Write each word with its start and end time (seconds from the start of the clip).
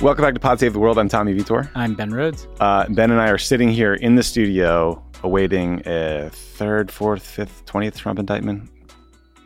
Welcome 0.00 0.22
back 0.22 0.34
to 0.34 0.40
Pod 0.40 0.60
Save 0.60 0.74
the 0.74 0.78
World. 0.78 0.98
I'm 0.98 1.08
Tommy 1.08 1.34
Vitor. 1.34 1.70
I'm 1.74 1.94
Ben 1.94 2.12
Rhodes. 2.12 2.46
Uh, 2.60 2.86
ben 2.90 3.10
and 3.10 3.18
I 3.18 3.30
are 3.30 3.38
sitting 3.38 3.70
here 3.70 3.94
in 3.94 4.16
the 4.16 4.22
studio 4.22 5.02
awaiting 5.22 5.80
a 5.86 6.28
third, 6.30 6.90
fourth, 6.90 7.26
fifth, 7.26 7.64
twentieth 7.64 7.96
Trump 7.96 8.18
indictment. 8.18 8.70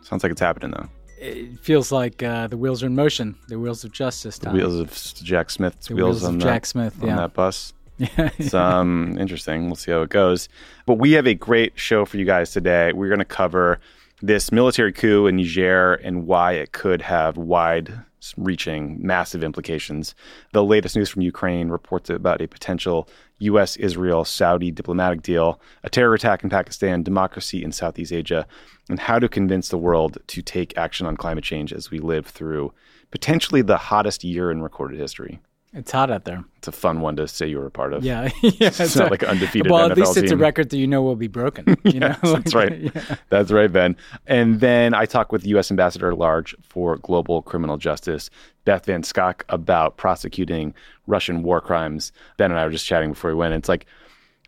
Sounds 0.02 0.24
like 0.24 0.32
it's 0.32 0.40
happening 0.40 0.72
though. 0.72 0.88
It 1.20 1.60
feels 1.60 1.92
like 1.92 2.24
uh, 2.24 2.48
the 2.48 2.56
wheels 2.56 2.82
are 2.82 2.86
in 2.86 2.96
motion. 2.96 3.36
The 3.46 3.56
wheels 3.56 3.84
of 3.84 3.92
justice. 3.92 4.38
The 4.38 4.50
wheels 4.50 4.74
of 4.74 4.90
Jack 5.24 5.50
Smith's 5.50 5.86
The 5.86 5.94
wheels, 5.94 6.22
wheels 6.22 6.24
on 6.24 6.34
of 6.34 6.40
Jack 6.42 6.66
Smith, 6.66 7.00
on 7.00 7.08
yeah. 7.08 7.16
that 7.16 7.34
bus. 7.34 7.72
It's 8.38 8.54
um 8.54 9.16
interesting. 9.18 9.66
We'll 9.66 9.76
see 9.76 9.90
how 9.90 10.02
it 10.02 10.10
goes. 10.10 10.48
But 10.86 10.94
we 10.94 11.12
have 11.12 11.26
a 11.26 11.34
great 11.34 11.78
show 11.78 12.04
for 12.04 12.16
you 12.16 12.24
guys 12.24 12.52
today. 12.52 12.92
We're 12.92 13.08
going 13.08 13.18
to 13.18 13.24
cover 13.24 13.80
this 14.22 14.50
military 14.50 14.92
coup 14.92 15.26
in 15.26 15.36
Niger 15.36 15.94
and 15.94 16.26
why 16.26 16.52
it 16.52 16.72
could 16.72 17.02
have 17.02 17.36
wide 17.36 17.92
reaching 18.36 18.98
massive 19.00 19.44
implications. 19.44 20.14
The 20.52 20.64
latest 20.64 20.96
news 20.96 21.08
from 21.08 21.22
Ukraine 21.22 21.68
reports 21.68 22.10
about 22.10 22.40
a 22.40 22.48
potential 22.48 23.08
US 23.38 23.76
Israel 23.76 24.24
Saudi 24.24 24.70
diplomatic 24.70 25.22
deal, 25.22 25.60
a 25.84 25.90
terror 25.90 26.14
attack 26.14 26.42
in 26.42 26.50
Pakistan, 26.50 27.02
democracy 27.02 27.62
in 27.62 27.70
Southeast 27.70 28.12
Asia, 28.12 28.46
and 28.88 28.98
how 28.98 29.18
to 29.18 29.28
convince 29.28 29.68
the 29.68 29.78
world 29.78 30.18
to 30.26 30.42
take 30.42 30.76
action 30.76 31.06
on 31.06 31.16
climate 31.16 31.44
change 31.44 31.72
as 31.72 31.90
we 31.90 31.98
live 31.98 32.26
through 32.26 32.72
potentially 33.10 33.62
the 33.62 33.76
hottest 33.76 34.24
year 34.24 34.50
in 34.50 34.62
recorded 34.62 34.98
history. 34.98 35.40
It's 35.74 35.92
hot 35.92 36.10
out 36.10 36.24
there. 36.24 36.42
It's 36.56 36.68
a 36.68 36.72
fun 36.72 37.02
one 37.02 37.16
to 37.16 37.28
say 37.28 37.46
you 37.46 37.58
were 37.58 37.66
a 37.66 37.70
part 37.70 37.92
of. 37.92 38.02
Yeah, 38.02 38.30
yeah. 38.42 38.68
It's 38.68 38.96
not 38.96 39.10
like 39.10 39.22
an 39.22 39.28
undefeated 39.28 39.70
Well, 39.70 39.86
NFL 39.86 39.90
at 39.90 39.98
least 39.98 40.16
it's 40.16 40.32
a 40.32 40.36
record 40.36 40.70
that 40.70 40.78
you 40.78 40.86
know 40.86 41.02
will 41.02 41.16
be 41.16 41.26
broken. 41.26 41.76
You 41.84 42.00
know, 42.00 42.16
That's 42.22 42.54
right. 42.54 42.78
yeah. 42.94 43.16
That's 43.28 43.50
right, 43.50 43.72
Ben. 43.72 43.96
And 44.26 44.60
then 44.60 44.94
I 44.94 45.04
talked 45.06 45.32
with 45.32 45.46
U.S. 45.46 45.70
Ambassador 45.70 46.10
at 46.10 46.18
Large 46.18 46.54
for 46.62 46.96
Global 46.96 47.42
Criminal 47.42 47.76
Justice, 47.76 48.30
Beth 48.64 48.84
Van 48.86 49.02
Schaack, 49.02 49.42
about 49.48 49.96
prosecuting 49.96 50.74
Russian 51.06 51.42
war 51.42 51.60
crimes. 51.60 52.12
Ben 52.36 52.50
and 52.50 52.58
I 52.60 52.64
were 52.64 52.70
just 52.70 52.86
chatting 52.86 53.10
before 53.10 53.30
we 53.30 53.36
went. 53.36 53.54
It's 53.54 53.68
like 53.68 53.86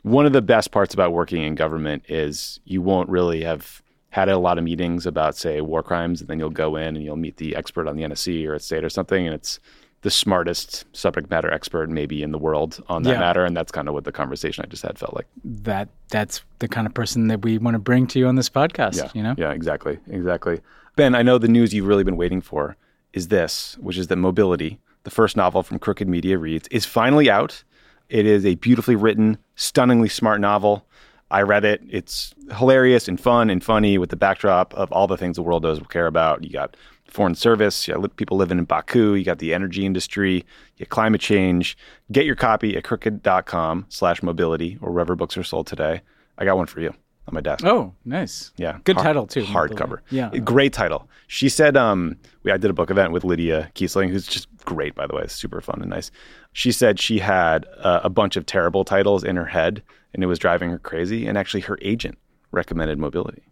one 0.03 0.27
of 0.27 0.33
the 0.33 0.43
best 0.43 0.71
parts 0.71 0.95
about 0.95 1.13
working 1.13 1.43
in 1.43 1.55
government 1.55 2.05
is 2.09 2.61
you 2.65 2.83
won't 2.83 3.09
really 3.09 3.43
have 3.43 3.83
had 4.11 4.29
a 4.29 4.39
lot 4.39 4.59
of 4.59 4.65
meetings 4.65 5.07
about, 5.07 5.37
say, 5.37 5.61
war 5.61 5.83
crimes, 5.83 6.21
and 6.21 6.29
then 6.29 6.39
you'll 6.39 6.51
go 6.51 6.77
in 6.77 6.97
and 6.97 7.05
you'll 7.05 7.17
meet 7.17 7.37
the 7.37 7.55
expert 7.55 7.87
on 7.87 7.97
the 7.97 8.03
NSC 8.03 8.47
or 8.47 8.55
at 8.55 8.63
state 8.63 8.85
or 8.85 8.91
something, 8.91 9.27
and 9.27 9.35
it's 9.35 9.61
the 10.03 10.11
smartest 10.11 10.85
subject 10.97 11.29
matter 11.31 11.53
expert 11.53 11.91
maybe 11.91 12.23
in 12.23 12.33
the 12.33 12.39
world 12.39 12.83
on 12.89 13.03
that 13.03 13.11
Yeah. 13.13 13.19
matter. 13.21 13.45
And 13.45 13.55
that's 13.57 13.71
kind 13.71 13.87
of 13.89 13.93
what 13.95 14.05
the 14.05 14.13
conversation 14.13 14.65
I 14.65 14.69
just 14.69 14.83
had 14.83 14.99
felt 14.99 15.15
like. 15.15 15.27
That 15.45 15.89
that's 16.11 16.43
the 16.59 16.69
kind 16.69 16.87
of 16.87 16.95
person 16.95 17.29
that 17.29 17.43
we 17.43 17.59
want 17.59 17.75
to 17.75 17.79
bring 17.79 18.07
to 18.09 18.19
you 18.19 18.27
on 18.27 18.37
this 18.37 18.49
podcast. 18.49 18.97
Yeah. 18.97 19.11
You 19.15 19.23
know. 19.23 19.35
Yeah, 19.37 19.53
exactly. 19.53 19.99
Exactly. 20.09 20.61
Ben, 20.97 21.15
I 21.15 21.23
know 21.23 21.39
the 21.39 21.49
news 21.49 21.75
you've 21.75 21.87
really 21.87 22.05
been 22.05 22.17
waiting 22.17 22.41
for 22.41 22.77
is 23.13 23.29
this, 23.29 23.77
which 23.81 23.99
is 23.99 24.07
that 24.09 24.17
Mobility, 24.17 24.79
the 25.05 25.11
first 25.11 25.37
novel 25.37 25.63
from 25.63 25.79
Crooked 25.79 26.09
Media 26.09 26.39
Reads, 26.39 26.67
is 26.69 26.85
finally 26.87 27.29
out. 27.31 27.63
It 28.09 28.27
is 28.27 28.45
a 28.47 28.55
beautifully 28.57 28.97
written, 28.97 29.39
stunningly 29.55 30.09
smart 30.09 30.41
novel. 30.41 30.85
I 31.31 31.43
read 31.43 31.65
it. 31.65 31.81
It's 31.89 32.35
hilarious 32.57 33.07
and 33.07 33.21
fun 33.21 33.51
and 33.51 33.63
funny 33.63 33.99
with 33.99 34.11
the 34.11 34.17
backdrop 34.17 34.75
of 34.75 34.91
all 34.91 35.07
the 35.07 35.17
things 35.17 35.37
the 35.37 35.43
world 35.43 35.63
does 35.63 35.79
care 35.89 36.09
about. 36.09 36.43
You 36.43 36.51
got 36.51 36.77
foreign 37.11 37.35
service, 37.35 37.87
you 37.87 37.95
got 37.95 38.17
people 38.17 38.37
living 38.37 38.59
in 38.59 38.65
Baku, 38.65 39.15
you 39.15 39.25
got 39.25 39.39
the 39.39 39.53
energy 39.53 39.85
industry, 39.85 40.45
you 40.77 40.87
got 40.87 40.89
climate 40.91 41.21
change. 41.21 41.77
Get 42.13 42.25
your 42.27 42.37
copy 42.37 42.77
at 42.77 42.85
crooked.com 42.85 43.87
slash 43.89 44.23
mobility 44.23 44.79
or 44.81 44.93
wherever 44.93 45.15
books 45.17 45.37
are 45.37 45.43
sold 45.43 45.67
today. 45.67 46.03
I 46.39 46.45
got 46.45 46.57
one 46.57 46.67
for 46.67 46.81
you 46.81 46.95
on 47.29 47.35
my 47.35 47.41
desk. 47.41 47.65
Oh, 47.65 47.93
nice. 48.05 48.53
Yeah. 48.57 48.79
Good 48.85 48.97
Hard- 48.97 49.07
title 49.07 49.27
too. 49.27 49.45
Hardcover. 49.45 49.99
Yeah. 50.11 50.31
Great 50.39 50.73
title. 50.73 51.09
She 51.27 51.49
said, 51.49 51.77
um, 51.77 52.17
we, 52.43 52.51
I 52.53 52.57
did 52.57 52.71
a 52.71 52.75
book 52.75 52.91
event 52.91 53.13
with 53.13 53.25
Lydia 53.25 53.71
Kiesling, 53.75 54.11
who's 54.11 54.27
just 54.27 54.49
great, 54.65 54.95
by 54.95 55.07
the 55.07 55.15
way, 55.15 55.27
super 55.27 55.61
fun 55.61 55.81
and 55.81 55.91
nice. 55.91 56.11
She 56.53 56.73
said 56.73 56.99
she 56.99 57.19
had 57.19 57.67
uh, 57.79 58.01
a 58.03 58.11
bunch 58.11 58.37
of 58.37 58.47
terrible 58.47 58.85
titles 58.85 59.23
in 59.23 59.37
her 59.37 59.45
head 59.45 59.83
and 60.13 60.23
it 60.25 60.27
was 60.27 60.39
driving 60.39 60.71
her 60.71 60.79
crazy. 60.79 61.27
And 61.27 61.39
actually, 61.39 61.61
her 61.63 61.79
agent 61.83 62.19
recommended 62.51 62.99
mobility. 62.99 63.43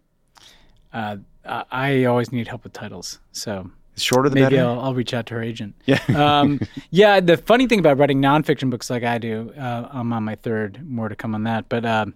Uh, 0.91 1.17
I 1.45 1.65
I 1.71 2.03
always 2.05 2.31
need 2.31 2.47
help 2.47 2.63
with 2.63 2.73
titles, 2.73 3.19
so 3.31 3.69
shorter 3.97 4.29
the 4.29 4.35
maybe 4.35 4.55
better. 4.55 4.67
I'll, 4.67 4.79
I'll 4.79 4.93
reach 4.93 5.13
out 5.13 5.25
to 5.27 5.35
her 5.35 5.43
agent. 5.43 5.75
Yeah. 5.85 6.01
um, 6.15 6.59
yeah. 6.89 7.19
The 7.19 7.37
funny 7.37 7.67
thing 7.67 7.79
about 7.79 7.97
writing 7.97 8.21
nonfiction 8.21 8.69
books 8.69 8.89
like 8.89 9.03
I 9.03 9.17
do, 9.17 9.53
uh, 9.57 9.89
I'm 9.91 10.11
on 10.13 10.23
my 10.23 10.35
third. 10.35 10.87
More 10.89 11.09
to 11.09 11.15
come 11.15 11.35
on 11.35 11.43
that, 11.43 11.69
but 11.69 11.85
um, 11.85 12.13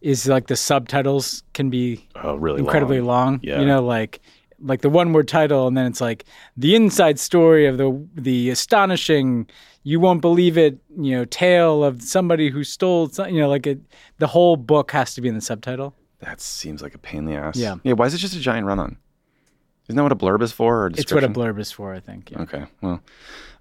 is 0.00 0.26
like 0.26 0.46
the 0.46 0.56
subtitles 0.56 1.42
can 1.52 1.70
be 1.70 2.06
oh, 2.16 2.36
really 2.36 2.60
incredibly 2.60 3.00
long. 3.00 3.40
Yeah. 3.42 3.60
You 3.60 3.66
know, 3.66 3.82
like 3.82 4.20
like 4.62 4.82
the 4.82 4.90
one 4.90 5.12
word 5.12 5.28
title, 5.28 5.66
and 5.66 5.76
then 5.76 5.86
it's 5.86 6.00
like 6.00 6.24
the 6.56 6.74
inside 6.74 7.18
story 7.18 7.66
of 7.66 7.78
the 7.78 8.06
the 8.14 8.50
astonishing, 8.50 9.48
you 9.82 10.00
won't 10.00 10.20
believe 10.20 10.58
it, 10.58 10.78
you 10.98 11.16
know, 11.16 11.24
tale 11.24 11.84
of 11.84 12.02
somebody 12.02 12.50
who 12.50 12.64
stole. 12.64 13.10
You 13.18 13.40
know, 13.40 13.48
like 13.48 13.66
it, 13.66 13.80
the 14.18 14.26
whole 14.26 14.56
book 14.56 14.92
has 14.92 15.14
to 15.14 15.20
be 15.20 15.28
in 15.28 15.34
the 15.34 15.40
subtitle. 15.40 15.94
That 16.20 16.40
seems 16.40 16.82
like 16.82 16.94
a 16.94 16.98
pain 16.98 17.20
in 17.20 17.24
the 17.26 17.34
ass. 17.34 17.56
Yeah. 17.56 17.76
Yeah. 17.82 17.94
Why 17.94 18.06
is 18.06 18.14
it 18.14 18.18
just 18.18 18.34
a 18.36 18.40
giant 18.40 18.66
run 18.66 18.78
on? 18.78 18.96
Isn't 19.88 19.96
that 19.96 20.02
what 20.02 20.12
a 20.12 20.16
blurb 20.16 20.42
is 20.42 20.52
for? 20.52 20.82
Or 20.82 20.86
a 20.86 20.92
It's 20.92 21.12
what 21.12 21.24
a 21.24 21.28
blurb 21.28 21.58
is 21.58 21.72
for, 21.72 21.92
I 21.92 22.00
think. 22.00 22.30
Yeah. 22.30 22.42
Okay. 22.42 22.64
Well, 22.80 23.02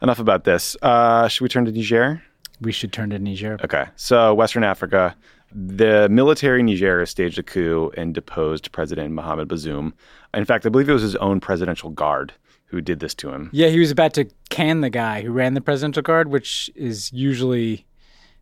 enough 0.02 0.20
about 0.20 0.44
this. 0.44 0.78
Uh, 0.82 1.28
should 1.28 1.42
we 1.44 1.50
turn 1.50 1.66
to 1.66 1.72
Niger? 1.72 2.22
We 2.62 2.72
should 2.72 2.94
turn 2.94 3.10
to 3.12 3.20
Niger. 3.20 3.58
Okay. 3.64 3.86
So, 3.96 4.34
Western 4.36 4.64
Africa, 4.64 5.16
the 5.52 6.08
military 6.10 6.60
in 6.60 6.68
Niger 6.68 7.06
staged 7.06 7.40
a 7.40 7.44
coup 7.44 7.92
and 7.98 8.14
deposed 8.14 8.72
President 8.72 9.12
Mohamed 9.14 9.48
Bazoum. 9.48 9.94
In 10.34 10.46
fact, 10.46 10.66
I 10.66 10.70
believe 10.70 10.90
it 10.90 10.94
was 10.94 11.02
his 11.02 11.16
own 11.16 11.40
presidential 11.40 11.90
guard 11.90 12.34
who 12.66 12.82
did 12.82 13.00
this 13.00 13.16
to 13.16 13.32
him. 13.32 13.50
Yeah, 13.52 13.70
he 13.70 13.80
was 13.80 13.90
about 13.90 14.14
to 14.14 14.26
can 14.50 14.82
the 14.82 14.92
guy 14.92 15.22
who 15.24 15.32
ran 15.32 15.56
the 15.56 15.62
presidential 15.62 16.04
guard, 16.04 16.28
which 16.28 16.70
is 16.76 17.12
usually 17.12 17.88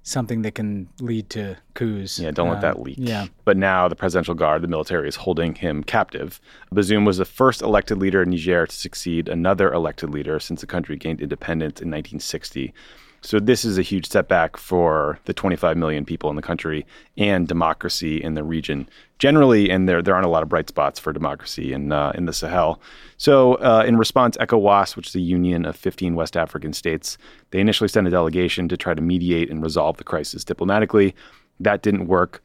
something 0.07 0.41
that 0.43 0.55
can 0.55 0.87
lead 1.01 1.29
to 1.29 1.57
coups. 1.73 2.17
Yeah, 2.17 2.31
don't 2.31 2.47
let 2.47 2.55
Um, 2.57 2.61
that 2.61 2.81
leak. 2.81 2.95
Yeah. 2.97 3.27
But 3.43 3.57
now 3.57 3.87
the 3.89 3.95
presidential 3.95 4.35
guard, 4.35 4.61
the 4.61 4.67
military, 4.67 5.09
is 5.09 5.17
holding 5.17 5.53
him 5.55 5.83
captive. 5.83 6.39
Bazoum 6.73 7.05
was 7.05 7.17
the 7.17 7.25
first 7.25 7.61
elected 7.61 7.97
leader 7.97 8.21
in 8.23 8.29
Niger 8.29 8.65
to 8.65 8.75
succeed 8.75 9.27
another 9.27 9.71
elected 9.71 10.09
leader 10.09 10.39
since 10.39 10.61
the 10.61 10.67
country 10.67 10.95
gained 10.95 11.19
independence 11.19 11.81
in 11.81 11.89
1960. 11.91 12.73
So 13.21 13.39
this 13.39 13.65
is 13.65 13.77
a 13.77 13.81
huge 13.81 14.07
setback 14.07 14.55
for 14.55 15.19
the 15.25 15.33
25 15.33 15.75
million 15.75 16.05
people 16.05 16.29
in 16.29 16.35
the 16.37 16.41
country 16.41 16.85
and 17.17 17.47
democracy 17.47 18.23
in 18.23 18.35
the 18.35 18.43
region 18.43 18.87
generally. 19.19 19.69
And 19.69 19.87
there 19.87 20.01
there 20.01 20.13
aren't 20.13 20.25
a 20.25 20.29
lot 20.29 20.43
of 20.43 20.49
bright 20.49 20.69
spots 20.69 20.99
for 20.99 21.13
democracy 21.13 21.73
in 21.73 21.91
uh, 21.91 22.11
in 22.15 22.25
the 22.25 22.33
Sahel. 22.33 22.81
So 23.17 23.55
uh, 23.55 23.83
in 23.87 23.97
response, 23.97 24.37
ECOWAS, 24.37 24.95
which 24.95 25.07
is 25.07 25.15
a 25.15 25.19
union 25.19 25.65
of 25.65 25.75
15 25.75 26.15
West 26.15 26.37
African 26.37 26.73
states, 26.73 27.17
they 27.51 27.59
initially 27.59 27.87
sent 27.87 28.07
a 28.07 28.11
delegation 28.11 28.67
to 28.69 28.77
try 28.77 28.93
to 28.93 29.01
mediate 29.01 29.49
and 29.49 29.63
resolve 29.63 29.97
the 29.97 30.03
crisis 30.03 30.43
diplomatically. 30.43 31.15
That 31.59 31.81
didn't 31.81 32.07
work. 32.07 32.43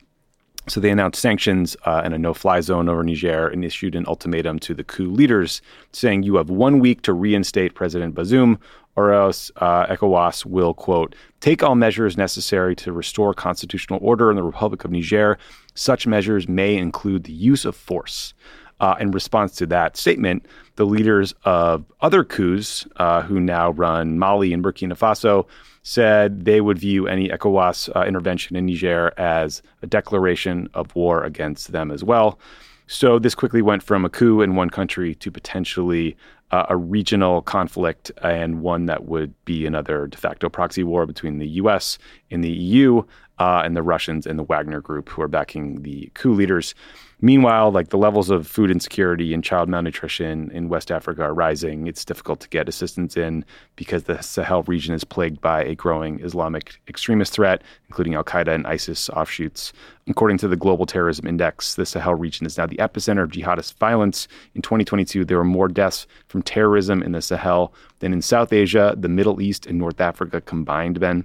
So 0.69 0.79
they 0.79 0.91
announced 0.91 1.21
sanctions 1.21 1.77
uh, 1.87 2.03
and 2.05 2.15
a 2.15 2.19
no-fly 2.19 2.61
zone 2.61 2.89
over 2.89 3.03
Niger 3.03 3.49
and 3.49 3.65
issued 3.65 3.97
an 3.97 4.07
ultimatum 4.07 4.61
to 4.61 4.75
the 4.75 4.85
coup 4.85 5.11
leaders, 5.11 5.61
saying 5.93 6.23
you 6.23 6.37
have 6.37 6.51
one 6.51 6.79
week 6.79 7.03
to 7.03 7.13
reinstate 7.13 7.75
President 7.75 8.15
Bazoum, 8.15 8.59
or 8.95 9.13
else 9.13 9.51
uh, 9.57 9.87
ECOWAS 9.87 10.45
will, 10.47 10.73
quote, 10.73 11.17
take 11.41 11.63
all 11.63 11.75
measures 11.75 12.17
necessary 12.17 12.77
to 12.77 12.93
restore 12.93 13.35
constitutional 13.35 13.99
order 14.03 14.31
in 14.31 14.37
the 14.37 14.43
Republic 14.43 14.85
of 14.85 14.93
Niger. 14.93 15.37
Such 15.75 16.07
measures 16.07 16.49
may 16.49 16.77
include 16.77 17.25
the 17.25 17.33
use 17.33 17.65
of 17.65 17.77
force. 17.77 18.35
Uh, 18.81 18.97
in 18.99 19.13
response 19.13 19.55
to 19.55 19.67
that 19.67 19.97
statement, 19.97 20.45
the 20.75 20.85
leaders 20.85 21.33
of 21.45 21.85
other 22.01 22.25
coups 22.25 22.85
uh, 22.97 23.23
who 23.23 23.39
now 23.39 23.71
run 23.71 24.19
Mali 24.19 24.53
and 24.53 24.63
Burkina 24.63 24.99
Faso 24.99 25.47
said 25.85 26.45
they 26.45 26.61
would 26.61 26.79
view 26.79 27.07
any 27.07 27.29
ECOWAS 27.29 27.95
uh, 27.95 28.05
intervention 28.05 28.57
in 28.57 28.67
Niger 28.67 29.13
as 29.17 29.63
a 29.83 29.87
declaration 29.87 30.69
of 30.75 30.95
war 30.97 31.23
against 31.23 31.71
them 31.71 31.91
as 31.93 32.03
well. 32.03 32.39
So 32.89 33.19
this 33.19 33.35
quickly 33.35 33.63
went 33.63 33.83
from 33.83 34.05
a 34.05 34.11
coup 34.11 34.43
in 34.43 34.55
one 34.55 34.69
country 34.69 35.15
to 35.17 35.31
potentially 35.31 36.17
uh, 36.51 36.67
a 36.69 36.77
regional 36.77 37.41
conflict 37.43 38.13
and 38.23 38.61
one 38.61 38.87
that 38.87 39.05
would 39.07 39.33
be 39.45 39.65
another 39.65 40.07
de 40.07 40.19
facto 40.19 40.49
proxy 40.49 40.85
war 40.85 41.07
between 41.07 41.39
the 41.39 41.49
U.S. 41.49 41.99
and 42.31 42.45
the 42.45 42.51
EU 42.51 43.03
uh, 43.43 43.61
and 43.65 43.77
the 43.77 43.83
Russians 43.83 44.25
and 44.25 44.39
the 44.39 44.45
Wagner 44.45 44.81
Group, 44.81 45.09
who 45.09 45.21
are 45.21 45.27
backing 45.27 45.83
the 45.83 46.09
coup 46.15 46.33
leaders. 46.33 46.77
Meanwhile, 47.21 47.73
like 47.73 47.89
the 47.89 47.99
levels 47.99 48.31
of 48.31 48.47
food 48.47 48.71
insecurity 48.71 49.35
and 49.35 49.43
child 49.43 49.69
malnutrition 49.69 50.49
in 50.53 50.69
West 50.69 50.93
Africa 50.93 51.23
are 51.23 51.35
rising. 51.35 51.89
It's 51.89 52.05
difficult 52.05 52.39
to 52.41 52.49
get 52.49 52.69
assistance 52.69 53.17
in 53.17 53.45
because 53.75 54.05
the 54.05 54.21
Sahel 54.23 54.63
region 54.65 54.95
is 54.95 55.03
plagued 55.03 55.41
by 55.41 55.65
a 55.65 55.75
growing 55.75 56.21
Islamic 56.21 56.81
extremist 56.87 57.33
threat, 57.33 57.63
including 57.89 58.15
Al 58.15 58.23
Qaeda 58.23 58.55
and 58.55 58.67
ISIS 58.67 59.11
offshoots. 59.11 59.73
According 60.09 60.39
to 60.39 60.49
the 60.49 60.57
Global 60.57 60.87
Terrorism 60.87 61.27
Index, 61.27 61.75
the 61.75 61.87
Sahel 61.87 62.15
region 62.15 62.47
is 62.47 62.59
now 62.59 62.67
the 62.67 62.77
epicenter 62.77 63.25
of 63.25 63.31
jihadist 63.31 63.75
violence. 63.79 64.29
In 64.55 64.63
2022, 64.63 65.25
there 65.25 65.39
were 65.39 65.45
more 65.45 65.69
deaths 65.69 66.07
from 66.29 66.43
terrorism 66.43 67.03
in 67.03 67.11
the 67.11 67.23
Sahel 67.23 67.75
than 67.99 68.13
in 68.13 68.23
South 68.23 68.53
Asia, 68.53 68.95
the 68.97 69.09
Middle 69.09 69.41
East, 69.41 69.67
and 69.67 69.79
North 69.79 70.01
Africa 70.01 70.41
combined, 70.41 71.01
Ben. 71.01 71.25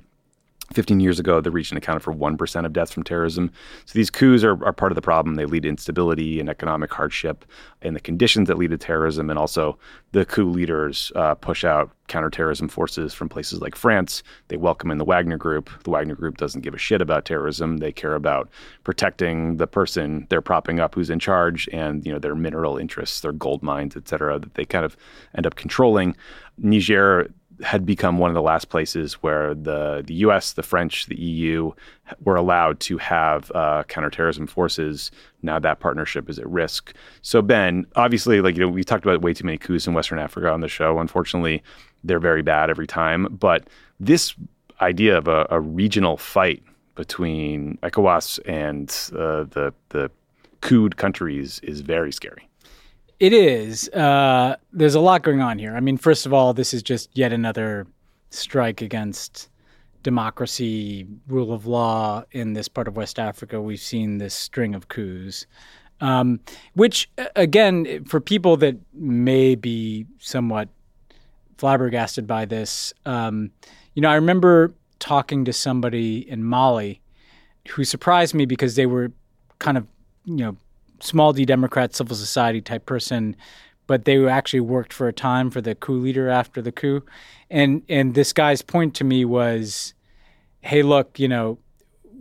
15 0.73 0.99
years 0.99 1.19
ago, 1.19 1.39
the 1.39 1.51
region 1.51 1.77
accounted 1.77 2.03
for 2.03 2.13
1% 2.13 2.65
of 2.65 2.73
deaths 2.73 2.91
from 2.91 3.03
terrorism. 3.03 3.51
So 3.85 3.93
these 3.93 4.09
coups 4.09 4.43
are, 4.43 4.63
are 4.65 4.73
part 4.73 4.91
of 4.91 4.95
the 4.95 5.01
problem. 5.01 5.35
They 5.35 5.45
lead 5.45 5.63
to 5.63 5.69
instability 5.69 6.39
and 6.39 6.49
economic 6.49 6.93
hardship 6.93 7.45
and 7.81 7.95
the 7.95 7.99
conditions 7.99 8.47
that 8.47 8.57
lead 8.57 8.71
to 8.71 8.77
terrorism. 8.77 9.29
And 9.29 9.39
also, 9.39 9.77
the 10.11 10.25
coup 10.25 10.49
leaders 10.49 11.11
uh, 11.15 11.35
push 11.35 11.63
out 11.63 11.91
counterterrorism 12.07 12.69
forces 12.69 13.13
from 13.13 13.29
places 13.29 13.61
like 13.61 13.75
France. 13.75 14.23
They 14.47 14.57
welcome 14.57 14.91
in 14.91 14.97
the 14.97 15.05
Wagner 15.05 15.37
Group. 15.37 15.69
The 15.83 15.89
Wagner 15.89 16.15
Group 16.15 16.37
doesn't 16.37 16.61
give 16.61 16.73
a 16.73 16.77
shit 16.77 17.01
about 17.01 17.25
terrorism. 17.25 17.77
They 17.77 17.91
care 17.91 18.15
about 18.15 18.49
protecting 18.83 19.57
the 19.57 19.67
person 19.67 20.27
they're 20.29 20.41
propping 20.41 20.79
up 20.79 20.95
who's 20.95 21.09
in 21.09 21.19
charge 21.19 21.69
and, 21.71 22.05
you 22.05 22.11
know, 22.11 22.19
their 22.19 22.35
mineral 22.35 22.77
interests, 22.77 23.21
their 23.21 23.33
gold 23.33 23.63
mines, 23.63 23.95
et 23.95 24.07
cetera, 24.07 24.39
that 24.39 24.53
they 24.55 24.65
kind 24.65 24.85
of 24.85 24.97
end 25.35 25.45
up 25.45 25.55
controlling. 25.55 26.15
Niger 26.57 27.29
had 27.63 27.85
become 27.85 28.17
one 28.17 28.29
of 28.29 28.35
the 28.35 28.41
last 28.41 28.69
places 28.69 29.13
where 29.15 29.53
the 29.53 30.03
the 30.05 30.13
U.S., 30.15 30.53
the 30.53 30.63
French, 30.63 31.07
the 31.07 31.19
EU 31.19 31.71
were 32.23 32.35
allowed 32.35 32.79
to 32.81 32.97
have 32.97 33.51
uh, 33.55 33.83
counterterrorism 33.87 34.47
forces. 34.47 35.11
Now 35.41 35.59
that 35.59 35.79
partnership 35.79 36.29
is 36.29 36.39
at 36.39 36.49
risk. 36.49 36.93
So 37.21 37.41
Ben, 37.41 37.85
obviously, 37.95 38.41
like 38.41 38.55
you 38.55 38.61
know, 38.61 38.69
we 38.69 38.83
talked 38.83 39.05
about 39.05 39.21
way 39.21 39.33
too 39.33 39.45
many 39.45 39.57
coups 39.57 39.87
in 39.87 39.93
Western 39.93 40.19
Africa 40.19 40.51
on 40.51 40.61
the 40.61 40.67
show. 40.67 40.99
Unfortunately, 40.99 41.63
they're 42.03 42.19
very 42.19 42.41
bad 42.41 42.69
every 42.69 42.87
time. 42.87 43.27
But 43.39 43.67
this 43.99 44.35
idea 44.81 45.17
of 45.17 45.27
a, 45.27 45.47
a 45.49 45.59
regional 45.59 46.17
fight 46.17 46.63
between 46.95 47.77
ECOWAS 47.83 48.39
and 48.45 48.89
uh, 49.13 49.43
the 49.43 49.73
the 49.89 50.11
coup 50.61 50.89
countries 50.89 51.59
is 51.63 51.81
very 51.81 52.11
scary. 52.11 52.46
It 53.19 53.33
is. 53.33 53.89
Uh, 53.89 54.57
there's 54.71 54.95
a 54.95 54.99
lot 54.99 55.23
going 55.23 55.41
on 55.41 55.57
here. 55.57 55.75
I 55.75 55.79
mean, 55.79 55.97
first 55.97 56.25
of 56.25 56.33
all, 56.33 56.53
this 56.53 56.73
is 56.73 56.83
just 56.83 57.09
yet 57.13 57.33
another 57.33 57.87
strike 58.29 58.81
against 58.81 59.49
democracy, 60.03 61.07
rule 61.27 61.51
of 61.51 61.65
law 61.65 62.23
in 62.31 62.53
this 62.53 62.67
part 62.67 62.87
of 62.87 62.95
West 62.95 63.17
Africa. 63.17 63.59
We've 63.59 63.79
seen 63.79 64.19
this 64.19 64.35
string 64.35 64.75
of 64.75 64.87
coups, 64.87 65.47
um, 65.99 66.39
which, 66.75 67.09
again, 67.35 68.05
for 68.05 68.21
people 68.21 68.55
that 68.57 68.77
may 68.93 69.55
be 69.55 70.05
somewhat 70.19 70.69
flabbergasted 71.57 72.27
by 72.27 72.45
this, 72.45 72.93
um, 73.07 73.49
you 73.95 74.01
know, 74.01 74.09
I 74.09 74.15
remember 74.15 74.75
talking 74.99 75.43
to 75.45 75.53
somebody 75.53 76.29
in 76.29 76.43
Mali 76.43 77.01
who 77.69 77.83
surprised 77.83 78.35
me 78.35 78.45
because 78.45 78.75
they 78.75 78.85
were 78.85 79.11
kind 79.57 79.77
of, 79.77 79.87
you 80.25 80.35
know, 80.35 80.57
small 80.99 81.33
d 81.33 81.45
Democrat 81.45 81.95
civil 81.95 82.15
society 82.15 82.61
type 82.61 82.85
person, 82.85 83.35
but 83.87 84.05
they 84.05 84.25
actually 84.27 84.59
worked 84.59 84.93
for 84.93 85.07
a 85.07 85.13
time 85.13 85.49
for 85.49 85.61
the 85.61 85.75
coup 85.75 85.99
leader 85.99 86.29
after 86.29 86.61
the 86.61 86.71
coup. 86.71 87.03
And 87.49 87.83
and 87.89 88.13
this 88.13 88.33
guy's 88.33 88.61
point 88.61 88.95
to 88.95 89.03
me 89.03 89.25
was, 89.25 89.93
hey, 90.61 90.83
look, 90.83 91.19
you 91.19 91.27
know, 91.27 91.57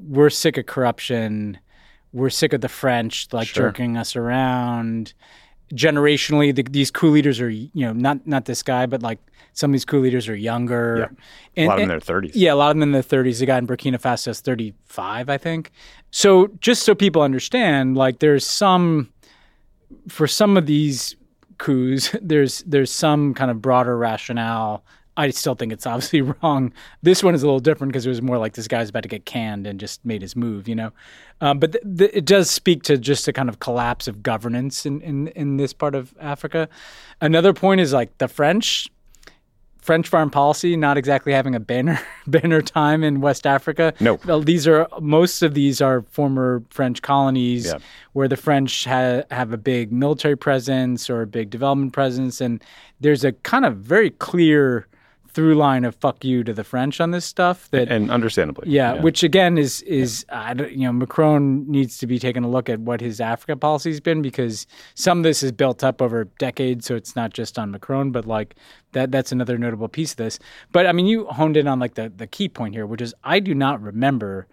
we're 0.08 0.30
sick 0.30 0.56
of 0.56 0.66
corruption. 0.66 1.58
We're 2.12 2.30
sick 2.30 2.52
of 2.52 2.60
the 2.60 2.68
French 2.68 3.28
like 3.32 3.48
sure. 3.48 3.66
jerking 3.66 3.96
us 3.96 4.16
around. 4.16 5.12
Generationally, 5.74 6.54
the, 6.54 6.62
these 6.62 6.90
coup 6.90 7.10
leaders 7.10 7.40
are, 7.40 7.50
you 7.50 7.70
know, 7.74 7.92
not 7.92 8.26
not 8.26 8.44
this 8.44 8.62
guy, 8.62 8.86
but 8.86 9.02
like 9.02 9.18
some 9.56 9.70
of 9.70 9.72
these 9.72 9.84
coup 9.86 10.00
leaders 10.00 10.28
are 10.28 10.36
younger. 10.36 10.98
Yeah. 11.56 11.62
And, 11.62 11.66
a 11.66 11.68
lot 11.68 11.74
of 11.74 11.80
them 11.80 11.90
in 11.90 11.98
their 11.98 12.20
30s. 12.20 12.32
Yeah, 12.34 12.52
a 12.52 12.56
lot 12.56 12.70
of 12.70 12.76
them 12.76 12.82
in 12.82 12.92
their 12.92 13.02
30s. 13.02 13.38
The 13.40 13.46
guy 13.46 13.58
in 13.58 13.66
Burkina 13.66 13.98
Faso 13.98 14.28
is 14.28 14.40
35, 14.40 15.30
I 15.30 15.38
think. 15.38 15.72
So 16.10 16.48
just 16.60 16.82
so 16.82 16.94
people 16.94 17.22
understand, 17.22 17.96
like 17.96 18.18
there's 18.18 18.46
some, 18.46 19.12
for 20.08 20.26
some 20.26 20.58
of 20.58 20.66
these 20.66 21.16
coups, 21.58 22.14
there's 22.22 22.62
there's 22.66 22.92
some 22.92 23.34
kind 23.34 23.50
of 23.50 23.62
broader 23.62 23.96
rationale. 23.96 24.84
I 25.16 25.30
still 25.30 25.54
think 25.54 25.72
it's 25.72 25.86
obviously 25.86 26.20
wrong. 26.42 26.72
This 27.02 27.22
one 27.22 27.34
is 27.34 27.42
a 27.42 27.46
little 27.46 27.60
different 27.60 27.92
because 27.92 28.06
it 28.06 28.10
was 28.10 28.22
more 28.22 28.38
like 28.38 28.54
this 28.54 28.68
guy's 28.68 28.90
about 28.90 29.02
to 29.04 29.08
get 29.08 29.24
canned 29.24 29.66
and 29.66 29.80
just 29.80 30.04
made 30.04 30.22
his 30.22 30.36
move, 30.36 30.68
you 30.68 30.74
know. 30.74 30.92
Um, 31.40 31.58
but 31.58 31.72
th- 31.72 31.84
th- 31.98 32.10
it 32.14 32.24
does 32.24 32.50
speak 32.50 32.82
to 32.84 32.98
just 32.98 33.26
a 33.28 33.32
kind 33.32 33.48
of 33.48 33.58
collapse 33.58 34.08
of 34.08 34.22
governance 34.22 34.86
in, 34.86 35.00
in 35.02 35.28
in 35.28 35.56
this 35.56 35.72
part 35.72 35.94
of 35.94 36.14
Africa. 36.20 36.68
Another 37.20 37.52
point 37.52 37.80
is 37.80 37.92
like 37.92 38.16
the 38.18 38.28
French 38.28 38.88
French 39.86 40.08
foreign 40.08 40.30
policy 40.30 40.76
not 40.76 40.98
exactly 40.98 41.32
having 41.32 41.54
a 41.54 41.60
banner 41.60 42.00
banner 42.26 42.60
time 42.60 43.04
in 43.04 43.20
West 43.20 43.46
Africa. 43.46 43.94
No, 44.00 44.18
well, 44.26 44.40
these 44.40 44.66
are 44.66 44.88
most 45.00 45.42
of 45.42 45.54
these 45.54 45.80
are 45.80 46.02
former 46.10 46.64
French 46.70 47.02
colonies 47.02 47.66
yeah. 47.66 47.78
where 48.12 48.26
the 48.26 48.36
French 48.36 48.84
ha- 48.84 49.22
have 49.30 49.52
a 49.52 49.56
big 49.56 49.92
military 49.92 50.36
presence 50.36 51.08
or 51.08 51.22
a 51.22 51.26
big 51.26 51.50
development 51.50 51.92
presence, 51.92 52.40
and 52.40 52.64
there's 53.00 53.24
a 53.24 53.30
kind 53.30 53.64
of 53.64 53.76
very 53.76 54.10
clear 54.10 54.88
through 55.36 55.54
line 55.54 55.84
of 55.84 55.94
fuck 55.94 56.24
you 56.24 56.42
to 56.42 56.54
the 56.54 56.64
French 56.64 56.98
on 56.98 57.10
this 57.10 57.26
stuff. 57.26 57.68
That 57.70 57.92
and 57.92 58.10
understandably, 58.10 58.70
yeah, 58.70 58.94
yeah. 58.94 59.02
which 59.02 59.22
again 59.22 59.58
is 59.58 59.82
is 59.82 60.24
yeah. 60.30 60.54
uh, 60.58 60.64
you 60.64 60.86
know 60.86 60.92
Macron 60.92 61.70
needs 61.70 61.98
to 61.98 62.06
be 62.06 62.18
taking 62.18 62.42
a 62.42 62.48
look 62.48 62.70
at 62.70 62.80
what 62.80 63.02
his 63.02 63.20
Africa 63.20 63.54
policy 63.54 63.90
has 63.90 64.00
been 64.00 64.22
because 64.22 64.66
some 64.94 65.18
of 65.18 65.24
this 65.24 65.42
is 65.42 65.52
built 65.52 65.84
up 65.84 66.00
over 66.00 66.24
decades, 66.38 66.86
so 66.86 66.96
it's 66.96 67.14
not 67.14 67.34
just 67.34 67.58
on 67.58 67.70
Macron, 67.70 68.12
but 68.12 68.24
like 68.24 68.56
that 68.92 69.12
that's 69.12 69.30
another 69.30 69.58
notable 69.58 69.88
piece 69.88 70.12
of 70.12 70.16
this. 70.16 70.38
But 70.72 70.86
I 70.86 70.92
mean, 70.92 71.04
you 71.04 71.26
honed 71.26 71.58
in 71.58 71.68
on 71.68 71.78
like 71.78 71.96
the 71.96 72.08
the 72.08 72.26
key 72.26 72.48
point 72.48 72.74
here, 72.74 72.86
which 72.86 73.02
is 73.02 73.14
I 73.22 73.38
do 73.38 73.54
not 73.54 73.82
remember 73.82 74.48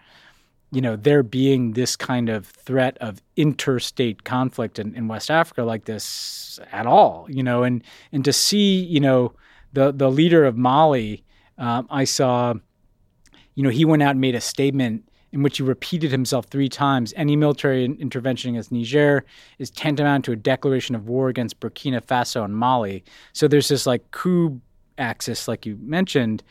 you 0.74 0.81
know, 0.81 0.96
there 0.96 1.22
being 1.22 1.74
this 1.74 1.96
kind 1.96 2.29
of 2.29 2.48
threat 2.48 2.98
of 3.00 3.22
interstate 3.36 4.24
conflict 4.24 4.79
in, 4.79 4.96
in 4.96 5.08
West 5.08 5.29
Africa 5.29 5.62
like 5.63 5.86
this 5.86 6.60
at 6.72 6.88
all, 6.88 7.27
you 7.29 7.43
know, 7.43 7.62
and 7.62 7.84
and 8.12 8.25
to 8.25 8.34
see, 8.34 8.84
you 8.84 9.00
know, 9.00 9.34
the 9.74 9.92
the 9.92 10.10
leader 10.10 10.46
of 10.46 10.58
Mali, 10.58 11.24
um, 11.58 11.88
I 11.89 12.06
saw, 12.06 12.53
you 13.56 13.63
know, 13.63 13.70
he 13.70 13.86
went 13.86 14.01
out 14.03 14.12
and 14.12 14.22
made 14.22 14.36
a 14.36 14.42
statement 14.42 15.10
in 15.32 15.42
which 15.42 15.58
he 15.58 15.63
repeated 15.63 16.12
himself 16.12 16.46
three 16.46 16.70
times. 16.70 17.13
Any 17.18 17.36
military 17.36 17.86
intervention 17.86 18.51
against 18.51 18.72
Niger 18.72 19.25
is 19.58 19.72
tantamount 19.72 20.25
to 20.25 20.32
a 20.32 20.36
declaration 20.36 20.94
of 20.96 21.08
war 21.08 21.27
against 21.27 21.60
Burkina 21.60 22.01
Faso 22.01 22.46
and 22.46 22.56
Mali. 22.56 23.03
So 23.34 23.48
there's 23.48 23.68
this 23.68 23.88
like 23.88 24.12
coup 24.12 24.62
axis, 25.00 25.48
like 25.48 25.65
you 25.65 25.77
mentioned, 25.82 26.44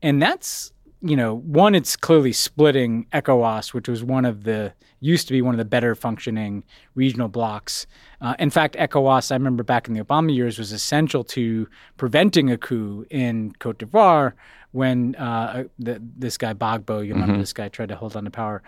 and 0.00 0.20
that's 0.20 0.72
you 1.02 1.16
know, 1.16 1.34
one, 1.38 1.74
it's 1.74 1.96
clearly 1.96 2.32
splitting 2.32 3.06
ECOWAS, 3.12 3.74
which 3.74 3.88
was 3.88 4.04
one 4.04 4.24
of 4.24 4.44
the 4.44 4.72
used 5.02 5.26
to 5.26 5.32
be 5.32 5.42
one 5.42 5.52
of 5.52 5.58
the 5.58 5.64
better 5.64 5.94
functioning 5.94 6.62
regional 6.94 7.28
blocks. 7.28 7.86
Uh, 8.20 8.34
in 8.38 8.50
fact, 8.50 8.76
ECOWAS, 8.76 9.32
I 9.32 9.34
remember 9.34 9.64
back 9.64 9.88
in 9.88 9.94
the 9.94 10.02
Obama 10.02 10.34
years, 10.34 10.58
was 10.58 10.72
essential 10.72 11.24
to 11.24 11.68
preventing 11.96 12.50
a 12.50 12.56
coup 12.56 13.04
in 13.10 13.52
Cote 13.58 13.78
d'Ivoire 13.78 14.34
when 14.70 15.16
uh, 15.16 15.64
the, 15.78 16.00
this 16.16 16.38
guy 16.38 16.54
Gbagbo, 16.54 17.04
you 17.04 17.12
remember 17.12 17.34
mm-hmm. 17.34 17.40
this 17.40 17.52
guy, 17.52 17.68
tried 17.68 17.88
to 17.88 17.96
hold 17.96 18.16
on 18.16 18.24
to 18.24 18.30
power. 18.30 18.62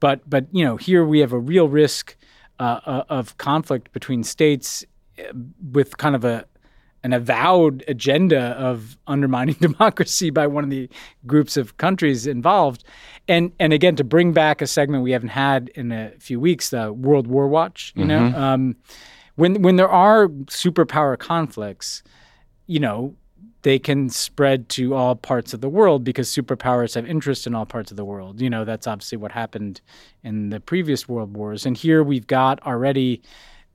But 0.00 0.28
but 0.28 0.46
you 0.52 0.64
know, 0.64 0.76
here 0.76 1.04
we 1.04 1.20
have 1.20 1.32
a 1.32 1.38
real 1.38 1.68
risk 1.68 2.16
uh, 2.58 2.80
uh 2.84 3.04
of 3.08 3.38
conflict 3.38 3.92
between 3.92 4.24
states 4.24 4.84
uh, 5.18 5.32
with 5.72 5.96
kind 5.96 6.14
of 6.14 6.24
a 6.24 6.44
an 7.06 7.12
avowed 7.12 7.84
agenda 7.86 8.48
of 8.58 8.98
undermining 9.06 9.54
democracy 9.60 10.28
by 10.28 10.44
one 10.44 10.64
of 10.64 10.70
the 10.70 10.90
groups 11.24 11.56
of 11.56 11.76
countries 11.76 12.26
involved. 12.26 12.82
And 13.28 13.52
and 13.60 13.72
again, 13.72 13.94
to 13.96 14.04
bring 14.04 14.32
back 14.32 14.60
a 14.60 14.66
segment 14.66 15.04
we 15.04 15.12
haven't 15.12 15.28
had 15.28 15.68
in 15.76 15.92
a 15.92 16.10
few 16.18 16.40
weeks, 16.40 16.70
the 16.70 16.92
World 16.92 17.28
War 17.28 17.46
Watch. 17.46 17.92
You 17.94 18.04
mm-hmm. 18.04 18.32
know, 18.32 18.38
um, 18.38 18.76
when 19.36 19.62
when 19.62 19.76
there 19.76 19.88
are 19.88 20.26
superpower 20.46 21.16
conflicts, 21.16 22.02
you 22.66 22.80
know, 22.80 23.14
they 23.62 23.78
can 23.78 24.10
spread 24.10 24.68
to 24.70 24.94
all 24.94 25.14
parts 25.14 25.54
of 25.54 25.60
the 25.60 25.68
world 25.68 26.02
because 26.02 26.28
superpowers 26.28 26.96
have 26.96 27.06
interest 27.06 27.46
in 27.46 27.54
all 27.54 27.66
parts 27.66 27.92
of 27.92 27.96
the 27.96 28.04
world. 28.04 28.40
You 28.40 28.50
know, 28.50 28.64
that's 28.64 28.88
obviously 28.88 29.18
what 29.18 29.30
happened 29.30 29.80
in 30.24 30.50
the 30.50 30.58
previous 30.58 31.08
world 31.08 31.36
wars. 31.36 31.66
And 31.66 31.76
here 31.76 32.02
we've 32.02 32.26
got 32.26 32.60
already 32.66 33.22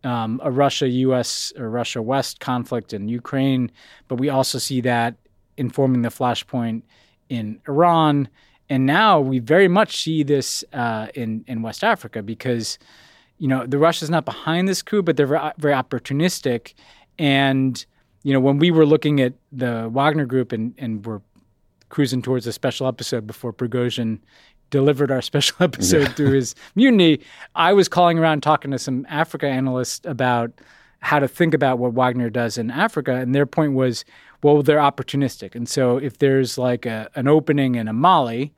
um, 0.04 0.42
a 0.44 0.52
Russia 0.52 0.88
US 0.88 1.54
or 1.58 1.70
Russia 1.70 2.02
West 2.02 2.40
conflict 2.40 2.94
in 2.94 3.08
Ukraine, 3.08 3.72
but 4.08 4.16
we 4.16 4.30
also 4.30 4.58
see 4.58 4.82
that 4.82 5.16
informing 5.58 6.02
the 6.02 6.10
flashpoint 6.10 6.82
in 7.30 7.60
Iran. 7.68 8.28
And 8.70 8.86
now 8.86 9.20
we 9.20 9.40
very 9.40 9.68
much 9.68 10.04
see 10.04 10.24
this 10.24 10.64
uh, 10.74 11.08
in, 11.14 11.44
in 11.48 11.62
West 11.62 11.84
Africa 11.84 12.24
because, 12.24 12.80
you 13.38 13.48
know, 13.48 13.66
the 13.66 13.78
Russia's 13.78 14.10
not 14.10 14.26
behind 14.26 14.68
this 14.68 14.82
coup, 14.82 15.02
but 15.02 15.18
they're 15.18 15.28
very, 15.28 15.74
opportunistic. 15.74 16.74
And 17.20 17.86
you 18.24 18.34
know, 18.34 18.40
when 18.40 18.60
we 18.60 18.72
were 18.72 18.86
looking 18.86 19.20
at 19.20 19.34
the 19.52 19.90
Wagner 19.90 20.26
Group 20.26 20.52
and 20.52 20.74
and 20.78 21.06
we're 21.06 21.22
cruising 21.90 22.22
towards 22.22 22.48
a 22.48 22.54
special 22.54 22.88
episode 22.88 23.28
before 23.28 23.52
Prigozhin 23.52 24.20
delivered 24.72 25.12
our 25.12 25.22
special 25.22 25.58
episode 25.60 26.02
yeah. 26.02 26.14
through 26.14 26.32
his 26.32 26.56
mutiny, 26.76 27.20
I 27.54 27.74
was 27.74 27.88
calling 27.88 28.18
around 28.18 28.42
talking 28.42 28.72
to 28.72 28.80
some 28.80 29.06
Africa 29.08 29.48
analysts 29.48 30.02
about 30.06 30.52
how 31.02 31.20
to 31.20 31.28
think 31.28 31.54
about 31.54 31.78
what 31.78 31.94
Wagner 31.94 32.30
does 32.30 32.58
in 32.58 32.72
Africa, 32.72 33.16
and 33.16 33.34
their 33.36 33.46
point 33.46 33.74
was, 33.74 34.06
well, 34.44 34.64
they're 34.64 34.80
opportunistic, 34.80 35.56
and 35.56 35.70
so 35.70 35.98
if 35.98 36.18
there's 36.18 36.58
like 36.58 36.86
a, 36.86 37.10
an 37.16 37.28
opening 37.28 37.76
in 37.76 37.88
a 37.88 37.94
Mali, 37.94 38.54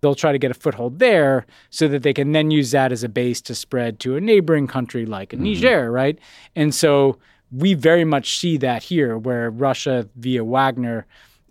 they'll 0.00 0.14
try 0.14 0.32
to 0.32 0.38
get 0.38 0.50
a 0.50 0.54
foothold 0.54 0.98
there 0.98 1.46
so 1.70 1.88
that 1.88 2.02
they 2.02 2.12
can 2.12 2.32
then 2.32 2.50
use 2.50 2.70
that 2.70 2.92
as 2.92 3.02
a 3.02 3.08
base 3.08 3.40
to 3.42 3.54
spread 3.54 3.98
to 4.00 4.16
a 4.16 4.20
neighboring 4.20 4.66
country 4.66 5.06
like 5.06 5.30
mm-hmm. 5.30 5.44
Niger, 5.44 5.90
right? 5.90 6.18
And 6.54 6.74
so 6.74 7.18
we 7.50 7.74
very 7.74 8.04
much 8.04 8.38
see 8.38 8.56
that 8.58 8.82
here, 8.84 9.16
where 9.16 9.50
Russia 9.50 10.08
via 10.16 10.44
Wagner. 10.44 11.06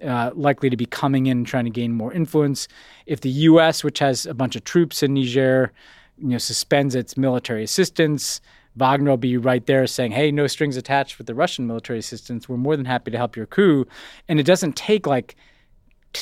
Uh, 0.06 0.30
likely 0.36 0.70
to 0.70 0.78
be 0.78 0.86
coming 0.86 1.26
in 1.26 1.44
trying 1.44 1.66
to 1.66 1.72
gain 1.72 1.92
more 1.92 2.14
influence. 2.14 2.68
If 3.08 3.22
the 3.22 3.30
U.S., 3.30 3.84
which 3.84 3.98
has 3.98 4.28
a 4.28 4.34
bunch 4.36 4.56
of 4.56 4.64
troops 4.64 5.02
in 5.02 5.16
Niger, 5.16 5.72
you 6.20 6.28
know, 6.28 6.38
suspends 6.38 6.94
its 6.94 7.18
military 7.18 7.64
assistance, 7.64 8.40
Wagner 8.76 9.10
will 9.10 9.18
be 9.18 9.38
right 9.38 9.66
there 9.66 9.88
saying, 9.88 10.12
"Hey, 10.12 10.32
no 10.32 10.46
strings 10.46 10.78
attached 10.78 11.18
with 11.18 11.26
the 11.26 11.34
Russian 11.34 11.66
military 11.66 11.98
assistance. 11.98 12.48
We're 12.48 12.58
more 12.58 12.78
than 12.78 12.86
happy 12.86 13.10
to 13.10 13.18
help 13.18 13.36
your 13.36 13.48
coup." 13.48 13.88
And 14.28 14.40
it 14.40 14.46
doesn't 14.46 14.76
take 14.76 15.08
like 15.08 15.36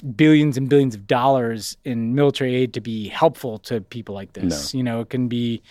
billions 0.02 0.58
and 0.58 0.70
billions 0.70 0.96
of 0.96 1.08
dollars 1.08 1.78
in 1.86 2.16
military 2.16 2.56
aid 2.56 2.74
to 2.74 2.82
be 2.82 3.08
helpful 3.10 3.58
to 3.60 3.82
people 3.82 4.16
like 4.16 4.34
this. 4.34 4.74
No. 4.74 4.78
You 4.78 4.84
know, 4.84 5.02
it 5.02 5.10
can 5.10 5.28
be 5.28 5.62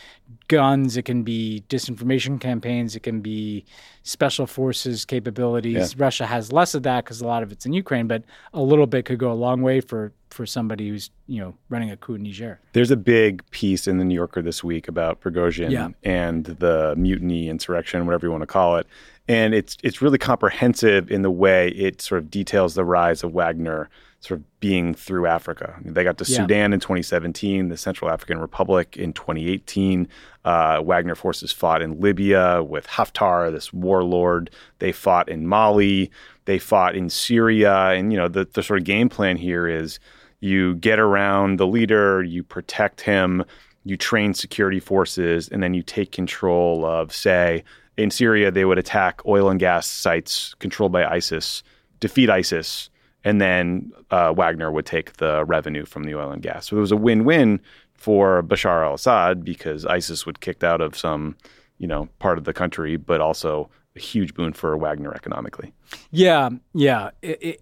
guns, 0.48 0.96
it 0.96 1.02
can 1.02 1.22
be 1.22 1.62
disinformation 1.68 2.40
campaigns, 2.40 2.94
it 2.94 3.00
can 3.00 3.20
be 3.20 3.64
special 4.02 4.46
forces 4.46 5.04
capabilities. 5.04 5.94
Yeah. 5.94 6.04
Russia 6.04 6.26
has 6.26 6.52
less 6.52 6.74
of 6.74 6.82
that 6.82 7.04
because 7.04 7.20
a 7.20 7.26
lot 7.26 7.42
of 7.42 7.52
it's 7.52 7.66
in 7.66 7.72
Ukraine, 7.72 8.06
but 8.06 8.24
a 8.52 8.60
little 8.60 8.86
bit 8.86 9.04
could 9.04 9.18
go 9.18 9.32
a 9.32 9.34
long 9.34 9.62
way 9.62 9.80
for 9.80 10.12
for 10.30 10.44
somebody 10.44 10.88
who's 10.88 11.10
you 11.28 11.40
know 11.40 11.54
running 11.68 11.90
a 11.90 11.96
coup 11.96 12.14
in 12.14 12.22
Niger. 12.22 12.60
There's 12.72 12.90
a 12.90 12.96
big 12.96 13.48
piece 13.50 13.86
in 13.86 13.98
the 13.98 14.04
New 14.04 14.14
Yorker 14.14 14.42
this 14.42 14.62
week 14.62 14.88
about 14.88 15.20
Prigozhin 15.20 15.70
yeah. 15.70 15.88
and 16.02 16.44
the 16.44 16.94
mutiny, 16.96 17.48
insurrection, 17.48 18.04
whatever 18.04 18.26
you 18.26 18.32
want 18.32 18.42
to 18.42 18.46
call 18.46 18.76
it, 18.76 18.86
and 19.28 19.54
it's 19.54 19.76
it's 19.82 20.02
really 20.02 20.18
comprehensive 20.18 21.10
in 21.10 21.22
the 21.22 21.30
way 21.30 21.68
it 21.68 22.02
sort 22.02 22.18
of 22.18 22.30
details 22.30 22.74
the 22.74 22.84
rise 22.84 23.22
of 23.22 23.32
Wagner 23.32 23.88
sort 24.24 24.40
of 24.40 24.60
being 24.60 24.94
through 24.94 25.26
Africa. 25.26 25.78
They 25.84 26.02
got 26.02 26.16
to 26.16 26.24
yeah. 26.24 26.38
Sudan 26.38 26.72
in 26.72 26.80
2017, 26.80 27.68
the 27.68 27.76
Central 27.76 28.10
African 28.10 28.38
Republic 28.38 28.96
in 28.96 29.12
2018. 29.12 30.08
Uh, 30.46 30.80
Wagner 30.82 31.14
forces 31.14 31.52
fought 31.52 31.82
in 31.82 32.00
Libya 32.00 32.62
with 32.62 32.86
Haftar, 32.86 33.52
this 33.52 33.70
warlord. 33.70 34.50
They 34.78 34.92
fought 34.92 35.28
in 35.28 35.46
Mali. 35.46 36.10
They 36.46 36.58
fought 36.58 36.96
in 36.96 37.10
Syria. 37.10 37.90
And, 37.90 38.12
you 38.12 38.18
know, 38.18 38.28
the, 38.28 38.48
the 38.50 38.62
sort 38.62 38.78
of 38.78 38.86
game 38.86 39.10
plan 39.10 39.36
here 39.36 39.68
is 39.68 39.98
you 40.40 40.76
get 40.76 40.98
around 40.98 41.58
the 41.58 41.66
leader, 41.66 42.22
you 42.22 42.42
protect 42.42 43.02
him, 43.02 43.44
you 43.84 43.98
train 43.98 44.32
security 44.32 44.80
forces, 44.80 45.48
and 45.48 45.62
then 45.62 45.74
you 45.74 45.82
take 45.82 46.12
control 46.12 46.86
of, 46.86 47.12
say, 47.12 47.62
in 47.98 48.10
Syria, 48.10 48.50
they 48.50 48.64
would 48.64 48.78
attack 48.78 49.20
oil 49.26 49.50
and 49.50 49.60
gas 49.60 49.86
sites 49.86 50.54
controlled 50.60 50.92
by 50.92 51.04
ISIS, 51.04 51.62
defeat 52.00 52.30
ISIS, 52.30 52.88
and 53.24 53.40
then 53.40 53.92
uh, 54.10 54.32
Wagner 54.32 54.70
would 54.70 54.86
take 54.86 55.14
the 55.14 55.44
revenue 55.44 55.84
from 55.84 56.04
the 56.04 56.14
oil 56.14 56.30
and 56.30 56.42
gas. 56.42 56.68
So 56.68 56.76
it 56.76 56.80
was 56.80 56.92
a 56.92 56.96
win-win 56.96 57.60
for 57.94 58.42
Bashar 58.42 58.84
al-Assad 58.84 59.44
because 59.44 59.86
ISIS 59.86 60.26
would 60.26 60.40
kicked 60.40 60.62
out 60.62 60.80
of 60.80 60.96
some, 60.96 61.36
you 61.78 61.86
know, 61.86 62.08
part 62.18 62.38
of 62.38 62.44
the 62.44 62.52
country, 62.52 62.96
but 62.96 63.20
also 63.20 63.70
a 63.96 64.00
huge 64.00 64.34
boon 64.34 64.52
for 64.52 64.76
Wagner 64.76 65.14
economically. 65.14 65.72
Yeah, 66.10 66.50
yeah, 66.74 67.10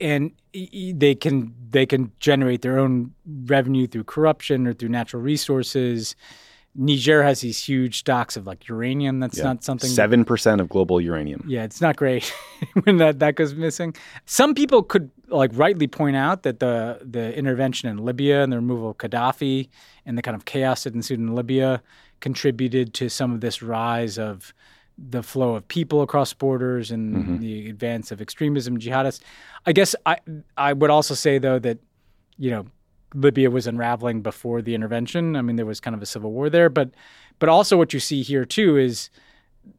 and 0.00 0.32
they 0.52 1.14
can 1.14 1.54
they 1.70 1.86
can 1.86 2.10
generate 2.18 2.62
their 2.62 2.78
own 2.78 3.14
revenue 3.44 3.86
through 3.86 4.04
corruption 4.04 4.66
or 4.66 4.72
through 4.72 4.88
natural 4.88 5.22
resources. 5.22 6.16
Niger 6.74 7.22
has 7.22 7.42
these 7.42 7.62
huge 7.62 7.98
stocks 7.98 8.36
of 8.36 8.46
like 8.46 8.66
uranium. 8.66 9.20
That's 9.20 9.38
yeah. 9.38 9.44
not 9.44 9.64
something. 9.64 9.90
Seven 9.90 10.24
percent 10.24 10.60
of 10.60 10.68
global 10.68 11.00
uranium. 11.00 11.44
Yeah, 11.46 11.64
it's 11.64 11.80
not 11.80 11.96
great 11.96 12.32
when 12.84 12.96
that 12.96 13.18
that 13.18 13.34
goes 13.34 13.54
missing. 13.54 13.94
Some 14.24 14.54
people 14.54 14.82
could 14.82 15.10
like 15.28 15.50
rightly 15.54 15.86
point 15.86 16.16
out 16.16 16.44
that 16.44 16.60
the 16.60 17.00
the 17.02 17.36
intervention 17.36 17.90
in 17.90 17.98
Libya 17.98 18.42
and 18.42 18.52
the 18.52 18.56
removal 18.56 18.90
of 18.90 18.98
Gaddafi 18.98 19.68
and 20.06 20.16
the 20.16 20.22
kind 20.22 20.34
of 20.34 20.46
chaos 20.46 20.84
that 20.84 20.94
ensued 20.94 21.18
in 21.18 21.34
Libya 21.34 21.82
contributed 22.20 22.94
to 22.94 23.10
some 23.10 23.32
of 23.32 23.40
this 23.40 23.62
rise 23.62 24.18
of 24.18 24.54
the 24.96 25.22
flow 25.22 25.54
of 25.54 25.66
people 25.68 26.02
across 26.02 26.32
borders 26.32 26.90
and 26.90 27.16
mm-hmm. 27.16 27.38
the 27.38 27.68
advance 27.68 28.12
of 28.12 28.20
extremism, 28.20 28.78
jihadists. 28.78 29.20
I 29.66 29.72
guess 29.72 29.94
I 30.06 30.16
I 30.56 30.72
would 30.72 30.90
also 30.90 31.14
say 31.14 31.36
though 31.36 31.58
that 31.58 31.78
you 32.38 32.50
know 32.50 32.66
Libya 33.14 33.50
was 33.50 33.66
unraveling 33.66 34.22
before 34.22 34.62
the 34.62 34.74
intervention. 34.74 35.36
I 35.36 35.42
mean, 35.42 35.56
there 35.56 35.66
was 35.66 35.80
kind 35.80 35.94
of 35.94 36.02
a 36.02 36.06
civil 36.06 36.32
war 36.32 36.50
there, 36.50 36.68
but 36.68 36.90
but 37.38 37.48
also 37.48 37.76
what 37.76 37.92
you 37.92 38.00
see 38.00 38.22
here 38.22 38.44
too 38.44 38.76
is 38.76 39.10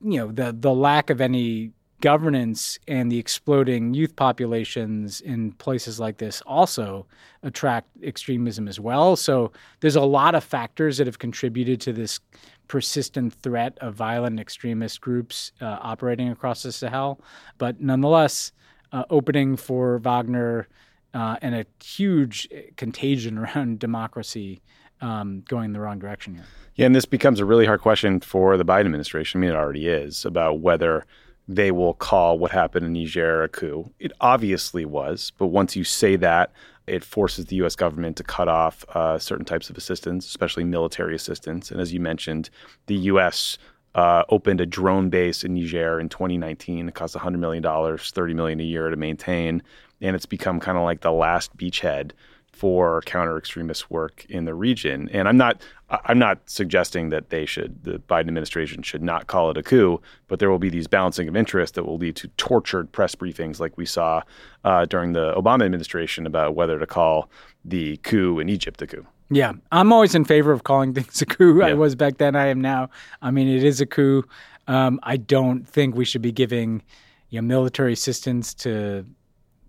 you 0.02 0.18
know 0.18 0.32
the 0.32 0.56
the 0.58 0.74
lack 0.74 1.10
of 1.10 1.22
any 1.22 1.72
governance 2.04 2.78
and 2.86 3.10
the 3.10 3.18
exploding 3.18 3.94
youth 3.94 4.14
populations 4.18 5.22
in 5.22 5.54
places 5.54 6.02
like 6.02 6.18
this 6.18 6.42
also 6.46 7.06
attract 7.44 7.88
extremism 8.04 8.68
as 8.68 8.78
well. 8.78 9.16
So 9.16 9.54
there's 9.80 9.96
a 9.96 10.02
lot 10.02 10.36
of 10.36 10.44
factors 10.44 10.98
that 10.98 11.08
have 11.08 11.20
contributed 11.20 11.80
to 11.80 11.94
this 11.94 12.20
persistent 12.68 13.34
threat 13.34 13.78
of 13.80 13.96
violent 13.96 14.38
extremist 14.38 15.00
groups 15.00 15.54
uh, 15.62 15.78
operating 15.82 16.28
across 16.28 16.64
the 16.64 16.74
Sahel. 16.74 17.22
But 17.58 17.80
nonetheless, 17.80 18.52
uh, 18.92 19.06
opening 19.10 19.56
for 19.56 19.98
Wagner 20.00 20.68
uh, 21.14 21.38
and 21.42 21.56
a 21.56 21.66
huge 21.84 22.48
contagion 22.76 23.38
around 23.40 23.80
democracy 23.80 24.62
um, 25.02 25.44
going 25.48 25.66
in 25.66 25.74
the 25.74 25.80
wrong 25.80 26.00
direction 26.00 26.36
here. 26.36 26.46
Yeah, 26.76 26.86
and 26.88 26.96
this 26.96 27.06
becomes 27.06 27.40
a 27.40 27.46
really 27.46 27.66
hard 27.66 27.82
question 27.82 28.20
for 28.20 28.58
the 28.58 28.66
Biden 28.66 28.86
administration. 28.86 29.40
I 29.40 29.42
mean, 29.42 29.50
it 29.52 29.56
already 29.56 29.88
is 29.88 30.26
about 30.26 30.60
whether 30.60 31.06
they 31.48 31.72
will 31.72 31.94
call 31.94 32.40
what 32.40 32.52
happened 32.52 32.86
in 32.86 32.94
Niger 32.94 33.44
a 33.44 33.50
coup. 33.50 33.92
It 34.00 34.12
obviously 34.22 34.86
was, 34.86 35.32
but 35.38 35.48
once 35.48 35.76
you 35.76 35.84
say 35.84 36.16
that, 36.18 36.52
it 36.88 37.04
forces 37.04 37.46
the 37.46 37.58
U.S. 37.58 37.76
government 37.76 38.18
to 38.18 38.24
cut 38.24 38.48
off 38.48 38.86
uh, 38.90 39.18
certain 39.20 39.46
types 39.46 39.70
of 39.70 39.78
assistance, 39.78 40.26
especially 40.26 40.64
military 40.64 41.16
assistance. 41.16 41.72
And 41.72 41.80
as 41.80 41.94
you 41.94 42.00
mentioned, 42.00 42.50
the 42.88 42.96
U.S. 42.96 43.58
Uh, 43.96 44.24
opened 44.30 44.60
a 44.60 44.66
drone 44.66 45.10
base 45.10 45.44
in 45.44 45.54
Niger 45.54 46.00
in 46.00 46.10
2019. 46.10 46.88
It 46.88 46.96
cost 46.96 47.16
$100 47.16 47.40
million, 47.40 47.64
30 47.98 48.34
million 48.34 48.60
a 48.60 48.64
year 48.64 48.90
to 48.90 48.96
maintain 48.96 49.62
and 50.02 50.16
it's 50.16 50.26
become 50.26 50.60
kind 50.60 50.78
of 50.78 50.84
like 50.84 51.02
the 51.02 51.12
last 51.12 51.56
beachhead 51.58 52.12
for 52.54 53.02
counter 53.02 53.38
extremist 53.38 53.90
work 53.90 54.26
in 54.30 54.46
the 54.46 54.54
region. 54.54 55.10
And 55.12 55.28
I'm 55.28 55.38
not 55.38 55.62
I'm 55.90 56.20
not 56.20 56.40
suggesting 56.50 57.10
that 57.10 57.30
they 57.30 57.46
should 57.46 57.84
the 57.84 58.00
Biden 58.00 58.28
administration 58.28 58.84
should 58.84 59.02
not 59.02 59.28
call 59.28 59.50
it 59.52 59.58
a 59.58 59.64
coup, 59.64 60.00
but 60.28 60.40
there 60.40 60.50
will 60.50 60.60
be 60.60 60.70
these 60.70 60.88
balancing 60.88 61.28
of 61.28 61.36
interest 61.36 61.74
that 61.74 61.86
will 61.86 61.98
lead 61.98 62.16
to 62.18 62.28
tortured 62.38 62.92
press 62.92 63.16
briefings 63.16 63.60
like 63.60 63.78
we 63.78 63.86
saw 63.86 64.22
uh, 64.64 64.86
during 64.86 65.14
the 65.14 65.34
Obama 65.34 65.66
administration 65.66 66.26
about 66.26 66.56
whether 66.56 66.80
to 66.80 66.86
call 66.86 67.30
the 67.66 67.98
coup 67.98 68.40
in 68.40 68.50
Egypt 68.50 68.82
a 68.82 68.88
coup. 68.88 69.06
Yeah, 69.30 69.54
I'm 69.72 69.92
always 69.92 70.14
in 70.14 70.26
favor 70.26 70.52
of 70.52 70.64
calling 70.64 70.94
things 70.96 71.22
a 71.22 71.26
coup. 71.26 71.60
Yeah. 71.60 71.68
I 71.68 71.74
was 71.74 71.96
back 71.96 72.18
then. 72.18 72.36
I 72.36 72.48
am 72.48 72.62
now. 72.62 72.90
I 73.22 73.32
mean, 73.32 73.48
it 73.48 73.64
is 73.64 73.82
a 73.82 73.86
coup. 73.86 74.24
Um, 74.68 75.00
I 75.04 75.18
don't 75.18 75.68
think 75.68 75.96
we 75.96 76.06
should 76.06 76.22
be 76.22 76.32
giving 76.32 76.84
you 77.30 77.42
know, 77.42 77.48
military 77.48 77.94
assistance 77.94 78.54
to 78.54 79.06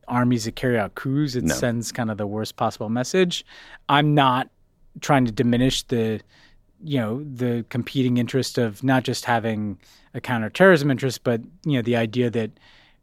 armies 0.08 0.44
that 0.44 0.56
carry 0.56 0.78
out 0.78 0.94
coups. 0.94 1.34
It 1.34 1.44
no. 1.44 1.54
sends 1.54 1.92
kind 1.92 2.11
of 2.11 2.18
the 2.18 2.26
worst 2.26 2.56
possible 2.56 2.88
message. 2.88 3.44
I'm 3.88 4.14
not 4.14 4.49
trying 5.00 5.25
to 5.26 5.32
diminish 5.32 5.82
the 5.84 6.20
you 6.82 6.99
know 6.99 7.25
the 7.25 7.64
competing 7.70 8.18
interest 8.18 8.58
of 8.58 8.82
not 8.84 9.04
just 9.04 9.25
having 9.25 9.78
a 10.12 10.20
counterterrorism 10.20 10.90
interest, 10.90 11.25
but 11.25 11.40
you 11.64 11.73
know 11.73 11.82
the 11.82 11.96
idea 11.96 12.30
that 12.30 12.50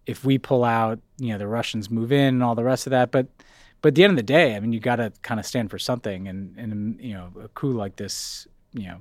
if 0.05 0.23
we 0.23 0.37
pull 0.37 0.63
out, 0.63 0.99
you 1.17 1.29
know 1.29 1.37
the 1.37 1.47
Russians 1.47 1.89
move 1.89 2.11
in 2.11 2.35
and 2.35 2.43
all 2.43 2.55
the 2.55 2.63
rest 2.63 2.87
of 2.87 2.91
that. 2.91 3.11
But 3.11 3.27
but 3.81 3.89
at 3.89 3.95
the 3.95 4.03
end 4.03 4.11
of 4.11 4.17
the 4.17 4.23
day, 4.23 4.55
I 4.55 4.59
mean, 4.59 4.73
you 4.73 4.79
got 4.79 4.97
to 4.97 5.11
kind 5.23 5.39
of 5.39 5.45
stand 5.45 5.71
for 5.71 5.79
something, 5.79 6.27
and 6.27 6.55
and 6.57 6.99
you 7.01 7.13
know 7.13 7.31
a 7.43 7.47
coup 7.49 7.71
like 7.71 7.95
this, 7.95 8.47
you 8.73 8.87
know, 8.87 8.97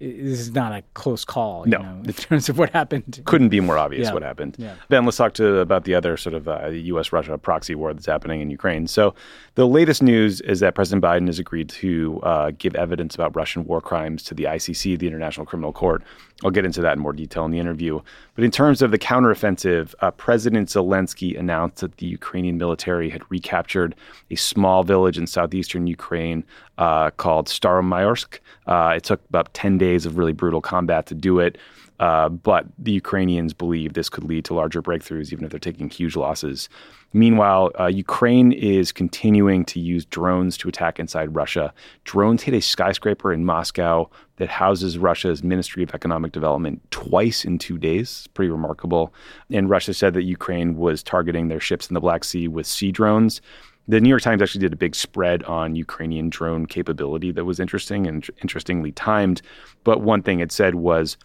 this 0.00 0.40
is 0.40 0.52
not 0.52 0.72
a 0.72 0.82
close 0.94 1.24
call. 1.24 1.64
No. 1.66 1.78
know, 1.78 2.02
in 2.04 2.12
terms 2.14 2.48
of 2.48 2.58
what 2.58 2.70
happened. 2.70 3.20
couldn't 3.26 3.50
be 3.50 3.60
more 3.60 3.76
obvious 3.76 4.08
Yeah. 4.08 4.14
what 4.14 4.22
happened. 4.22 4.56
Yeah. 4.58 4.74
Ben, 4.88 5.04
let's 5.04 5.18
talk 5.18 5.34
to 5.34 5.58
about 5.58 5.84
the 5.84 5.94
other 5.94 6.16
sort 6.16 6.34
of 6.34 6.48
uh, 6.48 6.68
U.S. 6.68 7.12
Russia 7.12 7.36
proxy 7.36 7.74
war 7.74 7.92
that's 7.92 8.06
happening 8.06 8.40
in 8.40 8.50
Ukraine. 8.50 8.86
So, 8.86 9.14
the 9.56 9.66
latest 9.66 10.02
news 10.02 10.40
is 10.40 10.60
that 10.60 10.74
President 10.74 11.04
Biden 11.04 11.26
has 11.26 11.38
agreed 11.38 11.68
to 11.68 12.20
uh, 12.22 12.52
give 12.56 12.74
evidence 12.76 13.14
about 13.14 13.36
Russian 13.36 13.64
war 13.66 13.80
crimes 13.82 14.22
to 14.24 14.34
the 14.34 14.44
ICC, 14.44 14.98
the 14.98 15.06
International 15.06 15.44
Criminal 15.44 15.72
Court. 15.72 16.02
I'll 16.42 16.50
get 16.50 16.64
into 16.64 16.80
that 16.80 16.94
in 16.94 17.00
more 17.00 17.12
detail 17.12 17.44
in 17.44 17.50
the 17.50 17.58
interview. 17.58 18.00
But 18.34 18.44
in 18.44 18.50
terms 18.50 18.80
of 18.80 18.92
the 18.92 18.98
counteroffensive, 18.98 19.94
uh, 20.00 20.10
President 20.12 20.68
Zelensky 20.70 21.38
announced 21.38 21.82
that 21.82 21.98
the 21.98 22.06
Ukrainian 22.06 22.56
military 22.56 23.10
had 23.10 23.22
recaptured 23.30 23.94
a 24.30 24.36
small 24.36 24.82
village 24.82 25.18
in 25.18 25.26
southeastern 25.26 25.86
Ukraine 25.86 26.44
uh, 26.78 27.10
called 27.10 27.48
Staromayorsk. 27.48 28.38
Uh, 28.70 28.94
it 28.96 29.02
took 29.02 29.20
about 29.28 29.52
10 29.52 29.76
days 29.76 30.06
of 30.06 30.16
really 30.16 30.32
brutal 30.32 30.62
combat 30.62 31.04
to 31.06 31.14
do 31.14 31.40
it. 31.40 31.58
Uh, 31.98 32.30
but 32.30 32.64
the 32.78 32.92
Ukrainians 32.92 33.52
believe 33.52 33.92
this 33.92 34.08
could 34.08 34.24
lead 34.24 34.46
to 34.46 34.54
larger 34.54 34.80
breakthroughs, 34.80 35.34
even 35.34 35.44
if 35.44 35.50
they're 35.50 35.60
taking 35.60 35.90
huge 35.90 36.16
losses. 36.16 36.70
Meanwhile, 37.12 37.72
uh, 37.78 37.86
Ukraine 37.86 38.52
is 38.52 38.90
continuing 38.90 39.66
to 39.66 39.80
use 39.80 40.06
drones 40.06 40.56
to 40.58 40.68
attack 40.68 40.98
inside 40.98 41.34
Russia. 41.34 41.74
Drones 42.04 42.42
hit 42.42 42.54
a 42.54 42.62
skyscraper 42.62 43.34
in 43.34 43.44
Moscow 43.44 44.08
that 44.36 44.48
houses 44.48 44.96
Russia's 44.96 45.42
Ministry 45.42 45.82
of 45.82 45.90
Economic 45.92 46.32
Development 46.32 46.80
twice 46.90 47.44
in 47.44 47.58
two 47.58 47.76
days. 47.76 48.02
It's 48.02 48.26
pretty 48.28 48.50
remarkable. 48.50 49.12
And 49.50 49.68
Russia 49.68 49.92
said 49.92 50.14
that 50.14 50.22
Ukraine 50.22 50.76
was 50.76 51.02
targeting 51.02 51.48
their 51.48 51.60
ships 51.60 51.90
in 51.90 51.94
the 51.94 52.00
Black 52.00 52.24
Sea 52.24 52.48
with 52.48 52.66
sea 52.66 52.92
drones. 52.92 53.42
The 53.88 54.00
New 54.00 54.08
York 54.08 54.22
Times 54.22 54.40
actually 54.40 54.60
did 54.60 54.72
a 54.72 54.76
big 54.76 54.94
spread 54.94 55.42
on 55.44 55.74
Ukrainian 55.74 56.30
drone 56.30 56.66
capability 56.66 57.32
that 57.32 57.44
was 57.44 57.58
interesting 57.58 58.06
and 58.06 58.28
interestingly 58.42 58.92
timed. 58.92 59.42
But 59.84 60.00
one 60.00 60.22
thing 60.22 60.40
it 60.40 60.52
said 60.52 60.76
was 60.76 61.16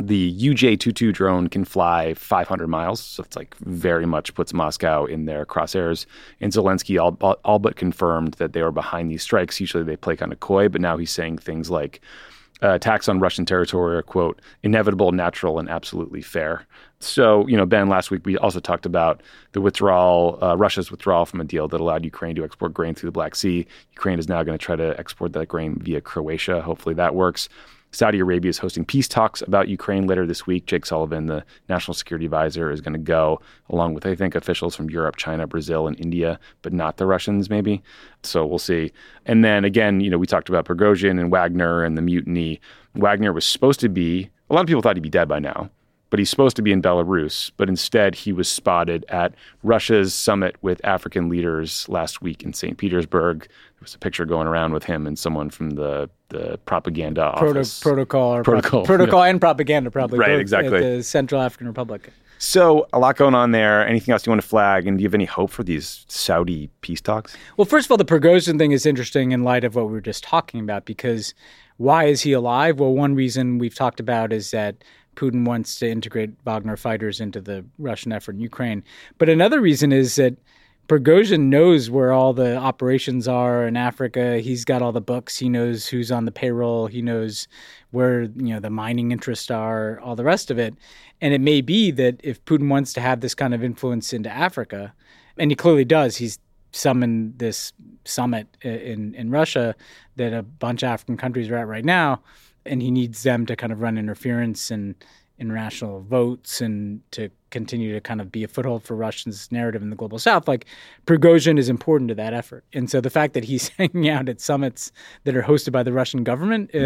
the 0.00 0.34
UJ-22 0.34 1.12
drone 1.12 1.48
can 1.48 1.64
fly 1.64 2.12
500 2.14 2.66
miles, 2.66 3.00
so 3.00 3.22
it's 3.22 3.36
like 3.36 3.54
very 3.58 4.04
much 4.04 4.34
puts 4.34 4.52
Moscow 4.52 5.06
in 5.06 5.24
their 5.24 5.46
crosshairs. 5.46 6.06
And 6.40 6.52
Zelensky 6.52 7.00
all, 7.00 7.38
all 7.44 7.58
but 7.58 7.76
confirmed 7.76 8.34
that 8.34 8.52
they 8.52 8.62
were 8.62 8.72
behind 8.72 9.10
these 9.10 9.22
strikes. 9.22 9.60
Usually 9.60 9.84
they 9.84 9.96
play 9.96 10.16
kind 10.16 10.32
of 10.32 10.40
coy, 10.40 10.68
but 10.68 10.80
now 10.80 10.96
he's 10.96 11.10
saying 11.10 11.38
things 11.38 11.70
like 11.70 12.00
uh, 12.62 12.74
attacks 12.74 13.08
on 13.08 13.20
Russian 13.20 13.46
territory 13.46 13.96
are 13.96 14.02
quote 14.02 14.40
inevitable, 14.62 15.12
natural, 15.12 15.58
and 15.58 15.68
absolutely 15.68 16.22
fair. 16.22 16.66
So 17.00 17.46
you 17.46 17.56
know, 17.56 17.66
Ben, 17.66 17.88
last 17.88 18.10
week 18.10 18.24
we 18.24 18.38
also 18.38 18.60
talked 18.60 18.86
about 18.86 19.22
the 19.52 19.60
withdrawal, 19.60 20.38
uh, 20.42 20.56
Russia's 20.56 20.90
withdrawal 20.90 21.26
from 21.26 21.40
a 21.40 21.44
deal 21.44 21.68
that 21.68 21.80
allowed 21.80 22.04
Ukraine 22.04 22.34
to 22.36 22.44
export 22.44 22.72
grain 22.72 22.94
through 22.94 23.08
the 23.08 23.12
Black 23.12 23.34
Sea. 23.34 23.66
Ukraine 23.92 24.18
is 24.18 24.28
now 24.28 24.42
going 24.42 24.58
to 24.58 24.64
try 24.64 24.76
to 24.76 24.98
export 24.98 25.32
that 25.34 25.46
grain 25.46 25.78
via 25.78 26.00
Croatia. 26.00 26.62
Hopefully 26.62 26.94
that 26.94 27.14
works. 27.14 27.48
Saudi 27.92 28.18
Arabia 28.18 28.50
is 28.50 28.58
hosting 28.58 28.84
peace 28.84 29.08
talks 29.08 29.40
about 29.42 29.68
Ukraine 29.68 30.06
later 30.06 30.26
this 30.26 30.46
week. 30.46 30.66
Jake 30.66 30.84
Sullivan, 30.84 31.26
the 31.26 31.44
national 31.68 31.94
security 31.94 32.26
advisor, 32.26 32.70
is 32.70 32.82
going 32.82 32.92
to 32.92 32.98
go, 32.98 33.40
along 33.70 33.94
with, 33.94 34.04
I 34.04 34.14
think, 34.14 34.34
officials 34.34 34.76
from 34.76 34.90
Europe, 34.90 35.16
China, 35.16 35.46
Brazil, 35.46 35.86
and 35.86 35.98
India, 35.98 36.38
but 36.60 36.74
not 36.74 36.98
the 36.98 37.06
Russians, 37.06 37.48
maybe. 37.48 37.82
So 38.22 38.44
we'll 38.44 38.58
see. 38.58 38.92
And 39.24 39.44
then 39.44 39.64
again, 39.64 40.00
you 40.00 40.10
know, 40.10 40.18
we 40.18 40.26
talked 40.26 40.50
about 40.50 40.66
Prigozhin 40.66 41.18
and 41.18 41.30
Wagner 41.30 41.84
and 41.84 41.96
the 41.96 42.02
mutiny. 42.02 42.60
Wagner 42.94 43.32
was 43.32 43.46
supposed 43.46 43.80
to 43.80 43.88
be, 43.88 44.28
a 44.50 44.54
lot 44.54 44.60
of 44.60 44.66
people 44.66 44.82
thought 44.82 44.96
he'd 44.96 45.02
be 45.02 45.08
dead 45.08 45.28
by 45.28 45.38
now, 45.38 45.70
but 46.16 46.20
he's 46.20 46.30
supposed 46.30 46.56
to 46.56 46.62
be 46.62 46.72
in 46.72 46.80
Belarus. 46.80 47.50
But 47.58 47.68
instead, 47.68 48.14
he 48.14 48.32
was 48.32 48.48
spotted 48.48 49.04
at 49.10 49.34
Russia's 49.62 50.14
summit 50.14 50.56
with 50.62 50.82
African 50.82 51.28
leaders 51.28 51.86
last 51.90 52.22
week 52.22 52.42
in 52.42 52.54
St. 52.54 52.78
Petersburg. 52.78 53.40
There 53.40 53.82
was 53.82 53.94
a 53.94 53.98
picture 53.98 54.24
going 54.24 54.46
around 54.46 54.72
with 54.72 54.84
him 54.84 55.06
and 55.06 55.18
someone 55.18 55.50
from 55.50 55.72
the, 55.72 56.08
the 56.30 56.58
propaganda 56.64 57.34
Proto- 57.36 57.58
office. 57.58 57.80
protocol, 57.80 58.34
or 58.34 58.42
Protocol, 58.42 58.80
prop- 58.80 58.86
protocol, 58.86 59.24
and 59.24 59.38
propaganda, 59.38 59.90
probably 59.90 60.18
Right, 60.18 60.40
exactly. 60.40 60.78
At 60.78 60.80
the 60.96 61.02
Central 61.02 61.42
African 61.42 61.66
Republic. 61.66 62.10
So 62.38 62.88
a 62.94 62.98
lot 62.98 63.16
going 63.16 63.34
on 63.34 63.50
there. 63.50 63.86
Anything 63.86 64.12
else 64.12 64.24
you 64.24 64.30
want 64.30 64.40
to 64.40 64.48
flag? 64.48 64.86
And 64.86 64.96
do 64.96 65.02
you 65.02 65.08
have 65.08 65.14
any 65.14 65.26
hope 65.26 65.50
for 65.50 65.64
these 65.64 66.06
Saudi 66.08 66.70
peace 66.80 67.02
talks? 67.02 67.36
Well, 67.58 67.66
first 67.66 67.88
of 67.88 67.90
all, 67.90 67.98
the 67.98 68.06
Prigozhin 68.06 68.56
thing 68.56 68.72
is 68.72 68.86
interesting 68.86 69.32
in 69.32 69.42
light 69.44 69.64
of 69.64 69.74
what 69.74 69.84
we 69.84 69.92
were 69.92 70.00
just 70.00 70.24
talking 70.24 70.60
about 70.60 70.86
because 70.86 71.34
why 71.76 72.04
is 72.04 72.22
he 72.22 72.32
alive? 72.32 72.80
Well, 72.80 72.94
one 72.94 73.14
reason 73.14 73.58
we've 73.58 73.74
talked 73.74 74.00
about 74.00 74.32
is 74.32 74.50
that 74.52 74.76
Putin 75.16 75.44
wants 75.44 75.78
to 75.80 75.90
integrate 75.90 76.30
Wagner 76.44 76.76
fighters 76.76 77.20
into 77.20 77.40
the 77.40 77.64
Russian 77.78 78.12
effort 78.12 78.36
in 78.36 78.40
Ukraine. 78.40 78.84
But 79.18 79.28
another 79.28 79.60
reason 79.60 79.92
is 79.92 80.16
that 80.16 80.36
Prigozhin 80.88 81.48
knows 81.48 81.90
where 81.90 82.12
all 82.12 82.32
the 82.32 82.56
operations 82.56 83.26
are 83.26 83.66
in 83.66 83.76
Africa. 83.76 84.38
He's 84.38 84.64
got 84.64 84.82
all 84.82 84.92
the 84.92 85.00
books. 85.00 85.36
He 85.36 85.48
knows 85.48 85.88
who's 85.88 86.12
on 86.12 86.26
the 86.26 86.30
payroll. 86.30 86.86
He 86.86 87.02
knows 87.02 87.48
where 87.90 88.22
you 88.22 88.54
know 88.54 88.60
the 88.60 88.70
mining 88.70 89.10
interests 89.10 89.50
are. 89.50 89.98
All 90.00 90.14
the 90.14 90.22
rest 90.22 90.50
of 90.50 90.58
it. 90.60 90.74
And 91.20 91.34
it 91.34 91.40
may 91.40 91.60
be 91.60 91.90
that 91.92 92.20
if 92.22 92.44
Putin 92.44 92.68
wants 92.68 92.92
to 92.92 93.00
have 93.00 93.20
this 93.20 93.34
kind 93.34 93.52
of 93.52 93.64
influence 93.64 94.12
into 94.12 94.30
Africa, 94.30 94.94
and 95.36 95.50
he 95.50 95.56
clearly 95.56 95.84
does, 95.84 96.16
he's 96.18 96.38
summoned 96.70 97.38
this 97.38 97.72
summit 98.04 98.46
in 98.62 99.12
in 99.16 99.30
Russia 99.30 99.74
that 100.14 100.32
a 100.32 100.42
bunch 100.44 100.84
of 100.84 100.90
African 100.90 101.16
countries 101.16 101.50
are 101.50 101.56
at 101.56 101.66
right 101.66 101.84
now, 101.84 102.22
and 102.66 102.82
he 102.82 102.90
needs 102.90 103.22
them 103.22 103.46
to 103.46 103.56
kind 103.56 103.72
of 103.72 103.80
run 103.80 103.98
interference 103.98 104.70
and 104.70 104.94
international 105.38 106.00
votes 106.00 106.60
and 106.60 107.00
to 107.10 107.28
continue 107.50 107.92
to 107.92 108.00
kind 108.00 108.20
of 108.20 108.32
be 108.32 108.42
a 108.42 108.48
foothold 108.48 108.82
for 108.82 108.96
Russians' 108.96 109.50
narrative 109.52 109.82
in 109.82 109.90
the 109.90 109.96
global 109.96 110.18
south. 110.18 110.48
Like 110.48 110.66
Prigozhin 111.06 111.58
is 111.58 111.68
important 111.68 112.08
to 112.08 112.14
that 112.14 112.32
effort. 112.32 112.64
And 112.72 112.90
so 112.90 113.00
the 113.00 113.10
fact 113.10 113.34
that 113.34 113.44
he's 113.44 113.68
hanging 113.78 114.08
out 114.08 114.28
at 114.28 114.40
summits 114.40 114.92
that 115.24 115.36
are 115.36 115.42
hosted 115.42 115.72
by 115.72 115.82
the 115.82 115.92
Russian 115.92 116.24
government 116.24 116.74
uh, 116.74 116.78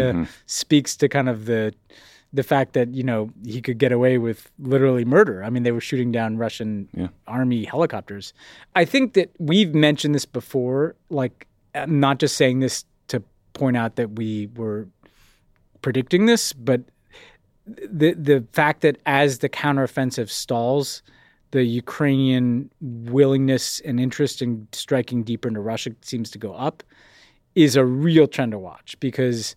speaks 0.45 0.95
to 0.97 1.07
kind 1.07 1.29
of 1.29 1.45
the 1.45 1.73
the 2.33 2.43
fact 2.43 2.71
that, 2.73 2.93
you 2.93 3.03
know, 3.03 3.29
he 3.45 3.61
could 3.61 3.77
get 3.77 3.91
away 3.91 4.17
with 4.17 4.49
literally 4.57 5.03
murder. 5.03 5.43
I 5.43 5.49
mean, 5.49 5.63
they 5.63 5.73
were 5.73 5.81
shooting 5.81 6.13
down 6.13 6.37
Russian 6.37 6.87
army 7.27 7.65
helicopters. 7.65 8.33
I 8.73 8.85
think 8.85 9.15
that 9.15 9.31
we've 9.37 9.75
mentioned 9.75 10.15
this 10.15 10.25
before, 10.25 10.95
like 11.09 11.45
I'm 11.75 11.99
not 11.99 12.19
just 12.19 12.37
saying 12.37 12.61
this 12.61 12.85
to 13.09 13.21
point 13.51 13.75
out 13.75 13.97
that 13.97 14.11
we 14.11 14.47
were 14.55 14.87
predicting 15.81 16.25
this, 16.25 16.53
but 16.53 16.81
the 17.65 18.13
the 18.13 18.45
fact 18.51 18.81
that 18.81 18.97
as 19.05 19.39
the 19.39 19.49
counteroffensive 19.49 20.29
stalls, 20.29 21.03
the 21.51 21.63
Ukrainian 21.63 22.69
willingness 22.81 23.79
and 23.81 23.99
interest 23.99 24.41
in 24.41 24.67
striking 24.71 25.23
deeper 25.23 25.47
into 25.47 25.61
Russia 25.61 25.91
seems 26.01 26.31
to 26.31 26.37
go 26.37 26.53
up, 26.53 26.83
is 27.55 27.75
a 27.75 27.85
real 27.85 28.27
trend 28.27 28.51
to 28.51 28.59
watch 28.59 28.99
because. 28.99 29.55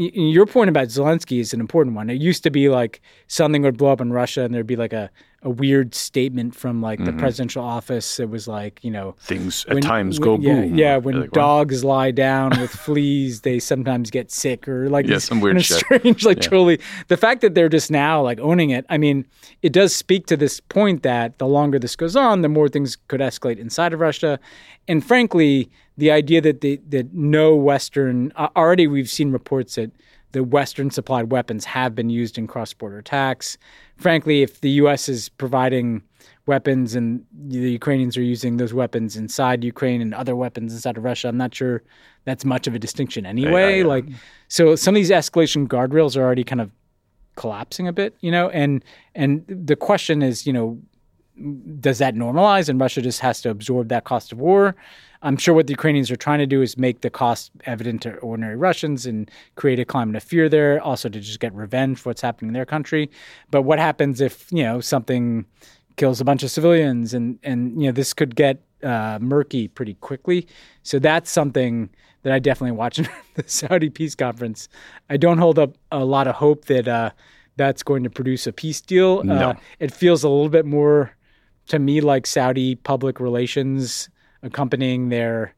Your 0.00 0.46
point 0.46 0.70
about 0.70 0.86
Zelensky 0.86 1.40
is 1.40 1.52
an 1.52 1.58
important 1.58 1.96
one. 1.96 2.08
It 2.08 2.20
used 2.20 2.44
to 2.44 2.50
be 2.50 2.68
like 2.68 3.00
something 3.26 3.62
would 3.62 3.76
blow 3.76 3.90
up 3.90 4.00
in 4.00 4.12
Russia, 4.12 4.42
and 4.44 4.54
there'd 4.54 4.64
be 4.64 4.76
like 4.76 4.92
a, 4.92 5.10
a 5.42 5.50
weird 5.50 5.94
statement 5.94 6.52
from 6.56 6.82
like 6.82 7.04
the 7.04 7.12
presidential 7.12 7.62
office. 7.64 8.18
It 8.18 8.28
was 8.28 8.48
like, 8.48 8.82
you 8.82 8.90
know, 8.90 9.14
Things 9.20 9.64
at 9.68 9.74
when- 9.74 9.82
times 9.84 10.18
when- 10.18 10.24
go 10.42 10.48
yeah, 10.48 10.54
boom. 10.62 10.74
Yeah, 10.74 10.96
when 10.96 11.20
like, 11.20 11.36
wow. 11.36 11.42
dogs 11.64 11.84
lie 11.84 12.10
down 12.10 12.50
with 12.60 12.70
fleas, 12.86 13.42
they 13.42 13.60
sometimes 13.60 14.10
get 14.10 14.32
sick 14.32 14.66
or 14.66 14.88
like 14.90 15.06
Yeah, 15.06 15.18
some 15.18 15.40
weird 15.40 15.62
shit. 15.62 15.78
strange, 15.78 16.24
like 16.24 16.40
totally. 16.40 16.80
The 17.06 17.16
fact 17.16 17.40
that 17.42 17.54
they're 17.54 17.68
just 17.68 17.88
now 17.88 18.20
like 18.20 18.40
owning 18.40 18.70
it, 18.70 18.84
I 18.88 18.98
mean, 18.98 19.26
it 19.62 19.72
does 19.72 19.94
speak 19.94 20.26
to 20.26 20.36
this 20.36 20.58
point 20.58 21.04
that 21.04 21.38
the 21.38 21.46
longer 21.46 21.78
this 21.78 21.94
goes 21.94 22.16
on, 22.16 22.42
the 22.42 22.48
more 22.48 22.68
things 22.68 22.96
could 23.06 23.20
escalate 23.20 23.58
inside 23.58 23.92
of 23.92 24.00
Russia, 24.00 24.40
and 24.88 25.06
frankly, 25.06 25.70
the 25.96 26.10
idea 26.10 26.40
that 26.40 26.62
the, 26.62 26.80
that 26.88 27.14
no 27.14 27.54
Western 27.54 28.32
uh, 28.34 28.48
already 28.56 28.88
we've 28.88 29.08
seen 29.10 29.30
reports 29.30 29.76
that 29.76 29.92
the 30.32 30.42
Western 30.44 30.90
supplied 30.90 31.30
weapons 31.32 31.64
have 31.64 31.94
been 31.94 32.10
used 32.10 32.36
in 32.38 32.46
cross 32.46 32.72
border 32.74 32.98
attacks. 32.98 33.56
Frankly, 33.98 34.42
if 34.42 34.60
the 34.60 34.70
U.S. 34.82 35.08
is 35.08 35.28
providing 35.28 36.02
weapons 36.46 36.94
and 36.94 37.24
the 37.32 37.70
Ukrainians 37.70 38.16
are 38.16 38.22
using 38.22 38.56
those 38.56 38.72
weapons 38.72 39.16
inside 39.16 39.62
Ukraine 39.62 40.00
and 40.00 40.14
other 40.14 40.34
weapons 40.34 40.72
inside 40.72 40.96
of 40.96 41.04
Russia, 41.04 41.28
I'm 41.28 41.36
not 41.36 41.54
sure 41.54 41.82
that's 42.24 42.44
much 42.44 42.66
of 42.66 42.74
a 42.74 42.78
distinction 42.78 43.26
anyway. 43.26 43.78
yeah. 43.78 43.82
Um, 43.82 43.88
like, 43.88 44.06
so 44.48 44.74
some 44.76 44.94
of 44.94 44.96
these 44.96 45.10
escalation 45.10 45.68
guardrails 45.68 46.16
are 46.16 46.22
already 46.22 46.44
kind 46.44 46.60
of 46.60 46.70
collapsing 47.36 47.86
a 47.86 47.92
bit, 47.92 48.16
you 48.20 48.30
know, 48.30 48.48
and 48.50 48.84
and 49.14 49.44
the 49.48 49.76
question 49.76 50.22
is, 50.22 50.46
you 50.46 50.52
know, 50.52 50.78
does 51.80 51.98
that 51.98 52.14
normalize 52.14 52.68
and 52.68 52.80
Russia 52.80 53.02
just 53.02 53.20
has 53.20 53.40
to 53.42 53.50
absorb 53.50 53.88
that 53.88 54.04
cost 54.04 54.32
of 54.32 54.38
war? 54.38 54.74
I'm 55.22 55.36
sure 55.36 55.54
what 55.54 55.66
the 55.66 55.72
Ukrainians 55.72 56.10
are 56.10 56.16
trying 56.16 56.38
to 56.38 56.46
do 56.46 56.62
is 56.62 56.78
make 56.78 57.00
the 57.00 57.10
cost 57.10 57.50
evident 57.64 58.02
to 58.02 58.16
ordinary 58.18 58.56
Russians 58.56 59.04
and 59.04 59.28
create 59.56 59.80
a 59.80 59.84
climate 59.84 60.14
of 60.14 60.22
fear 60.22 60.48
there, 60.48 60.80
also 60.80 61.08
to 61.08 61.20
just 61.20 61.40
get 61.40 61.52
revenge 61.54 61.98
for 61.98 62.10
what's 62.10 62.20
happening 62.20 62.50
in 62.50 62.54
their 62.54 62.66
country. 62.66 63.10
But 63.50 63.62
what 63.62 63.80
happens 63.80 64.20
if, 64.20 64.46
you 64.52 64.62
know, 64.62 64.80
something 64.80 65.44
kills 65.96 66.20
a 66.20 66.24
bunch 66.24 66.44
of 66.44 66.50
civilians 66.50 67.12
and 67.12 67.40
and 67.42 67.82
you 67.82 67.88
know 67.88 67.92
this 67.92 68.14
could 68.14 68.36
get 68.36 68.62
uh, 68.82 69.18
murky 69.20 69.68
pretty 69.68 69.94
quickly. 69.94 70.46
So 70.84 70.98
that's 70.98 71.30
something 71.30 71.90
that 72.22 72.32
I 72.32 72.38
definitely 72.38 72.76
watch 72.76 72.98
in 73.00 73.08
the 73.34 73.44
Saudi 73.46 73.90
peace 73.90 74.14
conference. 74.14 74.68
I 75.10 75.16
don't 75.16 75.38
hold 75.38 75.58
up 75.58 75.76
a 75.92 76.04
lot 76.04 76.26
of 76.26 76.36
hope 76.36 76.66
that 76.66 76.88
uh, 76.88 77.10
that's 77.56 77.82
going 77.82 78.04
to 78.04 78.10
produce 78.10 78.46
a 78.46 78.52
peace 78.52 78.80
deal. 78.80 79.22
No. 79.24 79.50
Uh, 79.50 79.54
it 79.80 79.92
feels 79.92 80.22
a 80.22 80.28
little 80.28 80.48
bit 80.48 80.64
more 80.64 81.12
to 81.68 81.78
me 81.78 82.00
like 82.00 82.26
Saudi 82.26 82.74
public 82.74 83.20
relations 83.20 84.08
accompanying 84.42 85.08
their 85.08 85.54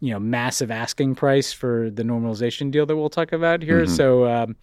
you 0.00 0.12
know 0.12 0.18
massive 0.18 0.70
asking 0.70 1.14
price 1.14 1.52
for 1.52 1.90
the 1.90 2.02
normalization 2.02 2.70
deal 2.70 2.86
that 2.86 2.96
we'll 2.96 3.10
talk 3.10 3.32
about 3.32 3.62
here. 3.62 3.86
So 3.86 4.26
um, 4.26 4.56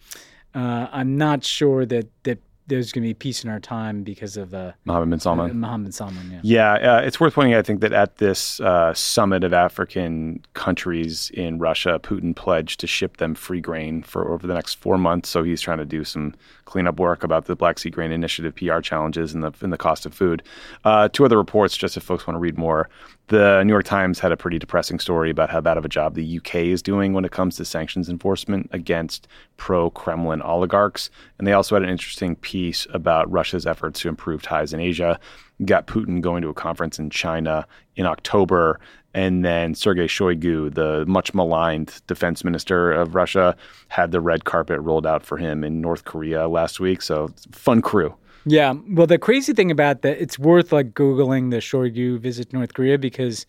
uh, 0.54 0.88
I'm 0.90 1.16
not 1.16 1.44
sure 1.44 1.86
that 1.86 2.08
that 2.24 2.38
there's 2.68 2.92
going 2.92 3.02
to 3.02 3.08
be 3.08 3.14
peace 3.14 3.42
in 3.42 3.50
our 3.50 3.58
time 3.58 4.02
because 4.02 4.36
of 4.36 4.54
uh, 4.54 4.72
Mohammed 4.84 5.10
bin 5.10 5.20
Salman. 5.20 5.58
Mohammed 5.58 5.86
bin 5.86 5.92
Salman. 5.92 6.30
Yeah. 6.30 6.40
Yeah, 6.78 6.96
uh, 6.96 7.00
it's 7.00 7.18
worth 7.18 7.34
pointing 7.34 7.54
out, 7.54 7.58
I 7.58 7.62
think, 7.62 7.80
that 7.80 7.92
at 7.92 8.18
this 8.18 8.60
uh, 8.60 8.94
summit 8.94 9.42
of 9.42 9.52
African 9.52 10.44
countries 10.54 11.30
in 11.34 11.58
Russia, 11.58 11.98
Putin 12.02 12.36
pledged 12.36 12.80
to 12.80 12.86
ship 12.86 13.16
them 13.16 13.34
free 13.34 13.60
grain 13.60 14.02
for 14.02 14.30
over 14.30 14.46
the 14.46 14.54
next 14.54 14.74
four 14.74 14.98
months. 14.98 15.28
So 15.28 15.42
he's 15.42 15.60
trying 15.60 15.78
to 15.78 15.86
do 15.86 16.04
some 16.04 16.34
cleanup 16.66 17.00
work 17.00 17.24
about 17.24 17.46
the 17.46 17.56
Black 17.56 17.78
Sea 17.78 17.90
Grain 17.90 18.12
Initiative 18.12 18.54
PR 18.54 18.80
challenges 18.80 19.34
and 19.34 19.42
the, 19.42 19.52
and 19.62 19.72
the 19.72 19.78
cost 19.78 20.04
of 20.06 20.14
food. 20.14 20.42
Uh, 20.84 21.08
two 21.08 21.24
other 21.24 21.38
reports, 21.38 21.76
just 21.76 21.96
if 21.96 22.02
folks 22.02 22.26
want 22.26 22.36
to 22.36 22.40
read 22.40 22.58
more. 22.58 22.88
The 23.28 23.62
New 23.62 23.74
York 23.74 23.84
Times 23.84 24.18
had 24.18 24.32
a 24.32 24.38
pretty 24.38 24.58
depressing 24.58 24.98
story 24.98 25.28
about 25.28 25.50
how 25.50 25.60
bad 25.60 25.76
of 25.76 25.84
a 25.84 25.88
job 25.88 26.14
the 26.14 26.38
UK 26.38 26.54
is 26.56 26.80
doing 26.80 27.12
when 27.12 27.26
it 27.26 27.30
comes 27.30 27.56
to 27.56 27.64
sanctions 27.66 28.08
enforcement 28.08 28.70
against 28.72 29.28
pro 29.58 29.90
Kremlin 29.90 30.40
oligarchs. 30.40 31.10
And 31.36 31.46
they 31.46 31.52
also 31.52 31.74
had 31.74 31.82
an 31.82 31.90
interesting 31.90 32.36
piece 32.36 32.86
about 32.94 33.30
Russia's 33.30 33.66
efforts 33.66 34.00
to 34.00 34.08
improve 34.08 34.40
ties 34.40 34.72
in 34.72 34.80
Asia. 34.80 35.20
Got 35.66 35.86
Putin 35.86 36.22
going 36.22 36.40
to 36.40 36.48
a 36.48 36.54
conference 36.54 36.98
in 36.98 37.10
China 37.10 37.66
in 37.96 38.06
October. 38.06 38.80
And 39.12 39.44
then 39.44 39.74
Sergei 39.74 40.06
Shoigu, 40.06 40.72
the 40.72 41.04
much 41.06 41.34
maligned 41.34 42.00
defense 42.06 42.44
minister 42.44 42.92
of 42.92 43.14
Russia, 43.14 43.54
had 43.88 44.10
the 44.10 44.22
red 44.22 44.46
carpet 44.46 44.80
rolled 44.80 45.06
out 45.06 45.22
for 45.22 45.36
him 45.36 45.64
in 45.64 45.82
North 45.82 46.06
Korea 46.06 46.48
last 46.48 46.80
week. 46.80 47.02
So, 47.02 47.28
fun 47.52 47.82
crew. 47.82 48.14
Yeah. 48.44 48.74
Well, 48.88 49.06
the 49.06 49.18
crazy 49.18 49.52
thing 49.52 49.70
about 49.70 50.02
that, 50.02 50.20
it's 50.20 50.38
worth 50.38 50.72
like 50.72 50.94
Googling 50.94 51.50
the 51.50 51.58
Shoigu 51.58 52.18
visit 52.18 52.52
North 52.52 52.74
Korea 52.74 52.98
because 52.98 53.46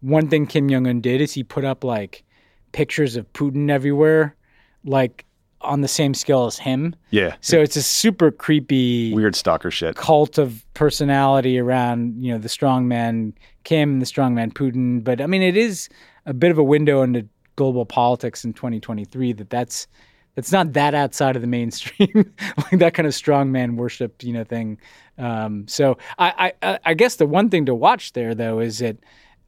one 0.00 0.28
thing 0.28 0.46
Kim 0.46 0.68
Jong 0.68 0.86
un 0.86 1.00
did 1.00 1.20
is 1.20 1.32
he 1.32 1.42
put 1.42 1.64
up 1.64 1.84
like 1.84 2.24
pictures 2.72 3.16
of 3.16 3.30
Putin 3.32 3.70
everywhere, 3.70 4.36
like 4.84 5.24
on 5.60 5.80
the 5.80 5.88
same 5.88 6.14
scale 6.14 6.46
as 6.46 6.58
him. 6.58 6.94
Yeah. 7.10 7.34
So 7.40 7.60
it's 7.60 7.76
a 7.76 7.82
super 7.82 8.30
creepy 8.30 9.12
Weird 9.12 9.34
stalker 9.34 9.70
shit. 9.70 9.96
cult 9.96 10.38
of 10.38 10.64
personality 10.74 11.58
around, 11.58 12.22
you 12.22 12.32
know, 12.32 12.38
the 12.38 12.48
strongman 12.48 13.32
Kim 13.64 13.94
and 13.94 14.02
the 14.02 14.06
strongman 14.06 14.52
Putin. 14.52 15.02
But 15.02 15.20
I 15.20 15.26
mean, 15.26 15.42
it 15.42 15.56
is 15.56 15.88
a 16.26 16.32
bit 16.32 16.50
of 16.50 16.58
a 16.58 16.62
window 16.62 17.02
into 17.02 17.26
global 17.56 17.84
politics 17.84 18.44
in 18.44 18.52
2023 18.52 19.32
that 19.32 19.50
that's 19.50 19.88
it's 20.38 20.52
not 20.52 20.72
that 20.74 20.94
outside 20.94 21.36
of 21.36 21.42
the 21.42 21.48
mainstream, 21.48 22.32
like 22.56 22.78
that 22.78 22.94
kind 22.94 23.06
of 23.06 23.12
strongman 23.12 23.76
worship, 23.76 24.22
you 24.22 24.32
know, 24.32 24.44
thing. 24.44 24.78
Um, 25.18 25.66
so 25.68 25.98
I, 26.18 26.52
I, 26.62 26.78
I 26.84 26.94
guess 26.94 27.16
the 27.16 27.26
one 27.26 27.50
thing 27.50 27.66
to 27.66 27.74
watch 27.74 28.12
there, 28.12 28.34
though, 28.34 28.60
is 28.60 28.78
that 28.78 28.96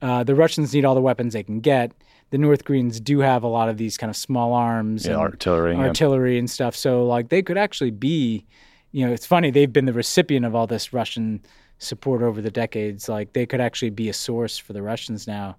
uh, 0.03 0.25
the 0.25 0.35
Russians 0.35 0.75
need 0.75 0.85
all 0.85 0.95
the 0.95 1.01
weapons 1.01 1.33
they 1.35 1.43
can 1.43 1.61
get. 1.61 1.93
The 2.31 2.39
North 2.39 2.65
Koreans 2.65 3.01
do 3.01 3.21
have 3.21 3.43
a 3.43 3.49
lot 3.49 3.69
of 3.69 3.77
these 3.77 3.97
kind 3.97 4.09
of 4.11 4.17
small 4.17 4.53
arms, 4.53 5.05
Yeah, 5.07 5.13
and 5.13 5.21
artillery, 5.21 5.75
yeah. 5.75 5.81
artillery 5.89 6.39
and 6.39 6.49
stuff. 6.49 6.75
So 6.77 7.05
like 7.07 7.29
they 7.29 7.43
could 7.43 7.59
actually 7.59 7.91
be, 7.91 8.47
you 8.93 9.07
know, 9.07 9.13
it's 9.13 9.27
funny 9.27 9.51
they've 9.51 9.73
been 9.73 9.87
the 9.87 9.93
recipient 9.93 10.47
of 10.47 10.55
all 10.55 10.67
this 10.67 10.93
Russian 10.93 11.43
support 11.79 12.23
over 12.23 12.41
the 12.41 12.51
decades. 12.51 13.09
Like 13.09 13.33
they 13.33 13.47
could 13.47 13.61
actually 13.61 13.91
be 13.91 14.09
a 14.09 14.13
source 14.13 14.59
for 14.59 14.73
the 14.73 14.83
Russians 14.83 15.27
now. 15.27 15.57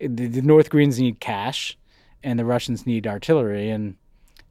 The, 0.00 0.26
the 0.26 0.42
North 0.42 0.70
Koreans 0.70 0.98
need 0.98 1.20
cash, 1.20 1.76
and 2.22 2.38
the 2.38 2.44
Russians 2.44 2.86
need 2.86 3.06
artillery, 3.06 3.70
and 3.70 3.96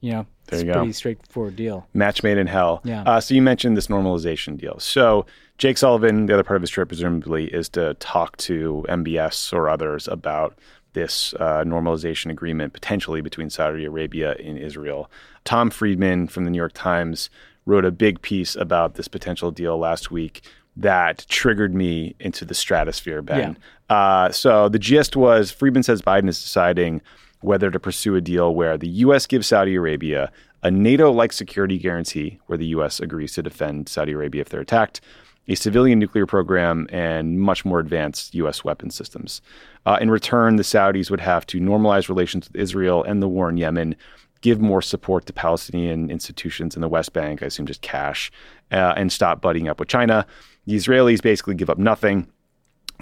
you 0.02 0.12
know, 0.12 0.26
There 0.48 0.60
it's 0.60 0.64
you 0.66 0.72
a 0.72 0.74
go. 0.74 0.80
pretty 0.80 0.94
straightforward 0.94 1.56
deal. 1.56 1.88
match 1.94 2.24
made 2.24 2.38
in 2.38 2.48
hell. 2.48 2.82
Yeah. 2.84 3.04
Uh, 3.04 3.20
so 3.20 3.34
you 3.34 3.42
mentioned 3.42 3.76
this 3.78 3.88
normalization 3.88 4.58
deal. 4.58 4.80
So 4.80 5.26
Jake 5.58 5.78
Sullivan, 5.78 6.26
the 6.26 6.34
other 6.34 6.44
part 6.44 6.56
of 6.56 6.62
his 6.62 6.70
trip, 6.70 6.88
presumably, 6.88 7.46
is 7.46 7.68
to 7.70 7.94
talk 7.96 8.38
to 8.38 8.86
MBS 8.90 9.52
or 9.54 9.70
others 9.70 10.08
about 10.08 10.58
this 10.94 11.34
uh, 11.36 11.64
normalization 11.66 12.32
agreement 12.32 12.74
potentially 12.74 13.22
between 13.22 13.50
Saudi 13.50 13.86
Arabia 13.86 14.36
and 14.44 14.58
Israel. 14.58 15.12
Tom 15.46 15.70
Friedman 15.70 16.28
from 16.28 16.46
the 16.46 16.50
New 16.50 16.58
York 16.58 16.72
Times 16.74 17.30
wrote 17.66 17.86
a 17.86 17.92
big 17.92 18.22
piece 18.22 18.56
about 18.56 18.96
this 18.96 19.08
potential 19.08 19.52
deal 19.52 19.78
last 19.78 20.10
week 20.10 20.42
that 20.76 21.26
triggered 21.30 21.76
me 21.76 22.16
into 22.20 22.46
the 22.46 22.54
stratosphere, 22.56 23.22
Ben. 23.22 23.58
Uh, 23.90 24.32
so 24.32 24.70
the 24.70 24.80
gist 24.80 25.16
was 25.16 25.52
Friedman 25.52 25.84
says 25.84 26.02
Biden 26.02 26.30
is 26.30 26.42
deciding 26.42 27.02
whether 27.42 27.72
to 27.72 27.80
pursue 27.80 28.16
a 28.16 28.22
deal 28.22 28.54
where 28.54 28.78
the 28.78 28.90
U.S. 28.90 29.26
gives 29.26 29.48
Saudi 29.48 29.76
Arabia 29.76 30.32
a 30.62 30.70
NATO 30.70 31.12
like 31.12 31.32
security 31.32 31.78
guarantee, 31.78 32.40
where 32.48 32.58
the 32.58 32.68
U.S. 32.68 33.00
agrees 33.00 33.34
to 33.34 33.44
defend 33.44 33.88
Saudi 33.88 34.12
Arabia 34.12 34.42
if 34.42 34.50
they're 34.50 34.60
attacked, 34.60 35.00
a 35.48 35.56
civilian 35.56 36.00
nuclear 36.00 36.26
program, 36.26 36.88
and 36.92 37.40
much 37.40 37.64
more 37.64 37.80
advanced 37.80 38.36
U.S. 38.36 38.64
weapon 38.64 38.92
systems. 38.92 39.42
Uh, 39.86 39.98
in 40.02 40.12
return, 40.12 40.58
the 40.58 40.64
Saudis 40.64 41.10
would 41.10 41.22
have 41.22 41.46
to 41.48 41.60
normalize 41.60 42.10
relations 42.10 42.48
with 42.48 42.62
Israel 42.62 43.04
and 43.04 43.22
the 43.22 43.28
war 43.28 43.50
in 43.50 43.58
Yemen, 43.58 43.96
give 44.42 44.60
more 44.60 44.82
support 44.82 45.26
to 45.26 45.34
Palestinian 45.34 46.10
institutions 46.10 46.76
in 46.76 46.82
the 46.82 46.90
West 46.90 47.14
Bank, 47.14 47.42
I 47.42 47.48
assume 47.48 47.66
just 47.66 47.82
cash, 47.82 48.32
uh, 48.72 48.94
and 48.96 49.12
stop 49.12 49.42
butting 49.42 49.68
up 49.68 49.80
with 49.80 49.90
China. 49.90 50.26
The 50.66 50.76
Israelis 50.76 51.22
basically 51.22 51.56
give 51.56 51.70
up 51.70 51.78
nothing 51.78 52.28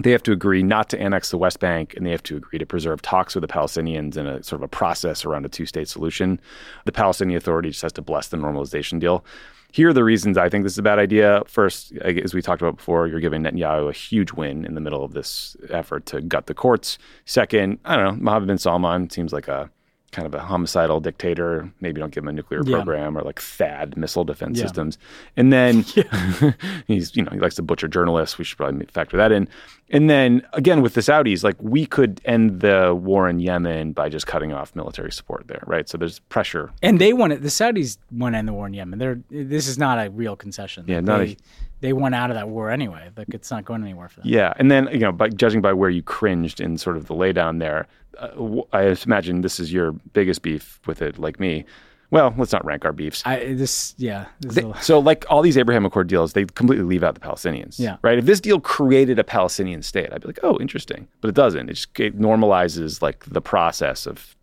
they 0.02 0.12
have 0.12 0.24
to 0.24 0.32
agree 0.32 0.62
not 0.64 0.90
to 0.90 1.00
annex 1.02 1.32
the 1.32 1.38
West 1.38 1.60
Bank 1.60 1.94
and 1.96 2.06
they 2.06 2.12
have 2.12 2.24
to 2.24 2.38
agree 2.38 2.60
to 2.60 2.66
preserve 2.66 3.02
talks 3.02 3.34
with 3.36 3.42
the 3.42 3.48
Palestinians 3.48 4.16
in 4.18 4.28
a 4.28 4.44
sort 4.44 4.60
of 4.60 4.64
a 4.64 4.68
process 4.68 5.26
around 5.26 5.46
a 5.46 5.50
two 5.50 5.66
state 5.66 5.88
solution. 5.88 6.40
The 6.86 6.92
Palestinian 6.92 7.38
Authority 7.38 7.70
just 7.70 7.82
has 7.82 7.94
to 7.94 8.02
bless 8.02 8.28
the 8.28 8.38
normalization 8.38 9.00
deal. 9.00 9.26
Here 9.72 9.90
are 9.90 9.94
the 9.94 10.04
reasons 10.04 10.38
I 10.38 10.50
think 10.50 10.64
this 10.64 10.74
is 10.74 10.78
a 10.80 10.84
bad 10.84 10.98
idea. 10.98 11.42
First, 11.46 11.92
as 11.98 12.34
we 12.34 12.42
talked 12.42 12.62
about 12.62 12.78
before, 12.78 13.08
you're 13.08 13.20
giving 13.20 13.44
Netanyahu 13.44 13.90
a 13.90 13.94
huge 13.94 14.32
win 14.32 14.66
in 14.66 14.76
the 14.76 14.82
middle 14.82 15.04
of 15.04 15.14
this 15.14 15.58
effort 15.70 16.06
to 16.08 16.22
gut 16.22 16.46
the 16.46 16.54
courts. 16.54 16.98
Second, 17.26 17.80
I 17.84 17.96
don't 17.98 18.06
know, 18.06 18.24
Mohammed 18.24 18.48
bin 18.48 18.58
Salman 18.58 19.10
seems 19.10 19.34
like 19.34 19.48
a 19.50 19.70
kind 20.14 20.26
of 20.26 20.34
a 20.34 20.40
homicidal 20.40 21.02
dictator. 21.02 21.70
Maybe 21.82 22.00
don't 22.00 22.14
give 22.14 22.24
him 22.24 22.30
a 22.30 22.32
nuclear 22.34 22.62
Yeah. 22.64 22.78
program 22.78 23.18
or 23.18 23.22
like 23.24 23.42
THAAD 23.42 23.98
missile 23.98 24.24
defense 24.24 24.58
Yeah. 24.58 24.64
systems. 24.64 24.98
And 25.36 25.52
then 25.52 25.82
he's, 26.88 27.16
you 27.16 27.24
know, 27.24 27.32
he 27.32 27.40
likes 27.40 27.56
to 27.56 27.62
butcher 27.62 27.90
journalists. 27.90 28.38
We 28.38 28.46
should 28.46 28.58
probably 28.58 28.86
factor 28.88 29.18
that 29.18 29.34
in. 29.34 29.50
And 29.90 30.10
then 30.10 30.46
again 30.54 30.82
with 30.82 30.96
the 30.96 31.02
Saudis, 31.02 31.44
like 31.44 31.56
we 31.62 31.86
could 31.86 32.20
end 32.26 32.60
the 32.60 32.94
war 32.94 33.30
in 33.30 33.40
Yemen 33.40 33.94
by 33.94 34.10
just 34.10 34.28
cutting 34.28 34.52
off 34.52 34.76
military 34.76 35.12
support 35.12 35.48
there, 35.48 35.64
right? 35.66 35.88
So 35.88 35.98
there's 35.98 36.20
pressure. 36.20 36.72
And 36.84 37.00
they 37.00 37.14
want 37.14 37.34
it. 37.34 37.42
The 37.42 37.48
Saudis 37.48 37.98
want 38.12 38.34
to 38.34 38.40
end 38.40 38.48
the 38.48 38.54
war 38.54 38.68
in 38.68 38.74
Yemen. 38.74 39.00
They're 39.00 39.20
this 39.30 39.68
is 39.68 39.78
not 39.78 40.06
a 40.06 40.10
real 40.10 40.36
concession. 40.36 40.84
Yeah, 40.88 41.00
not 41.00 41.22
a- 41.22 41.26
they, 41.26 41.38
they 41.80 41.94
want 41.94 42.16
out 42.16 42.32
of 42.32 42.36
that 42.36 42.50
war 42.50 42.70
anyway. 42.70 43.10
Like 43.16 43.28
it's 43.34 43.50
not 43.52 43.64
going 43.64 43.82
anywhere 43.84 44.10
for 44.10 44.22
them. 44.22 44.30
Yeah, 44.30 44.54
and 44.58 44.70
then 44.70 44.90
you 44.92 45.00
know, 45.00 45.12
by 45.12 45.30
judging 45.30 45.62
by 45.62 45.74
where 45.74 45.90
you 45.90 46.04
cringed 46.04 46.60
in 46.60 46.78
sort 46.78 46.98
of 46.98 47.08
the 47.08 47.14
laydown 47.16 47.60
there, 47.60 47.88
uh, 48.18 48.62
I 48.74 48.96
imagine 49.06 49.42
this 49.42 49.60
is 49.60 49.72
your 49.72 49.92
biggest 49.92 50.42
beef 50.42 50.80
with 50.86 51.02
it, 51.02 51.18
like 51.18 51.40
me. 51.40 51.66
Well, 52.10 52.34
let's 52.38 52.54
not 52.54 52.64
rank 52.64 52.86
our 52.86 52.94
beefs. 52.94 53.22
I 53.26 53.54
this 53.54 53.94
yeah. 53.98 54.28
This 54.40 54.56
They- 54.56 54.64
a- 54.64 54.82
so, 54.82 55.00
like 55.00 55.26
all 55.30 55.42
these 55.42 55.58
Abraham 55.58 55.86
Accord 55.86 56.08
deals, 56.08 56.34
they 56.34 56.46
completely 56.46 56.86
leave 56.86 57.04
out 57.04 57.16
the 57.16 57.20
Palestinians. 57.20 57.78
Yeah. 57.80 57.98
Right. 58.02 58.18
If 58.18 58.26
this 58.26 58.40
deal 58.40 58.60
created 58.62 59.20
a 59.20 59.24
Palestinian 59.26 59.82
state, 59.82 60.14
I'd 60.14 60.22
be 60.22 60.28
like, 60.28 60.40
oh, 60.44 60.58
interesting. 60.62 61.08
But 61.22 61.28
it 61.30 61.36
doesn't. 61.36 61.70
It 61.70 61.74
just 61.74 62.00
it 62.00 62.18
normalizes 62.18 63.02
like 63.02 63.26
the 63.26 63.42
process 63.42 64.06
of 64.06 64.36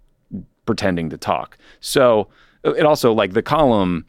pretending 0.66 1.08
to 1.10 1.16
talk. 1.16 1.56
So 1.80 2.28
it 2.64 2.84
also 2.84 3.12
like 3.12 3.32
the 3.32 3.42
column. 3.42 4.04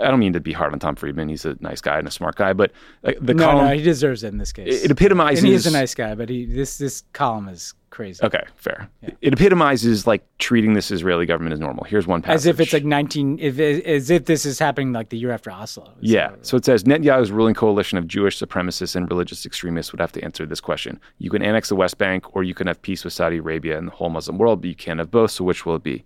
I 0.00 0.10
don't 0.10 0.18
mean 0.20 0.32
to 0.32 0.40
be 0.40 0.52
hard 0.52 0.72
on 0.72 0.78
Tom 0.78 0.96
Friedman. 0.96 1.28
He's 1.28 1.44
a 1.44 1.56
nice 1.60 1.80
guy 1.80 1.98
and 1.98 2.06
a 2.06 2.10
smart 2.10 2.36
guy, 2.36 2.52
but 2.52 2.72
the 3.02 3.34
no, 3.34 3.44
column 3.44 3.66
no, 3.66 3.74
he 3.74 3.82
deserves 3.82 4.22
it 4.24 4.28
in 4.28 4.38
this 4.38 4.52
case. 4.52 4.84
it 4.84 4.90
epitomizes. 4.90 5.40
and 5.40 5.48
he 5.48 5.54
is 5.54 5.66
a 5.66 5.70
nice 5.70 5.94
guy, 5.94 6.14
but 6.14 6.28
he 6.28 6.44
this 6.44 6.78
this 6.78 7.02
column 7.12 7.48
is 7.48 7.74
crazy. 7.96 8.22
Okay, 8.22 8.42
fair. 8.56 8.90
It 9.22 9.32
epitomizes 9.32 10.06
like 10.06 10.26
treating 10.38 10.74
this 10.74 10.90
Israeli 10.90 11.24
government 11.24 11.54
as 11.54 11.60
normal. 11.60 11.84
Here's 11.84 12.06
one 12.06 12.20
passage. 12.20 12.36
As 12.36 12.46
if 12.46 12.60
it's 12.60 12.72
like 12.74 12.84
19, 12.84 13.38
if, 13.40 13.58
as 13.58 14.10
if 14.10 14.26
this 14.26 14.44
is 14.44 14.58
happening 14.58 14.92
like 14.92 15.08
the 15.08 15.16
year 15.16 15.32
after 15.32 15.50
Oslo. 15.50 15.94
Yeah. 16.00 16.32
So 16.42 16.58
it 16.58 16.64
says 16.66 16.84
Netanyahu's 16.84 17.32
ruling 17.32 17.54
coalition 17.54 17.96
of 17.96 18.06
Jewish 18.06 18.38
supremacists 18.38 18.94
and 18.96 19.10
religious 19.10 19.46
extremists 19.46 19.92
would 19.92 20.00
have 20.00 20.12
to 20.12 20.22
answer 20.22 20.44
this 20.44 20.60
question. 20.60 21.00
You 21.18 21.30
can 21.30 21.42
annex 21.42 21.70
the 21.70 21.76
West 21.76 21.96
Bank 21.96 22.36
or 22.36 22.42
you 22.42 22.54
can 22.54 22.66
have 22.66 22.80
peace 22.82 23.02
with 23.02 23.14
Saudi 23.14 23.38
Arabia 23.38 23.78
and 23.78 23.88
the 23.88 23.92
whole 23.92 24.10
Muslim 24.10 24.36
world, 24.36 24.60
but 24.60 24.68
you 24.68 24.76
can't 24.76 24.98
have 24.98 25.10
both. 25.10 25.30
So 25.30 25.44
which 25.44 25.64
will 25.64 25.76
it 25.76 25.82
be? 25.82 26.04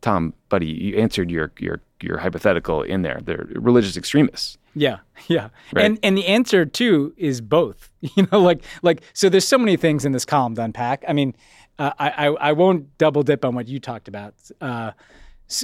Tom, 0.00 0.34
buddy, 0.48 0.66
you 0.66 0.96
answered 0.96 1.30
your 1.30 1.52
your 1.60 1.80
your 2.02 2.18
hypothetical 2.18 2.82
in 2.82 3.02
there. 3.02 3.20
They're 3.22 3.46
religious 3.54 3.96
extremists. 3.96 4.58
Yeah, 4.74 4.98
yeah, 5.28 5.48
Right. 5.72 5.84
and 5.84 5.98
and 6.02 6.16
the 6.16 6.26
answer 6.26 6.64
too 6.66 7.12
is 7.16 7.40
both. 7.40 7.90
You 8.16 8.26
know, 8.32 8.40
like 8.40 8.62
like 8.82 9.02
so. 9.12 9.28
There's 9.28 9.46
so 9.46 9.58
many 9.58 9.76
things 9.76 10.04
in 10.04 10.12
this 10.12 10.24
column 10.24 10.54
to 10.56 10.62
unpack. 10.62 11.04
I 11.08 11.12
mean, 11.12 11.34
uh, 11.78 11.92
I, 11.98 12.10
I 12.10 12.26
I 12.48 12.52
won't 12.52 12.96
double 12.98 13.22
dip 13.22 13.44
on 13.44 13.54
what 13.54 13.68
you 13.68 13.78
talked 13.78 14.08
about. 14.08 14.34
Uh, 14.60 14.90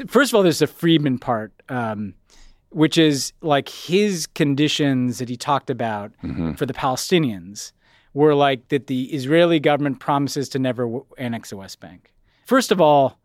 first 0.06 0.30
of 0.30 0.36
all, 0.36 0.42
there's 0.42 0.60
the 0.60 0.66
Friedman 0.66 1.18
part, 1.18 1.52
um, 1.68 2.14
which 2.70 2.96
is 2.98 3.32
like 3.40 3.68
his 3.68 4.26
conditions 4.28 5.18
that 5.18 5.28
he 5.28 5.36
talked 5.36 5.70
about 5.70 6.12
for 6.56 6.64
the 6.66 6.74
Palestinians 6.74 7.72
were 8.14 8.34
like 8.34 8.68
that 8.68 8.86
the 8.86 9.04
Israeli 9.14 9.60
government 9.60 10.00
promises 10.00 10.48
to 10.50 10.58
never 10.58 10.84
w- 10.84 11.04
annex 11.18 11.50
the 11.50 11.56
West 11.56 11.80
Bank. 11.80 12.12
First 12.46 12.72
of 12.72 12.80
all, 12.80 13.18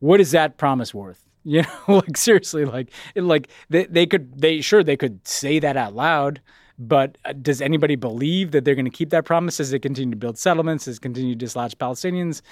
what 0.00 0.20
is 0.20 0.30
that 0.32 0.56
promise 0.58 0.92
worth? 0.94 1.25
You 1.46 1.62
know, 1.88 1.98
like 1.98 2.16
seriously, 2.16 2.64
like 2.64 2.90
like 3.14 3.48
they, 3.70 3.86
they 3.86 4.04
could 4.04 4.40
they 4.40 4.60
sure 4.60 4.82
they 4.82 4.96
could 4.96 5.26
say 5.26 5.60
that 5.60 5.76
out 5.76 5.94
loud, 5.94 6.40
But 6.76 7.18
uh, 7.24 7.34
does 7.34 7.60
anybody 7.62 7.94
believe 7.94 8.50
that 8.50 8.64
they're 8.64 8.74
going 8.74 8.84
to 8.84 8.90
keep 8.90 9.10
that 9.10 9.24
promise 9.24 9.60
as 9.60 9.70
they 9.70 9.78
continue 9.78 10.10
to 10.10 10.16
build 10.16 10.38
settlements, 10.38 10.88
as 10.88 10.96
they 10.96 11.02
continue 11.02 11.34
to 11.34 11.38
dislodge 11.38 11.78
Palestinians? 11.78 12.42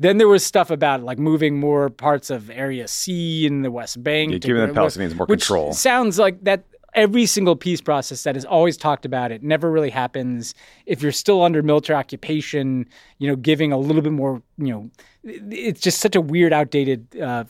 Then 0.00 0.18
there 0.18 0.28
was 0.28 0.44
stuff 0.44 0.70
about 0.70 1.02
like 1.02 1.18
moving 1.18 1.60
more 1.60 1.90
parts 1.90 2.30
of 2.30 2.50
Area 2.50 2.88
C 2.88 3.46
in 3.46 3.62
the 3.62 3.70
West 3.70 4.02
Bank, 4.02 4.32
Yeah, 4.32 4.38
to 4.38 4.48
giving 4.48 4.66
the 4.66 4.72
Palestinians 4.80 5.14
more 5.14 5.26
which 5.26 5.42
control. 5.42 5.72
Sounds 5.72 6.18
like 6.18 6.42
that. 6.44 6.64
Every 6.94 7.26
single 7.26 7.56
peace 7.56 7.80
process 7.80 8.22
that 8.24 8.36
is 8.36 8.44
always 8.44 8.76
talked 8.76 9.04
about, 9.04 9.30
it 9.32 9.42
never 9.42 9.70
really 9.70 9.90
happens. 9.90 10.54
If 10.86 11.02
you're 11.02 11.12
still 11.12 11.42
under 11.42 11.62
military 11.62 11.96
occupation, 11.96 12.86
you 13.18 13.28
know, 13.28 13.36
giving 13.36 13.72
a 13.72 13.78
little 13.78 14.02
bit 14.02 14.12
more, 14.12 14.42
you 14.58 14.72
know, 14.72 14.90
it's 15.22 15.80
just 15.80 16.00
such 16.00 16.16
a 16.16 16.20
weird, 16.20 16.52
outdated 16.52 17.20
uh, 17.20 17.44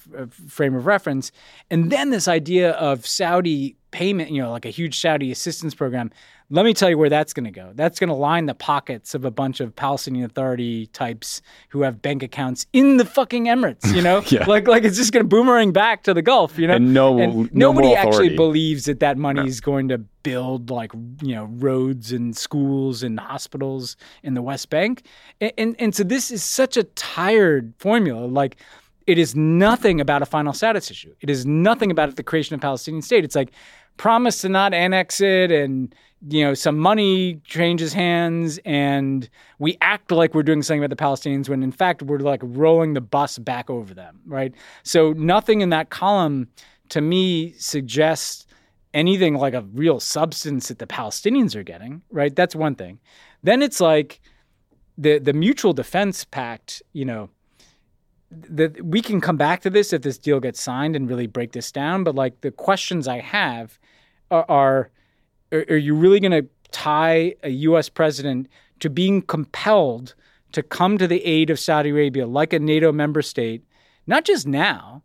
frame 0.48 0.74
of 0.74 0.87
reference. 0.87 1.33
And 1.70 1.90
then 1.90 2.11
this 2.11 2.29
idea 2.29 2.72
of 2.72 3.07
Saudi 3.07 3.76
payment, 3.90 4.31
you 4.31 4.42
know, 4.42 4.50
like 4.50 4.66
a 4.66 4.70
huge 4.70 5.00
Saudi 5.00 5.31
assistance 5.31 5.74
program. 5.74 6.11
Let 6.53 6.65
me 6.65 6.75
tell 6.75 6.91
you 6.91 6.99
where 6.99 7.09
that's 7.09 7.33
going 7.33 7.45
to 7.45 7.51
go. 7.53 7.71
That's 7.77 8.01
going 8.01 8.09
to 8.09 8.15
line 8.15 8.47
the 8.47 8.55
pockets 8.55 9.15
of 9.15 9.25
a 9.25 9.31
bunch 9.31 9.61
of 9.61 9.75
Palestinian 9.77 10.25
Authority 10.25 10.87
types 10.89 11.43
who 11.69 11.83
have 11.83 12.03
bank 12.03 12.25
accounts 12.25 12.67
in 12.73 12.97
the 12.97 13.05
fucking 13.05 13.45
Emirates. 13.45 13.95
You 13.95 14.03
know, 14.03 14.23
Yeah. 14.31 14.45
like 14.47 14.67
like 14.67 14.83
it's 14.83 14.97
just 14.97 15.13
going 15.13 15.25
to 15.25 15.29
boomerang 15.29 15.71
back 15.73 16.03
to 16.05 16.15
the 16.15 16.23
Gulf. 16.23 16.59
You 16.59 16.67
know, 16.67 16.75
And 16.75 16.93
no- 16.93 17.17
no 17.17 17.49
nobody 17.53 17.95
actually 17.95 18.35
believes 18.37 18.87
that 18.87 18.99
that 19.01 19.17
money 19.17 19.47
is 19.47 19.61
going 19.61 19.89
to 19.89 19.99
build 20.23 20.71
like 20.71 20.93
you 21.23 21.35
know 21.37 21.45
roads 21.45 22.11
and 22.13 22.37
schools 22.37 23.03
and 23.05 23.19
hospitals 23.21 23.97
in 24.25 24.35
the 24.35 24.43
West 24.43 24.71
Bank, 24.71 25.07
and 25.41 25.53
and, 25.57 25.77
and 25.79 25.95
so 25.95 26.03
this 26.03 26.31
is 26.33 26.43
such 26.43 26.77
a 26.77 26.83
tired 26.83 27.73
formula. 27.79 28.27
Like 28.27 28.57
it 29.11 29.18
is 29.18 29.35
nothing 29.35 30.01
about 30.01 30.23
a 30.23 30.27
final 30.27 30.53
status 30.53 30.88
issue. 30.88 31.12
It 31.20 31.29
is 31.29 31.44
nothing 31.44 31.90
about 31.90 32.14
the 32.14 32.23
creation 32.23 32.55
of 32.55 32.61
a 32.61 32.62
Palestinian 32.62 33.03
state. 33.03 33.25
It's 33.25 33.35
like 33.35 33.51
promise 33.96 34.40
to 34.42 34.49
not 34.49 34.73
annex 34.73 35.20
it 35.20 35.51
and 35.51 35.92
you 36.29 36.44
know 36.44 36.55
some 36.55 36.79
money 36.79 37.40
changes 37.44 37.92
hands 37.92 38.61
and 38.64 39.29
we 39.59 39.77
act 39.81 40.12
like 40.12 40.33
we're 40.33 40.44
doing 40.44 40.62
something 40.62 40.85
about 40.85 40.96
the 40.96 41.03
Palestinians 41.05 41.49
when 41.49 41.64
in 41.64 41.73
fact 41.73 42.03
we're 42.03 42.18
like 42.18 42.40
rolling 42.44 42.94
the 42.94 43.01
bus 43.01 43.37
back 43.38 43.68
over 43.68 43.92
them, 43.92 44.20
right? 44.27 44.55
So 44.85 45.12
nothing 45.14 45.61
in 45.61 45.70
that 45.70 45.90
column 45.90 46.49
to 46.90 47.01
me 47.01 47.53
suggests 47.59 48.46
anything 48.94 49.35
like 49.35 49.55
a 49.55 49.62
real 49.75 49.99
substance 49.99 50.68
that 50.68 50.79
the 50.79 50.87
Palestinians 50.87 51.57
are 51.57 51.64
getting, 51.64 52.03
right? 52.11 52.35
That's 52.35 52.55
one 52.55 52.77
thing. 52.77 53.01
Then 53.42 53.61
it's 53.61 53.81
like 53.81 54.20
the 54.96 55.18
the 55.18 55.33
mutual 55.33 55.73
defense 55.73 56.25
pact, 56.25 56.81
you 56.92 57.05
know, 57.05 57.29
that 58.31 58.85
we 58.85 59.03
can 59.03 59.21
come 59.21 59.37
back 59.37 59.61
to 59.62 59.71
this 59.71 59.93
if 59.93 60.03
this 60.03 60.19
deal 60.19 60.40
gets 60.40 60.61
signed 60.61 60.95
and 60.95 61.09
really 61.09 61.27
break 61.27 61.53
this 61.53 61.73
down. 61.73 62.05
But 62.05 62.14
like 62.14 62.40
the 62.43 62.51
questions 62.51 63.09
I 63.09 63.21
have 63.21 63.79
are, 64.31 64.45
are, 64.49 64.90
are 65.53 65.77
you 65.77 65.95
really 65.95 66.21
going 66.21 66.31
to 66.33 66.49
tie 66.71 67.35
a 67.43 67.51
U.S. 67.51 67.88
president 67.88 68.49
to 68.79 68.88
being 68.88 69.23
compelled 69.23 70.14
to 70.53 70.62
come 70.62 70.99
to 70.99 71.07
the 71.07 71.25
aid 71.25 71.51
of 71.51 71.59
Saudi 71.59 71.90
Arabia 71.90 72.27
like 72.27 72.53
a 72.53 72.59
NATO 72.59 72.93
member 72.93 73.23
state, 73.23 73.64
not 74.07 74.25
just 74.25 74.47
now, 74.47 75.03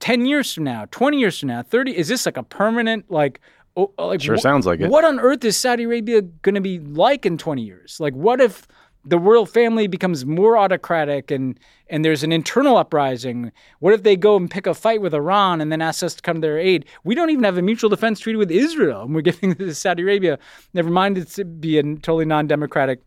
10 0.00 0.24
years 0.26 0.52
from 0.52 0.64
now, 0.64 0.86
20 0.90 1.18
years 1.18 1.38
from 1.38 1.48
now, 1.48 1.62
30? 1.62 1.96
Is 1.96 2.08
this 2.08 2.26
like 2.26 2.36
a 2.36 2.42
permanent, 2.42 3.10
like, 3.10 3.40
oh, 3.76 3.92
like 3.98 4.20
Sure 4.20 4.36
wh- 4.36 4.40
sounds 4.40 4.66
like 4.66 4.80
it. 4.80 4.90
What 4.90 5.04
on 5.04 5.20
earth 5.20 5.44
is 5.44 5.56
Saudi 5.56 5.84
Arabia 5.84 6.22
going 6.22 6.54
to 6.54 6.60
be 6.60 6.78
like 6.78 7.26
in 7.26 7.38
20 7.38 7.62
years? 7.62 7.98
Like, 8.00 8.14
what 8.14 8.40
if 8.40 8.66
the 9.04 9.18
royal 9.18 9.46
family 9.46 9.86
becomes 9.86 10.24
more 10.26 10.58
autocratic 10.58 11.30
and 11.30 11.58
and 11.88 12.04
there's 12.04 12.22
an 12.22 12.32
internal 12.32 12.76
uprising? 12.76 13.50
What 13.80 13.94
if 13.94 14.02
they 14.02 14.16
go 14.16 14.36
and 14.36 14.50
pick 14.50 14.66
a 14.66 14.74
fight 14.74 15.00
with 15.00 15.14
Iran 15.14 15.60
and 15.60 15.72
then 15.72 15.80
ask 15.80 16.02
us 16.02 16.14
to 16.14 16.22
come 16.22 16.36
to 16.36 16.40
their 16.40 16.58
aid? 16.58 16.84
We 17.04 17.14
don't 17.14 17.30
even 17.30 17.44
have 17.44 17.58
a 17.58 17.62
mutual 17.62 17.90
defense 17.90 18.20
treaty 18.20 18.36
with 18.36 18.50
Israel, 18.50 19.02
and 19.02 19.14
we're 19.14 19.20
giving 19.30 19.54
this 19.54 19.68
to 19.68 19.74
Saudi 19.74 20.02
Arabia. 20.02 20.38
Never 20.74 20.90
mind, 20.90 21.18
it's 21.18 21.38
be 21.42 21.78
a 21.78 21.82
totally 21.82 22.26
non-democratic 22.26 23.00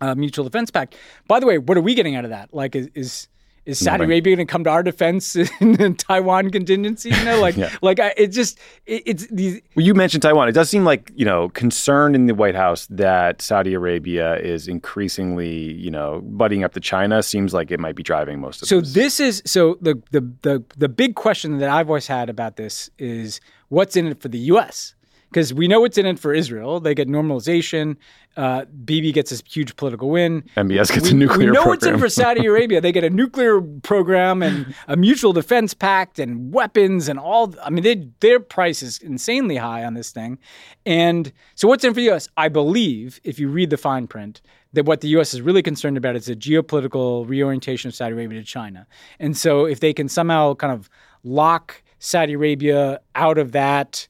uh, 0.00 0.14
mutual 0.14 0.44
defense 0.44 0.70
pact. 0.70 0.96
By 1.26 1.40
the 1.40 1.46
way, 1.46 1.58
what 1.58 1.76
are 1.76 1.82
we 1.82 1.94
getting 1.94 2.16
out 2.16 2.24
of 2.24 2.30
that? 2.30 2.52
Like, 2.52 2.74
is 2.74 2.88
is, 2.94 3.28
is 3.68 3.78
Saudi 3.78 3.98
Nothing. 3.98 4.10
Arabia 4.10 4.36
going 4.36 4.46
to 4.46 4.50
come 4.50 4.64
to 4.64 4.70
our 4.70 4.82
defense 4.82 5.36
in 5.60 5.72
the 5.72 5.94
Taiwan 5.96 6.50
contingency? 6.50 7.10
You 7.10 7.24
know, 7.24 7.40
like, 7.40 7.56
Yeah. 7.56 7.70
like 7.82 8.00
I, 8.00 8.14
it 8.16 8.28
just 8.28 8.58
it, 8.86 9.02
it's 9.06 9.26
these. 9.28 9.60
Well, 9.76 9.84
you 9.84 9.94
mentioned 9.94 10.22
Taiwan. 10.22 10.48
It 10.48 10.52
does 10.52 10.70
seem 10.70 10.84
like 10.84 11.12
you 11.14 11.24
know 11.24 11.50
concern 11.50 12.14
in 12.14 12.26
the 12.26 12.34
White 12.34 12.54
House 12.54 12.86
that 12.90 13.42
Saudi 13.42 13.74
Arabia 13.74 14.36
is 14.38 14.66
increasingly 14.68 15.72
you 15.74 15.90
know 15.90 16.20
butting 16.24 16.64
up 16.64 16.72
to 16.72 16.80
China. 16.80 17.22
Seems 17.22 17.54
like 17.54 17.70
it 17.70 17.78
might 17.78 17.94
be 17.94 18.02
driving 18.02 18.40
most 18.40 18.62
of 18.62 18.68
So 18.68 18.80
this. 18.80 18.94
this 18.94 19.20
is 19.20 19.42
so 19.44 19.76
the 19.80 20.00
the 20.10 20.20
the 20.42 20.64
the 20.76 20.88
big 20.88 21.14
question 21.14 21.58
that 21.58 21.68
I've 21.70 21.88
always 21.88 22.06
had 22.06 22.28
about 22.30 22.56
this 22.56 22.90
is 22.98 23.40
what's 23.68 23.96
in 23.96 24.06
it 24.06 24.20
for 24.20 24.28
the 24.28 24.38
U.S. 24.52 24.94
Because 25.30 25.52
we 25.52 25.68
know 25.68 25.80
what's 25.80 25.98
in 25.98 26.06
it 26.06 26.18
for 26.18 26.32
Israel. 26.32 26.80
They 26.80 26.94
get 26.94 27.08
normalization. 27.08 27.96
Uh, 28.36 28.64
Bibi 28.84 29.12
gets 29.12 29.30
this 29.30 29.42
huge 29.46 29.76
political 29.76 30.10
win. 30.10 30.42
MBS 30.56 30.92
gets 30.92 31.06
we, 31.06 31.10
a 31.10 31.14
nuclear 31.14 31.38
we 31.38 31.46
know 31.46 31.64
program. 31.64 31.68
what's 31.68 31.86
in 31.86 31.98
for 31.98 32.08
Saudi 32.08 32.46
Arabia. 32.46 32.80
They 32.80 32.92
get 32.92 33.04
a 33.04 33.10
nuclear 33.10 33.60
program 33.60 34.42
and 34.42 34.74
a 34.86 34.96
mutual 34.96 35.32
defense 35.32 35.74
pact 35.74 36.18
and 36.18 36.52
weapons 36.52 37.08
and 37.08 37.18
all. 37.18 37.54
I 37.62 37.70
mean, 37.70 37.82
they, 37.84 38.08
their 38.20 38.40
price 38.40 38.82
is 38.82 38.98
insanely 38.98 39.56
high 39.56 39.84
on 39.84 39.94
this 39.94 40.12
thing. 40.12 40.38
And 40.86 41.32
so, 41.56 41.66
what's 41.68 41.84
in 41.84 41.92
for 41.92 42.00
the 42.00 42.04
U.S.? 42.04 42.28
I 42.36 42.48
believe, 42.48 43.20
if 43.24 43.38
you 43.38 43.48
read 43.48 43.70
the 43.70 43.76
fine 43.76 44.06
print, 44.06 44.40
that 44.72 44.84
what 44.84 45.00
the 45.00 45.08
U.S. 45.08 45.34
is 45.34 45.42
really 45.42 45.62
concerned 45.62 45.96
about 45.96 46.14
is 46.14 46.26
the 46.26 46.36
geopolitical 46.36 47.28
reorientation 47.28 47.88
of 47.88 47.94
Saudi 47.94 48.12
Arabia 48.12 48.38
to 48.38 48.46
China. 48.46 48.86
And 49.18 49.36
so, 49.36 49.66
if 49.66 49.80
they 49.80 49.92
can 49.92 50.08
somehow 50.08 50.54
kind 50.54 50.72
of 50.72 50.88
lock 51.24 51.82
Saudi 51.98 52.34
Arabia 52.34 53.00
out 53.14 53.38
of 53.38 53.52
that, 53.52 54.06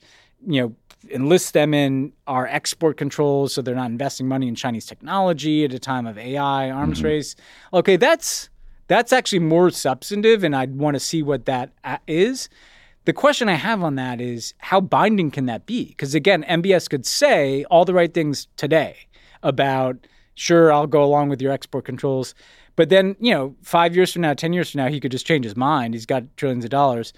you 0.46 0.60
know, 0.60 0.74
enlist 1.10 1.52
them 1.52 1.74
in 1.74 2.12
our 2.26 2.46
export 2.46 2.96
controls 2.96 3.52
so 3.52 3.62
they're 3.62 3.74
not 3.74 3.90
investing 3.90 4.28
money 4.28 4.48
in 4.48 4.54
Chinese 4.54 4.86
technology 4.86 5.64
at 5.64 5.72
a 5.72 5.78
time 5.78 6.06
of 6.06 6.18
AI 6.18 6.70
arms 6.70 7.02
race. 7.02 7.36
Okay, 7.72 7.96
that's 7.96 8.50
that's 8.86 9.12
actually 9.12 9.40
more 9.40 9.70
substantive 9.70 10.44
and 10.44 10.56
I'd 10.56 10.76
want 10.76 10.94
to 10.94 11.00
see 11.00 11.22
what 11.22 11.44
that 11.46 11.72
uh. 11.84 11.98
The 12.06 13.12
question 13.14 13.48
I 13.48 13.54
have 13.54 13.82
on 13.82 13.94
that 13.94 14.20
is 14.20 14.52
how 14.58 14.82
binding 14.82 15.30
can 15.30 15.46
that 15.46 15.64
be? 15.64 15.86
Because 15.86 16.14
again, 16.14 16.44
MBS 16.44 16.90
could 16.90 17.06
say 17.06 17.64
all 17.70 17.86
the 17.86 17.94
right 17.94 18.12
things 18.12 18.48
today 18.56 18.96
about 19.42 19.96
sure 20.34 20.72
I'll 20.72 20.86
go 20.86 21.02
along 21.02 21.30
with 21.30 21.40
your 21.40 21.50
export 21.50 21.84
controls, 21.84 22.34
but 22.76 22.90
then, 22.90 23.16
you 23.18 23.32
know, 23.32 23.56
5 23.62 23.96
years 23.96 24.12
from 24.12 24.22
now, 24.22 24.34
10 24.34 24.52
years 24.52 24.70
from 24.70 24.80
now 24.80 24.88
he 24.88 25.00
could 25.00 25.10
just 25.10 25.26
change 25.26 25.44
his 25.44 25.56
mind. 25.56 25.94
He's 25.94 26.06
got 26.06 26.24
trillions 26.36 26.64
of 26.64 26.70
dollars 26.70 27.12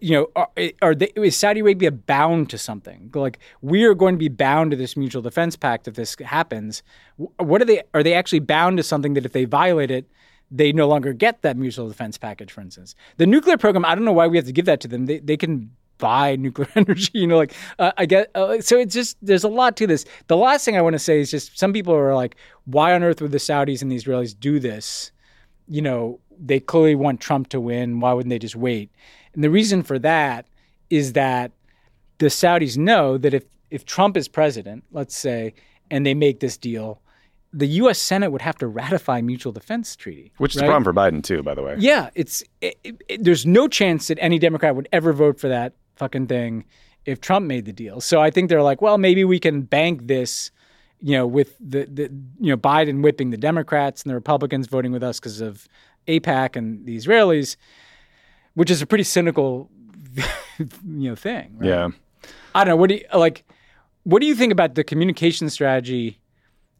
you 0.00 0.10
know, 0.10 0.26
are, 0.36 0.48
are 0.82 0.94
they, 0.94 1.12
is 1.16 1.36
Saudi 1.36 1.60
Arabia 1.60 1.90
bound 1.90 2.50
to 2.50 2.58
something? 2.58 3.10
Like 3.14 3.38
we 3.62 3.84
are 3.84 3.94
going 3.94 4.14
to 4.14 4.18
be 4.18 4.28
bound 4.28 4.70
to 4.72 4.76
this 4.76 4.96
mutual 4.96 5.22
defense 5.22 5.56
pact 5.56 5.88
if 5.88 5.94
this 5.94 6.16
happens. 6.24 6.82
What 7.16 7.62
are 7.62 7.64
they? 7.64 7.82
Are 7.94 8.02
they 8.02 8.14
actually 8.14 8.40
bound 8.40 8.76
to 8.76 8.82
something 8.82 9.14
that 9.14 9.24
if 9.24 9.32
they 9.32 9.44
violate 9.44 9.90
it, 9.90 10.06
they 10.50 10.72
no 10.72 10.88
longer 10.88 11.12
get 11.12 11.42
that 11.42 11.56
mutual 11.56 11.88
defense 11.88 12.18
package? 12.18 12.52
For 12.52 12.60
instance, 12.60 12.94
the 13.16 13.26
nuclear 13.26 13.56
program. 13.56 13.84
I 13.84 13.94
don't 13.94 14.04
know 14.04 14.12
why 14.12 14.26
we 14.26 14.36
have 14.36 14.46
to 14.46 14.52
give 14.52 14.66
that 14.66 14.80
to 14.80 14.88
them. 14.88 15.06
They 15.06 15.18
they 15.18 15.36
can 15.36 15.70
buy 15.98 16.36
nuclear 16.36 16.68
energy. 16.74 17.10
You 17.14 17.26
know, 17.26 17.36
like 17.36 17.54
uh, 17.78 17.92
I 17.96 18.06
get. 18.06 18.30
Uh, 18.34 18.60
so 18.60 18.78
it's 18.78 18.94
just 18.94 19.16
there's 19.22 19.44
a 19.44 19.48
lot 19.48 19.76
to 19.78 19.86
this. 19.86 20.04
The 20.26 20.36
last 20.36 20.64
thing 20.64 20.76
I 20.76 20.82
want 20.82 20.94
to 20.94 20.98
say 20.98 21.20
is 21.20 21.30
just 21.30 21.58
some 21.58 21.72
people 21.72 21.94
are 21.94 22.14
like, 22.14 22.36
why 22.64 22.94
on 22.94 23.02
earth 23.02 23.22
would 23.22 23.32
the 23.32 23.38
Saudis 23.38 23.80
and 23.80 23.90
the 23.90 23.96
Israelis 23.96 24.38
do 24.38 24.60
this? 24.60 25.12
you 25.70 25.80
know, 25.80 26.18
they 26.42 26.58
clearly 26.60 26.94
want 26.94 27.20
Trump 27.20 27.48
to 27.50 27.60
win. 27.60 28.00
Why 28.00 28.12
wouldn't 28.12 28.30
they 28.30 28.38
just 28.38 28.56
wait? 28.56 28.90
And 29.34 29.44
the 29.44 29.50
reason 29.50 29.82
for 29.82 29.98
that 29.98 30.46
is 30.88 31.12
that 31.12 31.52
the 32.18 32.26
Saudis 32.26 32.76
know 32.76 33.18
that 33.18 33.34
if, 33.34 33.44
if 33.70 33.84
Trump 33.84 34.16
is 34.16 34.26
president, 34.28 34.84
let's 34.90 35.16
say, 35.16 35.54
and 35.90 36.04
they 36.06 36.14
make 36.14 36.40
this 36.40 36.56
deal, 36.56 37.00
the 37.52 37.66
U.S. 37.66 37.98
Senate 37.98 38.30
would 38.30 38.42
have 38.42 38.56
to 38.58 38.66
ratify 38.68 39.20
mutual 39.20 39.52
defense 39.52 39.96
treaty. 39.96 40.32
Which 40.38 40.54
is 40.54 40.62
right? 40.62 40.66
a 40.68 40.70
problem 40.70 40.84
for 40.84 40.92
Biden 40.92 41.22
too, 41.22 41.42
by 41.42 41.54
the 41.54 41.62
way. 41.62 41.76
Yeah, 41.78 42.10
it's 42.14 42.42
it, 42.60 42.78
it- 42.84 43.02
it- 43.08 43.24
there's 43.24 43.44
no 43.46 43.68
chance 43.68 44.08
that 44.08 44.18
any 44.20 44.38
Democrat 44.38 44.74
would 44.76 44.88
ever 44.92 45.12
vote 45.12 45.38
for 45.40 45.48
that 45.48 45.74
fucking 45.96 46.26
thing 46.28 46.64
if 47.06 47.20
Trump 47.20 47.46
made 47.46 47.64
the 47.64 47.72
deal. 47.72 48.00
So 48.00 48.20
I 48.20 48.30
think 48.30 48.48
they're 48.48 48.62
like, 48.62 48.80
well, 48.80 48.98
maybe 48.98 49.24
we 49.24 49.38
can 49.40 49.62
bank 49.62 50.06
this, 50.06 50.50
you 51.00 51.16
know, 51.16 51.26
with 51.26 51.56
the, 51.58 51.86
the 51.86 52.02
you 52.40 52.50
know 52.50 52.56
Biden 52.56 53.02
whipping 53.02 53.30
the 53.30 53.36
Democrats 53.36 54.02
and 54.02 54.10
the 54.10 54.14
Republicans 54.14 54.66
voting 54.66 54.92
with 54.92 55.02
us 55.02 55.18
because 55.18 55.40
of 55.40 55.66
AIPAC 56.08 56.56
and 56.56 56.84
the 56.86 56.96
Israelis, 56.96 57.56
which 58.54 58.70
is 58.70 58.82
a 58.82 58.86
pretty 58.86 59.04
cynical, 59.04 59.70
you 60.58 61.10
know, 61.10 61.14
thing. 61.16 61.56
right? 61.58 61.68
Yeah. 61.68 61.88
I 62.54 62.64
don't 62.64 62.72
know. 62.72 62.76
What 62.76 62.88
do 62.88 62.96
you 62.96 63.04
like? 63.14 63.44
What 64.04 64.20
do 64.20 64.26
you 64.26 64.34
think 64.34 64.52
about 64.52 64.74
the 64.74 64.84
communication 64.84 65.50
strategy 65.50 66.20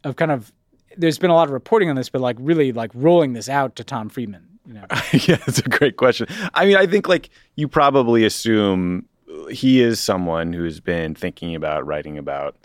of 0.04 0.16
kind 0.16 0.30
of? 0.30 0.52
There's 0.96 1.18
been 1.18 1.30
a 1.30 1.34
lot 1.34 1.46
of 1.46 1.52
reporting 1.52 1.88
on 1.88 1.96
this, 1.96 2.08
but 2.08 2.20
like 2.20 2.36
really 2.40 2.72
like 2.72 2.90
rolling 2.94 3.32
this 3.32 3.48
out 3.48 3.76
to 3.76 3.84
Tom 3.84 4.08
Friedman. 4.08 4.46
You 4.66 4.74
know, 4.74 4.84
yeah, 5.12 5.38
it's 5.46 5.60
a 5.60 5.68
great 5.68 5.96
question. 5.96 6.26
I 6.54 6.66
mean, 6.66 6.76
I 6.76 6.86
think 6.86 7.08
like 7.08 7.30
you 7.54 7.68
probably 7.68 8.24
assume 8.24 9.06
he 9.50 9.80
is 9.80 10.00
someone 10.00 10.52
who's 10.52 10.80
been 10.80 11.14
thinking 11.14 11.54
about 11.54 11.86
writing 11.86 12.18
about 12.18 12.56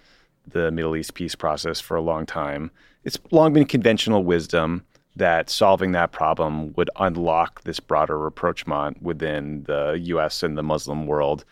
the 0.47 0.71
Middle 0.71 0.95
East 0.95 1.13
peace 1.13 1.35
process 1.35 1.79
for 1.79 1.95
a 1.95 2.01
long 2.01 2.25
time. 2.25 2.71
It's 3.03 3.17
long 3.31 3.53
been 3.53 3.65
conventional 3.65 4.23
wisdom 4.23 4.83
that 5.15 5.49
solving 5.49 5.91
that 5.93 6.11
problem 6.11 6.73
would 6.73 6.89
unlock 6.97 7.63
this 7.63 7.79
broader 7.79 8.17
rapprochement 8.17 9.01
within 9.01 9.63
the 9.63 9.99
U.S. 10.03 10.43
and 10.43 10.57
the 10.57 10.63
Muslim 10.63 11.07
world. 11.07 11.45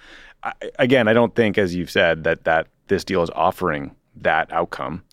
I, 0.43 0.53
again, 0.79 1.07
I 1.07 1.13
don't 1.13 1.35
think, 1.35 1.57
as 1.57 1.73
you've 1.73 1.91
said, 1.91 2.23
that 2.25 2.43
that 2.43 2.67
this 2.87 3.03
deal 3.03 3.23
is 3.23 3.29
offering 3.35 3.95
that 4.15 4.51
outcome. 4.51 5.03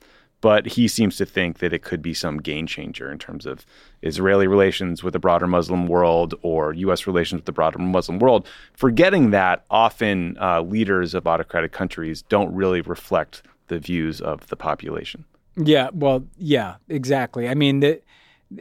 But 0.43 0.67
he 0.67 0.89
seems 0.89 1.17
to 1.19 1.27
think 1.27 1.59
that 1.59 1.75
it 1.75 1.83
could 1.83 2.01
be 2.01 2.15
some 2.15 2.39
game 2.39 2.67
changer 2.67 3.13
in 3.13 3.19
terms 3.19 3.45
of 3.45 3.67
Israeli 4.01 4.47
relations 4.47 5.05
with 5.05 5.13
the 5.13 5.19
broader 5.19 5.47
Muslim 5.47 5.87
world 5.87 6.35
or 6.41 6.73
U.S. 6.73 7.07
relations 7.07 7.41
with 7.41 7.45
the 7.45 7.53
broader 7.53 7.79
Muslim 7.79 8.19
world, 8.19 8.49
forgetting 8.73 9.33
that 9.33 9.67
often 9.71 10.39
uh, 10.41 10.63
leaders 10.63 11.13
of 11.13 11.27
autocratic 11.27 11.73
countries 11.73 12.23
don't 12.23 12.55
really 12.55 12.81
reflect 12.81 13.43
the 13.69 13.79
views 13.79 14.23
of 14.23 14.47
the 14.47 14.57
population. 14.57 15.27
Yeah, 15.57 15.91
well, 15.93 16.25
yeah, 16.39 16.77
exactly. 16.89 17.47
I 17.47 17.55
mean, 17.55 17.81
the, 17.81 18.01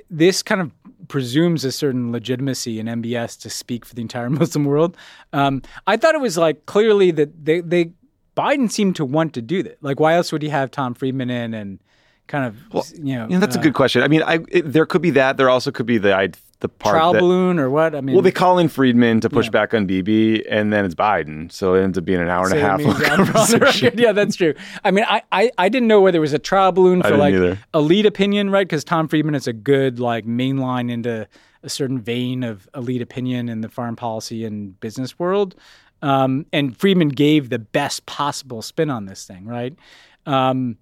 this 0.10 0.44
kind 0.44 0.62
of 0.62 0.72
presumes 1.08 1.66
a 1.66 1.72
certain 1.72 2.12
legitimacy 2.12 2.80
in 2.80 2.86
MBS 2.86 3.40
to 3.42 3.50
speak 3.50 3.86
for 3.86 3.96
the 3.96 4.02
entire 4.02 4.30
Muslim 4.30 4.66
world. 4.66 4.96
Um, 5.34 5.62
I 5.88 5.98
thought 5.98 6.16
it 6.16 6.22
was 6.22 6.38
like 6.38 6.66
clearly 6.66 7.12
that 7.12 7.46
they, 7.46 7.62
they 7.62 7.92
Biden 8.36 8.72
seemed 8.72 8.96
to 8.96 9.06
want 9.06 9.34
to 9.34 9.42
do 9.42 9.64
that. 9.64 9.78
Like, 9.82 10.00
why 10.00 10.14
else 10.14 10.32
would 10.32 10.42
he 10.42 10.50
have 10.50 10.72
Tom 10.72 10.94
Friedman 10.94 11.30
in 11.30 11.54
and 11.54 11.80
kind 12.28 12.46
of 12.46 12.56
well, 12.72 12.86
you 12.94 13.16
know? 13.16 13.28
Yeah, 13.30 13.40
that's 13.40 13.58
uh, 13.58 13.60
a 13.60 13.64
good 13.64 13.74
question. 13.74 14.02
I 14.02 14.08
mean, 14.08 14.24
I 14.24 14.40
it, 14.50 14.72
there 14.72 14.86
could 14.86 15.02
be 15.02 15.12
that. 15.12 15.38
There 15.38 15.50
also 15.50 15.72
could 15.72 15.86
be 15.86 15.98
the 15.98 16.16
I, 16.16 16.30
the 16.62 16.68
part 16.68 16.96
trial 16.96 17.14
that, 17.14 17.20
balloon 17.20 17.58
or 17.58 17.70
what? 17.70 17.96
I 17.96 18.02
mean, 18.02 18.16
well, 18.16 18.22
they 18.22 18.32
call 18.32 18.60
in 18.60 18.68
Friedman 18.68 19.22
to 19.22 19.30
push 19.30 19.46
yeah. 19.46 19.52
back 19.52 19.74
on 19.74 19.86
Bibi, 19.86 20.48
and 20.50 20.74
then 20.74 20.84
it's 20.84 20.96
Biden, 20.96 21.52
so 21.52 21.76
it 21.76 21.84
ends 21.84 21.98
up 21.98 22.04
being 22.04 22.20
an 22.20 22.28
hour 22.28 22.46
and 22.46 22.58
a 22.58 22.62
half. 22.62 23.94
yeah, 23.98 24.12
that's 24.12 24.36
true. 24.36 24.54
I 24.84 24.92
mean, 24.92 25.06
I, 25.08 25.22
I, 25.32 25.52
I 25.58 25.70
didn't 25.70 25.88
know 25.88 26.02
whether 26.02 26.18
it 26.18 26.22
was 26.22 26.34
a 26.34 26.40
trial 26.40 26.72
balloon 26.72 27.02
for 27.02 27.16
like 27.16 27.34
either. 27.34 27.60
elite 27.74 28.06
opinion, 28.06 28.50
right? 28.50 28.68
Because 28.68 28.84
Tom 28.84 29.08
Friedman 29.08 29.36
is 29.36 29.48
a 29.48 29.54
good 29.54 30.00
like 30.00 30.26
mainline 30.26 30.92
into 30.92 31.28
a 31.64 31.70
certain 31.70 32.00
vein 32.00 32.44
of 32.44 32.68
elite 32.76 33.02
opinion 33.02 33.50
in 33.50 33.62
the 33.62 33.70
foreign 33.70 33.96
policy 33.96 34.44
and 34.44 34.80
business 34.80 35.18
world. 35.18 35.56
Um, 36.02 36.46
and 36.54 36.76
Friedman 36.78 37.10
gave 37.10 37.50
the 37.50 37.60
best 37.60 38.06
possible 38.06 38.62
spin 38.62 38.90
on 38.90 39.06
this 39.06 39.26
thing, 39.26 39.46
right? 39.46 39.76
Um, 40.26 40.78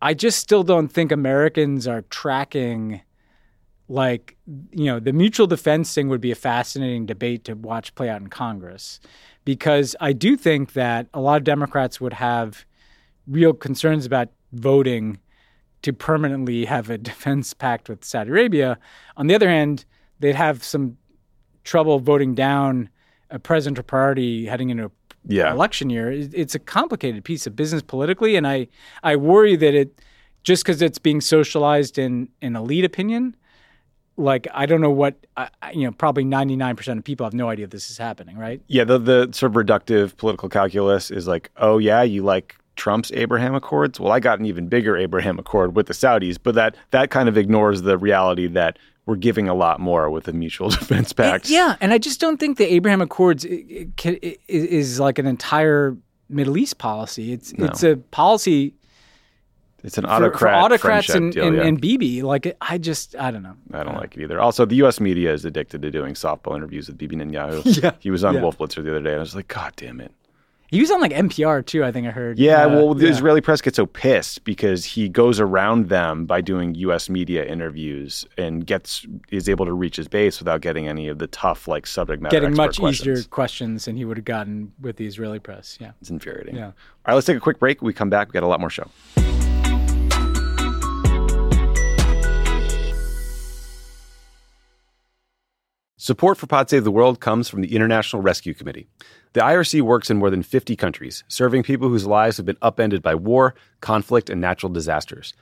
I 0.00 0.14
just 0.14 0.40
still 0.40 0.64
don't 0.64 0.88
think 0.88 1.12
Americans 1.12 1.86
are 1.86 2.02
tracking 2.02 3.02
like 3.92 4.36
you 4.72 4.86
know 4.86 4.98
the 4.98 5.12
mutual 5.12 5.46
defense 5.46 5.94
thing 5.94 6.08
would 6.08 6.20
be 6.20 6.30
a 6.30 6.36
fascinating 6.36 7.04
debate 7.04 7.44
to 7.44 7.54
watch 7.54 7.94
play 7.94 8.08
out 8.08 8.20
in 8.20 8.28
Congress 8.28 9.00
because 9.44 9.94
I 10.00 10.12
do 10.12 10.36
think 10.36 10.72
that 10.72 11.08
a 11.12 11.20
lot 11.20 11.36
of 11.36 11.44
Democrats 11.44 12.00
would 12.00 12.14
have 12.14 12.64
real 13.26 13.52
concerns 13.52 14.06
about 14.06 14.28
voting 14.52 15.18
to 15.82 15.92
permanently 15.92 16.64
have 16.64 16.90
a 16.90 16.98
defense 17.10 17.52
pact 17.52 17.88
with 17.88 18.04
Saudi 18.04 18.30
Arabia. 18.30 18.78
On 19.16 19.26
the 19.26 19.34
other 19.34 19.48
hand, 19.48 19.84
they'd 20.20 20.34
have 20.34 20.64
some 20.64 20.96
trouble 21.64 21.98
voting 21.98 22.34
down 22.34 22.88
a 23.30 23.38
president 23.38 23.78
or 23.78 23.82
party 23.82 24.46
heading 24.46 24.70
into 24.70 24.86
a 24.86 24.90
yeah. 25.26 25.52
election 25.52 25.90
year. 25.90 26.10
It's 26.10 26.54
a 26.54 26.58
complicated 26.58 27.24
piece 27.24 27.46
of 27.46 27.54
business 27.54 27.82
politically, 27.82 28.36
and 28.36 28.46
I 28.46 28.68
I 29.02 29.16
worry 29.16 29.56
that 29.56 29.74
it 29.74 30.00
just 30.44 30.64
because 30.64 30.80
it's 30.80 30.98
being 30.98 31.20
socialized 31.20 31.98
in 31.98 32.28
in 32.40 32.56
elite 32.56 32.84
opinion. 32.84 33.36
Like 34.16 34.46
I 34.52 34.66
don't 34.66 34.80
know 34.80 34.90
what 34.90 35.16
I, 35.36 35.48
you 35.72 35.84
know. 35.84 35.92
Probably 35.92 36.24
ninety 36.24 36.56
nine 36.56 36.76
percent 36.76 36.98
of 36.98 37.04
people 37.04 37.24
have 37.24 37.34
no 37.34 37.48
idea 37.48 37.66
this 37.66 37.90
is 37.90 37.98
happening, 37.98 38.36
right? 38.36 38.60
Yeah, 38.66 38.84
the 38.84 38.98
the 38.98 39.28
sort 39.32 39.52
of 39.52 39.56
reductive 39.56 40.16
political 40.16 40.48
calculus 40.48 41.10
is 41.10 41.26
like, 41.26 41.50
oh 41.56 41.78
yeah, 41.78 42.02
you 42.02 42.22
like 42.22 42.56
Trump's 42.76 43.10
Abraham 43.12 43.54
Accords. 43.54 43.98
Well, 43.98 44.12
I 44.12 44.20
got 44.20 44.38
an 44.38 44.46
even 44.46 44.68
bigger 44.68 44.96
Abraham 44.96 45.38
Accord 45.38 45.74
with 45.74 45.86
the 45.86 45.94
Saudis, 45.94 46.38
but 46.42 46.54
that 46.54 46.76
that 46.90 47.10
kind 47.10 47.28
of 47.28 47.36
ignores 47.38 47.82
the 47.82 47.96
reality 47.96 48.46
that 48.48 48.78
we're 49.06 49.16
giving 49.16 49.48
a 49.48 49.54
lot 49.54 49.80
more 49.80 50.10
with 50.10 50.24
the 50.24 50.32
mutual 50.32 50.68
defense 50.70 51.12
pact. 51.12 51.48
Yeah, 51.48 51.76
and 51.80 51.92
I 51.92 51.98
just 51.98 52.20
don't 52.20 52.38
think 52.38 52.58
the 52.58 52.72
Abraham 52.72 53.00
Accords 53.00 53.44
is 53.46 55.00
like 55.00 55.18
an 55.18 55.26
entire 55.26 55.96
Middle 56.28 56.56
East 56.56 56.78
policy. 56.78 57.32
It's 57.32 57.52
no. 57.54 57.66
it's 57.66 57.82
a 57.82 57.96
policy. 57.96 58.74
It's 59.84 59.98
an 59.98 60.06
autocrat 60.06 60.32
for, 60.32 60.38
for 60.38 60.48
autocrats 60.48 61.10
and, 61.10 61.32
deal, 61.32 61.46
and, 61.46 61.56
yeah. 61.56 61.62
and 61.64 61.80
Bibi. 61.80 62.22
Like 62.22 62.56
I 62.60 62.78
just 62.78 63.16
I 63.16 63.30
don't 63.30 63.42
know. 63.42 63.56
I 63.72 63.82
don't 63.82 63.96
like 63.96 64.16
it 64.16 64.22
either. 64.22 64.40
Also, 64.40 64.64
the 64.64 64.76
U.S. 64.76 65.00
media 65.00 65.32
is 65.32 65.44
addicted 65.44 65.82
to 65.82 65.90
doing 65.90 66.14
softball 66.14 66.54
interviews 66.56 66.86
with 66.86 66.98
Bibi 66.98 67.16
Netanyahu. 67.16 67.82
yeah, 67.82 67.92
he 67.98 68.10
was 68.10 68.22
on 68.22 68.34
yeah. 68.34 68.42
Wolf 68.42 68.58
Blitzer 68.58 68.82
the 68.82 68.90
other 68.90 69.02
day, 69.02 69.10
and 69.10 69.18
I 69.18 69.20
was 69.20 69.34
like, 69.34 69.48
God 69.48 69.72
damn 69.76 70.00
it. 70.00 70.12
He 70.72 70.80
was 70.80 70.90
on 70.90 71.02
like 71.02 71.12
NPR 71.12 71.66
too, 71.66 71.84
I 71.84 71.92
think 71.92 72.06
I 72.06 72.10
heard. 72.10 72.38
Yeah, 72.38 72.64
uh, 72.64 72.68
well, 72.70 72.94
the 72.94 73.04
yeah. 73.04 73.12
Israeli 73.12 73.42
press 73.42 73.60
gets 73.60 73.76
so 73.76 73.84
pissed 73.84 74.42
because 74.44 74.86
he 74.86 75.06
goes 75.06 75.38
around 75.38 75.90
them 75.90 76.24
by 76.24 76.40
doing 76.40 76.74
U.S. 76.76 77.10
media 77.10 77.44
interviews 77.44 78.24
and 78.38 78.66
gets 78.66 79.06
is 79.30 79.50
able 79.50 79.66
to 79.66 79.72
reach 79.74 79.96
his 79.96 80.08
base 80.08 80.38
without 80.38 80.62
getting 80.62 80.88
any 80.88 81.08
of 81.08 81.18
the 81.18 81.26
tough 81.26 81.68
like 81.68 81.86
subject 81.86 82.22
matter. 82.22 82.40
Getting 82.40 82.56
much 82.56 82.78
questions. 82.78 83.18
easier 83.18 83.28
questions 83.28 83.84
than 83.84 83.98
he 83.98 84.06
would 84.06 84.16
have 84.16 84.24
gotten 84.24 84.72
with 84.80 84.96
the 84.96 85.06
Israeli 85.06 85.40
press. 85.40 85.76
Yeah, 85.78 85.92
it's 86.00 86.08
infuriating. 86.08 86.56
Yeah. 86.56 86.68
All 86.68 86.72
right, 87.06 87.14
let's 87.16 87.26
take 87.26 87.36
a 87.36 87.40
quick 87.40 87.58
break. 87.58 87.82
We 87.82 87.92
come 87.92 88.08
back. 88.08 88.28
We 88.28 88.32
got 88.32 88.42
a 88.42 88.46
lot 88.46 88.58
more 88.58 88.70
show. 88.70 88.88
Support 96.02 96.36
for 96.36 96.48
Pod 96.48 96.68
Save 96.68 96.82
the 96.82 96.90
World 96.90 97.20
comes 97.20 97.48
from 97.48 97.60
the 97.60 97.76
International 97.76 98.20
Rescue 98.20 98.54
Committee. 98.54 98.88
The 99.34 99.40
IRC 99.40 99.82
works 99.82 100.10
in 100.10 100.16
more 100.16 100.30
than 100.30 100.42
50 100.42 100.74
countries, 100.74 101.22
serving 101.28 101.62
people 101.62 101.88
whose 101.88 102.08
lives 102.08 102.38
have 102.38 102.44
been 102.44 102.56
upended 102.60 103.02
by 103.02 103.14
war, 103.14 103.54
conflict, 103.80 104.28
and 104.28 104.40
natural 104.40 104.72
disasters. 104.72 105.32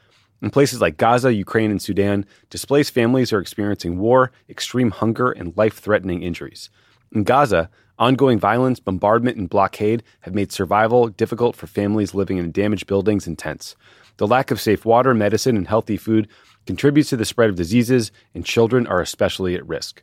In 0.42 0.50
places 0.50 0.82
like 0.82 0.98
Gaza, 0.98 1.32
Ukraine, 1.32 1.70
and 1.70 1.80
Sudan, 1.80 2.26
displaced 2.50 2.92
families 2.92 3.32
are 3.32 3.40
experiencing 3.40 3.98
war, 3.98 4.32
extreme 4.50 4.90
hunger, 4.90 5.30
and 5.30 5.56
life 5.56 5.78
threatening 5.78 6.22
injuries. 6.22 6.68
In 7.10 7.24
Gaza, 7.24 7.70
ongoing 7.98 8.38
violence, 8.38 8.80
bombardment, 8.80 9.38
and 9.38 9.48
blockade 9.48 10.02
have 10.20 10.34
made 10.34 10.52
survival 10.52 11.08
difficult 11.08 11.56
for 11.56 11.68
families 11.68 12.12
living 12.12 12.36
in 12.36 12.52
damaged 12.52 12.86
buildings 12.86 13.26
and 13.26 13.38
tents. 13.38 13.76
The 14.18 14.26
lack 14.26 14.50
of 14.50 14.60
safe 14.60 14.84
water, 14.84 15.14
medicine, 15.14 15.56
and 15.56 15.66
healthy 15.66 15.96
food 15.96 16.28
contributes 16.66 17.08
to 17.08 17.16
the 17.16 17.24
spread 17.24 17.48
of 17.48 17.56
diseases, 17.56 18.12
and 18.34 18.44
children 18.44 18.86
are 18.86 19.00
especially 19.00 19.54
at 19.54 19.66
risk. 19.66 20.02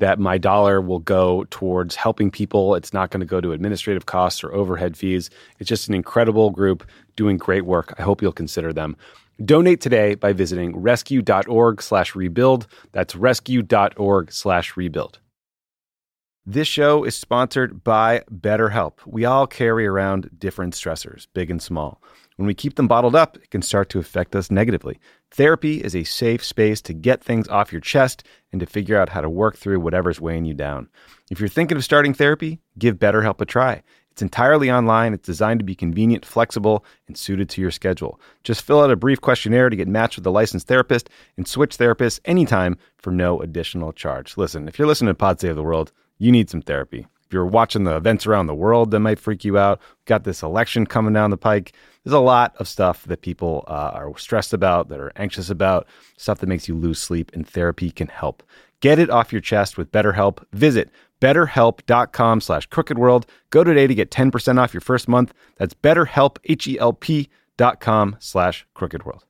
that 0.00 0.18
my 0.18 0.36
dollar 0.36 0.80
will 0.80 0.98
go 0.98 1.44
towards 1.50 1.94
helping 1.94 2.30
people. 2.30 2.74
It's 2.74 2.92
not 2.92 3.10
going 3.10 3.20
to 3.20 3.26
go 3.26 3.40
to 3.40 3.52
administrative 3.52 4.06
costs 4.06 4.42
or 4.42 4.52
overhead 4.52 4.96
fees. 4.96 5.30
It's 5.58 5.68
just 5.68 5.88
an 5.88 5.94
incredible 5.94 6.50
group 6.50 6.86
doing 7.16 7.36
great 7.36 7.64
work. 7.64 7.94
I 7.98 8.02
hope 8.02 8.20
you'll 8.20 8.32
consider 8.32 8.72
them. 8.72 8.96
Donate 9.44 9.80
today 9.80 10.16
by 10.16 10.32
visiting 10.32 10.76
rescue.org 10.76 11.80
slash 11.80 12.14
rebuild. 12.14 12.66
That's 12.92 13.14
rescue.org 13.14 14.32
slash 14.32 14.76
rebuild. 14.76 15.18
This 16.46 16.68
show 16.68 17.04
is 17.04 17.14
sponsored 17.14 17.84
by 17.84 18.24
BetterHelp. 18.30 18.94
We 19.06 19.24
all 19.24 19.46
carry 19.46 19.86
around 19.86 20.30
different 20.38 20.74
stressors, 20.74 21.26
big 21.32 21.50
and 21.50 21.62
small. 21.62 22.02
When 22.36 22.46
we 22.46 22.54
keep 22.54 22.76
them 22.76 22.88
bottled 22.88 23.14
up, 23.14 23.36
it 23.36 23.50
can 23.50 23.60
start 23.60 23.90
to 23.90 23.98
affect 23.98 24.34
us 24.34 24.50
negatively. 24.50 24.98
Therapy 25.32 25.82
is 25.82 25.94
a 25.94 26.02
safe 26.02 26.44
space 26.44 26.80
to 26.82 26.92
get 26.92 27.22
things 27.22 27.46
off 27.48 27.70
your 27.72 27.80
chest 27.80 28.24
and 28.50 28.60
to 28.60 28.66
figure 28.66 28.98
out 28.98 29.10
how 29.10 29.20
to 29.20 29.30
work 29.30 29.56
through 29.56 29.78
whatever's 29.78 30.20
weighing 30.20 30.44
you 30.44 30.54
down. 30.54 30.88
If 31.30 31.38
you're 31.38 31.48
thinking 31.48 31.76
of 31.76 31.84
starting 31.84 32.14
therapy, 32.14 32.60
give 32.78 32.98
BetterHelp 32.98 33.40
a 33.40 33.44
try. 33.44 33.82
It's 34.10 34.22
entirely 34.22 34.72
online, 34.72 35.14
it's 35.14 35.26
designed 35.26 35.60
to 35.60 35.64
be 35.64 35.76
convenient, 35.76 36.26
flexible, 36.26 36.84
and 37.06 37.16
suited 37.16 37.48
to 37.50 37.60
your 37.60 37.70
schedule. 37.70 38.20
Just 38.42 38.62
fill 38.62 38.80
out 38.80 38.90
a 38.90 38.96
brief 38.96 39.20
questionnaire 39.20 39.70
to 39.70 39.76
get 39.76 39.86
matched 39.86 40.16
with 40.16 40.26
a 40.26 40.30
licensed 40.30 40.66
therapist 40.66 41.08
and 41.36 41.46
switch 41.46 41.78
therapists 41.78 42.18
anytime 42.24 42.76
for 42.98 43.12
no 43.12 43.40
additional 43.40 43.92
charge. 43.92 44.36
Listen, 44.36 44.66
if 44.66 44.78
you're 44.78 44.88
listening 44.88 45.10
to 45.10 45.14
Pod 45.14 45.40
Save 45.40 45.54
the 45.54 45.62
World, 45.62 45.92
you 46.18 46.32
need 46.32 46.50
some 46.50 46.60
therapy. 46.60 47.06
You're 47.32 47.46
watching 47.46 47.84
the 47.84 47.96
events 47.96 48.26
around 48.26 48.46
the 48.46 48.54
world 48.54 48.90
that 48.90 49.00
might 49.00 49.18
freak 49.18 49.44
you 49.44 49.58
out, 49.58 49.80
We've 49.80 50.04
got 50.06 50.24
this 50.24 50.42
election 50.42 50.86
coming 50.86 51.12
down 51.12 51.30
the 51.30 51.36
pike. 51.36 51.72
There's 52.04 52.14
a 52.14 52.18
lot 52.20 52.54
of 52.56 52.68
stuff 52.68 53.04
that 53.04 53.22
people 53.22 53.64
uh, 53.68 53.92
are 53.94 54.16
stressed 54.18 54.52
about, 54.52 54.88
that 54.88 55.00
are 55.00 55.12
anxious 55.16 55.50
about, 55.50 55.86
stuff 56.16 56.38
that 56.38 56.48
makes 56.48 56.68
you 56.68 56.74
lose 56.74 56.98
sleep, 56.98 57.30
and 57.34 57.46
therapy 57.46 57.90
can 57.90 58.08
help. 58.08 58.42
Get 58.80 58.98
it 58.98 59.10
off 59.10 59.32
your 59.32 59.42
chest 59.42 59.76
with 59.76 59.92
BetterHelp. 59.92 60.42
Visit 60.52 60.90
betterhelp.com 61.20 62.40
slash 62.40 62.68
crookedworld. 62.68 63.24
Go 63.50 63.62
today 63.62 63.86
to 63.86 63.94
get 63.94 64.10
10% 64.10 64.58
off 64.58 64.72
your 64.72 64.80
first 64.80 65.06
month. 65.06 65.34
That's 65.56 65.74
betterhelp, 65.74 66.38
H-E-L-P 66.44 67.28
dot 67.58 67.80
com 67.80 68.16
slash 68.20 68.66
crookedworld. 68.74 69.29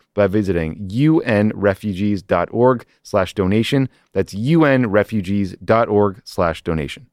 by 0.13 0.27
visiting 0.27 0.89
unrefugees.org 0.89 2.85
slash 3.03 3.33
donation. 3.33 3.89
That's 4.13 4.33
unrefugees.org 4.33 6.21
slash 6.25 6.63
donation. 6.63 7.10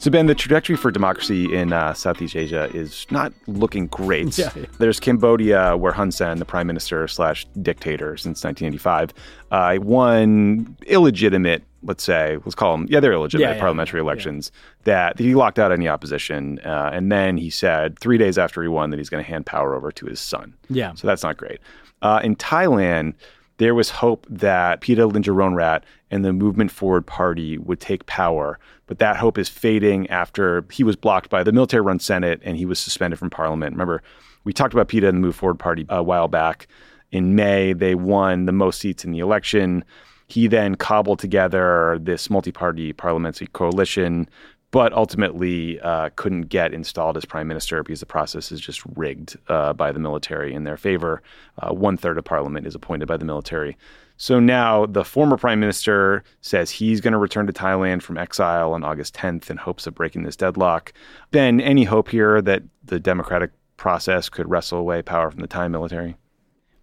So, 0.00 0.12
Ben, 0.12 0.26
the 0.26 0.34
trajectory 0.34 0.76
for 0.76 0.92
democracy 0.92 1.52
in 1.52 1.72
uh, 1.72 1.92
Southeast 1.92 2.36
Asia 2.36 2.70
is 2.72 3.04
not 3.10 3.32
looking 3.46 3.88
great. 3.88 4.18
Yeah. 4.38 4.50
There's 4.78 5.00
Cambodia, 5.00 5.76
where 5.76 5.92
Hun 5.92 6.12
Sen, 6.12 6.38
the 6.38 6.44
prime 6.44 6.68
minister 6.68 7.08
slash 7.08 7.46
dictator 7.60 8.16
since 8.16 8.44
1985, 8.44 9.12
uh, 9.50 9.78
won 9.82 10.76
illegitimate, 10.86 11.64
let's 11.82 12.04
say, 12.04 12.38
let's 12.44 12.54
call 12.54 12.76
them, 12.76 12.86
yeah, 12.88 13.00
they're 13.00 13.12
illegitimate 13.12 13.48
Yeah, 13.50 13.54
yeah, 13.54 13.60
parliamentary 13.60 14.00
elections, 14.00 14.52
that 14.84 15.18
he 15.18 15.34
locked 15.34 15.58
out 15.58 15.72
any 15.72 15.88
opposition. 15.88 16.60
Uh, 16.60 16.90
and 16.92 17.10
then 17.10 17.36
he 17.36 17.50
said, 17.50 17.98
three 17.98 18.18
days 18.18 18.38
after 18.38 18.62
he 18.62 18.68
won, 18.68 18.90
that 18.90 18.98
he's 18.98 19.08
going 19.08 19.24
to 19.24 19.28
hand 19.28 19.46
power 19.46 19.74
over 19.74 19.90
to 19.90 20.06
his 20.06 20.20
son. 20.20 20.54
Yeah. 20.70 20.94
So 20.94 21.08
that's 21.08 21.24
not 21.24 21.36
great. 21.36 21.58
Uh, 22.02 22.20
in 22.22 22.36
Thailand, 22.36 23.14
there 23.58 23.74
was 23.74 23.90
hope 23.90 24.26
that 24.30 24.80
Pita 24.80 25.06
Limjaroenrat 25.06 25.82
and 26.10 26.24
the 26.24 26.32
Movement 26.32 26.70
Forward 26.70 27.06
Party 27.06 27.58
would 27.58 27.80
take 27.80 28.06
power, 28.06 28.58
but 28.86 28.98
that 28.98 29.16
hope 29.16 29.36
is 29.36 29.48
fading 29.48 30.08
after 30.08 30.64
he 30.72 30.82
was 30.82 30.96
blocked 30.96 31.28
by 31.28 31.42
the 31.42 31.52
military-run 31.52 32.00
Senate 32.00 32.40
and 32.44 32.56
he 32.56 32.64
was 32.64 32.78
suspended 32.78 33.18
from 33.18 33.30
Parliament. 33.30 33.74
Remember, 33.74 34.02
we 34.44 34.52
talked 34.52 34.72
about 34.72 34.88
Pita 34.88 35.08
and 35.08 35.18
the 35.18 35.20
Move 35.20 35.36
Forward 35.36 35.58
Party 35.58 35.84
uh, 35.90 35.96
a 35.96 36.02
while 36.02 36.28
back. 36.28 36.68
In 37.10 37.34
May, 37.34 37.72
they 37.72 37.94
won 37.94 38.46
the 38.46 38.52
most 38.52 38.80
seats 38.80 39.04
in 39.04 39.12
the 39.12 39.18
election. 39.18 39.84
He 40.28 40.46
then 40.46 40.74
cobbled 40.74 41.18
together 41.18 41.98
this 42.00 42.30
multi-party 42.30 42.92
parliamentary 42.92 43.48
coalition, 43.48 44.28
but 44.70 44.92
ultimately 44.92 45.80
uh, 45.80 46.10
couldn't 46.16 46.42
get 46.42 46.74
installed 46.74 47.16
as 47.16 47.24
prime 47.24 47.48
minister 47.48 47.82
because 47.82 48.00
the 48.00 48.06
process 48.06 48.52
is 48.52 48.60
just 48.60 48.82
rigged 48.96 49.36
uh, 49.48 49.72
by 49.72 49.92
the 49.92 49.98
military 49.98 50.52
in 50.52 50.64
their 50.64 50.76
favor. 50.76 51.22
Uh, 51.58 51.72
one 51.72 51.96
third 51.96 52.18
of 52.18 52.24
parliament 52.24 52.66
is 52.66 52.74
appointed 52.74 53.08
by 53.08 53.16
the 53.16 53.24
military. 53.24 53.76
So 54.18 54.40
now 54.40 54.84
the 54.84 55.04
former 55.04 55.36
prime 55.36 55.60
minister 55.60 56.24
says 56.40 56.70
he's 56.70 57.00
going 57.00 57.12
to 57.12 57.18
return 57.18 57.46
to 57.46 57.52
Thailand 57.52 58.02
from 58.02 58.18
exile 58.18 58.72
on 58.72 58.82
August 58.82 59.14
10th 59.14 59.48
in 59.48 59.56
hopes 59.56 59.86
of 59.86 59.94
breaking 59.94 60.24
this 60.24 60.36
deadlock. 60.36 60.92
Ben, 61.30 61.60
any 61.60 61.84
hope 61.84 62.08
here 62.08 62.42
that 62.42 62.64
the 62.84 62.98
democratic 62.98 63.52
process 63.76 64.28
could 64.28 64.50
wrestle 64.50 64.78
away 64.78 65.02
power 65.02 65.30
from 65.30 65.40
the 65.40 65.46
Thai 65.46 65.68
military? 65.68 66.16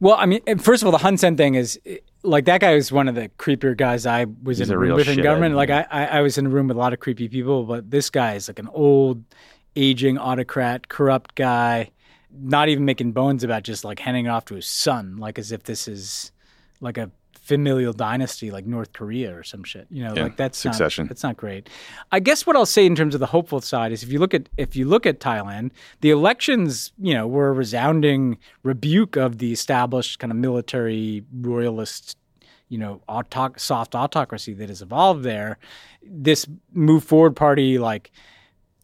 Well, 0.06 0.18
I 0.20 0.28
mean, 0.28 0.60
first 0.60 0.84
of 0.84 0.86
all, 0.86 0.92
the 0.92 1.00
Hun 1.00 1.18
Sen 1.18 1.36
thing 1.36 1.56
is 1.56 1.80
like 2.22 2.46
that 2.46 2.62
guy 2.62 2.76
was 2.76 2.92
one 2.92 3.08
of 3.08 3.16
the 3.16 3.30
creepier 3.40 3.76
guys 3.76 4.06
I 4.06 4.28
was 4.44 4.60
He's 4.60 4.70
in 4.70 4.76
a 4.76 4.78
a 4.78 4.80
room 4.80 4.96
with 4.98 5.08
in 5.08 5.20
government. 5.24 5.56
Like 5.56 5.70
yeah. 5.70 5.88
I, 5.90 6.06
I 6.06 6.22
was 6.22 6.38
in 6.38 6.46
a 6.46 6.50
room 6.50 6.68
with 6.68 6.78
a 6.78 6.80
lot 6.80 6.94
of 6.94 7.00
creepy 7.00 7.28
people, 7.28 7.64
but 7.64 7.90
this 7.90 8.12
guy 8.12 8.36
is 8.36 8.48
like 8.48 8.60
an 8.60 8.70
old, 8.72 9.24
aging 9.76 10.20
autocrat, 10.20 10.90
corrupt 10.90 11.34
guy, 11.34 11.90
not 12.32 12.70
even 12.70 12.86
making 12.86 13.14
bones 13.14 13.44
about 13.44 13.64
just 13.64 13.84
like 13.84 13.98
handing 13.98 14.28
it 14.28 14.30
off 14.30 14.46
to 14.46 14.54
his 14.54 14.68
son, 14.68 15.18
like 15.18 15.40
as 15.40 15.52
if 15.52 15.64
this 15.64 15.88
is 15.88 16.32
like 16.82 17.00
a 17.00 17.10
familial 17.46 17.94
dynasty 17.94 18.50
like 18.50 18.66
North 18.66 18.92
Korea 18.92 19.38
or 19.38 19.44
some 19.44 19.64
shit. 19.64 19.88
You 19.90 20.04
know, 20.04 20.14
Yeah, 20.16 20.24
like 20.24 20.36
that's 20.36 20.58
succession. 20.58 21.06
Not, 21.06 21.10
that's 21.10 21.24
not 21.24 21.38
great. 21.38 21.70
I 22.12 22.20
guess 22.20 22.46
what 22.46 22.56
I'll 22.56 22.66
say 22.66 22.86
in 22.86 22.96
terms 22.96 23.14
of 23.14 23.20
the 23.20 23.28
hopeful 23.28 23.62
side 23.62 23.92
is 23.92 24.02
if 24.04 24.12
you 24.12 24.20
look 24.20 24.34
at 24.34 24.50
if 24.58 24.76
you 24.76 24.86
look 24.86 25.06
at 25.06 25.20
Thailand, 25.20 25.72
the 26.02 26.10
elections, 26.10 26.92
you 27.00 27.14
know, 27.14 27.28
were 27.28 27.50
a 27.50 27.54
resounding 27.54 28.38
rebuke 28.64 29.16
of 29.16 29.38
the 29.38 29.52
established 29.52 30.20
kind 30.20 30.32
of 30.32 30.38
military 30.38 31.24
royalist 31.32 32.18
you 32.68 32.80
know, 32.80 33.00
autoc- 33.08 33.60
soft 33.60 33.94
autocracy 33.94 34.52
that 34.52 34.70
has 34.70 34.82
evolved 34.82 35.24
there. 35.24 35.60
This 36.04 36.48
move 36.74 37.04
forward 37.04 37.36
party, 37.36 37.78
like, 37.78 38.12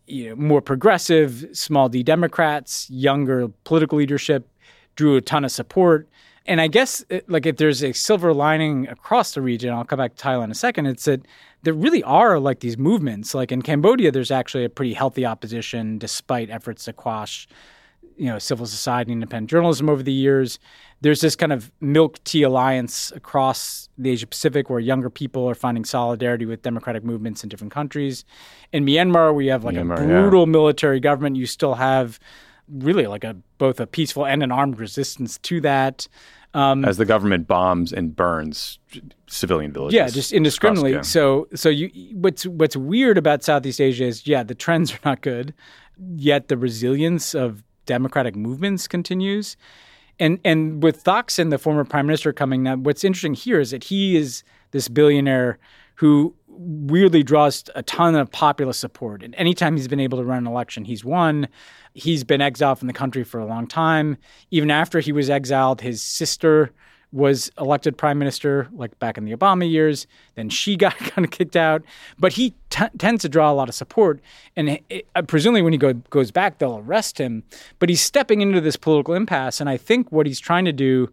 you 0.05 0.29
know, 0.29 0.35
more 0.35 0.61
progressive, 0.61 1.47
small 1.53 1.89
d 1.89 2.03
Democrats, 2.03 2.87
younger 2.91 3.47
political 3.63 3.97
leadership, 3.97 4.47
drew 4.95 5.15
a 5.15 5.21
ton 5.21 5.43
of 5.43 5.51
support. 5.51 6.07
And 6.45 6.59
I 6.59 6.67
guess, 6.67 7.05
uh, 7.11 7.19
like, 7.27 7.45
if 7.45 7.57
there's 7.57 7.83
a 7.83 7.93
silver 7.93 8.33
lining 8.33 8.87
across 8.87 9.33
the 9.33 9.41
region, 9.41 9.71
I'll 9.73 9.85
come 9.85 9.97
back 9.97 10.15
to 10.15 10.23
Thailand 10.23 10.45
in 10.45 10.51
a 10.51 10.55
second. 10.55 10.87
It's 10.87 11.05
that 11.05 11.25
there 11.63 11.73
really 11.73 12.03
are 12.03 12.39
like 12.39 12.61
these 12.61 12.77
movements. 12.77 13.35
Like 13.35 13.51
in 13.51 13.61
Cambodia, 13.61 14.11
there's 14.11 14.31
actually 14.31 14.65
a 14.65 14.69
pretty 14.69 14.93
healthy 14.93 15.25
opposition, 15.25 15.97
despite 15.97 16.49
efforts 16.49 16.85
to 16.85 16.93
quash 16.93 17.47
you 18.17 18.27
know 18.27 18.37
civil 18.37 18.65
society 18.67 19.11
and 19.11 19.23
independent 19.23 19.49
journalism 19.49 19.89
over 19.89 20.03
the 20.03 20.13
years. 20.13 20.59
There's 21.01 21.21
this 21.21 21.35
kind 21.35 21.51
of 21.51 21.71
milk 21.81 22.23
tea 22.23 22.43
alliance 22.43 23.11
across 23.15 23.89
the 23.97 24.11
Asia 24.11 24.27
Pacific 24.27 24.69
where 24.69 24.79
younger 24.79 25.09
people 25.09 25.49
are 25.49 25.55
finding 25.55 25.83
solidarity 25.85 26.45
with 26.45 26.61
democratic 26.61 27.03
movements 27.03 27.41
in 27.41 27.49
different 27.49 27.73
countries. 27.73 28.23
In 28.71 28.85
Myanmar, 28.85 29.33
we 29.33 29.47
have 29.47 29.63
like 29.63 29.75
Myanmar, 29.75 29.97
a 29.97 30.01
yeah. 30.01 30.07
brutal 30.21 30.45
military 30.45 30.99
government. 30.99 31.35
You 31.35 31.47
still 31.47 31.73
have 31.73 32.19
really 32.69 33.07
like 33.07 33.23
a 33.23 33.35
both 33.57 33.79
a 33.79 33.87
peaceful 33.87 34.25
and 34.25 34.43
an 34.43 34.51
armed 34.51 34.79
resistance 34.79 35.37
to 35.39 35.61
that. 35.61 36.07
Um, 36.53 36.83
As 36.83 36.97
the 36.97 37.05
government 37.05 37.47
bombs 37.47 37.93
and 37.93 38.13
burns 38.15 38.77
civilian 39.27 39.71
villages. 39.71 39.95
yeah, 39.95 40.07
just 40.09 40.33
indiscriminately. 40.33 40.91
across- 40.91 41.07
yeah. 41.07 41.11
So, 41.11 41.47
so 41.55 41.69
you 41.69 41.89
what's 42.15 42.45
what's 42.45 42.75
weird 42.75 43.17
about 43.17 43.43
Southeast 43.43 43.79
Asia 43.79 44.05
is 44.05 44.27
yeah, 44.27 44.43
the 44.43 44.55
trends 44.55 44.93
are 44.93 44.99
not 45.05 45.21
good, 45.21 45.53
yet 46.15 46.49
the 46.49 46.57
resilience 46.57 47.33
of 47.33 47.63
democratic 47.85 48.35
movements 48.35 48.87
continues. 48.87 49.55
And 50.19 50.39
and 50.43 50.83
with 50.83 51.03
Thaksin, 51.03 51.49
the 51.51 51.57
former 51.57 51.85
prime 51.85 52.05
minister, 52.05 52.33
coming 52.33 52.63
now, 52.63 52.75
what's 52.75 53.03
interesting 53.03 53.33
here 53.33 53.59
is 53.59 53.71
that 53.71 53.85
he 53.85 54.17
is 54.17 54.43
this 54.71 54.87
billionaire 54.89 55.57
who 55.95 56.35
weirdly 56.51 57.23
draws 57.23 57.63
a 57.75 57.83
ton 57.83 58.15
of 58.15 58.31
popular 58.31 58.73
support. 58.73 59.23
And 59.23 59.33
anytime 59.35 59.75
he's 59.75 59.87
been 59.87 59.99
able 59.99 60.17
to 60.17 60.23
run 60.23 60.39
an 60.39 60.47
election, 60.47 60.85
he's 60.85 61.03
won. 61.03 61.47
He's 61.93 62.23
been 62.23 62.41
exiled 62.41 62.79
from 62.79 62.87
the 62.87 62.93
country 62.93 63.23
for 63.23 63.39
a 63.39 63.45
long 63.45 63.67
time. 63.67 64.17
Even 64.51 64.71
after 64.71 64.99
he 64.99 65.11
was 65.11 65.29
exiled, 65.29 65.81
his 65.81 66.01
sister 66.01 66.71
was 67.11 67.51
elected 67.59 67.97
prime 67.97 68.17
minister, 68.17 68.69
like 68.71 68.97
back 68.99 69.17
in 69.17 69.25
the 69.25 69.35
Obama 69.35 69.69
years. 69.69 70.07
Then 70.35 70.49
she 70.49 70.75
got 70.77 70.95
kind 70.97 71.25
of 71.25 71.31
kicked 71.31 71.55
out. 71.55 71.83
But 72.17 72.33
he 72.33 72.53
t- 72.69 72.85
tends 72.97 73.21
to 73.23 73.29
draw 73.29 73.51
a 73.51 73.53
lot 73.53 73.69
of 73.69 73.75
support. 73.75 74.21
And 74.55 74.79
it, 74.89 75.07
uh, 75.15 75.21
presumably, 75.23 75.61
when 75.61 75.73
he 75.73 75.79
go, 75.79 75.93
goes 75.93 76.31
back, 76.31 76.59
they'll 76.59 76.77
arrest 76.77 77.17
him. 77.17 77.43
But 77.79 77.89
he's 77.89 78.01
stepping 78.01 78.41
into 78.41 78.61
this 78.61 78.75
political 78.75 79.13
impasse. 79.13 79.59
And 79.59 79.69
I 79.69 79.77
think 79.77 80.11
what 80.11 80.25
he's 80.25 80.39
trying 80.39 80.65
to 80.65 80.73
do 80.73 81.11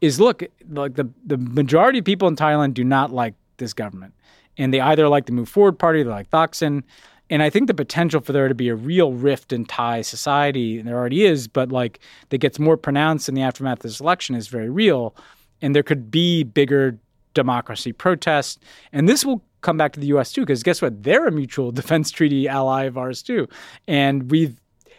is 0.00 0.20
look, 0.20 0.42
like 0.68 0.94
the, 0.94 1.08
the 1.24 1.38
majority 1.38 1.98
of 2.00 2.04
people 2.04 2.28
in 2.28 2.36
Thailand 2.36 2.74
do 2.74 2.84
not 2.84 3.10
like 3.10 3.34
this 3.56 3.72
government. 3.72 4.14
And 4.58 4.74
they 4.74 4.80
either 4.80 5.08
like 5.08 5.26
the 5.26 5.32
Move 5.32 5.48
Forward 5.48 5.78
Party, 5.78 6.02
they 6.02 6.10
like 6.10 6.30
Thaksin. 6.30 6.82
And 7.30 7.42
I 7.42 7.50
think 7.50 7.66
the 7.66 7.74
potential 7.74 8.20
for 8.20 8.32
there 8.32 8.48
to 8.48 8.54
be 8.54 8.68
a 8.68 8.74
real 8.74 9.12
rift 9.12 9.52
in 9.52 9.64
Thai 9.64 10.02
society, 10.02 10.78
and 10.78 10.88
there 10.88 10.96
already 10.96 11.24
is, 11.24 11.46
but 11.46 11.70
like 11.70 12.00
that 12.30 12.38
gets 12.38 12.58
more 12.58 12.76
pronounced 12.76 13.28
in 13.28 13.34
the 13.34 13.42
aftermath 13.42 13.78
of 13.78 13.82
this 13.82 14.00
election 14.00 14.34
is 14.34 14.48
very 14.48 14.70
real. 14.70 15.14
And 15.60 15.74
there 15.74 15.82
could 15.82 16.10
be 16.10 16.42
bigger 16.42 16.98
democracy 17.34 17.92
protests. 17.92 18.58
And 18.92 19.08
this 19.08 19.24
will 19.24 19.44
come 19.60 19.76
back 19.76 19.92
to 19.92 20.00
the 20.00 20.06
US 20.08 20.32
too, 20.32 20.42
because 20.42 20.62
guess 20.62 20.80
what? 20.80 21.02
They're 21.02 21.26
a 21.26 21.32
mutual 21.32 21.70
defense 21.80 22.10
treaty 22.10 22.48
ally 22.48 22.84
of 22.84 22.96
ours 22.96 23.22
too. 23.22 23.48
And 23.86 24.30
we've 24.30 24.58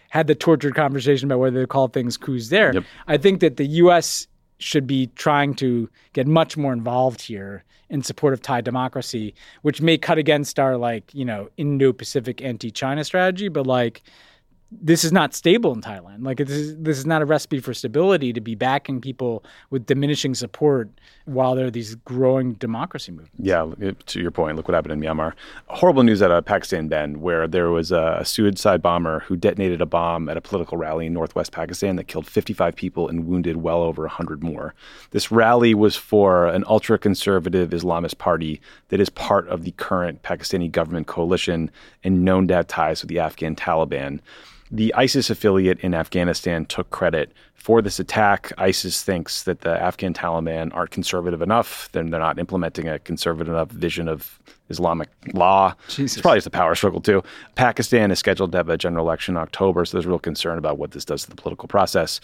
had 0.09 0.27
the 0.27 0.35
tortured 0.35 0.75
conversation 0.75 1.27
about 1.27 1.39
whether 1.39 1.61
to 1.61 1.67
call 1.67 1.87
things 1.87 2.17
coups 2.17 2.49
there. 2.49 2.73
Yep. 2.73 2.83
I 3.07 3.17
think 3.17 3.41
that 3.41 3.57
the 3.57 3.67
US 3.83 4.27
should 4.59 4.85
be 4.85 5.07
trying 5.15 5.55
to 5.55 5.89
get 6.13 6.27
much 6.27 6.55
more 6.55 6.73
involved 6.73 7.21
here 7.21 7.63
in 7.89 8.03
support 8.03 8.33
of 8.33 8.41
Thai 8.41 8.61
democracy, 8.61 9.33
which 9.63 9.81
may 9.81 9.97
cut 9.97 10.17
against 10.17 10.59
our 10.59 10.77
like, 10.77 11.13
you 11.13 11.25
know, 11.25 11.49
Indo-Pacific 11.57 12.41
anti-China 12.41 13.03
strategy, 13.03 13.47
but 13.47 13.65
like 13.65 14.03
this 14.71 15.03
is 15.03 15.11
not 15.11 15.33
stable 15.33 15.73
in 15.73 15.81
Thailand. 15.81 16.23
Like 16.23 16.37
this 16.37 16.49
is 16.49 16.77
this 16.77 16.97
is 16.99 17.05
not 17.05 17.21
a 17.21 17.25
recipe 17.25 17.59
for 17.59 17.73
stability 17.73 18.33
to 18.33 18.41
be 18.41 18.53
backing 18.53 19.01
people 19.01 19.43
with 19.71 19.87
diminishing 19.87 20.35
support 20.35 20.89
while 21.25 21.55
there 21.55 21.65
are 21.65 21.71
these 21.71 21.95
growing 21.95 22.53
democracy 22.53 23.11
movements. 23.11 23.35
Yeah, 23.39 23.71
to 24.05 24.21
your 24.21 24.31
point, 24.31 24.57
look 24.57 24.67
what 24.67 24.75
happened 24.75 24.93
in 24.93 24.99
Myanmar. 24.99 25.33
Horrible 25.67 26.03
news 26.03 26.21
out 26.21 26.31
of 26.31 26.45
Pakistan, 26.45 26.87
Ben, 26.87 27.19
where 27.21 27.47
there 27.47 27.69
was 27.69 27.91
a, 27.91 28.21
suicide 28.23 28.81
bomber 28.81 29.21
who 29.21 29.35
detonated 29.35 29.81
a 29.81 29.85
bomb 29.85 30.29
at 30.29 30.37
a 30.37 30.41
political 30.41 30.77
rally 30.77 31.07
in 31.07 31.13
northwest 31.13 31.51
Pakistan 31.51 31.95
that 31.95 32.07
killed 32.07 32.27
55 32.27 32.75
people 32.75 33.07
and 33.07 33.25
wounded 33.25 33.57
well 33.57 33.81
over 33.81 34.03
100 34.03 34.43
more. 34.43 34.75
This 35.11 35.31
rally 35.31 35.73
was 35.73 35.95
for 35.95 36.47
an 36.47 36.63
ultra 36.67 36.99
conservative 36.99 37.69
Islamist 37.71 38.17
party 38.17 38.61
that 38.89 38.99
is 38.99 39.09
part 39.09 39.47
of 39.47 39.63
the 39.63 39.71
current 39.71 40.21
Pakistani 40.21 40.71
government 40.71 41.07
coalition 41.07 41.71
and 42.03 42.23
known 42.23 42.47
to 42.49 42.55
have 42.55 42.67
ties 42.67 43.01
with 43.01 43.09
the 43.09 43.19
Afghan 43.19 43.55
Taliban. 43.55 44.19
The 44.71 44.93
ISIS 44.93 45.29
affiliate 45.29 45.79
in 45.79 45.95
Afghanistan 45.95 46.65
took 46.65 46.91
credit 46.91 47.33
for 47.55 47.81
this 47.81 47.99
attack. 47.99 48.51
ISIS 48.57 49.03
thinks 49.03 49.43
that 49.43 49.61
the 49.61 49.81
Afghan 49.81 50.13
Taliban 50.13 50.73
aren't 50.75 50.91
conservative 50.91 51.41
enough. 51.41 51.89
They're, 51.91 52.03
they're 52.03 52.19
not 52.19 52.37
implementing 52.37 52.87
a 52.87 52.99
conservative 52.99 53.51
enough 53.51 53.71
vision 53.71 54.07
of 54.07 54.39
Islamic 54.69 55.09
law. 55.33 55.73
Jesus. 55.87 56.17
It's 56.17 56.21
probably 56.21 56.37
just 56.37 56.47
a 56.47 56.51
power 56.51 56.75
struggle, 56.75 57.01
too. 57.01 57.23
Pakistan 57.55 58.11
is 58.11 58.19
scheduled 58.19 58.51
to 58.51 58.59
have 58.59 58.69
a 58.69 58.77
general 58.77 59.05
election 59.05 59.35
in 59.35 59.41
October, 59.41 59.85
so 59.85 59.97
there's 59.97 60.05
real 60.05 60.19
concern 60.19 60.57
about 60.59 60.77
what 60.77 60.91
this 60.91 61.03
does 61.03 61.23
to 61.23 61.29
the 61.29 61.35
political 61.35 61.67
process. 61.67 62.21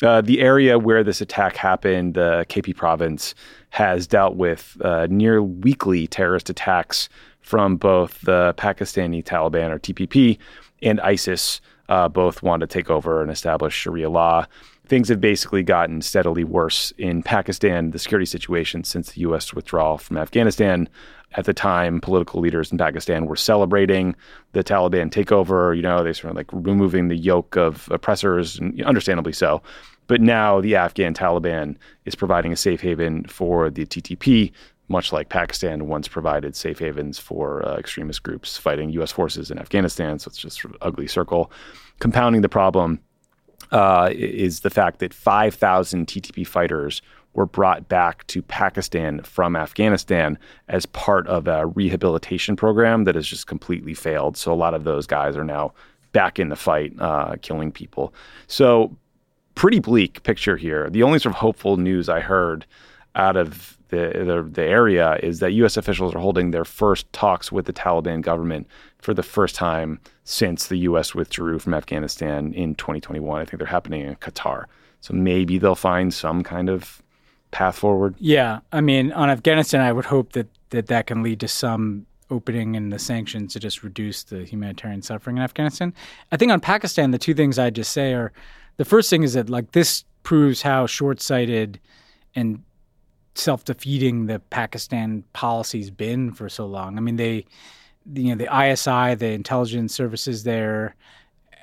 Uh, 0.00 0.20
the 0.20 0.40
area 0.40 0.78
where 0.78 1.02
this 1.02 1.20
attack 1.20 1.56
happened, 1.56 2.14
the 2.14 2.46
KP 2.48 2.76
province, 2.76 3.34
has 3.70 4.06
dealt 4.06 4.36
with 4.36 4.76
uh, 4.84 5.08
near 5.10 5.42
weekly 5.42 6.06
terrorist 6.06 6.48
attacks 6.48 7.08
from 7.40 7.76
both 7.76 8.20
the 8.20 8.54
Pakistani 8.56 9.24
Taliban 9.24 9.70
or 9.70 9.78
TTP 9.80 10.38
and 10.82 11.00
ISIS. 11.00 11.60
Uh, 11.88 12.08
both 12.08 12.42
want 12.42 12.60
to 12.60 12.66
take 12.66 12.90
over 12.90 13.22
and 13.22 13.30
establish 13.30 13.74
Sharia 13.74 14.10
law. 14.10 14.46
Things 14.86 15.08
have 15.08 15.20
basically 15.20 15.62
gotten 15.62 16.00
steadily 16.02 16.44
worse 16.44 16.92
in 16.98 17.22
Pakistan, 17.22 17.90
the 17.90 17.98
security 17.98 18.26
situation 18.26 18.84
since 18.84 19.12
the 19.12 19.20
U.S. 19.22 19.52
withdrawal 19.52 19.98
from 19.98 20.16
Afghanistan. 20.16 20.88
At 21.32 21.44
the 21.44 21.52
time, 21.52 22.00
political 22.00 22.40
leaders 22.40 22.72
in 22.72 22.78
Pakistan 22.78 23.26
were 23.26 23.36
celebrating 23.36 24.16
the 24.52 24.64
Taliban 24.64 25.10
takeover. 25.10 25.76
You 25.76 25.82
know, 25.82 26.02
they 26.02 26.14
sort 26.14 26.30
of 26.30 26.36
like 26.36 26.50
removing 26.52 27.08
the 27.08 27.16
yoke 27.16 27.56
of 27.56 27.88
oppressors, 27.90 28.58
and 28.58 28.82
understandably 28.82 29.34
so. 29.34 29.62
But 30.06 30.22
now 30.22 30.62
the 30.62 30.74
Afghan 30.74 31.12
Taliban 31.12 31.76
is 32.06 32.14
providing 32.14 32.50
a 32.52 32.56
safe 32.56 32.80
haven 32.80 33.24
for 33.24 33.68
the 33.68 33.84
TTP, 33.84 34.52
much 34.88 35.12
like 35.12 35.28
Pakistan 35.28 35.86
once 35.86 36.08
provided 36.08 36.56
safe 36.56 36.78
havens 36.78 37.18
for 37.18 37.66
uh, 37.66 37.76
extremist 37.76 38.22
groups 38.22 38.56
fighting 38.56 38.90
U.S. 38.90 39.12
forces 39.12 39.50
in 39.50 39.58
Afghanistan. 39.58 40.18
So 40.18 40.28
it's 40.28 40.38
just 40.38 40.60
sort 40.60 40.74
of 40.74 40.78
ugly 40.82 41.06
circle. 41.06 41.50
Compounding 42.00 42.42
the 42.42 42.48
problem 42.48 43.00
uh, 43.70 44.10
is 44.12 44.60
the 44.60 44.70
fact 44.70 45.00
that 45.00 45.12
5,000 45.12 46.06
TTP 46.06 46.46
fighters 46.46 47.02
were 47.34 47.46
brought 47.46 47.88
back 47.88 48.26
to 48.28 48.42
Pakistan 48.42 49.22
from 49.22 49.54
Afghanistan 49.54 50.38
as 50.68 50.86
part 50.86 51.26
of 51.28 51.46
a 51.46 51.66
rehabilitation 51.66 52.56
program 52.56 53.04
that 53.04 53.14
has 53.14 53.26
just 53.26 53.46
completely 53.46 53.94
failed. 53.94 54.36
So 54.36 54.52
a 54.52 54.56
lot 54.56 54.74
of 54.74 54.84
those 54.84 55.06
guys 55.06 55.36
are 55.36 55.44
now 55.44 55.72
back 56.12 56.38
in 56.38 56.48
the 56.48 56.56
fight, 56.56 56.94
uh, 56.98 57.36
killing 57.42 57.70
people. 57.70 58.14
So 58.46 58.96
pretty 59.54 59.78
bleak 59.78 60.22
picture 60.22 60.56
here. 60.56 60.88
The 60.90 61.02
only 61.02 61.18
sort 61.18 61.34
of 61.34 61.40
hopeful 61.40 61.76
news 61.76 62.08
I 62.08 62.20
heard 62.20 62.64
out 63.14 63.36
of 63.36 63.77
the, 63.88 64.12
the, 64.24 64.48
the 64.50 64.62
area 64.62 65.18
is 65.22 65.40
that 65.40 65.52
U.S. 65.52 65.76
officials 65.76 66.14
are 66.14 66.18
holding 66.18 66.50
their 66.50 66.64
first 66.64 67.10
talks 67.12 67.50
with 67.50 67.66
the 67.66 67.72
Taliban 67.72 68.20
government 68.20 68.66
for 68.98 69.14
the 69.14 69.22
first 69.22 69.54
time 69.54 70.00
since 70.24 70.66
the 70.66 70.76
U.S. 70.78 71.14
withdrew 71.14 71.58
from 71.58 71.74
Afghanistan 71.74 72.52
in 72.52 72.74
2021. 72.74 73.40
I 73.40 73.44
think 73.44 73.58
they're 73.58 73.66
happening 73.66 74.02
in 74.02 74.16
Qatar. 74.16 74.64
So 75.00 75.14
maybe 75.14 75.58
they'll 75.58 75.74
find 75.74 76.12
some 76.12 76.42
kind 76.42 76.68
of 76.68 77.02
path 77.50 77.76
forward. 77.76 78.14
Yeah, 78.18 78.60
I 78.72 78.80
mean, 78.80 79.12
on 79.12 79.30
Afghanistan, 79.30 79.80
I 79.80 79.92
would 79.92 80.04
hope 80.04 80.32
that 80.32 80.48
that, 80.70 80.88
that 80.88 81.06
can 81.06 81.22
lead 81.22 81.40
to 81.40 81.48
some 81.48 82.06
opening 82.30 82.74
in 82.74 82.90
the 82.90 82.98
sanctions 82.98 83.54
to 83.54 83.60
just 83.60 83.82
reduce 83.82 84.22
the 84.24 84.44
humanitarian 84.44 85.00
suffering 85.02 85.38
in 85.38 85.42
Afghanistan. 85.42 85.94
I 86.30 86.36
think 86.36 86.52
on 86.52 86.60
Pakistan, 86.60 87.10
the 87.10 87.18
two 87.18 87.32
things 87.32 87.58
I'd 87.58 87.74
just 87.74 87.92
say 87.92 88.12
are 88.12 88.32
the 88.76 88.84
first 88.84 89.08
thing 89.08 89.22
is 89.22 89.32
that 89.32 89.48
like 89.48 89.72
this 89.72 90.04
proves 90.24 90.60
how 90.60 90.86
short-sighted 90.86 91.80
and 92.34 92.62
self-defeating 93.38 94.26
the 94.26 94.38
Pakistan 94.50 95.24
policy's 95.32 95.90
been 95.90 96.32
for 96.32 96.48
so 96.48 96.66
long. 96.66 96.96
I 96.98 97.00
mean, 97.00 97.16
they, 97.16 97.44
you 98.14 98.34
know, 98.34 98.44
the 98.44 98.48
ISI, 98.72 99.14
the 99.14 99.32
intelligence 99.32 99.94
services 99.94 100.44
there, 100.44 100.94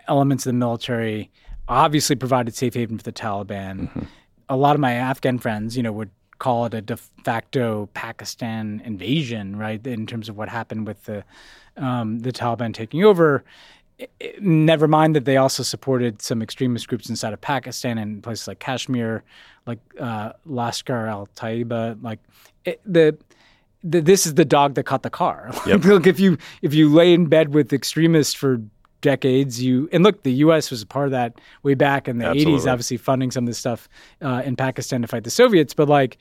elements 0.07 0.45
of 0.45 0.49
the 0.51 0.57
military, 0.57 1.29
obviously 1.67 2.15
provided 2.15 2.55
safe 2.55 2.73
haven 2.75 2.97
for 2.97 3.03
the 3.03 3.11
Taliban. 3.11 4.07
A 4.49 4.55
lot 4.55 4.75
of 4.75 4.79
my 4.79 4.93
Afghan 4.93 5.39
friends, 5.39 5.75
you 5.75 5.83
know, 5.83 5.91
would 5.91 6.11
call 6.37 6.65
it 6.65 6.73
a 6.73 6.81
de 6.81 6.97
facto 7.23 7.87
Pakistan 7.93 8.81
invasion, 8.85 9.55
right? 9.55 9.85
In 9.87 10.05
terms 10.05 10.29
of 10.29 10.37
what 10.37 10.49
happened 10.49 10.85
with 10.87 11.03
the 11.05 11.23
um, 11.77 12.19
the 12.19 12.31
Taliban 12.31 12.73
taking 12.73 13.03
over. 13.03 13.43
I- 13.99 14.07
I- 14.21 14.33
Never 14.39 14.87
mind 14.87 15.15
that 15.15 15.25
they 15.25 15.37
also 15.37 15.63
supported 15.63 16.21
some 16.21 16.41
extremist 16.41 16.87
groups 16.87 17.09
inside 17.09 17.33
of 17.33 17.41
Pakistan 17.41 17.97
and 17.97 18.21
places 18.23 18.47
like 18.47 18.59
Kashmir, 18.59 19.23
like 19.65 19.79
uh, 19.99 20.33
Lashkar 20.47 21.09
al 21.09 21.27
Taiba. 21.35 22.01
Like 22.01 22.19
it, 22.65 22.81
the, 22.85 23.17
the 23.83 24.01
this 24.01 24.25
is 24.25 24.35
the 24.35 24.45
dog 24.45 24.75
that 24.75 24.83
caught 24.83 25.03
the 25.03 25.09
car. 25.09 25.51
Yep. 25.67 25.83
look, 25.85 26.07
if 26.07 26.19
you 26.19 26.37
if 26.61 26.73
you 26.73 26.89
lay 26.89 27.13
in 27.13 27.27
bed 27.27 27.53
with 27.53 27.73
extremists 27.73 28.33
for 28.33 28.61
decades, 29.01 29.61
you 29.61 29.89
and 29.91 30.03
look, 30.03 30.23
the 30.23 30.33
U.S. 30.33 30.71
was 30.71 30.81
a 30.81 30.85
part 30.85 31.05
of 31.05 31.11
that 31.11 31.39
way 31.63 31.73
back 31.73 32.07
in 32.07 32.17
the 32.17 32.25
'80s, 32.25 32.69
obviously 32.71 32.97
funding 32.97 33.31
some 33.31 33.45
of 33.45 33.47
this 33.47 33.57
stuff 33.57 33.87
uh, 34.21 34.41
in 34.45 34.55
Pakistan 34.55 35.01
to 35.01 35.07
fight 35.07 35.23
the 35.23 35.29
Soviets. 35.29 35.73
But 35.73 35.89
like, 35.89 36.17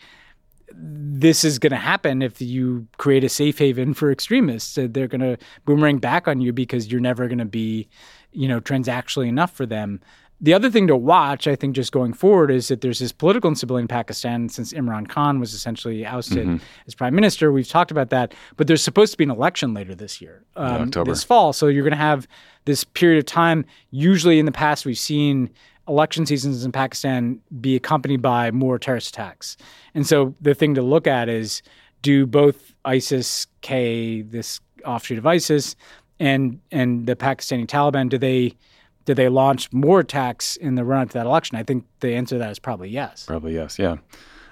this 0.73 1.45
is 1.45 1.59
going 1.59 1.71
to 1.73 1.77
happen 1.77 2.23
if 2.23 2.41
you 2.41 2.87
create 2.97 3.25
a 3.25 3.29
safe 3.29 3.59
haven 3.59 3.95
for 3.95 4.11
extremists. 4.11 4.75
They're 4.75 5.09
going 5.09 5.21
to 5.21 5.37
boomerang 5.65 5.99
back 5.99 6.29
on 6.29 6.41
you 6.41 6.53
because 6.53 6.91
you're 6.91 7.01
never 7.01 7.29
going 7.29 7.39
to 7.39 7.45
be, 7.45 7.89
you 8.33 8.49
know, 8.49 8.61
transactionally 8.61 9.29
enough 9.29 9.53
for 9.53 9.67
them. 9.67 10.01
The 10.41 10.53
other 10.53 10.71
thing 10.71 10.89
to 10.89 10.97
watch, 10.97 11.47
I 11.47 11.57
think, 11.57 11.75
just 11.75 11.93
going 11.93 12.13
forward, 12.13 12.51
is 12.51 12.69
that 12.69 12.81
there's 12.81 12.99
this 12.99 13.13
political 13.13 13.49
instability 13.49 13.83
in 13.83 13.89
Pakistan 13.89 14.49
since 14.49 14.73
Imran 14.73 15.09
Khan 15.09 15.41
was 15.41 15.55
essentially 15.55 16.05
ousted 16.05 16.47
as 16.87 16.95
prime 16.95 17.15
minister. 17.15 17.53
We've 17.53 17.69
talked 17.69 17.91
about 17.91 18.11
that, 18.11 18.35
but 18.57 18.67
there's 18.67 18.83
supposed 18.83 19.13
to 19.13 19.19
be 19.19 19.25
an 19.25 19.31
election 19.31 19.75
later 19.75 19.95
this 19.95 20.21
year, 20.21 20.45
um, 20.57 20.91
this 21.07 21.25
fall. 21.25 21.53
So 21.53 21.69
you're 21.69 21.85
going 21.85 21.93
to 21.93 21.97
have 21.97 22.27
this 22.65 22.85
period 22.85 23.19
of 23.19 23.27
time. 23.27 23.65
Usually, 23.91 24.39
in 24.39 24.45
the 24.45 24.53
past, 24.53 24.85
we've 24.85 24.99
seen 24.99 25.51
election 25.89 26.27
seasons 26.27 26.65
in 26.65 26.73
Pakistan 26.73 27.41
be 27.61 27.77
accompanied 27.77 28.23
by 28.23 28.51
more 28.51 28.79
terrorist 28.79 29.11
attacks. 29.11 29.57
And 29.95 30.07
so 30.07 30.35
the 30.41 30.55
thing 30.55 30.75
to 30.75 30.83
look 30.83 31.07
at 31.07 31.29
is 31.29 31.63
do 32.03 32.27
both 32.27 32.75
ISIS 32.85 33.47
K, 33.61 34.23
this 34.23 34.61
offshoot 34.85 35.19
of 35.19 35.27
ISIS, 35.27 35.77
and 36.21 36.61
and 36.71 37.07
the 37.07 37.17
Pakistani 37.17 37.67
Taliban, 37.67 38.09
do 38.09 38.19
they 38.19 38.57
did 39.05 39.17
they 39.17 39.29
launch 39.29 39.73
more 39.73 40.01
attacks 40.01 40.57
in 40.57 40.75
the 40.75 40.85
run 40.85 41.03
up 41.03 41.09
to 41.11 41.15
that 41.15 41.27
election? 41.27 41.57
I 41.57 41.63
think 41.63 41.85
the 42.01 42.15
answer 42.15 42.37
to 42.37 42.39
that 42.41 42.51
is 42.51 42.59
probably 42.59 42.89
yes. 42.89 43.27
Probably 43.27 43.55
yes, 43.55 43.79
yeah. 43.79 43.97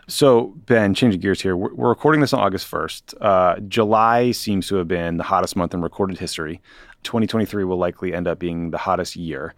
So 0.09 0.55
Ben, 0.67 0.95
changing 0.95 1.21
gears 1.21 1.41
here, 1.41 1.57
we're, 1.57 1.73
we're 1.75 1.89
recording 1.89 2.21
this 2.21 2.33
on 2.33 2.41
August 2.41 2.67
first. 2.67 3.15
Uh, 3.21 3.57
July 3.61 4.33
seems 4.33 4.67
to 4.69 4.77
have 4.77 4.89
been 4.89 5.17
the 5.17 5.23
hottest 5.23 5.57
month 5.57 5.75
in 5.75 5.81
recorded 5.81 6.19
history. 6.19 6.61
2023 7.05 7.65
will 7.65 7.79
likely 7.79 8.13
end 8.13 8.27
up 8.27 8.39
being 8.39 8.71
the 8.71 8.79
hottest 8.79 9.17
year. 9.17 9.55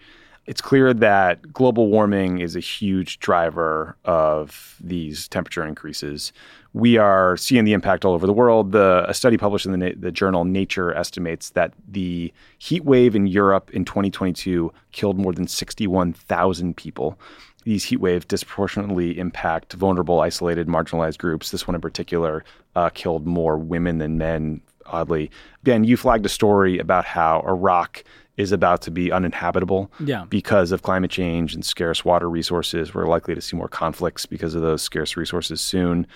It's 0.46 0.60
clear 0.60 0.92
that 0.92 1.52
global 1.52 1.88
warming 1.88 2.38
is 2.38 2.54
a 2.54 2.60
huge 2.60 3.18
driver 3.18 3.96
of 4.04 4.76
these 4.80 5.26
temperature 5.28 5.64
increases. 5.64 6.32
We 6.74 6.98
are 6.98 7.36
seeing 7.36 7.64
the 7.64 7.72
impact 7.72 8.04
all 8.04 8.14
over 8.14 8.26
the 8.26 8.32
world. 8.32 8.72
The, 8.72 9.04
a 9.08 9.14
study 9.14 9.38
published 9.38 9.64
in 9.64 9.78
the, 9.78 9.94
the 9.94 10.12
journal 10.12 10.44
Nature 10.44 10.92
estimates 10.92 11.50
that 11.50 11.72
the 11.88 12.32
heat 12.58 12.84
wave 12.84 13.16
in 13.16 13.26
Europe 13.26 13.70
in 13.72 13.84
2022 13.84 14.72
killed 14.92 15.18
more 15.18 15.32
than 15.32 15.46
61,000 15.46 16.76
people 16.76 17.18
these 17.64 17.84
heat 17.84 17.96
waves 17.96 18.26
disproportionately 18.26 19.18
impact 19.18 19.72
vulnerable, 19.72 20.20
isolated, 20.20 20.68
marginalized 20.68 21.18
groups. 21.18 21.50
This 21.50 21.66
one 21.66 21.74
in 21.74 21.80
particular 21.80 22.44
uh, 22.76 22.90
killed 22.90 23.26
more 23.26 23.56
women 23.56 23.98
than 23.98 24.18
men, 24.18 24.60
oddly. 24.86 25.30
Ben, 25.62 25.84
you 25.84 25.96
flagged 25.96 26.26
a 26.26 26.28
story 26.28 26.78
about 26.78 27.06
how 27.06 27.42
Iraq 27.46 28.04
is 28.36 28.50
about 28.52 28.82
to 28.82 28.90
be 28.90 29.12
uninhabitable 29.12 29.90
Yeah. 30.00 30.24
because 30.28 30.72
of 30.72 30.82
climate 30.82 31.10
change 31.10 31.54
and 31.54 31.64
scarce 31.64 32.04
water 32.04 32.28
resources. 32.28 32.92
We're 32.94 33.06
likely 33.06 33.34
to 33.34 33.40
see 33.40 33.56
more 33.56 33.68
conflicts 33.68 34.26
because 34.26 34.54
of 34.54 34.62
those 34.62 34.82
scarce 34.82 35.16
resources 35.16 35.60
soon. 35.60 36.06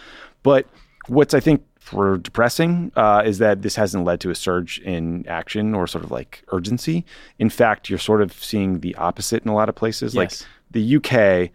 But 0.43 0.67
what's, 1.07 1.33
I 1.35 1.41
think, 1.41 1.65
for 1.79 2.19
depressing 2.19 2.93
uh, 2.97 3.23
is 3.25 3.39
that 3.39 3.63
this 3.63 3.77
hasn't 3.77 4.05
led 4.05 4.21
to 4.21 4.31
a 4.31 4.35
surge 4.35 4.79
in 4.81 5.27
action 5.29 5.75
or 5.75 5.87
sort 5.87 6.05
of 6.05 6.11
like 6.11 6.43
urgency. 6.53 7.05
In 7.39 7.49
fact, 7.51 7.89
you're 7.89 7.99
sort 7.99 8.21
of 8.21 8.33
seeing 8.33 8.81
the 8.81 8.95
opposite 8.97 9.43
in 9.45 9.49
a 9.49 9.55
lot 9.55 9.69
of 9.69 9.75
places. 9.75 10.15
Yes. 10.15 10.43
Like 10.43 10.49
the 10.73 10.97
UK, 10.97 11.51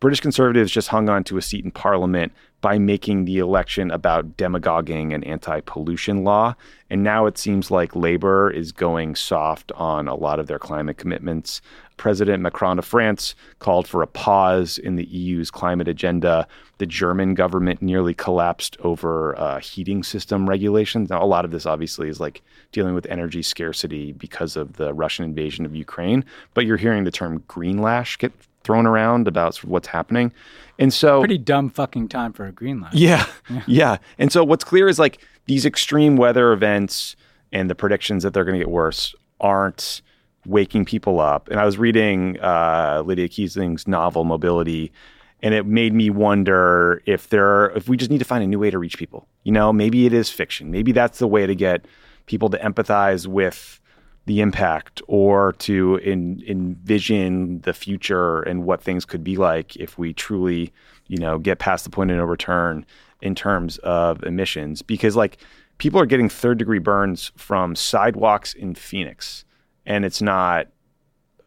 British 0.00 0.20
Conservatives 0.20 0.72
just 0.72 0.88
hung 0.88 1.08
on 1.08 1.24
to 1.24 1.36
a 1.36 1.42
seat 1.42 1.64
in 1.64 1.70
Parliament 1.70 2.32
by 2.60 2.78
making 2.78 3.24
the 3.24 3.38
election 3.38 3.90
about 3.90 4.36
demagoguing 4.36 5.12
and 5.12 5.24
anti 5.24 5.60
pollution 5.60 6.24
law. 6.24 6.54
And 6.90 7.02
now 7.02 7.26
it 7.26 7.38
seems 7.38 7.70
like 7.70 7.96
Labor 7.96 8.50
is 8.50 8.72
going 8.72 9.14
soft 9.16 9.72
on 9.72 10.08
a 10.08 10.14
lot 10.14 10.40
of 10.40 10.46
their 10.46 10.58
climate 10.58 10.98
commitments. 10.98 11.60
President 11.96 12.42
Macron 12.42 12.78
of 12.78 12.84
France 12.84 13.34
called 13.58 13.86
for 13.88 14.02
a 14.02 14.06
pause 14.06 14.78
in 14.78 14.96
the 14.96 15.04
EU's 15.06 15.50
climate 15.50 15.88
agenda. 15.88 16.46
The 16.78 16.86
German 16.86 17.34
government 17.34 17.80
nearly 17.80 18.12
collapsed 18.14 18.76
over 18.80 19.38
uh, 19.38 19.60
heating 19.60 20.02
system 20.02 20.48
regulations. 20.48 21.08
Now, 21.10 21.22
a 21.22 21.26
lot 21.26 21.44
of 21.44 21.50
this 21.50 21.64
obviously 21.66 22.08
is 22.08 22.20
like 22.20 22.42
dealing 22.72 22.94
with 22.94 23.06
energy 23.06 23.42
scarcity 23.42 24.12
because 24.12 24.56
of 24.56 24.74
the 24.74 24.92
Russian 24.92 25.24
invasion 25.24 25.64
of 25.64 25.74
Ukraine. 25.74 26.24
But 26.54 26.66
you're 26.66 26.76
hearing 26.76 27.04
the 27.04 27.10
term 27.10 27.42
greenlash 27.48 28.18
get 28.18 28.32
thrown 28.62 28.86
around 28.86 29.28
about 29.28 29.54
sort 29.54 29.64
of 29.64 29.70
what's 29.70 29.88
happening. 29.88 30.32
And 30.78 30.92
so 30.92 31.20
Pretty 31.20 31.38
dumb 31.38 31.70
fucking 31.70 32.08
time 32.08 32.32
for 32.32 32.46
a 32.46 32.52
green 32.52 32.80
light. 32.80 32.92
yeah, 32.94 33.26
yeah. 33.66 33.98
And 34.18 34.30
so 34.32 34.44
what's 34.44 34.64
clear 34.64 34.88
is 34.88 34.98
like 34.98 35.18
these 35.46 35.64
extreme 35.64 36.16
weather 36.16 36.52
events 36.52 37.16
and 37.52 37.70
the 37.70 37.74
predictions 37.76 38.22
that 38.24 38.34
they're 38.34 38.44
going 38.44 38.58
to 38.58 38.64
get 38.64 38.70
worse 38.70 39.14
aren't 39.40 40.02
waking 40.46 40.84
people 40.84 41.20
up. 41.20 41.48
And 41.48 41.60
I 41.60 41.64
was 41.64 41.78
reading 41.78 42.38
uh, 42.40 43.02
Lydia 43.04 43.28
Kiesling's 43.28 43.86
novel 43.86 44.24
Mobility, 44.24 44.92
and 45.42 45.54
it 45.54 45.66
made 45.66 45.92
me 45.92 46.10
wonder 46.10 47.02
if 47.06 47.28
there 47.28 47.46
are, 47.46 47.70
if 47.76 47.88
we 47.88 47.96
just 47.96 48.10
need 48.10 48.18
to 48.18 48.24
find 48.24 48.42
a 48.42 48.46
new 48.46 48.58
way 48.58 48.70
to 48.70 48.78
reach 48.78 48.98
people. 48.98 49.28
You 49.44 49.52
know, 49.52 49.72
maybe 49.72 50.06
it 50.06 50.12
is 50.12 50.30
fiction. 50.30 50.70
Maybe 50.70 50.92
that's 50.92 51.18
the 51.18 51.28
way 51.28 51.46
to 51.46 51.54
get 51.54 51.86
people 52.26 52.48
to 52.50 52.58
empathize 52.58 53.26
with 53.26 53.80
the 54.26 54.40
impact 54.40 55.00
or 55.06 55.52
to 55.52 55.96
in, 55.96 56.42
envision 56.46 57.60
the 57.60 57.72
future 57.72 58.42
and 58.42 58.64
what 58.64 58.82
things 58.82 59.04
could 59.04 59.22
be 59.22 59.36
like 59.36 59.76
if 59.76 59.96
we 59.98 60.12
truly, 60.12 60.72
you 61.06 61.16
know, 61.16 61.38
get 61.38 61.60
past 61.60 61.84
the 61.84 61.90
point 61.90 62.10
of 62.10 62.16
no 62.16 62.24
return 62.24 62.84
in 63.22 63.34
terms 63.34 63.78
of 63.78 64.22
emissions. 64.24 64.82
Because 64.82 65.14
like 65.14 65.38
people 65.78 66.00
are 66.00 66.06
getting 66.06 66.28
third 66.28 66.58
degree 66.58 66.80
burns 66.80 67.30
from 67.36 67.76
sidewalks 67.76 68.52
in 68.52 68.74
Phoenix, 68.74 69.44
and 69.86 70.04
it's 70.04 70.20
not 70.20 70.68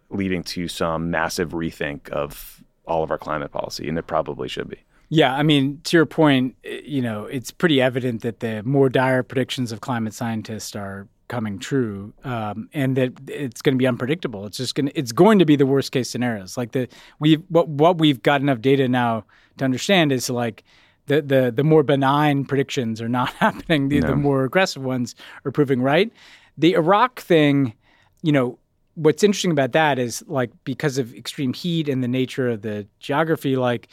leading 0.09 0.43
to 0.43 0.67
some 0.67 1.11
massive 1.11 1.51
rethink 1.51 2.09
of 2.09 2.63
all 2.85 3.03
of 3.03 3.11
our 3.11 3.17
climate 3.17 3.51
policy, 3.51 3.87
and 3.87 3.97
it 3.97 4.07
probably 4.07 4.47
should 4.47 4.69
be. 4.69 4.79
Yeah, 5.09 5.33
I 5.33 5.43
mean, 5.43 5.81
to 5.85 5.97
your 5.97 6.05
point, 6.05 6.55
eh, 6.63 6.81
you 6.83 7.01
know, 7.01 7.25
it's 7.25 7.51
pretty 7.51 7.81
evident 7.81 8.21
that 8.21 8.39
the 8.39 8.63
more 8.63 8.89
dire 8.89 9.23
predictions 9.23 9.71
of 9.71 9.81
climate 9.81 10.13
scientists 10.13 10.75
are 10.75 11.07
coming 11.27 11.59
true, 11.59 12.13
um, 12.23 12.69
and 12.73 12.95
that 12.97 13.13
it's 13.27 13.61
going 13.61 13.75
to 13.75 13.77
be 13.77 13.87
unpredictable. 13.87 14.45
It's 14.45 14.57
just 14.57 14.75
going 14.75 14.87
to, 14.87 14.97
it's 14.97 15.11
going 15.11 15.39
to 15.39 15.45
be 15.45 15.55
the 15.55 15.65
worst 15.65 15.91
case 15.91 16.09
scenarios. 16.09 16.57
Like 16.57 16.71
the 16.71 16.87
we 17.19 17.35
what 17.49 17.67
what 17.67 17.97
we've 17.97 18.21
got 18.21 18.41
enough 18.41 18.61
data 18.61 18.87
now 18.87 19.25
to 19.57 19.65
understand 19.65 20.11
is 20.11 20.29
like 20.29 20.63
the 21.07 21.21
the 21.21 21.51
the 21.55 21.63
more 21.63 21.83
benign 21.83 22.45
predictions 22.45 23.01
are 23.01 23.09
not 23.09 23.29
happening. 23.33 23.89
The, 23.89 24.01
the 24.01 24.15
more 24.15 24.43
aggressive 24.43 24.83
ones 24.83 25.15
are 25.45 25.51
proving 25.51 25.81
right. 25.81 26.11
The 26.57 26.73
Iraq 26.73 27.19
thing, 27.19 27.73
you 28.21 28.31
know, 28.31 28.59
what's 28.95 29.23
interesting 29.23 29.51
about 29.51 29.71
that 29.71 29.97
is 29.97 30.23
like 30.27 30.51
because 30.63 30.97
of 30.97 31.13
extreme 31.13 31.53
heat 31.53 31.87
and 31.87 32.03
the 32.03 32.07
nature 32.07 32.49
of 32.49 32.61
the 32.61 32.87
geography, 32.99 33.55
like 33.55 33.89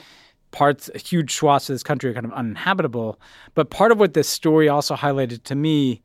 parts, 0.51 0.91
huge 0.95 1.35
swaths 1.35 1.69
of 1.69 1.75
this 1.75 1.83
country 1.83 2.11
are 2.11 2.15
kind 2.15 2.27
of 2.27 2.33
uninhabitable. 2.33 3.21
But 3.55 3.71
part 3.71 3.93
of 3.93 4.01
what 4.01 4.15
this 4.15 4.29
story 4.29 4.69
also 4.69 4.97
highlighted 4.97 5.45
to 5.45 5.55
me 5.55 6.03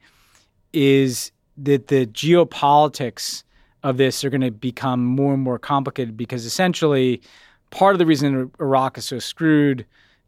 is 0.73 1.31
that 1.57 1.87
the 1.87 2.05
geopolitics 2.07 3.43
of 3.83 3.97
this 3.97 4.23
are 4.23 4.29
going 4.29 4.41
to 4.41 4.51
become 4.51 5.03
more 5.03 5.33
and 5.33 5.41
more 5.41 5.57
complicated 5.57 6.15
because 6.15 6.45
essentially 6.45 7.21
part 7.71 7.95
of 7.95 7.99
the 7.99 8.05
reason 8.05 8.51
Iraq 8.59 8.97
is 8.97 9.05
so 9.05 9.19
screwed 9.19 9.85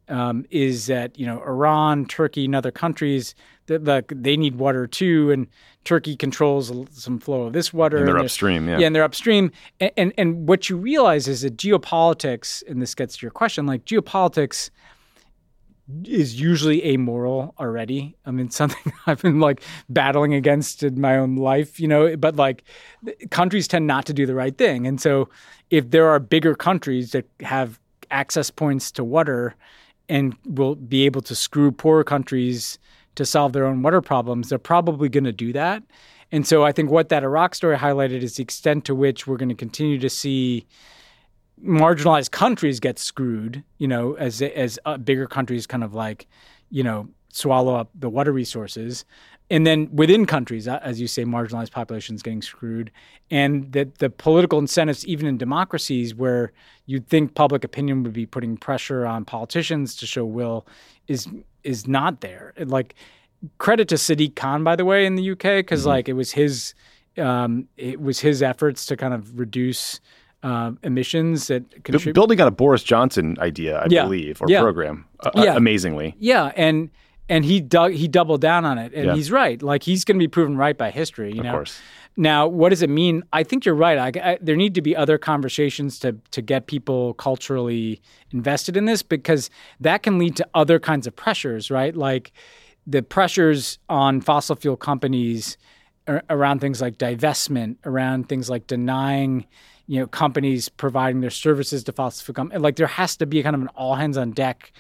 um, 0.10 0.46
is 0.50 0.88
that 0.88 1.18
you 1.18 1.26
know 1.26 1.42
Iran, 1.42 2.06
Turkey, 2.06 2.46
and 2.46 2.56
other 2.56 2.72
countries 2.72 3.36
that 3.68 3.84
like 3.84 4.12
they 4.16 4.38
need 4.38 4.56
water 4.56 4.88
too, 4.88 5.32
and 5.32 5.48
Turkey 5.84 6.16
controls 6.16 6.72
some 6.92 7.20
flow 7.20 7.44
of 7.44 7.54
this 7.54 7.74
water. 7.74 7.98
And 7.98 8.08
they're 8.08 8.16
they're- 8.16 8.24
upstream, 8.24 8.68
yeah. 8.68 8.80
yeah, 8.80 8.88
and 8.88 8.96
they're 8.96 9.04
upstream. 9.04 9.52
And, 9.80 9.92
and 9.98 10.14
and 10.18 10.48
what 10.48 10.70
you 10.70 10.78
realize 10.78 11.28
is 11.28 11.42
that 11.42 11.58
geopolitics, 11.58 12.64
and 12.68 12.82
this 12.82 12.96
gets 12.96 13.18
to 13.18 13.26
your 13.26 13.32
question, 13.32 13.66
like 13.66 13.86
geopolitics 13.86 14.70
is 16.06 16.40
usually 16.40 16.86
amoral 16.86 17.54
already. 17.60 18.16
I 18.26 18.32
mean, 18.32 18.50
something 18.62 18.94
I've 19.06 19.22
been 19.22 19.40
like 19.40 19.62
battling 19.90 20.34
against 20.34 20.84
in 20.84 21.00
my 21.00 21.18
own 21.18 21.36
life, 21.36 21.80
you 21.80 21.88
know, 21.88 22.16
but 22.18 22.36
like 22.36 22.64
countries 23.32 23.68
tend 23.68 23.88
not 23.88 24.06
to 24.06 24.14
do 24.14 24.26
the 24.26 24.36
right 24.36 24.58
thing. 24.58 24.88
And 24.88 25.00
so 25.00 25.30
if 25.70 25.92
there 25.92 26.08
are 26.10 26.20
bigger 26.20 26.56
countries 26.56 27.12
that 27.12 27.26
have 27.42 27.80
access 28.12 28.50
points 28.50 28.92
to 28.92 29.04
water 29.04 29.56
and 30.14 30.38
will 30.46 30.76
be 30.76 31.06
able 31.08 31.22
to 31.22 31.34
screw 31.34 31.72
poorer 31.72 32.04
countries 32.04 32.78
to 33.16 33.26
solve 33.26 33.52
their 33.52 33.66
own 33.66 33.82
water 33.82 34.00
problems, 34.00 34.48
they're 34.48 34.60
probably 34.60 35.10
going 35.10 35.24
to 35.24 35.32
do 35.32 35.52
that. 35.52 35.82
And 36.32 36.46
so 36.46 36.64
I 36.64 36.72
think 36.72 36.92
what 36.92 37.10
that 37.10 37.24
Iraq 37.24 37.56
story 37.56 37.78
highlighted 37.78 38.22
is 38.22 38.36
the 38.36 38.44
extent 38.44 38.86
to 38.86 38.94
which 38.94 39.26
we're 39.26 39.38
going 39.38 39.50
to 39.50 39.56
continue 39.56 39.98
to 39.98 40.10
see 40.12 40.68
marginalized 41.66 42.30
countries 42.30 42.80
get 42.80 43.00
screwed, 43.00 43.64
you 43.80 43.88
know, 43.88 44.14
as 44.14 44.40
as 44.42 44.78
uh, 44.86 44.98
bigger 44.98 45.26
countries 45.26 45.66
kind 45.66 45.84
of 45.84 45.96
like, 45.96 46.28
you 46.70 46.84
know, 46.84 47.10
swallow 47.30 47.76
up 47.76 47.90
the 47.96 48.10
water 48.10 48.32
resources. 48.32 49.06
And 49.50 49.68
then 49.68 49.90
within 49.94 50.26
countries, 50.26 50.68
as 50.68 51.00
you 51.02 51.08
say, 51.08 51.26
marginalized 51.26 51.72
populations 51.72 52.24
getting 52.24 52.42
screwed, 52.42 52.92
and 53.30 53.72
that 53.74 54.00
the 54.00 54.10
political 54.10 54.58
incentives, 54.60 55.06
even 55.06 55.28
in 55.28 55.38
democracies 55.38 56.16
where 56.16 56.52
you'd 56.86 57.08
think 57.08 57.36
public 57.36 57.64
opinion 57.64 58.04
would 58.04 58.14
be 58.14 58.26
putting 58.26 58.58
pressure 58.58 59.06
on 59.06 59.26
politicians 59.26 59.96
to 59.98 60.06
show 60.08 60.26
will, 60.26 60.66
is 61.08 61.28
is 61.64 61.88
not 61.88 62.22
there. 62.22 62.54
Like 62.58 62.96
credit 63.58 63.88
to 63.90 63.96
Sadiq 63.96 64.36
Khan, 64.36 64.64
by 64.64 64.76
the 64.76 64.86
way, 64.86 65.06
in 65.06 65.16
the 65.16 65.32
UK, 65.32 65.58
because 65.58 65.86
like 65.86 66.08
it 66.10 66.14
was 66.14 66.32
his 66.32 66.74
um, 67.18 67.68
it 67.78 68.02
was 68.02 68.20
his 68.20 68.42
efforts 68.42 68.86
to 68.88 68.98
kind 68.98 69.14
of 69.14 69.38
reduce 69.38 70.00
uh, 70.42 70.72
emissions 70.84 71.48
that 71.48 71.64
building 72.14 72.42
on 72.42 72.48
a 72.48 72.52
Boris 72.52 72.84
Johnson 72.84 73.38
idea, 73.40 73.80
I 73.80 73.88
Yeah. 73.90 74.04
believe, 74.04 74.42
or 74.42 74.48
Yeah. 74.50 74.62
program, 74.62 75.06
uh, 75.22 75.32
Yeah. 75.36 75.56
amazingly. 75.56 76.16
Yeah, 76.20 76.52
and 76.58 76.90
and 77.30 77.46
he 77.46 77.62
dug, 77.62 77.94
he 77.94 78.08
doubled 78.08 78.42
down 78.42 78.66
on 78.66 78.78
it, 78.78 78.94
and 78.94 79.06
Yeah. 79.08 79.16
he's 79.16 79.32
right. 79.32 79.62
Like 79.62 79.84
he's 79.84 80.04
going 80.06 80.18
to 80.18 80.24
be 80.24 80.28
proven 80.28 80.58
right 80.58 80.78
by 80.78 80.92
history. 80.92 81.32
You 81.34 81.40
Of 81.40 81.46
know. 81.46 81.52
course. 81.52 81.80
Now, 82.16 82.48
what 82.48 82.70
does 82.70 82.84
it 82.84 82.92
mean? 82.92 83.24
I 83.34 83.42
think 83.44 83.66
you're 83.66 83.74
right. 83.74 83.98
I, 83.98 84.32
I, 84.32 84.38
there 84.40 84.56
need 84.56 84.76
to 84.76 84.82
be 84.84 84.96
other 84.96 85.18
conversations 85.18 85.98
to 86.00 86.16
to 86.32 86.42
get 86.42 86.68
people 86.68 87.16
culturally 87.16 88.02
invested 88.32 88.78
in 88.78 88.86
this 88.86 89.02
because 89.02 89.50
that 89.80 90.04
can 90.04 90.20
lead 90.20 90.36
to 90.36 90.48
other 90.54 90.80
kinds 90.80 91.08
of 91.08 91.16
pressures, 91.16 91.72
right? 91.72 91.96
Like 91.96 92.32
the 92.86 93.02
pressures 93.02 93.80
on 93.90 94.22
fossil 94.22 94.56
fuel 94.56 94.78
companies 94.78 95.58
ar- 96.08 96.22
around 96.30 96.60
things 96.60 96.82
like 96.82 96.98
divestment, 96.98 97.78
around 97.86 98.30
things 98.30 98.48
like 98.50 98.68
denying, 98.68 99.48
you 99.88 100.00
know, 100.00 100.06
companies 100.06 100.70
providing 100.70 101.22
their 101.22 101.30
services 101.32 101.84
to 101.86 101.92
fossil 101.94 102.26
fuel 102.26 102.36
companies. 102.36 102.62
Like 102.62 102.76
there 102.76 102.86
has 102.88 103.16
to 103.18 103.26
be 103.26 103.42
kind 103.42 103.56
of 103.56 103.62
an 103.64 103.70
all 103.70 103.96
hands 103.96 104.18
on 104.18 104.32
deck 104.32 104.72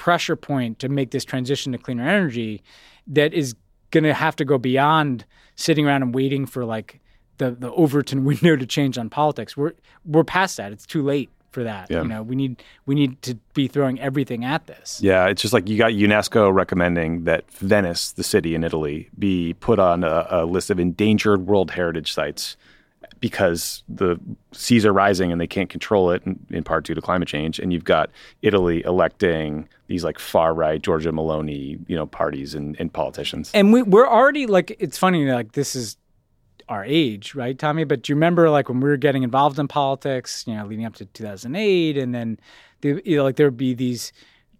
pressure 0.00 0.34
point 0.34 0.78
to 0.78 0.88
make 0.88 1.10
this 1.10 1.26
transition 1.26 1.72
to 1.72 1.78
cleaner 1.78 2.08
energy 2.08 2.62
that 3.06 3.34
is 3.34 3.54
going 3.90 4.02
to 4.02 4.14
have 4.14 4.34
to 4.34 4.46
go 4.46 4.56
beyond 4.56 5.26
sitting 5.56 5.86
around 5.86 6.02
and 6.02 6.14
waiting 6.14 6.46
for 6.46 6.64
like 6.64 7.00
the 7.36 7.50
the 7.50 7.70
Overton 7.72 8.24
window 8.30 8.56
to 8.56 8.64
change 8.64 8.96
on 8.96 9.10
politics. 9.10 9.58
We're 9.58 9.72
we're 10.06 10.24
past 10.24 10.56
that. 10.56 10.72
It's 10.72 10.86
too 10.86 11.02
late 11.02 11.28
for 11.50 11.64
that. 11.64 11.90
Yeah. 11.90 12.00
You 12.00 12.08
know, 12.08 12.22
we 12.22 12.34
need 12.34 12.62
we 12.86 12.94
need 12.94 13.20
to 13.20 13.34
be 13.52 13.68
throwing 13.68 14.00
everything 14.00 14.42
at 14.42 14.66
this. 14.66 15.00
Yeah, 15.02 15.26
it's 15.26 15.42
just 15.42 15.52
like 15.52 15.68
you 15.68 15.76
got 15.76 15.92
UNESCO 15.92 16.50
recommending 16.50 17.24
that 17.24 17.50
Venice, 17.50 18.12
the 18.12 18.24
city 18.24 18.54
in 18.54 18.64
Italy, 18.64 19.10
be 19.18 19.52
put 19.52 19.78
on 19.78 20.02
a, 20.02 20.26
a 20.30 20.46
list 20.46 20.70
of 20.70 20.80
endangered 20.80 21.46
World 21.46 21.72
Heritage 21.72 22.14
sites 22.14 22.56
because 23.20 23.82
the 23.88 24.18
seas 24.52 24.86
are 24.86 24.92
rising 24.92 25.30
and 25.30 25.40
they 25.40 25.46
can't 25.46 25.68
control 25.68 26.10
it, 26.10 26.22
in, 26.24 26.38
in 26.50 26.64
part 26.64 26.84
due 26.84 26.94
to 26.94 27.00
climate 27.00 27.28
change. 27.28 27.58
And 27.58 27.72
you've 27.72 27.84
got 27.84 28.10
Italy 28.42 28.82
electing 28.84 29.68
these 29.88 30.04
like 30.04 30.18
far 30.18 30.54
right 30.54 30.80
Giorgia 30.80 31.12
Meloni, 31.12 31.78
you 31.86 31.96
know, 31.96 32.06
parties 32.06 32.54
and, 32.54 32.76
and 32.80 32.92
politicians. 32.92 33.50
And 33.54 33.72
we 33.72 33.82
we're 33.82 34.08
already 34.08 34.46
like 34.46 34.76
it's 34.78 34.98
funny 34.98 35.30
like 35.30 35.52
this 35.52 35.76
is 35.76 35.96
our 36.68 36.84
age, 36.84 37.34
right, 37.34 37.58
Tommy? 37.58 37.84
But 37.84 38.02
do 38.02 38.12
you 38.12 38.16
remember 38.16 38.48
like 38.48 38.68
when 38.68 38.80
we 38.80 38.88
were 38.88 38.96
getting 38.96 39.24
involved 39.24 39.58
in 39.58 39.68
politics, 39.68 40.44
you 40.46 40.54
know, 40.54 40.64
leading 40.64 40.86
up 40.86 40.94
to 40.96 41.04
2008 41.04 41.98
and 41.98 42.14
then 42.14 42.38
the, 42.80 43.02
you 43.04 43.16
know, 43.16 43.24
like 43.24 43.36
there 43.36 43.46
would 43.46 43.56
be 43.56 43.74
these 43.74 44.12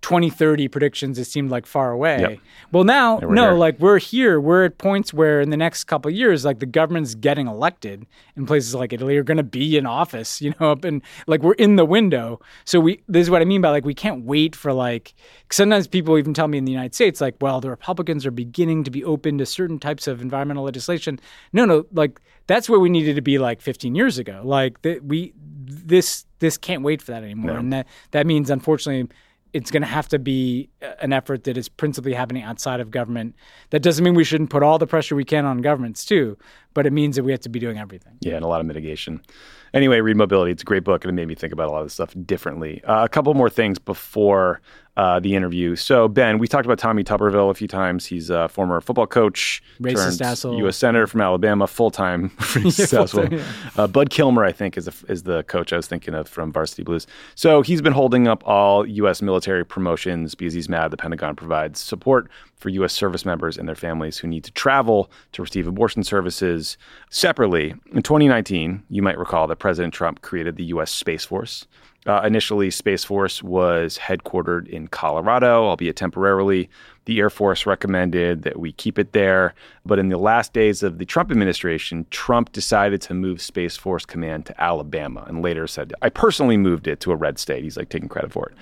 2030 0.02 0.68
predictions 0.68 1.18
it 1.18 1.24
seemed 1.24 1.50
like 1.50 1.66
far 1.66 1.90
away. 1.90 2.20
Yep. 2.20 2.38
Well, 2.72 2.84
now, 2.84 3.18
no, 3.18 3.42
here. 3.48 3.52
like 3.52 3.78
we're 3.78 3.98
here. 3.98 4.40
We're 4.40 4.64
at 4.64 4.78
points 4.78 5.12
where 5.12 5.40
in 5.40 5.50
the 5.50 5.56
next 5.56 5.84
couple 5.84 6.10
of 6.10 6.16
years, 6.16 6.44
like 6.44 6.58
the 6.58 6.66
government's 6.66 7.14
getting 7.14 7.46
elected 7.46 8.06
in 8.36 8.46
places 8.46 8.74
like 8.74 8.92
Italy 8.92 9.16
are 9.18 9.22
going 9.22 9.36
to 9.36 9.42
be 9.42 9.76
in 9.76 9.86
office, 9.86 10.40
you 10.40 10.54
know, 10.58 10.72
up 10.72 10.84
and 10.84 11.02
like 11.26 11.42
we're 11.42 11.54
in 11.54 11.76
the 11.76 11.84
window. 11.84 12.40
So 12.64 12.80
we, 12.80 13.02
this 13.08 13.22
is 13.22 13.30
what 13.30 13.42
I 13.42 13.44
mean 13.44 13.60
by 13.60 13.70
like, 13.70 13.84
we 13.84 13.94
can't 13.94 14.24
wait 14.24 14.56
for 14.56 14.72
like, 14.72 15.14
sometimes 15.50 15.86
people 15.86 16.16
even 16.16 16.32
tell 16.32 16.48
me 16.48 16.56
in 16.56 16.64
the 16.64 16.72
United 16.72 16.94
States, 16.94 17.20
like, 17.20 17.36
well, 17.40 17.60
the 17.60 17.70
Republicans 17.70 18.24
are 18.24 18.30
beginning 18.30 18.84
to 18.84 18.90
be 18.90 19.04
open 19.04 19.36
to 19.38 19.46
certain 19.46 19.78
types 19.78 20.06
of 20.06 20.22
environmental 20.22 20.64
legislation. 20.64 21.20
No, 21.52 21.66
no, 21.66 21.84
like 21.92 22.20
that's 22.46 22.70
where 22.70 22.80
we 22.80 22.88
needed 22.88 23.16
to 23.16 23.22
be 23.22 23.38
like 23.38 23.60
15 23.60 23.94
years 23.94 24.18
ago. 24.18 24.40
Like 24.44 24.80
that 24.82 25.04
we, 25.04 25.34
this, 25.36 26.24
this 26.38 26.56
can't 26.56 26.82
wait 26.82 27.02
for 27.02 27.12
that 27.12 27.22
anymore. 27.22 27.58
And 27.58 27.72
that, 27.72 27.86
that 28.12 28.26
means 28.26 28.48
unfortunately, 28.48 29.10
it's 29.52 29.70
going 29.70 29.82
to 29.82 29.88
have 29.88 30.08
to 30.08 30.18
be 30.18 30.68
an 31.00 31.12
effort 31.12 31.44
that 31.44 31.56
is 31.56 31.68
principally 31.68 32.14
happening 32.14 32.42
outside 32.42 32.80
of 32.80 32.90
government. 32.90 33.34
That 33.70 33.82
doesn't 33.82 34.04
mean 34.04 34.14
we 34.14 34.24
shouldn't 34.24 34.50
put 34.50 34.62
all 34.62 34.78
the 34.78 34.86
pressure 34.86 35.16
we 35.16 35.24
can 35.24 35.44
on 35.44 35.58
governments 35.58 36.04
too, 36.04 36.38
but 36.74 36.86
it 36.86 36.92
means 36.92 37.16
that 37.16 37.24
we 37.24 37.32
have 37.32 37.40
to 37.40 37.48
be 37.48 37.58
doing 37.58 37.78
everything. 37.78 38.16
Yeah, 38.20 38.36
and 38.36 38.44
a 38.44 38.48
lot 38.48 38.60
of 38.60 38.66
mitigation. 38.66 39.20
Anyway, 39.72 40.00
read 40.00 40.16
Mobility. 40.16 40.50
It's 40.50 40.62
a 40.62 40.66
great 40.66 40.84
book, 40.84 41.04
and 41.04 41.10
it 41.10 41.14
made 41.14 41.28
me 41.28 41.34
think 41.34 41.52
about 41.52 41.68
a 41.68 41.70
lot 41.70 41.80
of 41.80 41.86
this 41.86 41.94
stuff 41.94 42.14
differently. 42.26 42.82
Uh, 42.84 43.04
a 43.04 43.08
couple 43.08 43.32
more 43.34 43.50
things 43.50 43.78
before 43.78 44.60
uh, 45.00 45.18
the 45.18 45.34
interview. 45.34 45.74
So, 45.76 46.08
Ben, 46.08 46.36
we 46.36 46.46
talked 46.46 46.66
about 46.66 46.78
Tommy 46.78 47.02
Tuberville 47.02 47.48
a 47.48 47.54
few 47.54 47.66
times. 47.66 48.04
He's 48.04 48.28
a 48.28 48.50
former 48.50 48.82
football 48.82 49.06
coach, 49.06 49.62
Racist 49.80 50.20
asshole. 50.20 50.58
U.S. 50.58 50.76
Senator 50.76 51.06
from 51.06 51.22
Alabama, 51.22 51.66
full 51.66 51.90
time 51.90 52.28
racist 52.38 52.92
asshole. 52.92 53.28
full-time, 53.28 53.40
Uh, 53.78 53.86
Bud 53.86 54.10
Kilmer, 54.10 54.44
I 54.44 54.52
think, 54.52 54.76
is, 54.76 54.88
a, 54.88 54.92
is 55.08 55.22
the 55.22 55.42
coach 55.44 55.72
I 55.72 55.76
was 55.76 55.86
thinking 55.86 56.12
of 56.14 56.28
from 56.28 56.52
Varsity 56.52 56.82
Blues. 56.82 57.06
So 57.34 57.62
he's 57.62 57.80
been 57.80 57.94
holding 57.94 58.28
up 58.28 58.42
all 58.46 58.86
U.S. 58.86 59.22
military 59.22 59.64
promotions 59.64 60.34
because 60.34 60.52
he's 60.52 60.68
mad 60.68 60.90
the 60.90 60.98
Pentagon 60.98 61.34
provides 61.34 61.80
support 61.80 62.28
for 62.58 62.68
U.S. 62.68 62.92
service 62.92 63.24
members 63.24 63.56
and 63.56 63.66
their 63.66 63.74
families 63.74 64.18
who 64.18 64.28
need 64.28 64.44
to 64.44 64.50
travel 64.52 65.10
to 65.32 65.40
receive 65.40 65.66
abortion 65.66 66.04
services. 66.04 66.76
Separately, 67.08 67.70
in 67.94 68.02
2019, 68.02 68.82
you 68.90 69.00
might 69.00 69.16
recall 69.16 69.46
that 69.46 69.56
President 69.56 69.94
Trump 69.94 70.20
created 70.20 70.56
the 70.56 70.64
U.S. 70.64 70.90
Space 70.90 71.24
Force. 71.24 71.66
Uh, 72.06 72.22
initially, 72.24 72.70
Space 72.70 73.04
Force 73.04 73.42
was 73.42 73.98
headquartered 73.98 74.66
in 74.68 74.88
Colorado, 74.88 75.64
albeit 75.64 75.96
temporarily. 75.96 76.70
The 77.04 77.18
Air 77.18 77.28
Force 77.28 77.66
recommended 77.66 78.42
that 78.42 78.58
we 78.58 78.72
keep 78.72 78.98
it 78.98 79.12
there. 79.12 79.54
But 79.84 79.98
in 79.98 80.08
the 80.08 80.16
last 80.16 80.52
days 80.52 80.82
of 80.82 80.98
the 80.98 81.04
Trump 81.04 81.30
administration, 81.30 82.06
Trump 82.10 82.52
decided 82.52 83.02
to 83.02 83.14
move 83.14 83.42
Space 83.42 83.76
Force 83.76 84.06
Command 84.06 84.46
to 84.46 84.62
Alabama 84.62 85.24
and 85.26 85.42
later 85.42 85.66
said, 85.66 85.92
I 86.00 86.08
personally 86.08 86.56
moved 86.56 86.86
it 86.86 87.00
to 87.00 87.12
a 87.12 87.16
red 87.16 87.38
state. 87.38 87.64
He's 87.64 87.76
like 87.76 87.90
taking 87.90 88.08
credit 88.08 88.32
for 88.32 88.48
it. 88.48 88.54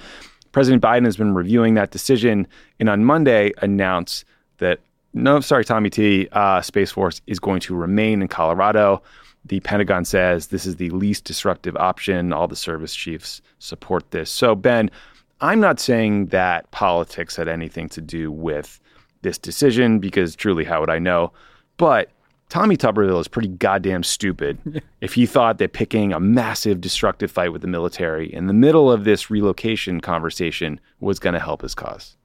President 0.51 0.82
Biden 0.82 1.05
has 1.05 1.16
been 1.16 1.34
reviewing 1.34 1.74
that 1.74 1.91
decision 1.91 2.47
and 2.80 2.89
on 2.89 3.05
Monday 3.05 3.53
announced 3.59 4.24
that, 4.59 4.80
no, 5.14 5.41
sorry, 5.41 5.64
Tommy 5.64 5.91
T, 5.91 6.28
uh, 6.32 6.61
Space 6.62 6.91
Force 6.91 7.20
is 7.26 7.39
going 7.39 7.61
to 7.61 7.76
remain 7.76 8.22
in 8.22 8.28
Colorado. 8.28 9.03
The 9.45 9.61
Pentagon 9.61 10.05
says 10.05 10.49
this 10.49 10.66
is 10.66 10.76
the 10.76 10.91
least 10.91 11.24
disruptive 11.24 11.76
option. 11.76 12.32
All 12.32 12.49
the 12.49 12.57
service 12.57 12.95
chiefs 12.95 13.41
support 13.59 14.11
this. 14.11 14.30
So, 14.30 14.55
Ben, 14.55 14.91
I'm 15.41 15.61
not 15.61 15.80
saying 15.80 16.26
that 16.26 16.70
politics 16.70 17.36
had 17.36 17.49
anything 17.49 17.89
to 17.91 18.01
do 18.01 18.30
with 18.30 18.80
this 19.22 19.39
decision 19.39 19.99
because 19.99 20.36
truly, 20.36 20.64
how 20.64 20.80
would 20.80 20.91
I 20.91 20.99
know? 20.99 21.32
But 21.76 22.11
Tommy 22.49 22.76
Tuberville 22.76 23.20
is 23.20 23.28
pretty 23.28 23.49
goddamn 23.49 24.03
stupid 24.03 24.82
if 25.01 25.14
he 25.14 25.26
thought 25.26 25.59
that 25.59 25.72
picking 25.72 26.12
a 26.12 26.20
massive 26.20 26.80
destructive 26.80 27.30
fight 27.30 27.53
with 27.53 27.62
the 27.62 27.68
military 27.68 28.32
in 28.32 28.47
the 28.47 28.53
middle 28.53 28.91
of 28.91 29.05
this 29.05 29.30
relocation 29.30 30.01
conversation 30.01 30.80
was 31.01 31.18
going 31.18 31.34
to 31.34 31.41
help 31.41 31.62
his 31.62 31.74
cause. 31.74 32.16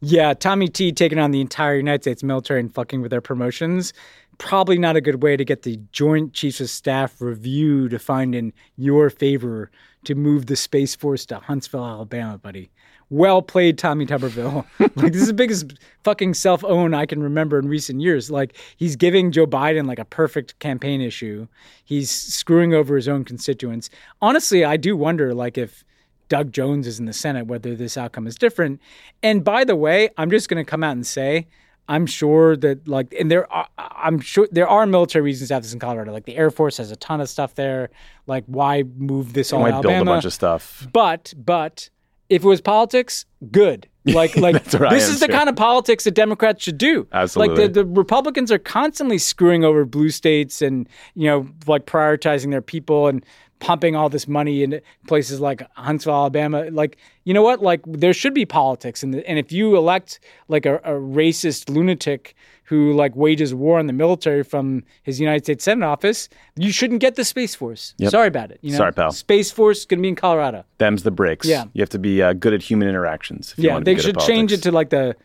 Yeah, 0.00 0.32
Tommy 0.32 0.68
T 0.68 0.92
taking 0.92 1.18
on 1.18 1.32
the 1.32 1.40
entire 1.40 1.74
United 1.76 2.02
States 2.04 2.22
military 2.22 2.60
and 2.60 2.72
fucking 2.72 3.02
with 3.02 3.10
their 3.10 3.20
promotions. 3.20 3.92
Probably 4.38 4.78
not 4.78 4.96
a 4.96 5.00
good 5.00 5.22
way 5.22 5.36
to 5.36 5.44
get 5.44 5.62
the 5.62 5.80
Joint 5.92 6.32
Chiefs 6.32 6.60
of 6.60 6.70
Staff 6.70 7.20
review 7.20 7.88
to 7.88 7.98
find 7.98 8.34
in 8.34 8.52
your 8.76 9.10
favor 9.10 9.70
to 10.04 10.14
move 10.14 10.46
the 10.46 10.56
Space 10.56 10.94
Force 10.94 11.26
to 11.26 11.36
Huntsville, 11.36 11.84
Alabama, 11.84 12.38
buddy. 12.38 12.70
Well 13.10 13.42
played, 13.42 13.78
Tommy 13.78 14.06
Tuberville. 14.06 14.64
like 14.78 15.12
this 15.12 15.22
is 15.22 15.28
the 15.28 15.34
biggest 15.34 15.74
fucking 16.04 16.34
self 16.34 16.62
own 16.62 16.94
I 16.94 17.06
can 17.06 17.22
remember 17.22 17.58
in 17.58 17.66
recent 17.66 18.00
years. 18.00 18.30
Like 18.30 18.56
he's 18.76 18.96
giving 18.96 19.32
Joe 19.32 19.46
Biden 19.46 19.86
like 19.86 19.98
a 19.98 20.04
perfect 20.04 20.58
campaign 20.58 21.00
issue. 21.00 21.48
He's 21.84 22.10
screwing 22.10 22.74
over 22.74 22.96
his 22.96 23.08
own 23.08 23.24
constituents. 23.24 23.88
Honestly, 24.20 24.64
I 24.64 24.76
do 24.76 24.96
wonder 24.96 25.34
like 25.34 25.56
if 25.56 25.84
Doug 26.28 26.52
Jones 26.52 26.86
is 26.86 26.98
in 26.98 27.06
the 27.06 27.12
Senate, 27.12 27.46
whether 27.46 27.74
this 27.74 27.96
outcome 27.96 28.26
is 28.26 28.36
different. 28.36 28.80
And 29.22 29.42
by 29.42 29.64
the 29.64 29.76
way, 29.76 30.10
I'm 30.18 30.30
just 30.30 30.48
going 30.48 30.62
to 30.62 30.70
come 30.70 30.84
out 30.84 30.92
and 30.92 31.06
say, 31.06 31.46
I'm 31.88 32.06
sure 32.06 32.56
that 32.58 32.86
like, 32.86 33.14
and 33.18 33.30
there 33.30 33.50
are, 33.52 33.66
I'm 33.78 34.20
sure 34.20 34.46
there 34.52 34.68
are 34.68 34.86
military 34.86 35.22
reasons 35.22 35.48
to 35.48 35.54
have 35.54 35.62
this 35.62 35.72
in 35.72 35.78
Colorado. 35.78 36.12
Like 36.12 36.26
the 36.26 36.36
Air 36.36 36.50
Force 36.50 36.76
has 36.76 36.90
a 36.90 36.96
ton 36.96 37.20
of 37.20 37.28
stuff 37.30 37.54
there. 37.54 37.88
Like, 38.26 38.44
why 38.46 38.84
move 38.96 39.32
this 39.32 39.52
all 39.52 39.60
might 39.60 39.72
Alabama? 39.72 39.94
build 39.94 40.08
a 40.08 40.10
bunch 40.10 40.24
of 40.26 40.32
stuff. 40.34 40.86
But 40.92 41.32
but 41.36 41.88
if 42.28 42.44
it 42.44 42.46
was 42.46 42.60
politics, 42.60 43.24
good. 43.50 43.88
Like 44.04 44.36
like 44.36 44.54
That's 44.54 44.74
what 44.74 44.86
I 44.86 44.94
this 44.94 45.08
is 45.08 45.20
the 45.20 45.28
kind 45.28 45.48
of 45.48 45.56
politics 45.56 46.04
that 46.04 46.12
Democrats 46.12 46.62
should 46.62 46.78
do. 46.78 47.06
Absolutely. 47.12 47.64
Like 47.64 47.72
the, 47.72 47.84
the 47.84 47.86
Republicans 47.88 48.52
are 48.52 48.58
constantly 48.58 49.18
screwing 49.18 49.64
over 49.64 49.84
blue 49.84 50.10
states 50.10 50.60
and 50.62 50.88
you 51.14 51.26
know 51.26 51.48
like 51.66 51.86
prioritizing 51.86 52.50
their 52.50 52.62
people 52.62 53.08
and 53.08 53.24
pumping 53.60 53.96
all 53.96 54.08
this 54.08 54.28
money 54.28 54.62
into 54.62 54.80
places 55.06 55.40
like 55.40 55.62
Huntsville, 55.74 56.14
Alabama. 56.14 56.68
Like 56.70 56.96
you 57.24 57.34
know 57.34 57.42
what? 57.42 57.62
Like 57.62 57.80
there 57.86 58.12
should 58.12 58.34
be 58.34 58.44
politics 58.44 59.02
and 59.02 59.14
and 59.16 59.38
if 59.38 59.52
you 59.52 59.76
elect 59.76 60.20
like 60.48 60.66
a, 60.66 60.76
a 60.76 60.92
racist 60.92 61.68
lunatic 61.68 62.34
who 62.64 62.92
like 62.92 63.16
wages 63.16 63.54
war 63.54 63.78
on 63.78 63.86
the 63.86 63.92
military 63.94 64.42
from 64.44 64.84
his 65.02 65.18
United 65.18 65.42
States 65.44 65.64
Senate 65.64 65.86
office, 65.86 66.28
you 66.54 66.70
shouldn't 66.70 67.00
get 67.00 67.14
the 67.16 67.24
Space 67.24 67.54
Force. 67.54 67.94
Sorry 68.08 68.28
about 68.28 68.50
it. 68.50 68.58
You 68.60 68.72
know? 68.72 68.76
Sorry, 68.76 68.92
pal. 68.92 69.10
Space 69.10 69.50
Force 69.50 69.78
is 69.80 69.84
going 69.86 70.00
to 70.00 70.02
be 70.02 70.08
in 70.08 70.16
Colorado. 70.16 70.64
Them's 70.76 71.02
the 71.02 71.10
breaks. 71.10 71.46
Yeah. 71.46 71.64
You 71.72 71.80
have 71.80 71.88
to 71.90 71.98
be 71.98 72.22
uh, 72.22 72.34
good 72.34 72.52
at 72.52 72.60
human 72.62 72.86
interactions. 72.86 73.52
If 73.52 73.58
you 73.58 73.64
Yeah, 73.68 73.72
want 73.74 73.86
to 73.86 73.90
be 73.90 73.94
they 73.94 74.02
should 74.02 74.18
change 74.18 74.52
it 74.52 74.62
to 74.64 74.70
like 74.70 74.90
the 74.90 75.16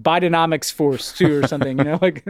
Bidenomics 0.00 0.72
Force 0.72 1.12
too, 1.12 1.42
or 1.42 1.46
something. 1.46 1.78
You 1.78 1.84
know, 1.84 1.98
like 2.00 2.24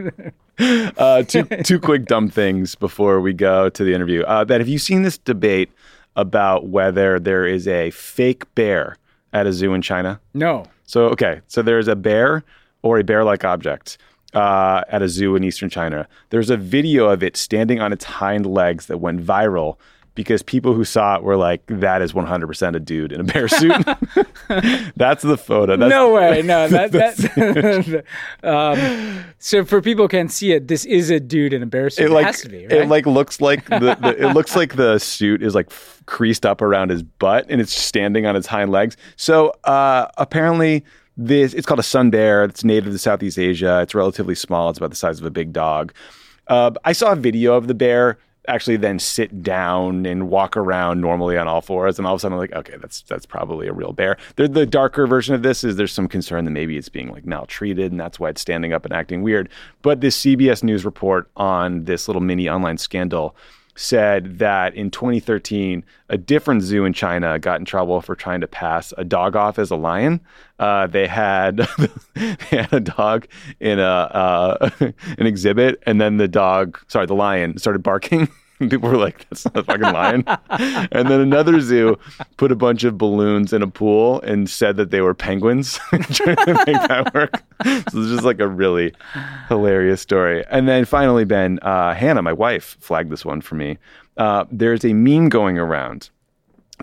uh, 0.97 1.23
two 1.23 1.43
two 1.63 1.79
quick 1.79 2.05
dumb 2.05 2.29
things 2.29 2.75
before 2.75 3.21
we 3.21 3.33
go 3.33 3.69
to 3.69 3.83
the 3.83 3.93
interview. 3.93 4.23
Uh, 4.23 4.45
ben, 4.45 4.59
have 4.59 4.67
you 4.67 4.79
seen 4.79 5.03
this 5.03 5.17
debate 5.17 5.71
about 6.15 6.67
whether 6.67 7.19
there 7.19 7.45
is 7.45 7.67
a 7.67 7.89
fake 7.91 8.53
bear 8.55 8.97
at 9.31 9.47
a 9.47 9.53
zoo 9.53 9.73
in 9.73 9.81
China? 9.81 10.19
no. 10.33 10.65
So 10.85 11.05
okay, 11.05 11.41
so 11.47 11.61
there's 11.61 11.87
a 11.87 11.95
bear 11.95 12.43
or 12.81 12.99
a 12.99 13.03
bear-like 13.03 13.45
object 13.45 13.97
uh, 14.33 14.83
at 14.89 15.01
a 15.01 15.07
zoo 15.07 15.35
in 15.35 15.43
eastern 15.43 15.69
China. 15.69 16.07
There's 16.29 16.49
a 16.49 16.57
video 16.57 17.07
of 17.07 17.23
it 17.23 17.37
standing 17.37 17.79
on 17.79 17.93
its 17.93 18.03
hind 18.03 18.45
legs 18.45 18.87
that 18.87 18.97
went 18.97 19.23
viral 19.23 19.77
because 20.15 20.43
people 20.43 20.73
who 20.73 20.83
saw 20.85 21.15
it 21.15 21.23
were 21.23 21.35
like, 21.37 21.63
"That 21.67 22.01
is 22.01 22.13
100% 22.13 22.75
a 22.75 22.79
dude 22.79 23.11
in 23.11 23.21
a 23.21 23.23
bear 23.23 23.47
suit." 23.47 23.71
That's 24.95 25.23
the 25.23 25.37
photo. 25.37 25.75
That's, 25.77 25.89
no 25.89 26.13
way, 26.13 26.41
no. 26.43 26.67
That, 26.67 26.91
that 26.91 28.03
um, 28.43 29.23
so 29.39 29.63
for 29.65 29.81
people 29.81 30.05
who 30.05 30.09
can't 30.09 30.31
see 30.31 30.51
it, 30.51 30.67
this 30.67 30.85
is 30.85 31.09
a 31.09 31.19
dude 31.19 31.53
in 31.53 31.63
a 31.63 31.65
bear 31.65 31.89
suit. 31.89 32.05
It 32.05 32.11
It, 32.11 32.13
like 32.13 32.25
has 32.27 32.41
to 32.41 32.49
be, 32.49 32.63
right? 32.67 32.71
it 32.71 32.87
like 32.87 33.05
looks 33.05 33.41
like 33.41 33.65
the, 33.69 33.97
the 34.01 34.15
it 34.19 34.33
looks 34.33 34.55
like 34.55 34.75
the 34.75 34.99
suit 34.99 35.41
is 35.41 35.55
like 35.55 35.67
f- 35.71 36.01
creased 36.05 36.45
up 36.45 36.61
around 36.61 36.89
his 36.89 37.03
butt 37.03 37.45
and 37.49 37.59
it's 37.61 37.73
standing 37.73 38.25
on 38.25 38.35
its 38.35 38.47
hind 38.47 38.71
legs. 38.71 38.97
So 39.15 39.53
uh, 39.63 40.07
apparently 40.17 40.83
this 41.17 41.53
it's 41.53 41.65
called 41.65 41.79
a 41.79 41.83
sun 41.83 42.09
bear. 42.09 42.43
It's 42.43 42.63
native 42.63 42.91
to 42.91 42.97
Southeast 42.99 43.37
Asia. 43.39 43.81
It's 43.81 43.95
relatively 43.95 44.35
small. 44.35 44.69
It's 44.69 44.77
about 44.79 44.89
the 44.89 44.95
size 44.95 45.19
of 45.19 45.25
a 45.25 45.31
big 45.31 45.53
dog. 45.53 45.93
Uh, 46.47 46.71
I 46.83 46.91
saw 46.91 47.13
a 47.13 47.15
video 47.15 47.55
of 47.55 47.67
the 47.67 47.73
bear 47.73 48.17
actually 48.47 48.77
then 48.77 48.99
sit 48.99 49.41
down 49.41 50.05
and 50.05 50.29
walk 50.29 50.57
around 50.57 50.99
normally 50.99 51.37
on 51.37 51.47
all 51.47 51.61
fours 51.61 51.97
and 51.97 52.05
all 52.05 52.13
of 52.13 52.17
a 52.17 52.21
sudden 52.21 52.33
I'm 52.33 52.39
like 52.39 52.53
okay 52.53 52.77
that's 52.77 53.01
that's 53.03 53.25
probably 53.25 53.67
a 53.67 53.73
real 53.73 53.93
bear. 53.93 54.17
The, 54.35 54.47
the 54.47 54.65
darker 54.65 55.07
version 55.07 55.33
of 55.35 55.43
this 55.43 55.63
is 55.63 55.75
there's 55.75 55.93
some 55.93 56.07
concern 56.07 56.45
that 56.45 56.51
maybe 56.51 56.77
it's 56.77 56.89
being 56.89 57.11
like 57.11 57.25
maltreated 57.25 57.91
and 57.91 57.99
that's 57.99 58.19
why 58.19 58.29
it's 58.29 58.41
standing 58.41 58.73
up 58.73 58.85
and 58.85 58.93
acting 58.93 59.21
weird. 59.21 59.49
But 59.81 60.01
this 60.01 60.19
CBS 60.21 60.63
news 60.63 60.85
report 60.85 61.29
on 61.35 61.85
this 61.85 62.07
little 62.07 62.21
mini 62.21 62.49
online 62.49 62.77
scandal 62.77 63.35
said 63.75 64.39
that 64.39 64.75
in 64.75 64.91
2013 64.91 65.83
a 66.09 66.17
different 66.17 66.61
zoo 66.61 66.85
in 66.85 66.93
China 66.93 67.39
got 67.39 67.59
in 67.59 67.65
trouble 67.65 68.01
for 68.01 68.15
trying 68.15 68.41
to 68.41 68.47
pass 68.47 68.93
a 68.97 69.03
dog 69.03 69.35
off 69.35 69.57
as 69.57 69.71
a 69.71 69.75
lion. 69.75 70.19
Uh, 70.59 70.87
they 70.87 71.07
had 71.07 71.57
they 72.13 72.57
had 72.57 72.73
a 72.73 72.79
dog 72.79 73.27
in 73.59 73.79
a 73.79 73.83
uh, 73.83 74.69
an 74.79 75.27
exhibit 75.27 75.81
and 75.85 75.99
then 75.99 76.17
the 76.17 76.27
dog 76.27 76.79
sorry 76.87 77.05
the 77.05 77.15
lion 77.15 77.57
started 77.57 77.81
barking 77.83 78.27
People 78.69 78.89
were 78.89 78.97
like, 78.97 79.27
"That's 79.29 79.45
not 79.45 79.57
a 79.57 79.63
fucking 79.63 79.81
lion." 79.81 80.23
and 80.49 81.09
then 81.09 81.19
another 81.19 81.59
zoo 81.59 81.97
put 82.37 82.51
a 82.51 82.55
bunch 82.55 82.83
of 82.83 82.97
balloons 82.97 83.51
in 83.51 83.61
a 83.61 83.67
pool 83.67 84.21
and 84.21 84.49
said 84.49 84.77
that 84.77 84.91
they 84.91 85.01
were 85.01 85.13
penguins, 85.13 85.79
trying 85.89 86.35
to 86.35 86.63
make 86.65 86.87
that 86.87 87.11
work. 87.13 87.43
So 87.63 87.99
it's 87.99 88.09
just 88.11 88.23
like 88.23 88.39
a 88.39 88.47
really 88.47 88.93
hilarious 89.49 90.01
story. 90.01 90.45
And 90.49 90.67
then 90.67 90.85
finally, 90.85 91.25
Ben 91.25 91.59
uh, 91.61 91.93
Hannah, 91.93 92.21
my 92.21 92.33
wife, 92.33 92.77
flagged 92.79 93.09
this 93.09 93.25
one 93.25 93.41
for 93.41 93.55
me. 93.55 93.77
Uh, 94.17 94.45
there's 94.51 94.85
a 94.85 94.93
meme 94.93 95.29
going 95.29 95.57
around 95.57 96.09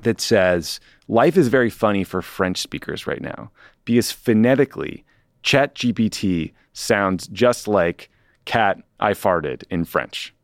that 0.03 0.21
says 0.21 0.81
life 1.09 1.37
is 1.37 1.49
very 1.49 1.71
funny 1.71 2.05
for 2.05 2.23
French 2.23 2.59
speakers 2.59 3.07
right 3.07 3.21
now 3.21 3.51
because 3.85 4.11
phonetically, 4.11 5.05
Chat 5.43 5.75
GPT 5.75 6.53
sounds 6.73 7.27
just 7.29 7.67
like 7.67 8.11
"cat 8.45 8.79
I 8.99 9.13
farted" 9.13 9.65
in 9.71 9.85
French. 9.85 10.35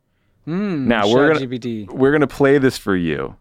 Now 0.46 1.08
we're 1.08 1.32
gonna 1.32 1.46
ChatGPT. 1.46 1.90
we're 1.90 2.12
gonna 2.12 2.26
play 2.26 2.58
this 2.58 2.78
for 2.78 2.94
you, 2.96 3.36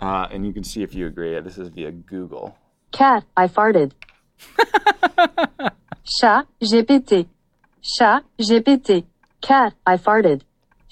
uh, 0.00 0.28
and 0.30 0.46
you 0.46 0.52
can 0.52 0.64
see 0.64 0.82
if 0.82 0.94
you 0.94 1.06
agree. 1.06 1.38
This 1.40 1.58
is 1.58 1.68
via 1.68 1.90
Google. 1.92 2.56
Cat, 2.92 3.24
I 3.36 3.46
farted. 3.48 3.92
Chat, 6.04 6.46
GPT. 6.62 7.26
Chat, 7.82 8.24
GPT. 8.40 9.04
Cat, 9.42 9.74
I 9.86 9.96
farted. 9.96 10.40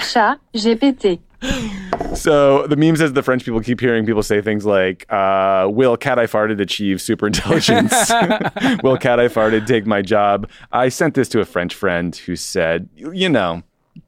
Chat, 0.01 0.39
GPT. 0.55 1.21
So 2.15 2.67
the 2.67 2.77
meme 2.77 2.97
says 2.97 3.13
the 3.13 3.23
French 3.23 3.45
people 3.45 3.61
keep 3.61 3.81
hearing 3.81 4.05
people 4.07 4.23
say 4.23 4.41
things 4.43 4.65
like, 4.67 5.07
uh, 5.11 5.69
"Will 5.71 5.97
cat 5.97 6.19
I 6.19 6.27
farted 6.27 6.61
achieve 6.61 7.01
super 7.01 7.27
intelligence? 7.27 7.93
Will 8.83 8.97
cat 8.99 9.21
I 9.21 9.29
farted 9.29 9.67
take 9.67 9.87
my 9.87 10.03
job?" 10.03 10.49
I 10.73 10.89
sent 10.89 11.15
this 11.15 11.29
to 11.31 11.41
a 11.41 11.45
French 11.45 11.75
friend 11.75 12.15
who 12.15 12.37
said, 12.37 12.89
"You 12.97 13.29
know, 13.29 13.63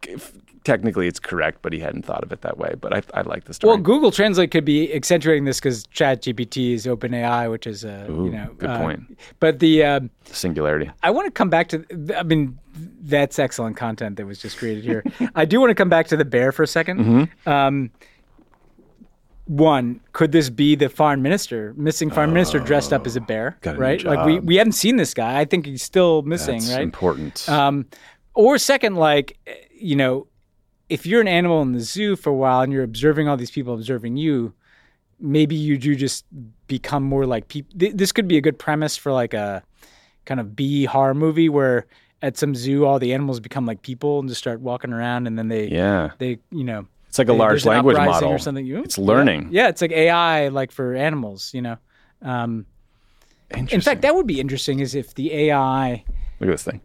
if- 0.07 0.32
technically 0.68 1.08
it's 1.08 1.18
correct, 1.18 1.60
but 1.62 1.72
he 1.72 1.78
hadn't 1.78 2.04
thought 2.04 2.22
of 2.22 2.30
it 2.30 2.42
that 2.42 2.58
way." 2.58 2.74
But 2.80 2.94
I, 2.94 3.02
I 3.18 3.22
like 3.22 3.44
the 3.44 3.54
story. 3.54 3.72
Well, 3.72 3.82
Google 3.82 4.10
Translate 4.10 4.50
could 4.50 4.64
be 4.64 4.92
accentuating 4.92 5.44
this 5.44 5.58
because 5.58 5.84
ChatGPT 5.86 6.74
is 6.74 6.86
OpenAI, 6.86 7.50
which 7.50 7.66
is 7.66 7.84
a 7.84 8.06
Ooh, 8.10 8.26
you 8.26 8.30
know 8.30 8.54
good 8.58 8.70
uh, 8.70 8.78
point. 8.78 9.18
But 9.40 9.58
the 9.60 9.84
um, 9.84 10.10
Singularity. 10.26 10.90
I 11.02 11.10
want 11.10 11.26
to 11.26 11.30
come 11.30 11.50
back 11.50 11.68
to. 11.68 11.84
I 12.16 12.22
mean, 12.22 12.58
that's 13.00 13.38
excellent 13.38 13.76
content 13.76 14.16
that 14.16 14.26
was 14.26 14.38
just 14.38 14.58
created 14.58 14.84
here. 14.84 15.02
I 15.34 15.44
do 15.44 15.58
want 15.60 15.70
to 15.70 15.74
come 15.74 15.88
back 15.88 16.06
to 16.08 16.16
the 16.16 16.24
bear 16.24 16.52
for 16.52 16.62
a 16.62 16.66
2nd 16.66 16.98
Mm-hmm. 16.98 17.48
Um, 17.48 17.90
one, 19.48 20.00
could 20.12 20.32
this 20.32 20.50
be 20.50 20.74
the 20.74 20.90
foreign 20.90 21.22
minister, 21.22 21.72
missing 21.76 22.10
foreign 22.10 22.34
minister 22.34 22.58
dressed 22.60 22.92
up 22.92 23.06
as 23.06 23.16
a 23.16 23.20
bear? 23.20 23.56
Got 23.62 23.76
a 23.76 23.78
right? 23.78 24.04
Like 24.04 24.26
we, 24.26 24.40
we 24.40 24.56
haven't 24.56 24.72
seen 24.72 24.96
this 24.96 25.14
guy. 25.14 25.40
I 25.40 25.46
think 25.46 25.64
he's 25.64 25.82
still 25.82 26.20
missing, 26.22 26.58
That's 26.60 26.72
right? 26.72 26.82
important. 26.82 27.48
Um, 27.48 27.86
or 28.34 28.58
second, 28.58 28.96
like 28.96 29.38
eh, 29.46 29.54
you 29.72 29.96
know, 29.96 30.26
if 30.89 31.07
you're 31.07 31.20
an 31.20 31.28
animal 31.28 31.62
in 31.62 31.72
the 31.72 31.80
zoo 31.80 32.16
for 32.16 32.30
a 32.30 32.34
while 32.34 32.61
and 32.62 32.72
you're 32.72 32.82
observing 32.84 33.28
all 33.28 33.36
these 33.36 33.51
people 33.51 33.74
observing 33.74 34.16
you, 34.16 34.53
maybe 35.20 35.55
you 35.55 35.76
do 35.78 35.95
just 35.95 36.24
become 36.66 37.03
more 37.03 37.26
like 37.26 37.49
people. 37.49 37.78
Th- 37.78 37.95
this 37.95 38.12
could 38.12 38.28
be 38.28 38.36
a 38.36 38.41
good 38.41 38.59
premise 38.59 38.97
for 38.97 39.12
like 39.12 39.34
a 39.34 39.62
kind 40.24 40.41
of 40.41 40.55
B 40.57 40.84
horror 40.84 41.14
movie 41.14 41.49
where 41.49 41.86
at 42.22 42.36
some 42.36 42.55
zoo 42.55 42.84
all 42.84 42.99
the 42.99 43.12
animals 43.14 43.39
become 43.41 43.64
like 43.66 43.82
people 43.82 44.18
and 44.20 44.28
just 44.28 44.41
start 44.41 44.61
walking 44.61 44.93
around 44.93 45.26
and 45.26 45.39
then 45.39 45.49
they 45.49 45.68
yeah, 45.68 46.11
they 46.18 46.39
you 46.51 46.64
know 46.64 46.86
it's 47.07 47.18
like 47.18 47.28
a 47.28 47.32
they- 47.32 47.39
large 47.39 47.64
language 47.64 47.97
model 47.97 48.30
or 48.30 48.39
something. 48.39 48.64
You- 48.66 48.82
It's 48.82 48.99
learning. 48.99 49.49
Yeah, 49.53 49.68
it's 49.68 49.80
like 49.80 49.93
AI 49.93 50.49
like 50.49 50.72
for 50.72 50.95
animals. 50.95 51.53
You 51.55 51.62
know. 51.62 51.76
Um, 52.22 52.66
in 53.51 53.80
fact, 53.80 54.03
that 54.03 54.14
would 54.14 54.26
be 54.26 54.41
interesting. 54.41 54.80
Is 54.80 54.95
if 54.95 55.14
the 55.14 55.32
AI 55.32 56.05
Look 56.41 56.49
at 56.51 56.53
this 56.53 56.64
thing. 56.64 56.80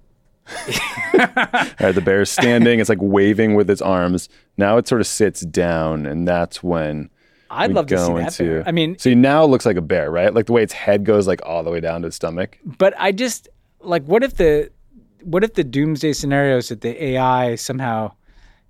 Right, 1.79 1.91
the 1.93 2.01
bear's 2.03 2.31
standing. 2.31 2.79
It's 2.79 2.89
like 2.89 2.99
waving 3.01 3.55
with 3.55 3.69
its 3.69 3.81
arms. 3.81 4.29
Now 4.57 4.77
it 4.77 4.87
sort 4.87 5.01
of 5.01 5.07
sits 5.07 5.41
down, 5.41 6.05
and 6.05 6.27
that's 6.27 6.63
when 6.63 7.09
I'd 7.49 7.71
love 7.71 7.87
to 7.87 7.97
see 7.97 8.13
that. 8.13 8.19
into. 8.19 8.43
bear. 8.43 8.63
I 8.67 8.71
mean, 8.71 8.97
see 8.97 9.15
now 9.15 9.43
it 9.43 9.47
looks 9.47 9.65
like 9.65 9.77
a 9.77 9.81
bear, 9.81 10.09
right? 10.09 10.33
Like 10.33 10.47
the 10.47 10.53
way 10.53 10.63
its 10.63 10.73
head 10.73 11.05
goes, 11.05 11.27
like 11.27 11.41
all 11.45 11.63
the 11.63 11.69
way 11.69 11.79
down 11.79 12.01
to 12.01 12.07
its 12.07 12.15
stomach. 12.15 12.57
but 12.65 12.93
I 12.97 13.11
just 13.11 13.47
like 13.81 14.03
what 14.05 14.23
if 14.23 14.35
the 14.35 14.71
what 15.21 15.43
if 15.43 15.53
the 15.53 15.63
doomsday 15.63 16.13
scenarios 16.13 16.69
that 16.69 16.81
the 16.81 17.01
AI 17.03 17.55
somehow 17.55 18.11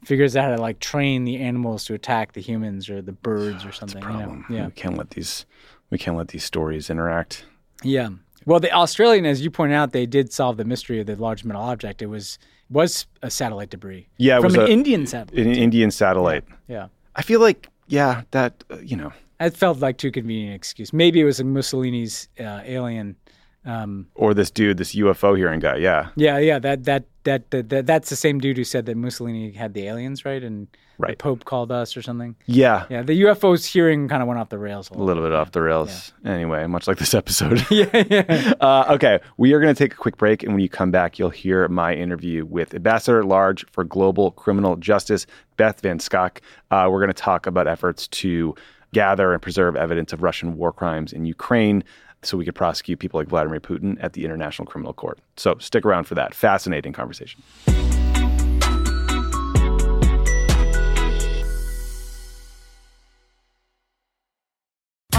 figures 0.03 0.35
out 0.35 0.49
how 0.49 0.55
to 0.55 0.61
like 0.61 0.79
train 0.79 1.23
the 1.23 1.39
animals 1.39 1.85
to 1.85 1.93
attack 1.93 2.33
the 2.33 2.41
humans 2.41 2.89
or 2.89 3.01
the 3.01 3.11
birds 3.13 3.65
or 3.65 3.71
something. 3.79 4.01
You 4.01 4.09
know? 4.09 4.15
Problem. 4.15 4.45
Yeah. 4.49 4.65
We 4.65 4.71
can't 4.71 4.97
let 4.97 5.11
these. 5.11 5.45
We 5.89 5.97
can't 5.97 6.17
let 6.17 6.29
these 6.29 6.43
stories 6.43 6.89
interact. 6.89 7.45
Yeah. 7.83 8.09
Well, 8.45 8.59
the 8.59 8.71
Australian, 8.71 9.25
as 9.25 9.41
you 9.41 9.49
pointed 9.51 9.75
out, 9.75 9.91
they 9.91 10.05
did 10.05 10.31
solve 10.33 10.57
the 10.57 10.65
mystery 10.65 10.99
of 10.99 11.05
the 11.07 11.15
large 11.15 11.43
metal 11.43 11.61
object. 11.63 12.01
It 12.01 12.07
was 12.07 12.37
was 12.69 13.05
a 13.21 13.29
satellite 13.29 13.69
debris. 13.69 14.07
Yeah, 14.17 14.37
it 14.37 14.41
from 14.41 14.55
an 14.55 14.61
a- 14.61 14.67
Indian 14.67 15.05
satellite. 15.05 15.45
An 15.45 15.53
Indian 15.53 15.91
satellite. 15.91 16.43
yeah. 16.67 16.87
I 17.15 17.21
feel 17.21 17.39
like, 17.39 17.67
yeah, 17.87 18.23
that 18.31 18.63
uh, 18.71 18.77
you 18.79 18.95
know, 18.97 19.11
It 19.39 19.55
felt 19.55 19.77
like 19.79 19.97
too 19.97 20.09
convenient 20.11 20.49
an 20.49 20.55
excuse. 20.55 20.91
Maybe 20.93 21.19
it 21.21 21.25
was 21.25 21.39
a 21.39 21.43
Mussolini's 21.43 22.27
uh, 22.39 22.61
alien. 22.65 23.15
Um, 23.65 24.07
or 24.15 24.33
this 24.33 24.49
dude, 24.51 24.77
this 24.77 24.95
UFO 24.95 25.37
hearing 25.37 25.59
guy. 25.59 25.77
Yeah, 25.77 26.09
yeah, 26.15 26.37
yeah. 26.39 26.59
That, 26.59 26.83
that 26.85 27.03
that 27.23 27.51
that 27.51 27.69
that 27.69 27.85
that's 27.85 28.09
the 28.09 28.15
same 28.15 28.39
dude 28.39 28.57
who 28.57 28.63
said 28.63 28.85
that 28.87 28.97
Mussolini 28.97 29.51
had 29.51 29.73
the 29.73 29.87
aliens, 29.87 30.25
right? 30.25 30.43
And 30.43 30.67
Right. 30.97 31.17
Pope 31.17 31.45
called 31.45 31.71
us 31.71 31.97
or 31.97 32.01
something. 32.01 32.35
yeah, 32.45 32.85
Yeah, 32.89 33.01
the 33.01 33.19
UFO's 33.23 33.65
hearing 33.65 34.07
kind 34.07 34.21
of 34.21 34.27
went 34.27 34.39
off 34.39 34.49
the 34.49 34.57
rails 34.59 34.89
a 34.89 34.93
a 34.93 34.93
little. 34.93 35.07
little 35.07 35.23
bit 35.23 35.33
off 35.33 35.51
the 35.51 35.61
rails. 35.61 36.13
Anyway, 36.23 36.65
much 36.67 36.87
like 36.87 36.97
this 36.97 37.13
episode. 37.13 37.65
yeah, 37.71 38.03
yeah. 38.09 38.53
Uh, 38.61 38.85
okay, 38.91 39.19
we 39.37 39.53
are 39.53 39.59
going 39.59 39.73
to 39.73 39.77
take 39.77 39.93
a 39.93 39.97
quick 39.97 40.17
break, 40.17 40.43
and 40.43 40.53
when 40.53 40.61
you 40.61 40.69
come 40.69 40.91
back, 40.91 41.17
you'll 41.19 41.29
hear 41.29 41.67
my 41.67 41.93
interview 41.93 42.45
with 42.45 42.73
Ambassador 42.73 43.19
at 43.19 43.25
Large 43.25 43.65
for 43.71 43.83
Global 43.83 44.31
Criminal 44.31 44.75
Justice, 44.75 45.25
Beth 45.57 45.81
Van 45.81 45.99
Schaack. 45.99 46.39
Uh, 46.71 46.87
we're 46.89 46.99
going 46.99 47.07
to 47.07 47.13
talk 47.13 47.45
about 47.47 47.67
efforts 47.67 48.07
to 48.09 48.55
gather 48.93 49.33
and 49.33 49.41
preserve 49.41 49.75
evidence 49.75 50.13
of 50.13 50.21
Russian 50.21 50.55
war 50.55 50.71
crimes 50.71 51.11
in 51.11 51.25
Ukraine 51.25 51.83
so 52.21 52.37
we 52.37 52.45
could 52.45 52.55
prosecute 52.55 52.99
people 52.99 53.19
like 53.19 53.27
Vladimir 53.27 53.59
Putin 53.59 53.97
at 54.01 54.13
the 54.13 54.23
International 54.23 54.65
Criminal 54.65 54.93
Court. 54.93 55.19
So 55.35 55.57
stick 55.59 55.85
around 55.85 56.05
for 56.05 56.15
that. 56.15 56.33
Fascinating 56.33 56.93
conversation. 56.93 57.41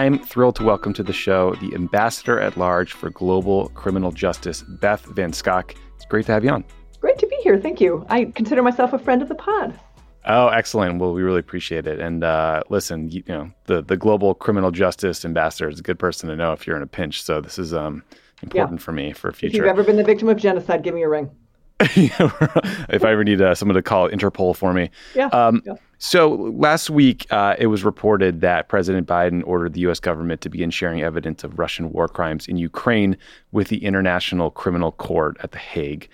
I'm 0.00 0.18
thrilled 0.18 0.56
to 0.56 0.64
welcome 0.64 0.94
to 0.94 1.02
the 1.02 1.12
show 1.12 1.54
the 1.56 1.74
Ambassador 1.74 2.40
at 2.40 2.56
Large 2.56 2.94
for 2.94 3.10
Global 3.10 3.68
Criminal 3.74 4.10
Justice, 4.10 4.62
Beth 4.62 5.04
Van 5.04 5.30
Schaack. 5.30 5.76
It's 5.94 6.06
great 6.06 6.24
to 6.24 6.32
have 6.32 6.42
you 6.42 6.48
on. 6.48 6.64
Great 7.02 7.18
to 7.18 7.26
be 7.26 7.36
here. 7.42 7.60
Thank 7.60 7.82
you. 7.82 8.06
I 8.08 8.24
consider 8.24 8.62
myself 8.62 8.94
a 8.94 8.98
friend 8.98 9.20
of 9.20 9.28
the 9.28 9.34
pod. 9.34 9.78
Oh, 10.24 10.48
excellent. 10.48 10.98
Well, 11.00 11.12
we 11.12 11.20
really 11.20 11.40
appreciate 11.40 11.86
it. 11.86 12.00
And 12.00 12.24
uh, 12.24 12.62
listen, 12.70 13.10
you, 13.10 13.22
you 13.26 13.34
know, 13.34 13.50
the, 13.66 13.82
the 13.82 13.98
Global 13.98 14.32
Criminal 14.32 14.70
Justice 14.70 15.22
Ambassador 15.22 15.68
is 15.68 15.80
a 15.80 15.82
good 15.82 15.98
person 15.98 16.30
to 16.30 16.36
know 16.36 16.54
if 16.54 16.66
you're 16.66 16.76
in 16.76 16.82
a 16.82 16.86
pinch. 16.86 17.22
So 17.22 17.42
this 17.42 17.58
is 17.58 17.74
um, 17.74 18.02
important 18.42 18.80
for 18.80 18.92
me 18.92 19.12
for 19.12 19.30
future. 19.32 19.52
If 19.52 19.56
you've 19.58 19.66
ever 19.66 19.84
been 19.84 19.96
the 19.96 20.02
victim 20.02 20.30
of 20.30 20.38
genocide, 20.38 20.82
give 20.82 20.94
me 20.94 21.02
a 21.02 21.10
ring. 21.10 21.30
if 21.80 23.04
I 23.04 23.12
ever 23.12 23.22
need 23.22 23.42
uh, 23.42 23.54
someone 23.54 23.74
to 23.74 23.82
call 23.82 24.08
Interpol 24.08 24.56
for 24.56 24.72
me. 24.72 24.88
Yeah. 25.14 25.26
Um, 25.26 25.62
yeah. 25.66 25.74
So 26.02 26.30
last 26.56 26.88
week, 26.88 27.26
uh, 27.30 27.56
it 27.58 27.66
was 27.66 27.84
reported 27.84 28.40
that 28.40 28.70
President 28.70 29.06
Biden 29.06 29.42
ordered 29.44 29.74
the 29.74 29.80
U.S. 29.80 30.00
government 30.00 30.40
to 30.40 30.48
begin 30.48 30.70
sharing 30.70 31.02
evidence 31.02 31.44
of 31.44 31.58
Russian 31.58 31.92
war 31.92 32.08
crimes 32.08 32.48
in 32.48 32.56
Ukraine 32.56 33.18
with 33.52 33.68
the 33.68 33.84
International 33.84 34.50
Criminal 34.50 34.92
Court 34.92 35.36
at 35.42 35.52
The 35.52 35.58
Hague. 35.58 36.08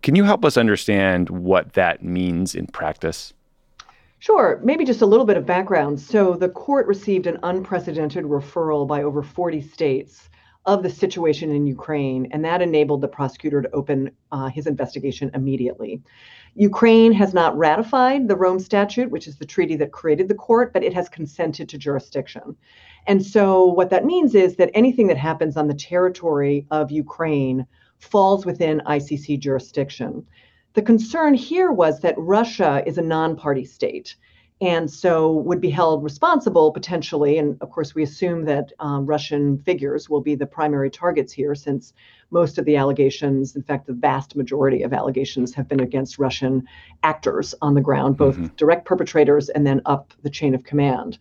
Can 0.00 0.14
you 0.14 0.22
help 0.22 0.44
us 0.44 0.56
understand 0.56 1.28
what 1.28 1.72
that 1.72 2.04
means 2.04 2.54
in 2.54 2.68
practice? 2.68 3.34
Sure. 4.20 4.60
Maybe 4.62 4.84
just 4.84 5.02
a 5.02 5.06
little 5.06 5.26
bit 5.26 5.36
of 5.36 5.44
background. 5.44 5.98
So, 5.98 6.34
the 6.34 6.48
court 6.48 6.86
received 6.86 7.26
an 7.26 7.40
unprecedented 7.42 8.22
referral 8.22 8.86
by 8.86 9.02
over 9.02 9.24
40 9.24 9.60
states 9.60 10.30
of 10.64 10.82
the 10.82 10.90
situation 10.90 11.50
in 11.50 11.66
Ukraine, 11.66 12.28
and 12.30 12.44
that 12.44 12.62
enabled 12.62 13.00
the 13.00 13.08
prosecutor 13.08 13.62
to 13.62 13.70
open 13.72 14.10
uh, 14.30 14.48
his 14.48 14.66
investigation 14.66 15.30
immediately. 15.34 16.00
Ukraine 16.54 17.12
has 17.12 17.34
not 17.34 17.56
ratified 17.56 18.28
the 18.28 18.36
Rome 18.36 18.60
Statute, 18.60 19.10
which 19.10 19.26
is 19.26 19.36
the 19.36 19.46
treaty 19.46 19.74
that 19.76 19.90
created 19.90 20.28
the 20.28 20.34
court, 20.34 20.72
but 20.72 20.84
it 20.84 20.94
has 20.94 21.08
consented 21.08 21.68
to 21.68 21.78
jurisdiction. 21.78 22.56
And 23.06 23.24
so, 23.24 23.64
what 23.64 23.90
that 23.90 24.04
means 24.04 24.34
is 24.34 24.56
that 24.56 24.70
anything 24.74 25.08
that 25.08 25.16
happens 25.16 25.56
on 25.56 25.66
the 25.66 25.74
territory 25.74 26.66
of 26.70 26.92
Ukraine 26.92 27.66
falls 27.98 28.46
within 28.46 28.82
ICC 28.86 29.40
jurisdiction. 29.40 30.26
The 30.74 30.82
concern 30.82 31.34
here 31.34 31.72
was 31.72 32.00
that 32.00 32.14
Russia 32.16 32.82
is 32.86 32.98
a 32.98 33.02
non 33.02 33.34
party 33.36 33.64
state 33.64 34.14
and 34.60 34.88
so 34.88 35.32
would 35.32 35.60
be 35.60 35.70
held 35.70 36.04
responsible 36.04 36.70
potentially. 36.70 37.38
And 37.38 37.56
of 37.60 37.70
course, 37.70 37.94
we 37.94 38.02
assume 38.02 38.44
that 38.44 38.72
um, 38.78 39.06
Russian 39.06 39.58
figures 39.58 40.08
will 40.08 40.20
be 40.20 40.34
the 40.34 40.46
primary 40.46 40.90
targets 40.90 41.32
here, 41.32 41.54
since 41.54 41.92
most 42.30 42.58
of 42.58 42.64
the 42.64 42.76
allegations, 42.76 43.56
in 43.56 43.62
fact, 43.62 43.86
the 43.86 43.92
vast 43.92 44.36
majority 44.36 44.82
of 44.82 44.92
allegations, 44.92 45.52
have 45.54 45.68
been 45.68 45.80
against 45.80 46.18
Russian 46.18 46.66
actors 47.02 47.54
on 47.60 47.74
the 47.74 47.80
ground, 47.80 48.16
both 48.16 48.36
mm-hmm. 48.36 48.54
direct 48.56 48.84
perpetrators 48.86 49.48
and 49.48 49.66
then 49.66 49.82
up 49.84 50.14
the 50.22 50.30
chain 50.30 50.54
of 50.54 50.62
command. 50.64 51.18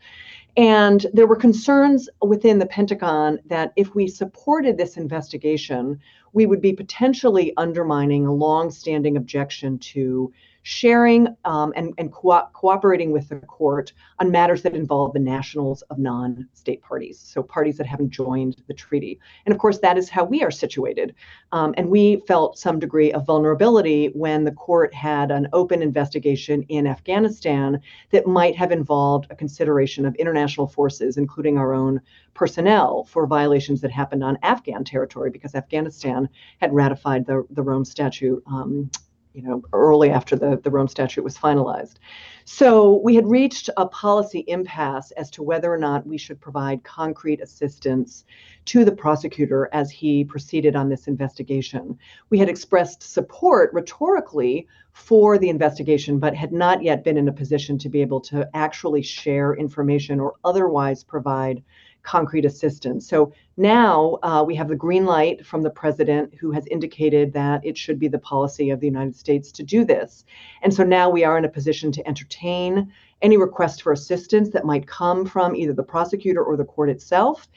And 0.57 1.05
there 1.13 1.27
were 1.27 1.35
concerns 1.35 2.09
within 2.21 2.59
the 2.59 2.65
Pentagon 2.65 3.39
that 3.45 3.71
if 3.75 3.95
we 3.95 4.07
supported 4.07 4.77
this 4.77 4.97
investigation, 4.97 5.99
we 6.33 6.45
would 6.45 6.61
be 6.61 6.73
potentially 6.73 7.53
undermining 7.57 8.25
a 8.25 8.33
long-standing 8.33 9.15
objection 9.17 9.79
to 9.79 10.31
sharing 10.63 11.27
um, 11.45 11.73
and, 11.75 11.93
and 11.97 12.11
co- 12.11 12.47
cooperating 12.53 13.11
with 13.11 13.29
the 13.29 13.37
court 13.37 13.93
on 14.19 14.31
matters 14.31 14.61
that 14.61 14.75
involve 14.75 15.13
the 15.13 15.19
nationals 15.19 15.81
of 15.83 15.97
non 15.97 16.47
state 16.53 16.81
parties, 16.81 17.19
so 17.19 17.41
parties 17.41 17.77
that 17.77 17.87
haven't 17.87 18.09
joined 18.09 18.61
the 18.67 18.73
treaty. 18.73 19.19
And 19.45 19.53
of 19.53 19.59
course, 19.59 19.79
that 19.79 19.97
is 19.97 20.09
how 20.09 20.23
we 20.23 20.43
are 20.43 20.51
situated. 20.51 21.15
Um, 21.51 21.73
and 21.77 21.89
we 21.89 22.21
felt 22.27 22.57
some 22.57 22.79
degree 22.79 23.11
of 23.11 23.25
vulnerability 23.25 24.07
when 24.13 24.43
the 24.43 24.51
court 24.51 24.93
had 24.93 25.31
an 25.31 25.47
open 25.53 25.81
investigation 25.81 26.63
in 26.63 26.87
Afghanistan 26.87 27.79
that 28.11 28.27
might 28.27 28.55
have 28.55 28.71
involved 28.71 29.27
a 29.29 29.35
consideration 29.35 30.05
of 30.05 30.15
international 30.15 30.67
forces, 30.67 31.17
including 31.17 31.57
our 31.57 31.73
own 31.73 32.01
personnel, 32.33 33.03
for 33.05 33.25
violations 33.25 33.81
that 33.81 33.91
happened 33.91 34.23
on 34.23 34.37
Afghan 34.43 34.83
territory 34.83 35.29
because 35.29 35.55
Afghanistan 35.55 36.29
had 36.59 36.73
ratified 36.73 37.25
the, 37.25 37.45
the 37.49 37.61
Rome 37.61 37.83
Statute 37.83 38.41
um, 38.47 38.89
you 39.33 39.41
know, 39.41 39.63
early 39.73 40.09
after 40.09 40.35
the, 40.35 40.59
the 40.63 40.69
Rome 40.69 40.87
Statute 40.87 41.23
was 41.23 41.37
finalized. 41.37 41.95
So 42.43 42.99
we 43.03 43.15
had 43.15 43.27
reached 43.27 43.69
a 43.77 43.85
policy 43.85 44.43
impasse 44.47 45.11
as 45.11 45.29
to 45.31 45.43
whether 45.43 45.71
or 45.71 45.77
not 45.77 46.05
we 46.05 46.17
should 46.17 46.41
provide 46.41 46.83
concrete 46.83 47.41
assistance 47.41 48.25
to 48.65 48.83
the 48.83 48.91
prosecutor 48.91 49.69
as 49.71 49.89
he 49.89 50.23
proceeded 50.23 50.75
on 50.75 50.89
this 50.89 51.07
investigation. 51.07 51.97
We 52.29 52.39
had 52.39 52.49
expressed 52.49 53.03
support 53.03 53.71
rhetorically 53.73 54.67
for 54.93 55.37
the 55.37 55.49
investigation, 55.49 56.19
but 56.19 56.35
had 56.35 56.51
not 56.51 56.83
yet 56.83 57.03
been 57.03 57.17
in 57.17 57.27
a 57.27 57.33
position 57.33 57.77
to 57.79 57.89
be 57.89 58.01
able 58.01 58.19
to 58.21 58.49
actually 58.53 59.01
share 59.01 59.53
information 59.53 60.19
or 60.19 60.33
otherwise 60.43 61.03
provide 61.03 61.63
concrete 62.03 62.45
assistance. 62.45 63.07
So 63.07 63.33
now 63.57 64.17
uh, 64.23 64.43
we 64.45 64.55
have 64.55 64.67
the 64.67 64.75
green 64.75 65.05
light 65.05 65.45
from 65.45 65.61
the 65.61 65.69
president 65.69 66.33
who 66.39 66.51
has 66.51 66.65
indicated 66.67 67.33
that 67.33 67.65
it 67.65 67.77
should 67.77 67.99
be 67.99 68.07
the 68.07 68.19
policy 68.19 68.69
of 68.69 68.79
the 68.79 68.87
United 68.87 69.15
States 69.15 69.51
to 69.53 69.63
do 69.63 69.85
this. 69.85 70.25
And 70.61 70.73
so 70.73 70.83
now 70.83 71.09
we 71.09 71.23
are 71.23 71.37
in 71.37 71.45
a 71.45 71.49
position 71.49 71.91
to 71.93 72.07
entertain 72.07 72.91
any 73.21 73.37
request 73.37 73.81
for 73.81 73.91
assistance 73.91 74.49
that 74.49 74.65
might 74.65 74.87
come 74.87 75.25
from 75.25 75.55
either 75.55 75.73
the 75.73 75.83
prosecutor 75.83 76.43
or 76.43 76.57
the 76.57 76.65
court 76.65 76.89
itself. 76.89 77.47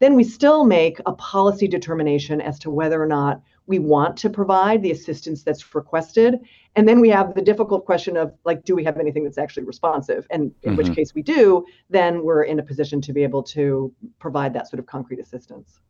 Then 0.00 0.16
we 0.16 0.24
still 0.24 0.64
make 0.64 0.98
a 1.06 1.12
policy 1.12 1.68
determination 1.68 2.40
as 2.40 2.58
to 2.60 2.70
whether 2.70 3.02
or 3.02 3.06
not 3.06 3.40
we 3.66 3.78
want 3.78 4.16
to 4.18 4.28
provide 4.28 4.82
the 4.82 4.90
assistance 4.90 5.42
that's 5.42 5.74
requested 5.74 6.40
and 6.76 6.88
then 6.88 7.00
we 7.00 7.08
have 7.08 7.34
the 7.34 7.42
difficult 7.42 7.84
question 7.84 8.16
of 8.16 8.32
like 8.44 8.64
do 8.64 8.74
we 8.74 8.84
have 8.84 8.98
anything 8.98 9.24
that's 9.24 9.38
actually 9.38 9.64
responsive 9.64 10.26
and 10.30 10.52
in 10.62 10.72
mm-hmm. 10.72 10.76
which 10.76 10.94
case 10.94 11.14
we 11.14 11.22
do 11.22 11.64
then 11.90 12.24
we're 12.24 12.42
in 12.42 12.58
a 12.58 12.62
position 12.62 13.00
to 13.00 13.12
be 13.12 13.22
able 13.22 13.42
to 13.42 13.92
provide 14.18 14.52
that 14.52 14.68
sort 14.68 14.78
of 14.80 14.86
concrete 14.86 15.20
assistance 15.20 15.80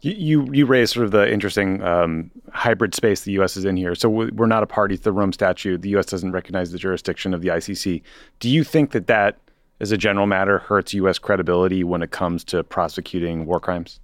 you 0.00 0.12
you, 0.12 0.52
you 0.52 0.66
raised 0.66 0.94
sort 0.94 1.04
of 1.04 1.12
the 1.12 1.30
interesting 1.30 1.82
um, 1.82 2.30
hybrid 2.52 2.94
space 2.94 3.22
the 3.22 3.32
U.S. 3.32 3.56
is 3.56 3.64
in 3.64 3.76
here. 3.76 3.94
So 3.94 4.08
we're 4.08 4.46
not 4.46 4.62
a 4.62 4.66
party 4.66 4.96
to 4.96 5.02
the 5.02 5.12
Rome 5.12 5.32
Statute. 5.32 5.82
The 5.82 5.90
U.S. 5.90 6.06
doesn't 6.06 6.32
recognize 6.32 6.72
the 6.72 6.78
jurisdiction 6.78 7.34
of 7.34 7.42
the 7.42 7.48
ICC. 7.48 8.02
Do 8.38 8.48
you 8.48 8.64
think 8.64 8.92
that 8.92 9.06
that, 9.08 9.38
as 9.80 9.92
a 9.92 9.98
general 9.98 10.26
matter, 10.26 10.58
hurts 10.58 10.94
U.S. 10.94 11.18
credibility 11.18 11.84
when 11.84 12.02
it 12.02 12.10
comes 12.10 12.44
to 12.44 12.64
prosecuting 12.64 13.44
war 13.44 13.60
crimes? 13.60 14.00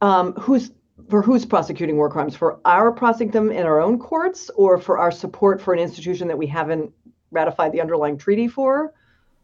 Um, 0.00 0.32
who's 0.34 0.70
for 1.08 1.22
who's 1.22 1.44
prosecuting 1.44 1.96
war 1.96 2.10
crimes? 2.10 2.34
For 2.34 2.58
our 2.64 2.92
prosecuting 2.92 3.32
them 3.32 3.50
in 3.50 3.66
our 3.66 3.80
own 3.80 3.98
courts, 3.98 4.50
or 4.56 4.78
for 4.78 4.98
our 4.98 5.10
support 5.10 5.60
for 5.60 5.74
an 5.74 5.80
institution 5.80 6.28
that 6.28 6.38
we 6.38 6.46
haven't 6.46 6.92
ratified 7.30 7.72
the 7.72 7.80
underlying 7.80 8.18
treaty 8.18 8.48
for? 8.48 8.92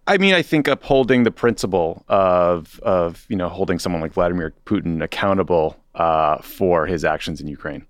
I 0.07 0.19
mean, 0.19 0.35
I 0.35 0.43
think 0.43 0.67
upholding 0.67 1.23
the 1.23 1.31
principle 1.31 2.05
of 2.09 2.81
of 2.81 3.25
you 3.29 3.37
know 3.37 3.49
holding 3.49 3.79
someone 3.79 4.01
like 4.01 4.13
Vladimir 4.13 4.53
Putin 4.67 5.03
accountable 5.03 5.77
uh, 5.95 6.39
for 6.39 6.87
his 6.87 7.05
actions 7.05 7.41
in 7.41 7.47
Ukraine. 7.47 7.87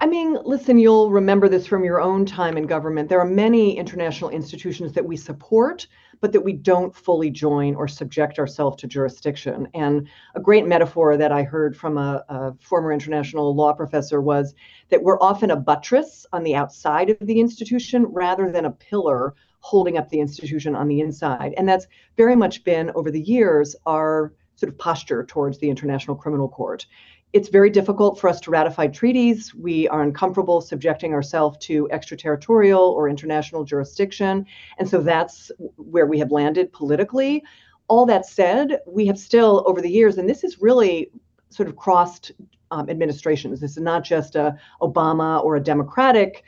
I 0.00 0.06
mean, 0.06 0.38
listen, 0.44 0.78
you'll 0.78 1.10
remember 1.10 1.48
this 1.48 1.66
from 1.66 1.84
your 1.84 2.00
own 2.00 2.26
time 2.26 2.56
in 2.56 2.66
government. 2.66 3.08
There 3.08 3.20
are 3.20 3.26
many 3.26 3.76
international 3.76 4.30
institutions 4.30 4.92
that 4.92 5.04
we 5.04 5.16
support 5.16 5.86
but 6.24 6.32
that 6.32 6.40
we 6.40 6.54
don't 6.54 6.96
fully 6.96 7.28
join 7.28 7.74
or 7.74 7.86
subject 7.86 8.38
ourselves 8.38 8.78
to 8.78 8.86
jurisdiction. 8.86 9.68
And 9.74 10.08
a 10.34 10.40
great 10.40 10.66
metaphor 10.66 11.18
that 11.18 11.32
I 11.32 11.42
heard 11.42 11.76
from 11.76 11.98
a, 11.98 12.24
a, 12.30 12.54
former 12.62 12.92
international 12.92 13.54
law 13.54 13.74
professor 13.74 14.22
was 14.22 14.54
that 14.88 15.02
we're 15.02 15.20
often 15.20 15.50
a 15.50 15.56
buttress 15.56 16.24
on 16.32 16.42
the 16.42 16.54
outside 16.54 17.10
of 17.10 17.18
the 17.20 17.40
institution 17.40 18.06
rather 18.06 18.50
than 18.50 18.64
a 18.64 18.70
pillar 18.70 19.34
holding 19.60 19.98
up 19.98 20.08
the 20.08 20.20
institution 20.20 20.74
on 20.74 20.88
the 20.88 21.00
inside. 21.00 21.52
And 21.58 21.68
that's 21.68 21.86
very 22.16 22.36
much 22.36 22.64
been 22.64 22.90
over 22.94 23.10
the 23.10 23.20
years 23.20 23.76
our 23.84 24.32
sort 24.56 24.72
of 24.72 24.78
posture 24.78 25.24
towards 25.24 25.58
the 25.58 25.68
International 25.68 26.16
Criminal 26.16 26.48
Court 26.48 26.86
it's 27.34 27.48
very 27.48 27.68
difficult 27.68 28.20
for 28.20 28.30
us 28.30 28.40
to 28.40 28.50
ratify 28.52 28.86
treaties. 28.86 29.52
We 29.56 29.88
are 29.88 30.02
uncomfortable 30.02 30.60
subjecting 30.60 31.12
ourselves 31.12 31.58
to 31.66 31.88
extraterritorial 31.90 32.80
or 32.80 33.08
international 33.08 33.64
jurisdiction. 33.64 34.46
And 34.78 34.88
so 34.88 35.02
that's 35.02 35.50
where 35.74 36.06
we 36.06 36.16
have 36.20 36.30
landed 36.30 36.72
politically. 36.72 37.42
All 37.88 38.06
that 38.06 38.24
said, 38.24 38.78
we 38.86 39.04
have 39.06 39.18
still, 39.18 39.64
over 39.66 39.80
the 39.80 39.90
years, 39.90 40.16
and 40.16 40.28
this 40.28 40.44
is 40.44 40.62
really 40.62 41.10
sort 41.48 41.68
of 41.68 41.74
crossed 41.74 42.30
um, 42.70 42.88
administrations. 42.88 43.60
This 43.60 43.72
is 43.72 43.82
not 43.82 44.04
just 44.04 44.36
a 44.36 44.56
Obama 44.80 45.42
or 45.42 45.56
a 45.56 45.60
Democratic 45.60 46.44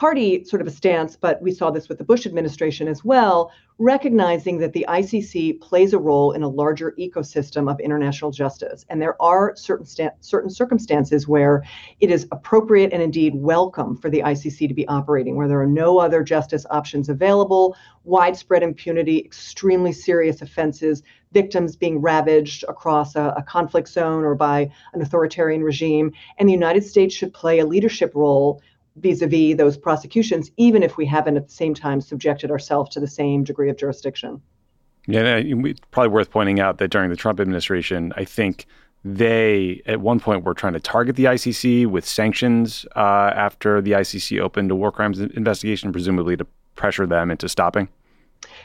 party 0.00 0.42
sort 0.44 0.62
of 0.62 0.66
a 0.66 0.70
stance, 0.70 1.14
but 1.14 1.42
we 1.42 1.52
saw 1.52 1.70
this 1.70 1.86
with 1.86 1.98
the 1.98 2.04
Bush 2.04 2.24
administration 2.24 2.88
as 2.88 3.04
well, 3.04 3.52
recognizing 3.76 4.56
that 4.56 4.72
the 4.72 4.86
ICC 4.88 5.60
plays 5.60 5.92
a 5.92 5.98
role 5.98 6.32
in 6.32 6.42
a 6.42 6.48
larger 6.48 6.92
ecosystem 6.98 7.70
of 7.70 7.78
international 7.80 8.30
justice. 8.30 8.86
And 8.88 9.02
there 9.02 9.20
are 9.20 9.54
certain 9.56 9.84
certain 10.20 10.48
circumstances 10.48 11.28
where 11.28 11.62
it 12.00 12.10
is 12.10 12.26
appropriate 12.32 12.94
and 12.94 13.02
indeed 13.02 13.34
welcome 13.34 13.94
for 13.94 14.08
the 14.08 14.20
ICC 14.20 14.68
to 14.68 14.74
be 14.74 14.88
operating, 14.88 15.36
where 15.36 15.48
there 15.48 15.60
are 15.60 15.66
no 15.66 15.98
other 15.98 16.22
justice 16.22 16.64
options 16.70 17.10
available, 17.10 17.76
widespread 18.04 18.62
impunity, 18.62 19.18
extremely 19.18 19.92
serious 19.92 20.40
offenses, 20.40 21.02
victims 21.32 21.76
being 21.76 22.00
ravaged 22.00 22.64
across 22.68 23.16
a, 23.16 23.34
a 23.36 23.42
conflict 23.42 23.88
zone 23.88 24.24
or 24.24 24.34
by 24.34 24.70
an 24.94 25.02
authoritarian 25.02 25.62
regime. 25.62 26.10
And 26.38 26.48
the 26.48 26.54
United 26.54 26.84
States 26.84 27.14
should 27.14 27.34
play 27.34 27.58
a 27.58 27.66
leadership 27.66 28.14
role 28.14 28.62
vis-a-vis 29.00 29.56
those 29.56 29.76
prosecutions, 29.76 30.50
even 30.56 30.82
if 30.82 30.96
we 30.96 31.06
haven't 31.06 31.36
at 31.36 31.46
the 31.46 31.52
same 31.52 31.74
time 31.74 32.00
subjected 32.00 32.50
ourselves 32.50 32.90
to 32.90 33.00
the 33.00 33.08
same 33.08 33.44
degree 33.44 33.70
of 33.70 33.76
jurisdiction. 33.76 34.40
Yeah, 35.06 35.36
it's 35.36 35.80
probably 35.90 36.10
worth 36.10 36.30
pointing 36.30 36.60
out 36.60 36.78
that 36.78 36.88
during 36.88 37.10
the 37.10 37.16
Trump 37.16 37.40
administration, 37.40 38.12
I 38.16 38.24
think 38.24 38.66
they 39.04 39.82
at 39.86 40.00
one 40.00 40.20
point 40.20 40.44
were 40.44 40.54
trying 40.54 40.74
to 40.74 40.80
target 40.80 41.16
the 41.16 41.24
ICC 41.24 41.86
with 41.86 42.04
sanctions 42.04 42.84
uh, 42.96 43.32
after 43.34 43.80
the 43.80 43.92
ICC 43.92 44.40
opened 44.40 44.70
a 44.70 44.76
war 44.76 44.92
crimes 44.92 45.18
investigation, 45.20 45.90
presumably 45.90 46.36
to 46.36 46.46
pressure 46.74 47.06
them 47.06 47.30
into 47.30 47.48
stopping. 47.48 47.88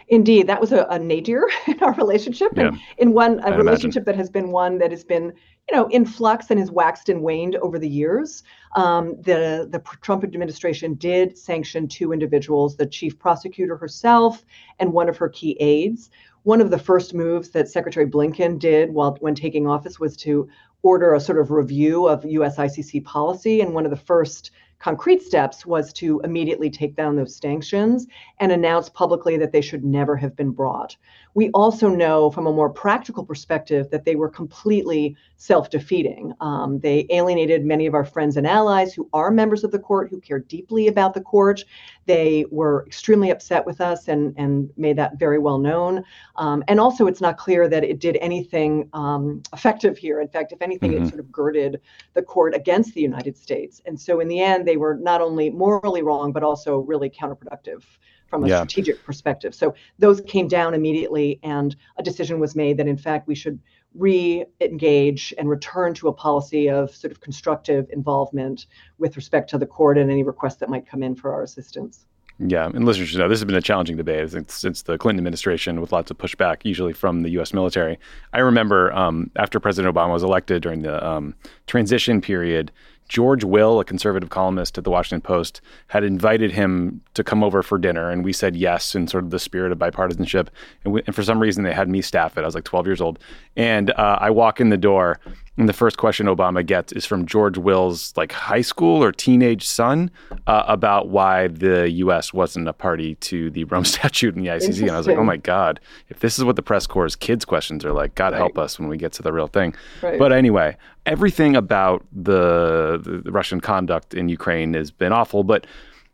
Indeed, 0.08 0.48
that 0.48 0.62
was 0.62 0.72
a, 0.72 0.86
a 0.90 1.00
nadir 1.00 1.50
in 1.68 1.82
our 1.82 1.94
relationship, 1.94 2.52
yeah, 2.56 2.68
and 2.68 2.80
in 2.98 3.14
one 3.14 3.40
a 3.44 3.58
relationship 3.58 4.04
imagine. 4.04 4.04
that 4.06 4.16
has 4.16 4.30
been 4.30 4.52
one 4.52 4.78
that 4.78 4.92
has 4.92 5.04
been 5.04 5.34
you 5.70 5.76
know, 5.76 5.88
in 5.88 6.06
flux 6.06 6.52
and 6.52 6.60
has 6.60 6.70
waxed 6.70 7.10
and 7.10 7.22
waned 7.22 7.56
over 7.58 7.80
the 7.80 7.90
years. 7.90 8.44
Um, 8.76 9.16
the 9.22 9.68
the 9.72 9.82
Trump 10.02 10.24
administration 10.24 10.94
did 10.96 11.38
sanction 11.38 11.88
two 11.88 12.14
individuals, 12.14 12.76
the 12.76 12.86
chief 12.86 13.18
prosecutor 13.18 13.76
herself 13.76 14.46
and 14.80 14.94
one 14.94 15.10
of 15.10 15.18
her 15.18 15.30
key 15.30 15.58
aides. 15.60 16.12
One 16.44 16.62
of 16.62 16.70
the 16.70 16.78
first 16.78 17.16
moves 17.16 17.50
that 17.50 17.68
Secretary 17.68 18.06
Blinken 18.06 18.60
did 18.60 18.94
while 18.94 19.18
when 19.22 19.34
taking 19.34 19.66
office 19.66 20.00
was 20.00 20.16
to 20.18 20.48
order 20.84 21.16
a 21.16 21.20
sort 21.20 21.40
of 21.40 21.50
review 21.50 22.08
of 22.08 22.24
U.S. 22.24 22.58
ICC 22.58 23.04
policy, 23.04 23.62
and 23.62 23.74
one 23.74 23.86
of 23.86 23.90
the 23.90 23.98
first 23.98 24.52
concrete 24.80 25.22
steps 25.22 25.66
was 25.66 25.94
to 25.94 26.20
immediately 26.24 26.70
take 26.70 26.96
down 26.96 27.16
those 27.16 27.36
sanctions 27.36 28.08
and 28.40 28.52
announce 28.52 28.90
publicly 28.90 29.38
that 29.38 29.52
they 29.52 29.62
should 29.62 29.84
never 29.84 30.16
have 30.16 30.36
been 30.36 30.52
brought. 30.52 30.96
We 31.36 31.50
also 31.50 31.90
know 31.90 32.32
from 32.32 32.48
a 32.48 32.54
more 32.54 32.70
practical 32.70 33.26
perspective 33.26 33.90
that 33.92 34.06
they 34.06 34.16
were 34.16 34.30
completely 34.30 35.18
self 35.38 35.70
defeating. 35.70 36.34
Um, 36.40 36.80
they 36.80 37.06
alienated 37.10 37.66
many 37.66 37.86
of 37.86 37.94
our 37.94 38.06
friends 38.06 38.38
and 38.38 38.48
allies 38.48 38.94
who 38.94 39.10
are 39.12 39.32
members 39.32 39.66
of 39.66 39.72
the 39.72 39.80
court, 39.80 40.10
who 40.10 40.22
care 40.22 40.40
deeply 40.40 40.88
about 40.88 41.14
the 41.14 41.20
court. 41.20 41.66
They 42.06 42.46
were 42.52 42.86
extremely 42.88 43.32
upset 43.32 43.66
with 43.66 43.82
us 43.82 44.08
and, 44.08 44.34
and 44.38 44.70
made 44.78 44.98
that 44.98 45.20
very 45.20 45.38
well 45.38 45.58
known. 45.58 46.04
Um, 46.38 46.64
and 46.70 46.80
also, 46.80 47.06
it's 47.06 47.22
not 47.22 47.38
clear 47.38 47.68
that 47.68 47.84
it 47.84 48.00
did 48.00 48.18
anything 48.22 48.90
um, 48.94 49.44
effective 49.52 49.98
here. 49.98 50.22
In 50.22 50.30
fact, 50.30 50.54
if 50.54 50.62
anything, 50.62 50.92
mm-hmm. 50.92 51.04
it 51.04 51.10
sort 51.10 51.20
of 51.20 51.32
girded 51.32 51.82
the 52.14 52.22
court 52.22 52.56
against 52.56 52.94
the 52.94 53.02
United 53.02 53.38
States. 53.38 53.82
And 53.86 54.00
so, 54.00 54.22
in 54.22 54.30
the 54.30 54.40
end, 54.40 54.65
they 54.66 54.78
were 54.78 54.96
not 54.96 55.22
only 55.22 55.50
morally 55.50 56.02
wrong, 56.02 56.32
but 56.32 56.44
also 56.44 56.80
really 56.80 57.10
counterproductive 57.10 57.84
from 58.28 58.44
a 58.44 58.48
yeah. 58.48 58.58
strategic 58.58 59.04
perspective. 59.04 59.54
So 59.54 59.74
those 60.00 60.22
came 60.22 60.48
down 60.48 60.74
immediately, 60.74 61.40
and 61.44 61.76
a 61.98 62.04
decision 62.04 62.40
was 62.40 62.56
made 62.56 62.78
that 62.78 62.88
in 62.88 62.98
fact 62.98 63.28
we 63.28 63.36
should 63.36 63.60
re-engage 63.94 65.34
and 65.38 65.50
return 65.50 65.94
to 65.94 66.08
a 66.10 66.14
policy 66.14 66.70
of 66.70 66.94
sort 66.94 67.12
of 67.12 67.22
constructive 67.22 67.88
involvement 67.92 68.66
with 68.98 69.16
respect 69.16 69.50
to 69.52 69.58
the 69.58 69.66
court 69.66 69.98
and 69.98 70.12
any 70.12 70.24
requests 70.24 70.58
that 70.58 70.70
might 70.70 70.86
come 70.86 71.02
in 71.02 71.16
for 71.16 71.34
our 71.34 71.44
assistance. 71.44 72.06
Yeah, 72.38 72.66
and 72.66 72.86
listeners 72.86 73.08
should 73.10 73.20
know 73.20 73.30
this 73.30 73.40
has 73.40 73.46
been 73.46 73.56
a 73.56 73.62
challenging 73.62 73.96
debate 73.96 74.30
since 74.50 74.82
the 74.82 74.98
Clinton 74.98 75.20
administration, 75.20 75.80
with 75.80 75.94
lots 75.94 76.12
of 76.12 76.18
pushback, 76.18 76.66
usually 76.66 76.92
from 76.92 77.24
the 77.24 77.30
U.S. 77.32 77.54
military. 77.54 77.98
I 78.34 78.40
remember 78.40 78.92
um, 78.92 79.32
after 79.38 79.58
President 79.58 79.96
Obama 79.96 80.12
was 80.12 80.24
elected 80.24 80.62
during 80.62 80.82
the 80.82 81.06
um, 81.06 81.34
transition 81.66 82.20
period, 82.20 82.74
George 83.08 83.44
Will, 83.44 83.80
a 83.80 83.86
conservative 83.86 84.30
columnist 84.30 84.78
at 84.78 84.84
the 84.84 84.90
Washington 84.90 85.22
Post, 85.22 85.62
had 85.88 86.04
invited 86.04 86.52
him 86.52 87.02
to 87.14 87.24
come 87.24 87.44
over 87.44 87.62
for 87.62 87.78
dinner, 87.78 88.10
and 88.10 88.26
we 88.26 88.34
said 88.34 88.56
yes 88.56 88.96
in 88.96 89.08
sort 89.08 89.24
of 89.24 89.30
the 89.30 89.40
spirit 89.40 89.72
of 89.72 89.78
bipartisanship. 89.78 90.48
And, 90.84 90.94
we, 90.94 91.04
and 91.06 91.16
for 91.16 91.24
some 91.24 91.40
reason, 91.40 91.64
they 91.64 91.74
had 91.74 91.88
me 91.88 92.02
staff 92.02 92.38
it. 92.38 92.42
I 92.42 92.46
was 92.46 92.56
like 92.56 92.64
12 92.64 92.88
years 92.88 93.02
old, 93.02 93.20
and 93.56 93.92
uh, 93.92 94.18
I 94.20 94.32
walk 94.32 94.60
in 94.60 94.70
the 94.70 94.78
door, 94.78 95.20
and 95.58 95.70
the 95.70 95.74
first 95.74 95.98
question 95.98 96.26
Obama 96.26 96.66
gets 96.66 96.92
is 96.94 97.06
from 97.06 97.26
George 97.26 97.58
Will's 97.58 98.12
like 98.18 98.32
high 98.32 98.62
school 98.62 99.02
or 99.04 99.12
teenage 99.12 99.66
son 99.66 100.12
uh, 100.48 100.64
about 100.68 101.10
why 101.10 101.48
the 101.48 101.90
U.S. 101.92 102.34
wasn't 102.34 102.68
a 102.68 102.74
party 102.74 103.16
to 103.16 103.50
the 103.52 103.64
Rome 103.66 103.86
Statute 103.96 104.36
and 104.36 104.46
the 104.46 104.50
ICC. 104.50 104.82
And 104.82 104.92
I 104.92 104.98
was 104.98 105.08
like, 105.08 105.18
oh 105.18 105.24
my 105.24 105.38
God, 105.38 105.80
if 106.10 106.20
this 106.20 106.38
is 106.38 106.44
what 106.44 106.58
the 106.58 106.62
press 106.62 106.88
corps' 106.88 107.16
kids' 107.16 107.46
questions 107.46 107.86
are 107.86 107.94
like, 107.94 108.16
God 108.16 108.34
right. 108.34 108.38
help 108.40 108.58
us 108.58 108.80
when 108.80 108.90
we 108.90 108.98
get 108.98 109.14
to 109.14 109.24
the 109.24 109.32
real 109.32 109.48
thing. 109.48 109.76
Right. 110.02 110.20
But 110.20 110.34
anyway, 110.34 110.76
everything 111.06 111.56
about 111.56 112.06
the, 112.12 113.22
the, 113.24 113.32
Russian 113.32 113.62
conduct 113.62 114.14
in 114.14 114.30
Ukraine 114.30 114.74
has 114.74 114.92
been 114.92 115.12
awful. 115.12 115.44
But 115.44 115.68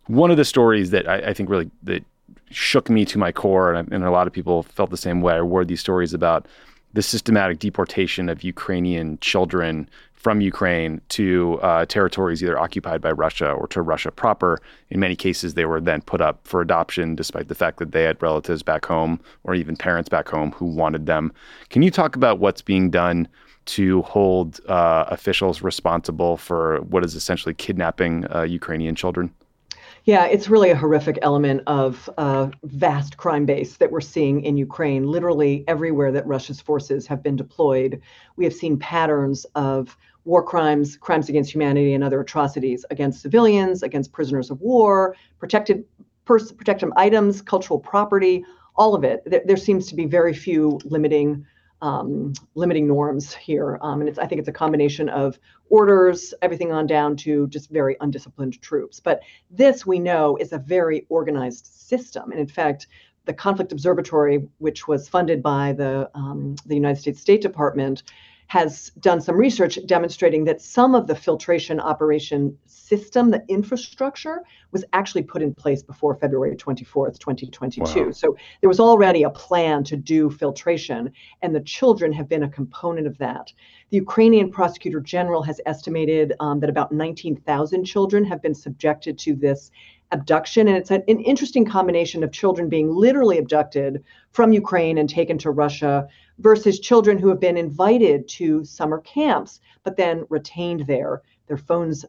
one 0.07 0.31
of 0.31 0.37
the 0.37 0.45
stories 0.45 0.89
that 0.91 1.07
I, 1.07 1.17
I 1.29 1.33
think 1.33 1.49
really 1.49 1.69
that 1.83 2.03
shook 2.49 2.89
me 2.89 3.05
to 3.05 3.17
my 3.17 3.31
core, 3.31 3.73
and, 3.73 3.91
and 3.91 4.03
a 4.03 4.11
lot 4.11 4.27
of 4.27 4.33
people 4.33 4.63
felt 4.63 4.89
the 4.89 4.97
same 4.97 5.21
way, 5.21 5.41
were 5.41 5.65
these 5.65 5.79
stories 5.79 6.13
about 6.13 6.47
the 6.93 7.01
systematic 7.01 7.59
deportation 7.59 8.27
of 8.27 8.43
Ukrainian 8.43 9.17
children 9.19 9.89
from 10.13 10.39
Ukraine 10.39 11.01
to 11.09 11.59
uh, 11.63 11.85
territories 11.85 12.43
either 12.43 12.59
occupied 12.59 13.01
by 13.01 13.11
Russia 13.11 13.51
or 13.51 13.65
to 13.67 13.81
Russia 13.81 14.11
proper. 14.11 14.59
In 14.89 14.99
many 14.99 15.15
cases, 15.15 15.55
they 15.55 15.65
were 15.65 15.81
then 15.81 16.01
put 16.01 16.21
up 16.21 16.45
for 16.45 16.61
adoption, 16.61 17.15
despite 17.15 17.47
the 17.47 17.55
fact 17.55 17.79
that 17.79 17.91
they 17.91 18.03
had 18.03 18.21
relatives 18.21 18.61
back 18.61 18.85
home 18.85 19.19
or 19.43 19.55
even 19.55 19.75
parents 19.75 20.09
back 20.09 20.29
home 20.29 20.51
who 20.51 20.65
wanted 20.65 21.07
them. 21.07 21.33
Can 21.69 21.81
you 21.81 21.89
talk 21.89 22.15
about 22.15 22.37
what's 22.37 22.61
being 22.61 22.91
done 22.91 23.27
to 23.65 24.01
hold 24.03 24.59
uh, 24.67 25.05
officials 25.07 25.61
responsible 25.61 26.37
for 26.37 26.79
what 26.81 27.05
is 27.05 27.15
essentially 27.15 27.53
kidnapping 27.53 28.25
uh, 28.33 28.41
Ukrainian 28.43 28.95
children? 28.95 29.33
Yeah, 30.05 30.25
it's 30.25 30.49
really 30.49 30.71
a 30.71 30.75
horrific 30.75 31.19
element 31.21 31.61
of 31.67 32.09
a 32.17 32.51
vast 32.63 33.17
crime 33.17 33.45
base 33.45 33.77
that 33.77 33.91
we're 33.91 34.01
seeing 34.01 34.41
in 34.41 34.57
Ukraine. 34.57 35.05
Literally 35.05 35.63
everywhere 35.67 36.11
that 36.11 36.25
Russia's 36.25 36.59
forces 36.59 37.05
have 37.05 37.21
been 37.21 37.35
deployed, 37.35 38.01
we 38.35 38.43
have 38.43 38.53
seen 38.53 38.79
patterns 38.79 39.45
of 39.53 39.95
war 40.25 40.43
crimes, 40.43 40.97
crimes 40.97 41.29
against 41.29 41.53
humanity, 41.53 41.93
and 41.93 42.03
other 42.03 42.21
atrocities 42.21 42.83
against 42.89 43.21
civilians, 43.21 43.83
against 43.83 44.11
prisoners 44.11 44.49
of 44.49 44.59
war, 44.59 45.15
protected 45.39 45.83
pers- 46.25 46.51
protected 46.51 46.89
items, 46.95 47.41
cultural 47.41 47.79
property, 47.79 48.43
all 48.75 48.95
of 48.95 49.03
it. 49.03 49.21
There, 49.25 49.41
there 49.45 49.57
seems 49.57 49.87
to 49.87 49.95
be 49.95 50.05
very 50.05 50.33
few 50.33 50.79
limiting 50.83 51.45
um, 51.81 52.33
limiting 52.55 52.87
norms 52.87 53.33
here. 53.33 53.79
Um, 53.81 54.01
and 54.01 54.09
it's, 54.09 54.19
I 54.19 54.27
think 54.27 54.39
it's 54.39 54.47
a 54.47 54.53
combination 54.53 55.09
of 55.09 55.39
orders, 55.69 56.33
everything 56.41 56.71
on 56.71 56.87
down 56.87 57.15
to 57.17 57.47
just 57.47 57.69
very 57.69 57.97
undisciplined 58.01 58.61
troops. 58.61 58.99
But 58.99 59.21
this 59.49 59.85
we 59.85 59.99
know 59.99 60.37
is 60.37 60.53
a 60.53 60.59
very 60.59 61.05
organized 61.09 61.65
system. 61.65 62.31
And 62.31 62.39
in 62.39 62.47
fact, 62.47 62.87
the 63.25 63.33
Conflict 63.33 63.71
Observatory, 63.71 64.47
which 64.57 64.87
was 64.87 65.07
funded 65.07 65.41
by 65.43 65.73
the, 65.73 66.09
um, 66.15 66.55
the 66.65 66.75
United 66.75 66.99
States 66.99 67.21
State 67.21 67.41
Department, 67.41 68.03
has 68.51 68.91
done 68.99 69.21
some 69.21 69.37
research 69.37 69.79
demonstrating 69.85 70.43
that 70.43 70.61
some 70.61 70.93
of 70.93 71.07
the 71.07 71.15
filtration 71.15 71.79
operation 71.79 72.57
system, 72.65 73.31
the 73.31 73.41
infrastructure, 73.47 74.43
was 74.73 74.83
actually 74.91 75.23
put 75.23 75.41
in 75.41 75.53
place 75.53 75.81
before 75.81 76.15
February 76.15 76.57
24th, 76.57 77.17
2022. 77.17 77.81
Wow. 78.03 78.11
So 78.11 78.35
there 78.59 78.67
was 78.67 78.81
already 78.81 79.23
a 79.23 79.29
plan 79.29 79.85
to 79.85 79.95
do 79.95 80.29
filtration, 80.29 81.13
and 81.41 81.55
the 81.55 81.61
children 81.61 82.11
have 82.11 82.27
been 82.27 82.43
a 82.43 82.49
component 82.49 83.07
of 83.07 83.17
that. 83.19 83.53
The 83.89 83.95
Ukrainian 83.95 84.51
prosecutor 84.51 84.99
general 84.99 85.43
has 85.43 85.61
estimated 85.65 86.33
um, 86.41 86.59
that 86.59 86.69
about 86.69 86.91
19,000 86.91 87.85
children 87.85 88.25
have 88.25 88.41
been 88.41 88.53
subjected 88.53 89.17
to 89.19 89.33
this 89.33 89.71
abduction. 90.11 90.67
And 90.67 90.77
it's 90.77 90.91
an, 90.91 91.03
an 91.07 91.19
interesting 91.21 91.65
combination 91.65 92.23
of 92.23 92.31
children 92.31 92.69
being 92.69 92.93
literally 92.93 93.37
abducted 93.37 94.03
from 94.31 94.53
Ukraine 94.53 94.97
and 94.97 95.09
taken 95.09 95.37
to 95.39 95.51
Russia 95.51 96.07
versus 96.39 96.79
children 96.79 97.17
who 97.17 97.29
have 97.29 97.39
been 97.39 97.57
invited 97.57 98.27
to 98.27 98.63
summer 98.65 98.99
camps, 99.01 99.59
but 99.83 99.97
then 99.97 100.25
retained 100.29 100.87
there, 100.87 101.21
their 101.47 101.57
phones 101.57 102.05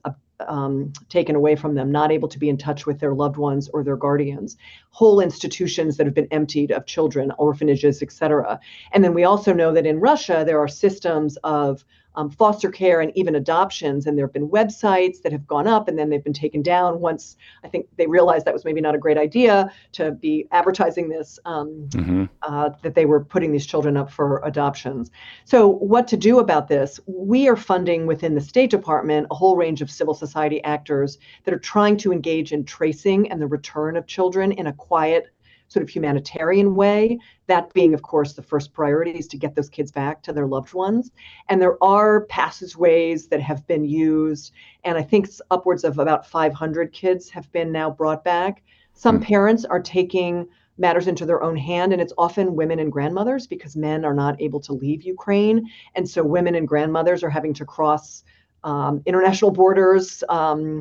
um, 0.48 0.92
taken 1.08 1.36
away 1.36 1.56
from 1.56 1.74
them, 1.74 1.92
not 1.92 2.10
able 2.10 2.28
to 2.28 2.38
be 2.38 2.48
in 2.48 2.56
touch 2.56 2.86
with 2.86 2.98
their 2.98 3.14
loved 3.14 3.36
ones 3.36 3.68
or 3.72 3.84
their 3.84 3.96
guardians, 3.96 4.56
whole 4.90 5.20
institutions 5.20 5.96
that 5.96 6.06
have 6.06 6.14
been 6.14 6.28
emptied 6.30 6.70
of 6.70 6.86
children, 6.86 7.32
orphanages, 7.38 8.02
etc. 8.02 8.58
And 8.92 9.04
then 9.04 9.14
we 9.14 9.24
also 9.24 9.52
know 9.52 9.72
that 9.72 9.86
in 9.86 10.00
Russia, 10.00 10.42
there 10.46 10.58
are 10.58 10.68
systems 10.68 11.36
of 11.44 11.84
um, 12.14 12.30
foster 12.30 12.70
care 12.70 13.00
and 13.00 13.12
even 13.16 13.34
adoptions. 13.34 14.06
And 14.06 14.16
there 14.16 14.26
have 14.26 14.32
been 14.32 14.48
websites 14.48 15.22
that 15.22 15.32
have 15.32 15.46
gone 15.46 15.66
up 15.66 15.88
and 15.88 15.98
then 15.98 16.10
they've 16.10 16.22
been 16.22 16.32
taken 16.32 16.62
down 16.62 17.00
once 17.00 17.36
I 17.64 17.68
think 17.68 17.86
they 17.96 18.06
realized 18.06 18.44
that 18.46 18.54
was 18.54 18.64
maybe 18.64 18.80
not 18.80 18.94
a 18.94 18.98
great 18.98 19.18
idea 19.18 19.72
to 19.92 20.12
be 20.12 20.46
advertising 20.50 21.08
this, 21.08 21.38
um, 21.44 21.88
mm-hmm. 21.90 22.24
uh, 22.42 22.70
that 22.82 22.94
they 22.94 23.06
were 23.06 23.24
putting 23.24 23.52
these 23.52 23.66
children 23.66 23.96
up 23.96 24.10
for 24.10 24.40
adoptions. 24.44 25.10
So, 25.44 25.68
what 25.68 26.06
to 26.08 26.16
do 26.16 26.38
about 26.38 26.68
this? 26.68 27.00
We 27.06 27.48
are 27.48 27.56
funding 27.56 28.06
within 28.06 28.34
the 28.34 28.40
State 28.40 28.70
Department 28.70 29.26
a 29.30 29.34
whole 29.34 29.56
range 29.56 29.82
of 29.82 29.90
civil 29.90 30.14
society 30.14 30.62
actors 30.64 31.18
that 31.44 31.54
are 31.54 31.58
trying 31.58 31.96
to 31.98 32.12
engage 32.12 32.52
in 32.52 32.64
tracing 32.64 33.30
and 33.30 33.40
the 33.40 33.46
return 33.46 33.96
of 33.96 34.06
children 34.06 34.52
in 34.52 34.66
a 34.66 34.72
quiet, 34.72 35.32
sort 35.72 35.82
of 35.82 35.88
humanitarian 35.88 36.74
way. 36.74 37.18
That 37.46 37.72
being, 37.72 37.94
of 37.94 38.02
course, 38.02 38.34
the 38.34 38.42
first 38.42 38.72
priority 38.72 39.12
is 39.12 39.26
to 39.28 39.36
get 39.36 39.54
those 39.54 39.68
kids 39.68 39.90
back 39.90 40.22
to 40.22 40.32
their 40.32 40.46
loved 40.46 40.74
ones. 40.74 41.10
And 41.48 41.60
there 41.60 41.82
are 41.82 42.26
passageways 42.26 43.28
that 43.28 43.40
have 43.40 43.66
been 43.66 43.84
used, 43.84 44.52
and 44.84 44.96
I 44.98 45.02
think 45.02 45.28
upwards 45.50 45.84
of 45.84 45.98
about 45.98 46.26
500 46.26 46.92
kids 46.92 47.30
have 47.30 47.50
been 47.52 47.72
now 47.72 47.90
brought 47.90 48.24
back. 48.24 48.62
Some 48.94 49.20
mm. 49.20 49.24
parents 49.24 49.64
are 49.64 49.80
taking 49.80 50.46
matters 50.78 51.06
into 51.06 51.26
their 51.26 51.42
own 51.42 51.56
hand, 51.56 51.92
and 51.92 52.00
it's 52.00 52.12
often 52.16 52.56
women 52.56 52.78
and 52.78 52.90
grandmothers 52.90 53.46
because 53.46 53.76
men 53.76 54.04
are 54.04 54.14
not 54.14 54.40
able 54.40 54.60
to 54.60 54.72
leave 54.72 55.02
Ukraine, 55.02 55.68
and 55.94 56.08
so 56.08 56.22
women 56.22 56.54
and 56.54 56.66
grandmothers 56.66 57.22
are 57.22 57.30
having 57.30 57.54
to 57.54 57.64
cross 57.64 58.24
um, 58.64 59.02
international 59.06 59.50
borders 59.50 60.22
um, 60.28 60.80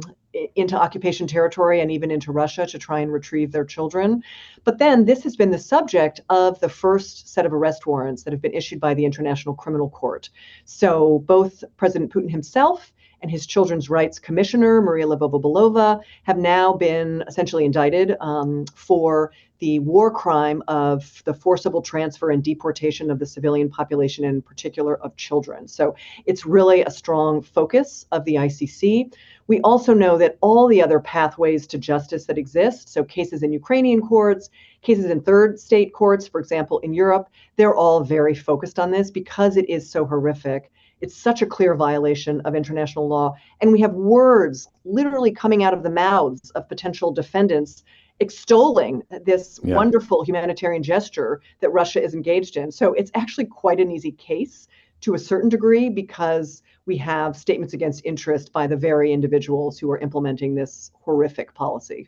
into 0.56 0.80
occupation 0.80 1.28
territory 1.28 1.82
and 1.82 1.92
even 1.92 2.12
into 2.12 2.32
Russia 2.32 2.66
to 2.66 2.80
try 2.80 3.00
and 3.00 3.12
retrieve 3.12 3.52
their 3.52 3.66
children. 3.66 4.24
But 4.64 4.78
then 4.78 5.06
this 5.06 5.24
has 5.24 5.36
been 5.36 5.52
the 5.52 5.60
subject 5.60 6.22
of 6.30 6.60
the 6.60 6.70
first 6.70 7.30
set 7.34 7.46
of 7.46 7.54
arrest 7.54 7.86
warrants 7.86 8.24
that 8.24 8.34
have 8.34 8.42
been 8.42 8.54
issued 8.54 8.80
by 8.80 8.94
the 8.94 9.06
International 9.06 9.56
Criminal 9.56 9.90
Court. 9.90 10.30
So 10.66 11.20
both 11.26 11.64
President 11.78 12.12
Putin 12.12 12.30
himself 12.30 12.94
and 13.22 13.32
his 13.32 13.46
children's 13.46 13.90
rights 13.90 14.20
commissioner, 14.20 14.82
Maria 14.82 15.06
Lvova-Belova, 15.06 16.02
have 16.24 16.38
now 16.38 16.74
been 16.74 17.24
essentially 17.28 17.66
indicted 17.66 18.16
um, 18.20 18.66
for 18.74 19.32
the 19.62 19.78
war 19.80 20.10
crime 20.10 20.64
of 20.68 21.22
the 21.26 21.34
forcible 21.36 21.84
transfer 21.84 22.32
and 22.32 22.44
deportation 22.44 23.12
of 23.12 23.20
the 23.20 23.26
civilian 23.28 23.70
population, 23.70 24.26
in 24.26 24.42
particular 24.42 24.98
of 25.04 25.16
children. 25.18 25.68
So 25.68 25.96
it's 26.26 26.48
really 26.48 26.82
a 26.82 26.90
strong 26.90 27.44
focus 27.44 28.08
of 28.12 28.26
the 28.26 28.36
ICC. 28.36 29.14
We 29.46 29.62
also 29.62 29.94
know 29.94 30.18
that 30.18 30.38
all 30.42 30.68
the 30.68 30.82
other 30.82 31.00
pathways 31.00 31.68
to 31.68 31.78
justice 31.78 32.26
that 32.26 32.40
exist, 32.40 32.90
so 32.90 33.04
cases 33.04 33.44
in 33.44 33.54
Ukrainian 33.54 34.02
courts, 34.02 34.50
cases 34.82 35.06
in 35.06 35.22
third 35.22 35.60
state 35.60 35.94
courts, 35.94 36.28
for 36.28 36.42
example, 36.42 36.80
in 36.80 36.96
Europe, 36.96 37.30
they're 37.56 37.76
all 37.76 38.04
very 38.04 38.34
focused 38.34 38.80
on 38.80 38.90
this 38.90 39.12
because 39.12 39.58
it 39.58 39.70
is 39.70 39.88
so 39.88 40.06
horrific. 40.06 40.72
It's 41.02 41.16
such 41.16 41.42
a 41.42 41.46
clear 41.46 41.76
violation 41.76 42.42
of 42.42 42.56
international 42.56 43.08
law. 43.08 43.36
And 43.60 43.72
we 43.72 43.82
have 43.82 43.94
words 43.94 44.68
literally 44.86 45.32
coming 45.32 45.64
out 45.64 45.74
of 45.74 45.84
the 45.84 45.90
mouths 45.90 46.52
of 46.52 46.70
potential 46.70 47.12
defendants 47.12 47.84
extolling 48.20 49.02
this 49.26 49.60
yeah. 49.64 49.76
wonderful 49.76 50.24
humanitarian 50.24 50.84
gesture 50.84 51.42
that 51.60 51.72
Russia 51.72 52.02
is 52.02 52.14
engaged 52.14 52.56
in. 52.56 52.72
So 52.72 52.94
it's 52.94 53.12
actually 53.16 53.46
quite 53.46 53.80
an 53.80 53.92
easy 53.92 54.12
case 54.12 54.68
to 55.02 55.16
a 55.16 55.20
certain 55.20 55.50
degree 55.50 55.90
because 55.90 56.62
we 56.86 56.98
have 56.98 57.36
statements 57.36 57.74
against 57.74 58.06
interest 58.06 58.54
by 58.54 58.68
the 58.68 58.78
very 58.78 59.12
individuals 59.12 59.80
who 59.80 59.90
are 59.92 59.98
implementing 59.98 60.56
this 60.56 60.92
horrific 61.02 61.54
policy. 61.56 62.08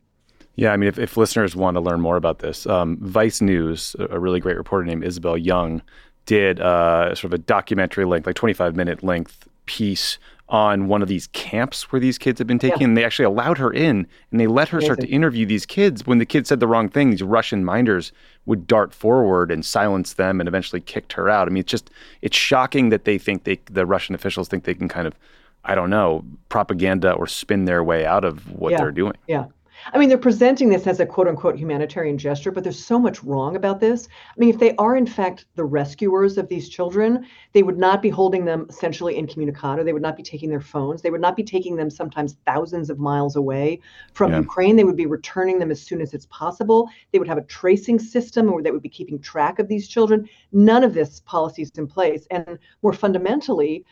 Yeah, 0.55 0.71
I 0.71 0.77
mean, 0.77 0.87
if, 0.87 0.99
if 0.99 1.17
listeners 1.17 1.55
want 1.55 1.75
to 1.75 1.81
learn 1.81 1.99
more 1.99 2.15
about 2.15 2.39
this, 2.39 2.67
um, 2.67 2.97
Vice 3.01 3.41
News, 3.41 3.95
a 3.99 4.19
really 4.19 4.39
great 4.39 4.57
reporter 4.57 4.85
named 4.85 5.03
Isobel 5.03 5.43
Yeung, 5.43 5.81
did 6.25 6.59
uh, 6.59 7.15
sort 7.15 7.25
of 7.25 7.33
a 7.33 7.37
documentary 7.37 8.05
length, 8.05 8.25
like 8.25 8.35
25 8.35 8.75
minute 8.75 9.03
length 9.03 9.47
piece 9.65 10.17
on 10.49 10.87
one 10.87 11.01
of 11.01 11.07
these 11.07 11.27
camps 11.27 11.91
where 11.91 11.99
these 11.99 12.17
kids 12.17 12.37
have 12.37 12.47
been 12.47 12.59
taken. 12.59 12.81
Yeah. 12.81 12.87
And 12.87 12.97
they 12.97 13.03
actually 13.03 13.25
allowed 13.25 13.57
her 13.57 13.71
in 13.71 14.05
and 14.29 14.39
they 14.39 14.47
let 14.47 14.69
her 14.69 14.77
Amazing. 14.77 14.85
start 14.85 14.99
to 15.01 15.07
interview 15.07 15.45
these 15.45 15.65
kids. 15.65 16.05
When 16.05 16.19
the 16.19 16.25
kids 16.25 16.49
said 16.49 16.59
the 16.59 16.67
wrong 16.67 16.89
thing, 16.89 17.09
these 17.09 17.23
Russian 17.23 17.63
minders 17.65 18.11
would 18.45 18.67
dart 18.67 18.93
forward 18.93 19.51
and 19.51 19.65
silence 19.65 20.13
them 20.13 20.39
and 20.39 20.47
eventually 20.47 20.81
kicked 20.81 21.13
her 21.13 21.29
out. 21.29 21.47
I 21.47 21.51
mean, 21.51 21.61
it's 21.61 21.71
just, 21.71 21.89
it's 22.21 22.37
shocking 22.37 22.89
that 22.89 23.05
they 23.05 23.17
think 23.17 23.45
they, 23.45 23.59
the 23.65 23.85
Russian 23.85 24.15
officials 24.15 24.47
think 24.47 24.65
they 24.65 24.75
can 24.75 24.89
kind 24.89 25.07
of, 25.07 25.15
I 25.63 25.75
don't 25.75 25.89
know, 25.89 26.25
propaganda 26.49 27.13
or 27.13 27.25
spin 27.25 27.65
their 27.65 27.83
way 27.83 28.05
out 28.05 28.25
of 28.25 28.51
what 28.51 28.73
yeah. 28.73 28.77
they're 28.77 28.91
doing. 28.91 29.15
Yeah. 29.27 29.45
I 29.91 29.97
mean, 29.97 30.07
they're 30.07 30.17
presenting 30.17 30.69
this 30.69 30.87
as 30.87 30.99
a 30.99 31.05
quote 31.05 31.27
unquote 31.27 31.57
humanitarian 31.57 32.17
gesture, 32.17 32.51
but 32.51 32.63
there's 32.63 32.83
so 32.83 32.97
much 32.97 33.23
wrong 33.23 33.55
about 33.55 33.79
this. 33.79 34.07
I 34.29 34.39
mean, 34.39 34.49
if 34.49 34.59
they 34.59 34.75
are 34.75 34.95
in 34.95 35.05
fact 35.05 35.45
the 35.55 35.65
rescuers 35.65 36.37
of 36.37 36.47
these 36.47 36.69
children, 36.69 37.25
they 37.51 37.63
would 37.63 37.77
not 37.77 38.01
be 38.01 38.09
holding 38.09 38.45
them 38.45 38.65
essentially 38.69 39.17
incommunicado. 39.17 39.83
They 39.83 39.93
would 39.93 40.01
not 40.01 40.15
be 40.15 40.23
taking 40.23 40.49
their 40.49 40.61
phones. 40.61 41.01
They 41.01 41.11
would 41.11 41.21
not 41.21 41.35
be 41.35 41.43
taking 41.43 41.75
them 41.75 41.89
sometimes 41.89 42.37
thousands 42.45 42.89
of 42.89 42.99
miles 42.99 43.35
away 43.35 43.79
from 44.13 44.31
yeah. 44.31 44.39
Ukraine. 44.39 44.75
They 44.75 44.83
would 44.83 44.95
be 44.95 45.05
returning 45.05 45.59
them 45.59 45.71
as 45.71 45.81
soon 45.81 46.01
as 46.01 46.13
it's 46.13 46.27
possible. 46.27 46.89
They 47.11 47.19
would 47.19 47.27
have 47.27 47.37
a 47.37 47.43
tracing 47.43 47.99
system 47.99 48.51
or 48.51 48.61
they 48.61 48.71
would 48.71 48.81
be 48.81 48.89
keeping 48.89 49.19
track 49.19 49.59
of 49.59 49.67
these 49.67 49.87
children. 49.87 50.29
None 50.51 50.83
of 50.83 50.93
this 50.93 51.21
policy 51.25 51.61
is 51.63 51.71
in 51.71 51.87
place. 51.87 52.27
And 52.31 52.57
more 52.81 52.93
fundamentally, 52.93 53.85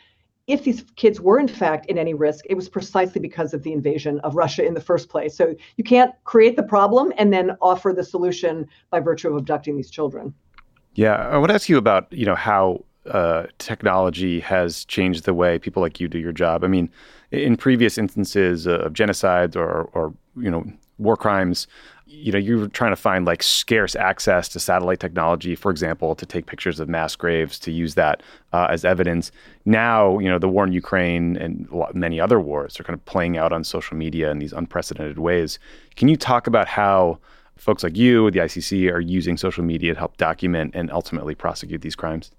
if 0.46 0.64
these 0.64 0.84
kids 0.96 1.20
were 1.20 1.38
in 1.38 1.48
fact 1.48 1.86
in 1.86 1.98
any 1.98 2.14
risk, 2.14 2.44
it 2.50 2.54
was 2.54 2.68
precisely 2.68 3.20
because 3.20 3.54
of 3.54 3.62
the 3.62 3.72
invasion 3.72 4.18
of 4.20 4.34
Russia 4.34 4.64
in 4.64 4.74
the 4.74 4.80
first 4.80 5.08
place. 5.08 5.36
So 5.36 5.54
you 5.76 5.84
can't 5.84 6.12
create 6.24 6.56
the 6.56 6.62
problem 6.62 7.12
and 7.16 7.32
then 7.32 7.56
offer 7.60 7.92
the 7.92 8.02
solution 8.02 8.66
by 8.90 9.00
virtue 9.00 9.28
of 9.28 9.36
abducting 9.36 9.76
these 9.76 9.90
children. 9.90 10.34
Yeah, 10.94 11.14
I 11.14 11.38
want 11.38 11.50
to 11.50 11.54
ask 11.54 11.68
you 11.68 11.78
about 11.78 12.12
you 12.12 12.26
know 12.26 12.34
how 12.34 12.84
uh, 13.06 13.46
technology 13.58 14.40
has 14.40 14.84
changed 14.86 15.24
the 15.24 15.34
way 15.34 15.58
people 15.58 15.82
like 15.82 16.00
you 16.00 16.08
do 16.08 16.18
your 16.18 16.32
job. 16.32 16.64
I 16.64 16.68
mean, 16.68 16.90
in 17.30 17.56
previous 17.56 17.96
instances 17.96 18.66
of 18.66 18.92
genocides 18.92 19.56
or 19.56 19.90
or 19.94 20.12
you 20.36 20.50
know 20.50 20.64
war 20.98 21.16
crimes, 21.16 21.66
you 22.06 22.30
know, 22.30 22.38
you 22.38 22.58
were 22.58 22.68
trying 22.68 22.92
to 22.92 22.96
find 22.96 23.24
like 23.24 23.42
scarce 23.42 23.96
access 23.96 24.48
to 24.50 24.60
satellite 24.60 25.00
technology, 25.00 25.54
for 25.54 25.70
example, 25.70 26.14
to 26.14 26.26
take 26.26 26.46
pictures 26.46 26.78
of 26.78 26.88
mass 26.88 27.16
graves, 27.16 27.58
to 27.60 27.72
use 27.72 27.94
that 27.94 28.22
uh, 28.52 28.66
as 28.68 28.84
evidence. 28.84 29.32
Now, 29.64 30.18
you 30.18 30.28
know, 30.28 30.38
the 30.38 30.48
war 30.48 30.66
in 30.66 30.72
Ukraine 30.72 31.36
and 31.36 31.68
many 31.94 32.20
other 32.20 32.38
wars 32.38 32.78
are 32.78 32.84
kind 32.84 32.94
of 32.94 33.04
playing 33.06 33.38
out 33.38 33.52
on 33.52 33.64
social 33.64 33.96
media 33.96 34.30
in 34.30 34.38
these 34.38 34.52
unprecedented 34.52 35.18
ways. 35.18 35.58
Can 35.96 36.08
you 36.08 36.16
talk 36.16 36.46
about 36.46 36.68
how 36.68 37.18
folks 37.56 37.82
like 37.82 37.96
you, 37.96 38.30
the 38.30 38.40
ICC, 38.40 38.92
are 38.92 39.00
using 39.00 39.36
social 39.36 39.64
media 39.64 39.94
to 39.94 39.98
help 39.98 40.16
document 40.18 40.72
and 40.74 40.90
ultimately 40.90 41.34
prosecute 41.34 41.80
these 41.80 41.96
crimes? 41.96 42.30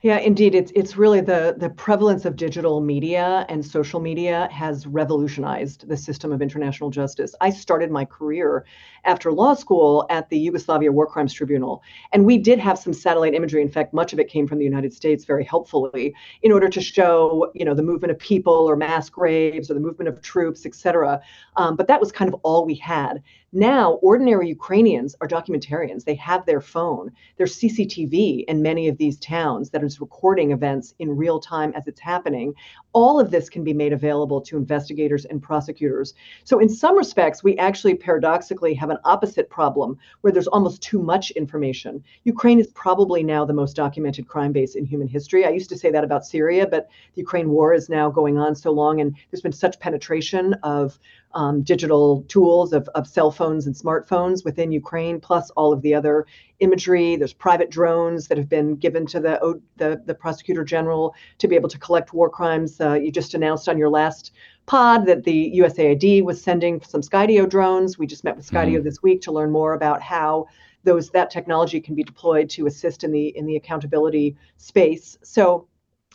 Yeah, 0.00 0.18
indeed. 0.18 0.54
It's 0.54 0.70
it's 0.76 0.96
really 0.96 1.20
the 1.20 1.56
the 1.58 1.70
prevalence 1.70 2.24
of 2.24 2.36
digital 2.36 2.80
media 2.80 3.44
and 3.48 3.66
social 3.66 3.98
media 3.98 4.48
has 4.52 4.86
revolutionized 4.86 5.88
the 5.88 5.96
system 5.96 6.30
of 6.30 6.40
international 6.40 6.90
justice. 6.90 7.34
I 7.40 7.50
started 7.50 7.90
my 7.90 8.04
career 8.04 8.64
after 9.04 9.32
law 9.32 9.54
school 9.54 10.06
at 10.08 10.28
the 10.28 10.38
Yugoslavia 10.38 10.92
War 10.92 11.08
Crimes 11.08 11.32
Tribunal, 11.32 11.82
and 12.12 12.24
we 12.24 12.38
did 12.38 12.60
have 12.60 12.78
some 12.78 12.92
satellite 12.92 13.34
imagery. 13.34 13.60
In 13.60 13.68
fact, 13.68 13.92
much 13.92 14.12
of 14.12 14.20
it 14.20 14.28
came 14.28 14.46
from 14.46 14.58
the 14.58 14.64
United 14.64 14.92
States, 14.92 15.24
very 15.24 15.42
helpfully, 15.44 16.14
in 16.42 16.52
order 16.52 16.68
to 16.68 16.80
show 16.80 17.50
you 17.56 17.64
know 17.64 17.74
the 17.74 17.82
movement 17.82 18.12
of 18.12 18.20
people 18.20 18.52
or 18.70 18.76
mass 18.76 19.10
graves 19.10 19.68
or 19.68 19.74
the 19.74 19.80
movement 19.80 20.08
of 20.08 20.22
troops, 20.22 20.64
et 20.64 20.76
cetera. 20.76 21.20
Um, 21.56 21.74
but 21.74 21.88
that 21.88 21.98
was 21.98 22.12
kind 22.12 22.32
of 22.32 22.38
all 22.44 22.64
we 22.64 22.76
had. 22.76 23.20
Now, 23.52 23.92
ordinary 24.02 24.46
Ukrainians 24.46 25.16
are 25.22 25.26
documentarians. 25.26 26.04
They 26.04 26.16
have 26.16 26.44
their 26.44 26.60
phone. 26.60 27.10
There's 27.38 27.56
CCTV 27.56 28.44
in 28.44 28.60
many 28.60 28.88
of 28.88 28.98
these 28.98 29.18
towns 29.18 29.70
that 29.70 29.82
is 29.82 30.02
recording 30.02 30.50
events 30.50 30.94
in 30.98 31.16
real 31.16 31.40
time 31.40 31.72
as 31.74 31.86
it's 31.86 31.98
happening. 32.00 32.52
All 32.92 33.18
of 33.18 33.30
this 33.30 33.48
can 33.48 33.64
be 33.64 33.72
made 33.72 33.94
available 33.94 34.42
to 34.42 34.58
investigators 34.58 35.24
and 35.24 35.42
prosecutors. 35.42 36.12
So, 36.44 36.58
in 36.58 36.68
some 36.68 36.94
respects, 36.98 37.42
we 37.42 37.56
actually 37.56 37.94
paradoxically 37.94 38.74
have 38.74 38.90
an 38.90 38.98
opposite 39.04 39.48
problem 39.48 39.96
where 40.20 40.32
there's 40.32 40.48
almost 40.48 40.82
too 40.82 41.00
much 41.00 41.30
information. 41.30 42.04
Ukraine 42.24 42.60
is 42.60 42.66
probably 42.74 43.22
now 43.22 43.46
the 43.46 43.54
most 43.54 43.74
documented 43.74 44.28
crime 44.28 44.52
base 44.52 44.74
in 44.74 44.84
human 44.84 45.08
history. 45.08 45.46
I 45.46 45.50
used 45.50 45.70
to 45.70 45.78
say 45.78 45.90
that 45.90 46.04
about 46.04 46.26
Syria, 46.26 46.66
but 46.66 46.90
the 47.14 47.22
Ukraine 47.22 47.48
war 47.48 47.72
is 47.72 47.88
now 47.88 48.10
going 48.10 48.36
on 48.36 48.54
so 48.54 48.72
long, 48.72 49.00
and 49.00 49.16
there's 49.30 49.40
been 49.40 49.52
such 49.52 49.80
penetration 49.80 50.52
of 50.62 50.98
um, 51.34 51.62
digital 51.62 52.24
tools 52.28 52.72
of, 52.72 52.88
of 52.94 53.06
cell 53.06 53.30
phones 53.38 53.66
and 53.66 53.74
smartphones 53.74 54.44
within 54.44 54.70
Ukraine, 54.72 55.20
plus 55.20 55.50
all 55.50 55.72
of 55.72 55.80
the 55.82 55.94
other 55.94 56.26
imagery. 56.60 57.16
There's 57.16 57.32
private 57.32 57.70
drones 57.70 58.28
that 58.28 58.36
have 58.36 58.48
been 58.48 58.74
given 58.74 59.06
to 59.06 59.20
the 59.20 59.60
the, 59.76 60.02
the 60.04 60.14
prosecutor 60.14 60.64
general 60.64 61.14
to 61.38 61.48
be 61.48 61.54
able 61.54 61.70
to 61.70 61.78
collect 61.78 62.12
war 62.12 62.28
crimes. 62.28 62.80
Uh, 62.80 62.94
you 62.94 63.10
just 63.10 63.34
announced 63.34 63.68
on 63.68 63.78
your 63.78 63.88
last 63.88 64.32
pod 64.66 65.06
that 65.06 65.24
the 65.24 65.54
USAID 65.60 66.22
was 66.24 66.42
sending 66.42 66.82
some 66.82 67.00
Skydio 67.00 67.48
drones. 67.48 67.98
We 67.98 68.06
just 68.06 68.24
met 68.24 68.36
with 68.36 68.50
Skydio 68.50 68.74
mm-hmm. 68.74 68.84
this 68.84 69.02
week 69.02 69.22
to 69.22 69.32
learn 69.32 69.50
more 69.50 69.72
about 69.72 70.02
how 70.02 70.46
those 70.84 71.10
that 71.10 71.30
technology 71.30 71.80
can 71.80 71.94
be 71.94 72.04
deployed 72.04 72.50
to 72.50 72.66
assist 72.66 73.04
in 73.04 73.12
the 73.12 73.28
in 73.36 73.46
the 73.46 73.56
accountability 73.56 74.36
space. 74.56 75.16
So 75.22 75.68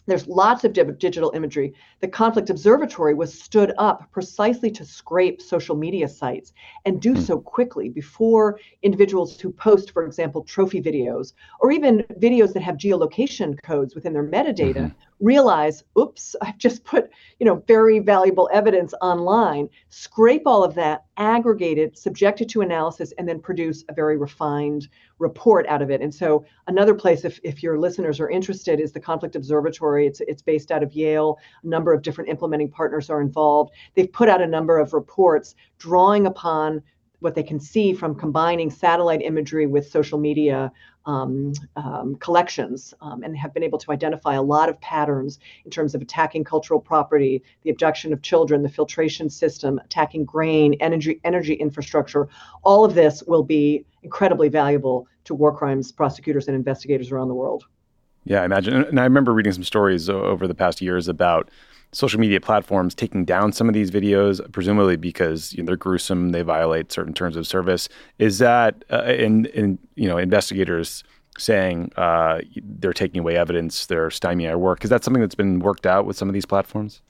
there's 0.06 0.28
lots 0.28 0.64
of 0.64 0.74
digital 0.74 1.32
imagery. 1.34 1.74
The 2.02 2.08
Conflict 2.08 2.50
Observatory 2.50 3.14
was 3.14 3.34
stood 3.34 3.74
up 3.78 4.12
precisely 4.12 4.70
to 4.72 4.86
scrape 4.86 5.42
social 5.42 5.76
media 5.76 6.08
sites 6.08 6.54
and 6.86 7.02
do 7.02 7.14
hmm. 7.14 7.22
so 7.22 7.40
quickly 7.40 7.90
before 7.90 8.60
individuals 8.82 9.40
who 9.40 9.52
post, 9.52 9.92
for 9.92 10.06
example, 10.06 10.44
trophy 10.44 10.82
videos 10.82 11.34
or 11.60 11.72
even 11.72 12.04
videos 12.20 12.54
that 12.54 12.64
have 12.64 12.76
geolocation 12.76 13.62
codes 13.64 13.96
within 13.96 14.14
their 14.14 14.28
metadata 14.28 14.74
mm-hmm 14.74 15.13
realize, 15.24 15.84
oops, 15.98 16.36
I've 16.42 16.58
just 16.58 16.84
put, 16.84 17.10
you 17.40 17.46
know, 17.46 17.64
very 17.68 18.00
valuable 18.00 18.50
evidence 18.54 18.94
online, 19.02 19.70
scrape 19.90 20.44
all 20.46 20.64
of 20.64 20.76
that, 20.76 21.06
aggregate 21.18 21.78
it, 21.78 21.98
subject 21.98 22.42
it 22.42 22.50
to 22.50 22.62
analysis, 22.62 23.14
and 23.18 23.28
then 23.28 23.40
produce 23.40 23.84
a 23.90 23.94
very 23.94 24.18
refined 24.18 24.88
report 25.20 25.66
out 25.68 25.82
of 25.82 25.90
it. 25.90 26.02
And 26.02 26.14
so 26.14 26.46
another 26.68 26.94
place, 26.94 27.24
if, 27.24 27.40
if 27.44 27.64
your 27.64 27.80
listeners 27.80 28.20
are 28.20 28.30
interested, 28.30 28.80
is 28.80 28.92
the 28.92 29.00
Conflict 29.00 29.36
Observatory. 29.36 30.06
It's, 30.06 30.22
it's 30.22 30.42
based 30.42 30.72
out 30.72 30.84
of 30.84 30.94
Yale. 30.94 31.38
A 31.64 31.68
number 31.68 31.94
of 31.94 32.02
different 32.02 32.30
implementing 32.30 32.70
partners 32.70 33.10
are 33.10 33.22
involved. 33.22 33.72
They've 33.96 34.12
put 34.12 34.30
out 34.30 34.42
a 34.42 34.48
number 34.48 34.78
of 34.78 34.94
reports 34.94 35.56
drawing 35.80 36.28
upon 36.28 36.84
what 37.24 37.36
they 37.36 37.44
can 37.44 37.60
see 37.60 37.94
from 37.94 38.14
combining 38.14 38.70
satellite 38.70 39.22
imagery 39.22 39.66
with 39.66 39.90
social 39.90 40.20
media 40.20 40.70
um, 41.06 41.54
um, 41.76 42.16
collections 42.16 42.94
um, 43.02 43.24
and 43.24 43.38
have 43.38 43.54
been 43.54 43.64
able 43.64 43.78
to 43.80 43.92
identify 43.92 44.36
a 44.36 44.42
lot 44.42 44.70
of 44.70 44.80
patterns 44.82 45.40
in 45.66 45.72
terms 45.72 45.96
of 45.96 46.02
attacking 46.02 46.44
cultural 46.44 46.80
property, 46.80 47.44
the 47.64 47.70
abduction 47.70 48.14
of 48.14 48.22
children, 48.22 48.64
the 48.64 48.70
filtration 48.70 49.30
system, 49.30 49.80
attacking 49.84 50.26
grain, 50.26 50.76
energy, 50.80 51.20
energy 51.24 51.54
infrastructure. 51.54 52.28
All 52.64 52.86
of 52.86 52.94
this 52.94 53.24
will 53.24 53.44
be 53.44 53.86
incredibly 54.04 54.50
valuable 54.50 55.08
to 55.26 55.34
war 55.34 55.56
crimes 55.56 55.92
prosecutors 55.92 56.48
and 56.48 56.56
investigators 56.56 57.12
around 57.12 57.28
the 57.28 57.36
world. 57.36 57.66
Yeah, 58.26 58.42
I 58.42 58.46
imagine. 58.46 58.74
And 58.74 59.00
I 59.00 59.04
remember 59.04 59.34
reading 59.34 59.52
some 59.52 59.64
stories 59.64 60.10
over 60.10 60.48
the 60.48 60.56
past 60.56 60.82
years 60.82 61.08
about 61.08 61.50
social 61.94 62.20
media 62.20 62.42
platforms 62.42 62.94
taking 62.94 63.24
down 63.24 63.54
some 63.54 63.70
of 63.70 63.74
these 63.74 63.90
videos, 63.90 64.40
presumably 64.52 64.98
because 64.98 65.54
you 65.54 65.64
know, 65.64 65.68
they're 65.68 65.78
gruesome, 65.78 66.32
they 66.32 66.42
violate 66.42 66.92
certain 66.92 67.14
terms 67.14 67.38
of 67.38 67.48
service. 67.48 67.88
Is 68.20 68.40
that 68.40 68.84
uh, 68.92 69.04
in 69.04 69.46
in 69.46 69.80
you 69.96 70.10
know 70.10 70.18
investigators 70.18 71.04
saying 71.38 71.92
uh, 71.96 72.40
they're 72.56 72.94
taking 72.94 73.20
away 73.20 73.38
evidence, 73.38 73.86
they're 73.86 74.10
stymieing 74.10 74.50
our 74.50 74.58
work? 74.58 74.84
Is 74.84 74.90
that 74.90 75.04
something 75.04 75.22
that's 75.22 75.36
been 75.36 75.60
worked 75.60 75.86
out 75.86 76.06
with 76.06 76.18
some 76.18 76.28
of 76.28 76.34
these 76.34 76.46
platforms? 76.46 77.02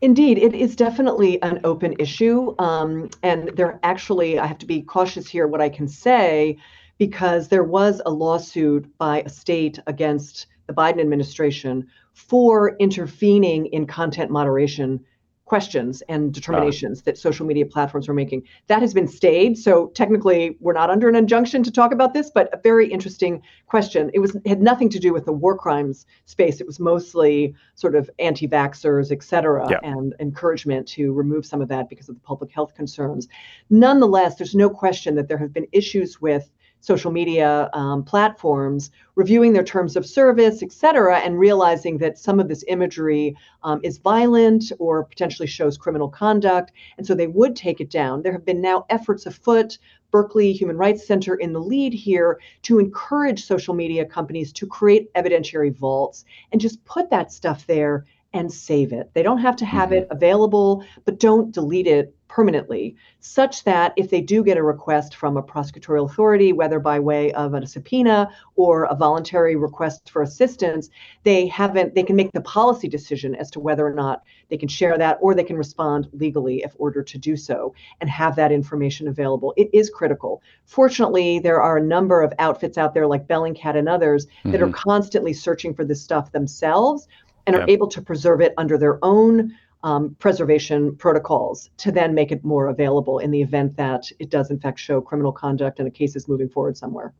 Indeed, 0.00 0.38
it 0.38 0.54
is 0.54 0.76
definitely 0.76 1.40
an 1.42 1.60
open 1.64 1.94
issue, 1.98 2.54
um, 2.58 3.08
and 3.22 3.48
there 3.56 3.78
actually 3.82 4.38
I 4.38 4.46
have 4.46 4.58
to 4.58 4.66
be 4.66 4.82
cautious 4.82 5.28
here 5.28 5.46
what 5.46 5.60
I 5.60 5.68
can 5.68 5.88
say 5.88 6.58
because 6.98 7.48
there 7.48 7.64
was 7.64 8.00
a 8.04 8.10
lawsuit 8.10 8.86
by 8.98 9.22
a 9.22 9.28
state 9.28 9.78
against 9.86 10.46
the 10.66 10.74
Biden 10.74 11.00
administration 11.00 11.86
for 12.12 12.76
intervening 12.78 13.66
in 13.66 13.86
content 13.86 14.30
moderation 14.30 15.04
questions 15.46 16.02
and 16.08 16.32
determinations 16.32 17.02
that 17.02 17.18
social 17.18 17.44
media 17.44 17.66
platforms 17.66 18.08
were 18.08 18.14
making. 18.14 18.42
That 18.68 18.80
has 18.80 18.94
been 18.94 19.06
stayed. 19.06 19.58
So 19.58 19.88
technically, 19.88 20.56
we're 20.58 20.72
not 20.72 20.88
under 20.88 21.06
an 21.06 21.14
injunction 21.14 21.62
to 21.64 21.70
talk 21.70 21.92
about 21.92 22.14
this, 22.14 22.30
but 22.34 22.48
a 22.54 22.60
very 22.62 22.90
interesting 22.90 23.42
question. 23.66 24.10
It 24.14 24.20
was 24.20 24.34
had 24.46 24.62
nothing 24.62 24.88
to 24.88 24.98
do 24.98 25.12
with 25.12 25.26
the 25.26 25.34
war 25.34 25.56
crimes 25.56 26.06
space. 26.24 26.62
It 26.62 26.66
was 26.66 26.80
mostly 26.80 27.54
sort 27.74 27.94
of 27.94 28.08
anti-vaxxers, 28.18 29.12
et 29.12 29.22
cetera, 29.22 29.68
Yeah. 29.70 29.80
and 29.82 30.14
encouragement 30.18 30.88
to 30.88 31.12
remove 31.12 31.44
some 31.44 31.60
of 31.60 31.68
that 31.68 31.90
because 31.90 32.08
of 32.08 32.14
the 32.14 32.22
public 32.22 32.50
health 32.50 32.74
concerns. 32.74 33.28
Nonetheless, 33.68 34.36
there's 34.36 34.54
no 34.54 34.70
question 34.70 35.14
that 35.16 35.28
there 35.28 35.38
have 35.38 35.52
been 35.52 35.66
issues 35.72 36.22
with 36.22 36.50
social 36.84 37.10
media 37.10 37.70
um, 37.72 38.04
platforms 38.04 38.90
reviewing 39.14 39.54
their 39.54 39.64
terms 39.64 39.96
of 39.96 40.04
service, 40.04 40.62
et 40.62 40.70
cetera, 40.70 41.18
and 41.18 41.38
realizing 41.38 41.96
that 41.98 42.18
some 42.18 42.38
of 42.38 42.48
this 42.48 42.62
imagery 42.68 43.34
um, 43.62 43.80
is 43.82 43.96
violent 43.98 44.70
or 44.78 45.04
potentially 45.04 45.48
shows 45.48 45.78
criminal 45.78 46.08
conduct. 46.08 46.72
And 46.98 47.06
so 47.06 47.14
they 47.14 47.26
would 47.26 47.56
take 47.56 47.80
it 47.80 47.90
down. 47.90 48.20
There 48.20 48.32
have 48.32 48.44
been 48.44 48.60
now 48.60 48.84
efforts 48.90 49.24
afoot. 49.24 49.78
Berkeley 50.10 50.52
Human 50.52 50.76
Rights 50.76 51.04
Center 51.04 51.34
in 51.34 51.52
the 51.52 51.60
lead 51.60 51.92
here 51.92 52.38
to 52.62 52.78
encourage 52.78 53.44
social 53.44 53.74
media 53.74 54.04
companies 54.04 54.52
to 54.52 54.66
create 54.66 55.12
evidentiary 55.14 55.74
vaults 55.74 56.24
and 56.52 56.60
just 56.60 56.84
put 56.84 57.10
that 57.10 57.32
stuff 57.32 57.66
there 57.66 58.04
and 58.34 58.52
save 58.52 58.92
it. 58.92 59.10
They 59.14 59.22
don't 59.22 59.38
have 59.38 59.56
to 59.56 59.64
have 59.64 59.92
it 59.92 60.08
available, 60.10 60.84
but 61.04 61.20
don't 61.20 61.52
delete 61.52 61.86
it 61.86 62.14
permanently, 62.26 62.96
such 63.20 63.62
that 63.62 63.92
if 63.96 64.10
they 64.10 64.20
do 64.20 64.42
get 64.42 64.56
a 64.56 64.62
request 64.62 65.14
from 65.14 65.36
a 65.36 65.42
prosecutorial 65.42 66.10
authority, 66.10 66.52
whether 66.52 66.80
by 66.80 66.98
way 66.98 67.30
of 67.34 67.54
a 67.54 67.64
subpoena 67.64 68.28
or 68.56 68.84
a 68.86 68.94
voluntary 68.96 69.54
request 69.54 70.10
for 70.10 70.22
assistance, 70.22 70.90
they 71.22 71.46
haven't 71.46 71.94
they 71.94 72.02
can 72.02 72.16
make 72.16 72.32
the 72.32 72.40
policy 72.40 72.88
decision 72.88 73.36
as 73.36 73.52
to 73.52 73.60
whether 73.60 73.86
or 73.86 73.94
not 73.94 74.24
they 74.48 74.56
can 74.56 74.68
share 74.68 74.98
that 74.98 75.16
or 75.20 75.32
they 75.32 75.44
can 75.44 75.56
respond 75.56 76.08
legally 76.12 76.64
if 76.64 76.74
ordered 76.78 77.06
to 77.06 77.18
do 77.18 77.36
so 77.36 77.72
and 78.00 78.10
have 78.10 78.34
that 78.34 78.50
information 78.50 79.06
available. 79.06 79.54
It 79.56 79.70
is 79.72 79.88
critical. 79.88 80.42
Fortunately, 80.64 81.38
there 81.38 81.62
are 81.62 81.76
a 81.76 81.82
number 81.82 82.20
of 82.20 82.32
outfits 82.40 82.78
out 82.78 82.94
there 82.94 83.06
like 83.06 83.28
Bellingcat 83.28 83.76
and 83.76 83.88
others 83.88 84.26
that 84.46 84.60
are 84.60 84.68
Mhm. 84.68 84.72
constantly 84.72 85.34
searching 85.34 85.72
for 85.72 85.84
this 85.84 86.02
stuff 86.02 86.32
themselves 86.32 87.06
and 87.46 87.56
are 87.56 87.68
able 87.68 87.88
to 87.88 88.00
preserve 88.02 88.40
it 88.40 88.54
under 88.56 88.78
their 88.78 88.98
own 89.04 89.54
um, 89.82 90.16
preservation 90.18 90.96
protocols 90.96 91.68
to 91.76 91.92
then 91.92 92.14
make 92.14 92.32
it 92.32 92.42
more 92.42 92.68
available 92.68 93.18
in 93.18 93.30
the 93.30 93.42
event 93.42 93.76
that 93.76 94.10
it 94.18 94.30
does 94.30 94.50
in 94.50 94.58
fact 94.58 94.78
show 94.78 95.00
criminal 95.00 95.30
conduct 95.32 95.78
and 95.78 95.86
a 95.86 95.90
case 95.90 96.16
is 96.16 96.26
moving 96.26 96.48
forward 96.48 96.76
somewhere. 96.76 97.12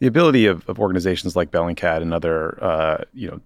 the 0.00 0.06
ability 0.08 0.46
of, 0.46 0.68
of 0.68 0.78
organizations 0.80 1.36
like 1.36 1.50
Bellingcat 1.52 2.02
and 2.02 2.12
other, 2.12 2.62
uh, 2.62 3.04
you 3.14 3.30
know, 3.30 3.40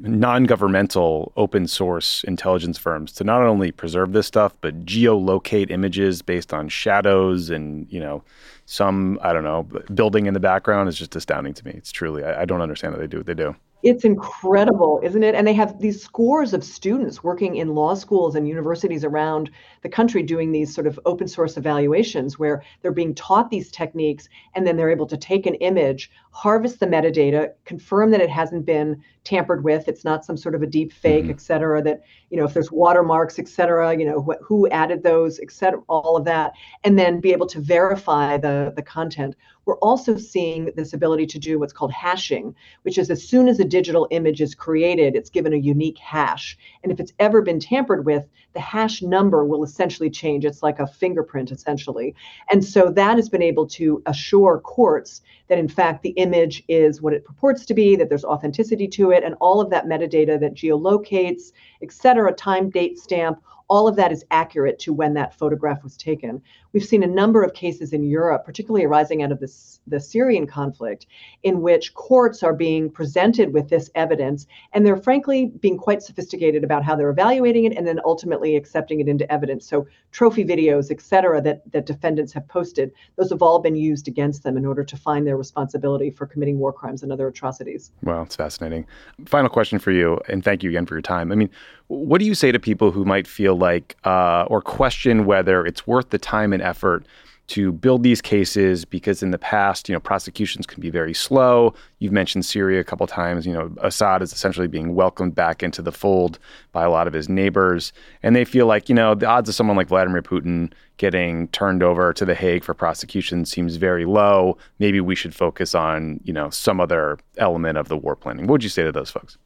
non-governmental 0.00 1.32
open 1.36 1.66
source 1.66 2.22
intelligence 2.24 2.76
firms 2.76 3.10
to 3.12 3.24
not 3.24 3.42
only 3.42 3.72
preserve 3.72 4.12
this 4.12 4.26
stuff 4.26 4.54
but 4.60 4.84
geolocate 4.84 5.70
images 5.70 6.20
based 6.20 6.52
on 6.52 6.68
shadows 6.68 7.48
and 7.48 7.90
you 7.90 7.98
know 7.98 8.22
some 8.66 9.18
I 9.22 9.32
don't 9.32 9.44
know 9.44 9.62
building 9.94 10.26
in 10.26 10.34
the 10.34 10.40
background 10.40 10.90
is 10.90 10.98
just 10.98 11.16
astounding 11.16 11.54
to 11.54 11.64
me. 11.64 11.72
It's 11.74 11.90
truly 11.90 12.22
I, 12.22 12.42
I 12.42 12.44
don't 12.44 12.60
understand 12.60 12.94
how 12.94 13.00
they 13.00 13.06
do 13.06 13.16
what 13.16 13.26
they 13.26 13.34
do. 13.34 13.56
It's 13.84 14.04
incredible, 14.04 14.98
isn't 15.04 15.22
it? 15.22 15.36
And 15.36 15.46
they 15.46 15.52
have 15.52 15.78
these 15.78 16.02
scores 16.02 16.52
of 16.52 16.64
students 16.64 17.22
working 17.22 17.54
in 17.56 17.76
law 17.76 17.94
schools 17.94 18.34
and 18.34 18.48
universities 18.48 19.04
around 19.04 19.50
the 19.82 19.88
country 19.88 20.20
doing 20.24 20.50
these 20.50 20.74
sort 20.74 20.88
of 20.88 20.98
open 21.06 21.28
source 21.28 21.56
evaluations 21.56 22.40
where 22.40 22.64
they're 22.82 22.90
being 22.90 23.14
taught 23.14 23.50
these 23.50 23.70
techniques 23.70 24.28
and 24.56 24.66
then 24.66 24.76
they're 24.76 24.90
able 24.90 25.06
to 25.06 25.16
take 25.16 25.46
an 25.46 25.54
image, 25.56 26.10
harvest 26.32 26.80
the 26.80 26.86
metadata, 26.86 27.50
confirm 27.64 28.10
that 28.10 28.20
it 28.20 28.30
hasn't 28.30 28.66
been 28.66 29.00
tampered 29.22 29.62
with, 29.62 29.86
it's 29.86 30.04
not 30.04 30.24
some 30.24 30.36
sort 30.36 30.56
of 30.56 30.62
a 30.62 30.66
deep 30.66 30.92
fake, 30.92 31.26
Mhm. 31.26 31.30
et 31.30 31.40
cetera, 31.40 31.80
that, 31.82 32.00
you 32.30 32.36
know, 32.36 32.44
if 32.44 32.54
there's 32.54 32.72
watermarks, 32.72 33.38
et 33.38 33.46
cetera, 33.46 33.96
you 33.96 34.04
know, 34.06 34.20
wh- 34.22 34.42
who 34.42 34.66
added 34.70 35.04
those, 35.04 35.38
et 35.38 35.52
cetera, 35.52 35.80
all 35.88 36.16
of 36.16 36.24
that, 36.24 36.52
and 36.82 36.98
then 36.98 37.20
be 37.20 37.30
able 37.32 37.46
to 37.46 37.60
verify 37.60 38.38
the, 38.38 38.72
the 38.74 38.82
content. 38.82 39.36
We're 39.68 39.76
also 39.80 40.16
seeing 40.16 40.72
this 40.76 40.94
ability 40.94 41.26
to 41.26 41.38
do 41.38 41.58
what's 41.58 41.74
called 41.74 41.92
hashing, 41.92 42.54
which 42.84 42.96
is 42.96 43.10
as 43.10 43.22
soon 43.22 43.48
as 43.48 43.60
a 43.60 43.66
digital 43.66 44.08
image 44.10 44.40
is 44.40 44.54
created, 44.54 45.14
it's 45.14 45.28
given 45.28 45.52
a 45.52 45.56
unique 45.56 45.98
hash. 45.98 46.56
And 46.82 46.90
if 46.90 46.98
it's 46.98 47.12
ever 47.18 47.42
been 47.42 47.60
tampered 47.60 48.06
with, 48.06 48.26
the 48.54 48.60
hash 48.60 49.02
number 49.02 49.44
will 49.44 49.62
essentially 49.62 50.08
change. 50.08 50.46
It's 50.46 50.62
like 50.62 50.78
a 50.78 50.86
fingerprint, 50.86 51.50
essentially. 51.50 52.14
And 52.50 52.64
so 52.64 52.90
that 52.92 53.16
has 53.16 53.28
been 53.28 53.42
able 53.42 53.66
to 53.66 54.02
assure 54.06 54.58
courts 54.60 55.20
that, 55.48 55.58
in 55.58 55.68
fact, 55.68 56.02
the 56.02 56.10
image 56.10 56.64
is 56.68 57.02
what 57.02 57.12
it 57.12 57.26
purports 57.26 57.66
to 57.66 57.74
be, 57.74 57.94
that 57.94 58.08
there's 58.08 58.24
authenticity 58.24 58.88
to 58.88 59.10
it, 59.10 59.22
and 59.22 59.34
all 59.38 59.60
of 59.60 59.68
that 59.68 59.84
metadata 59.84 60.40
that 60.40 60.54
geolocates, 60.54 61.52
et 61.82 61.92
cetera, 61.92 62.32
time, 62.32 62.70
date, 62.70 62.98
stamp, 62.98 63.38
all 63.68 63.86
of 63.86 63.96
that 63.96 64.12
is 64.12 64.24
accurate 64.30 64.78
to 64.78 64.94
when 64.94 65.12
that 65.12 65.34
photograph 65.34 65.82
was 65.82 65.94
taken. 65.94 66.40
We've 66.72 66.84
seen 66.84 67.02
a 67.02 67.06
number 67.06 67.42
of 67.42 67.54
cases 67.54 67.92
in 67.92 68.04
Europe, 68.04 68.44
particularly 68.44 68.84
arising 68.84 69.22
out 69.22 69.32
of 69.32 69.40
this, 69.40 69.80
the 69.86 70.00
Syrian 70.00 70.46
conflict, 70.46 71.06
in 71.42 71.62
which 71.62 71.94
courts 71.94 72.42
are 72.42 72.52
being 72.52 72.90
presented 72.90 73.54
with 73.54 73.70
this 73.70 73.90
evidence, 73.94 74.46
and 74.72 74.84
they're 74.84 74.96
frankly 74.96 75.46
being 75.60 75.78
quite 75.78 76.02
sophisticated 76.02 76.64
about 76.64 76.84
how 76.84 76.94
they're 76.94 77.10
evaluating 77.10 77.64
it 77.64 77.76
and 77.76 77.86
then 77.86 78.00
ultimately 78.04 78.54
accepting 78.54 79.00
it 79.00 79.08
into 79.08 79.30
evidence. 79.32 79.66
So 79.66 79.86
trophy 80.12 80.44
videos, 80.44 80.90
et 80.90 81.00
cetera, 81.00 81.40
that, 81.42 81.62
that 81.72 81.86
defendants 81.86 82.32
have 82.34 82.46
posted, 82.48 82.92
those 83.16 83.30
have 83.30 83.42
all 83.42 83.60
been 83.60 83.76
used 83.76 84.06
against 84.06 84.42
them 84.42 84.56
in 84.56 84.66
order 84.66 84.84
to 84.84 84.96
find 84.96 85.26
their 85.26 85.36
responsibility 85.36 86.10
for 86.10 86.26
committing 86.26 86.58
war 86.58 86.72
crimes 86.72 87.02
and 87.02 87.10
other 87.10 87.28
atrocities. 87.28 87.92
Wow, 88.02 88.22
it's 88.22 88.36
fascinating. 88.36 88.86
Final 89.26 89.48
question 89.48 89.78
for 89.78 89.90
you, 89.90 90.20
and 90.28 90.44
thank 90.44 90.62
you 90.62 90.70
again 90.70 90.86
for 90.86 90.94
your 90.94 91.02
time. 91.02 91.32
I 91.32 91.34
mean, 91.34 91.50
what 91.88 92.18
do 92.18 92.26
you 92.26 92.34
say 92.34 92.52
to 92.52 92.58
people 92.58 92.90
who 92.90 93.06
might 93.06 93.26
feel 93.26 93.56
like 93.56 93.96
uh, 94.04 94.44
or 94.48 94.60
question 94.60 95.24
whether 95.24 95.64
it's 95.64 95.86
worth 95.86 96.10
the 96.10 96.18
time 96.18 96.52
and 96.52 96.57
effort 96.60 97.06
to 97.48 97.72
build 97.72 98.02
these 98.02 98.20
cases? 98.20 98.84
Because 98.84 99.22
in 99.22 99.30
the 99.30 99.38
past, 99.38 99.88
you 99.88 99.94
know, 99.94 100.00
prosecutions 100.00 100.66
can 100.66 100.80
be 100.80 100.90
very 100.90 101.14
slow. 101.14 101.74
You've 101.98 102.12
mentioned 102.12 102.44
Syria 102.44 102.80
a 102.80 102.84
couple 102.84 103.06
times. 103.06 103.46
You 103.46 103.54
know, 103.54 103.72
Assad 103.82 104.22
is 104.22 104.32
essentially 104.32 104.68
being 104.68 104.94
welcomed 104.94 105.34
back 105.34 105.62
into 105.62 105.82
the 105.82 105.92
fold 105.92 106.38
by 106.72 106.84
a 106.84 106.90
lot 106.90 107.06
of 107.06 107.12
his 107.12 107.28
neighbors, 107.28 107.92
and 108.22 108.36
they 108.36 108.44
feel 108.44 108.66
like 108.66 108.88
you 108.88 108.94
know 108.94 109.14
the 109.14 109.26
odds 109.26 109.48
of 109.48 109.54
someone 109.54 109.76
like 109.76 109.88
Vladimir 109.88 110.22
Putin 110.22 110.72
getting 110.98 111.48
turned 111.48 111.82
over 111.82 112.12
to 112.12 112.24
the 112.24 112.34
Hague 112.34 112.64
for 112.64 112.74
prosecution 112.74 113.44
seems 113.44 113.76
very 113.76 114.04
low. 114.04 114.58
Maybe 114.78 115.00
we 115.00 115.14
should 115.14 115.34
focus 115.34 115.74
on 115.74 116.20
you 116.24 116.32
know 116.32 116.50
some 116.50 116.80
other 116.80 117.18
element 117.38 117.78
of 117.78 117.88
the 117.88 117.96
war 117.96 118.16
planning. 118.16 118.46
What 118.46 118.52
would 118.52 118.64
you 118.64 118.70
say 118.70 118.82
to 118.82 118.92
those 118.92 119.10
folks? 119.10 119.38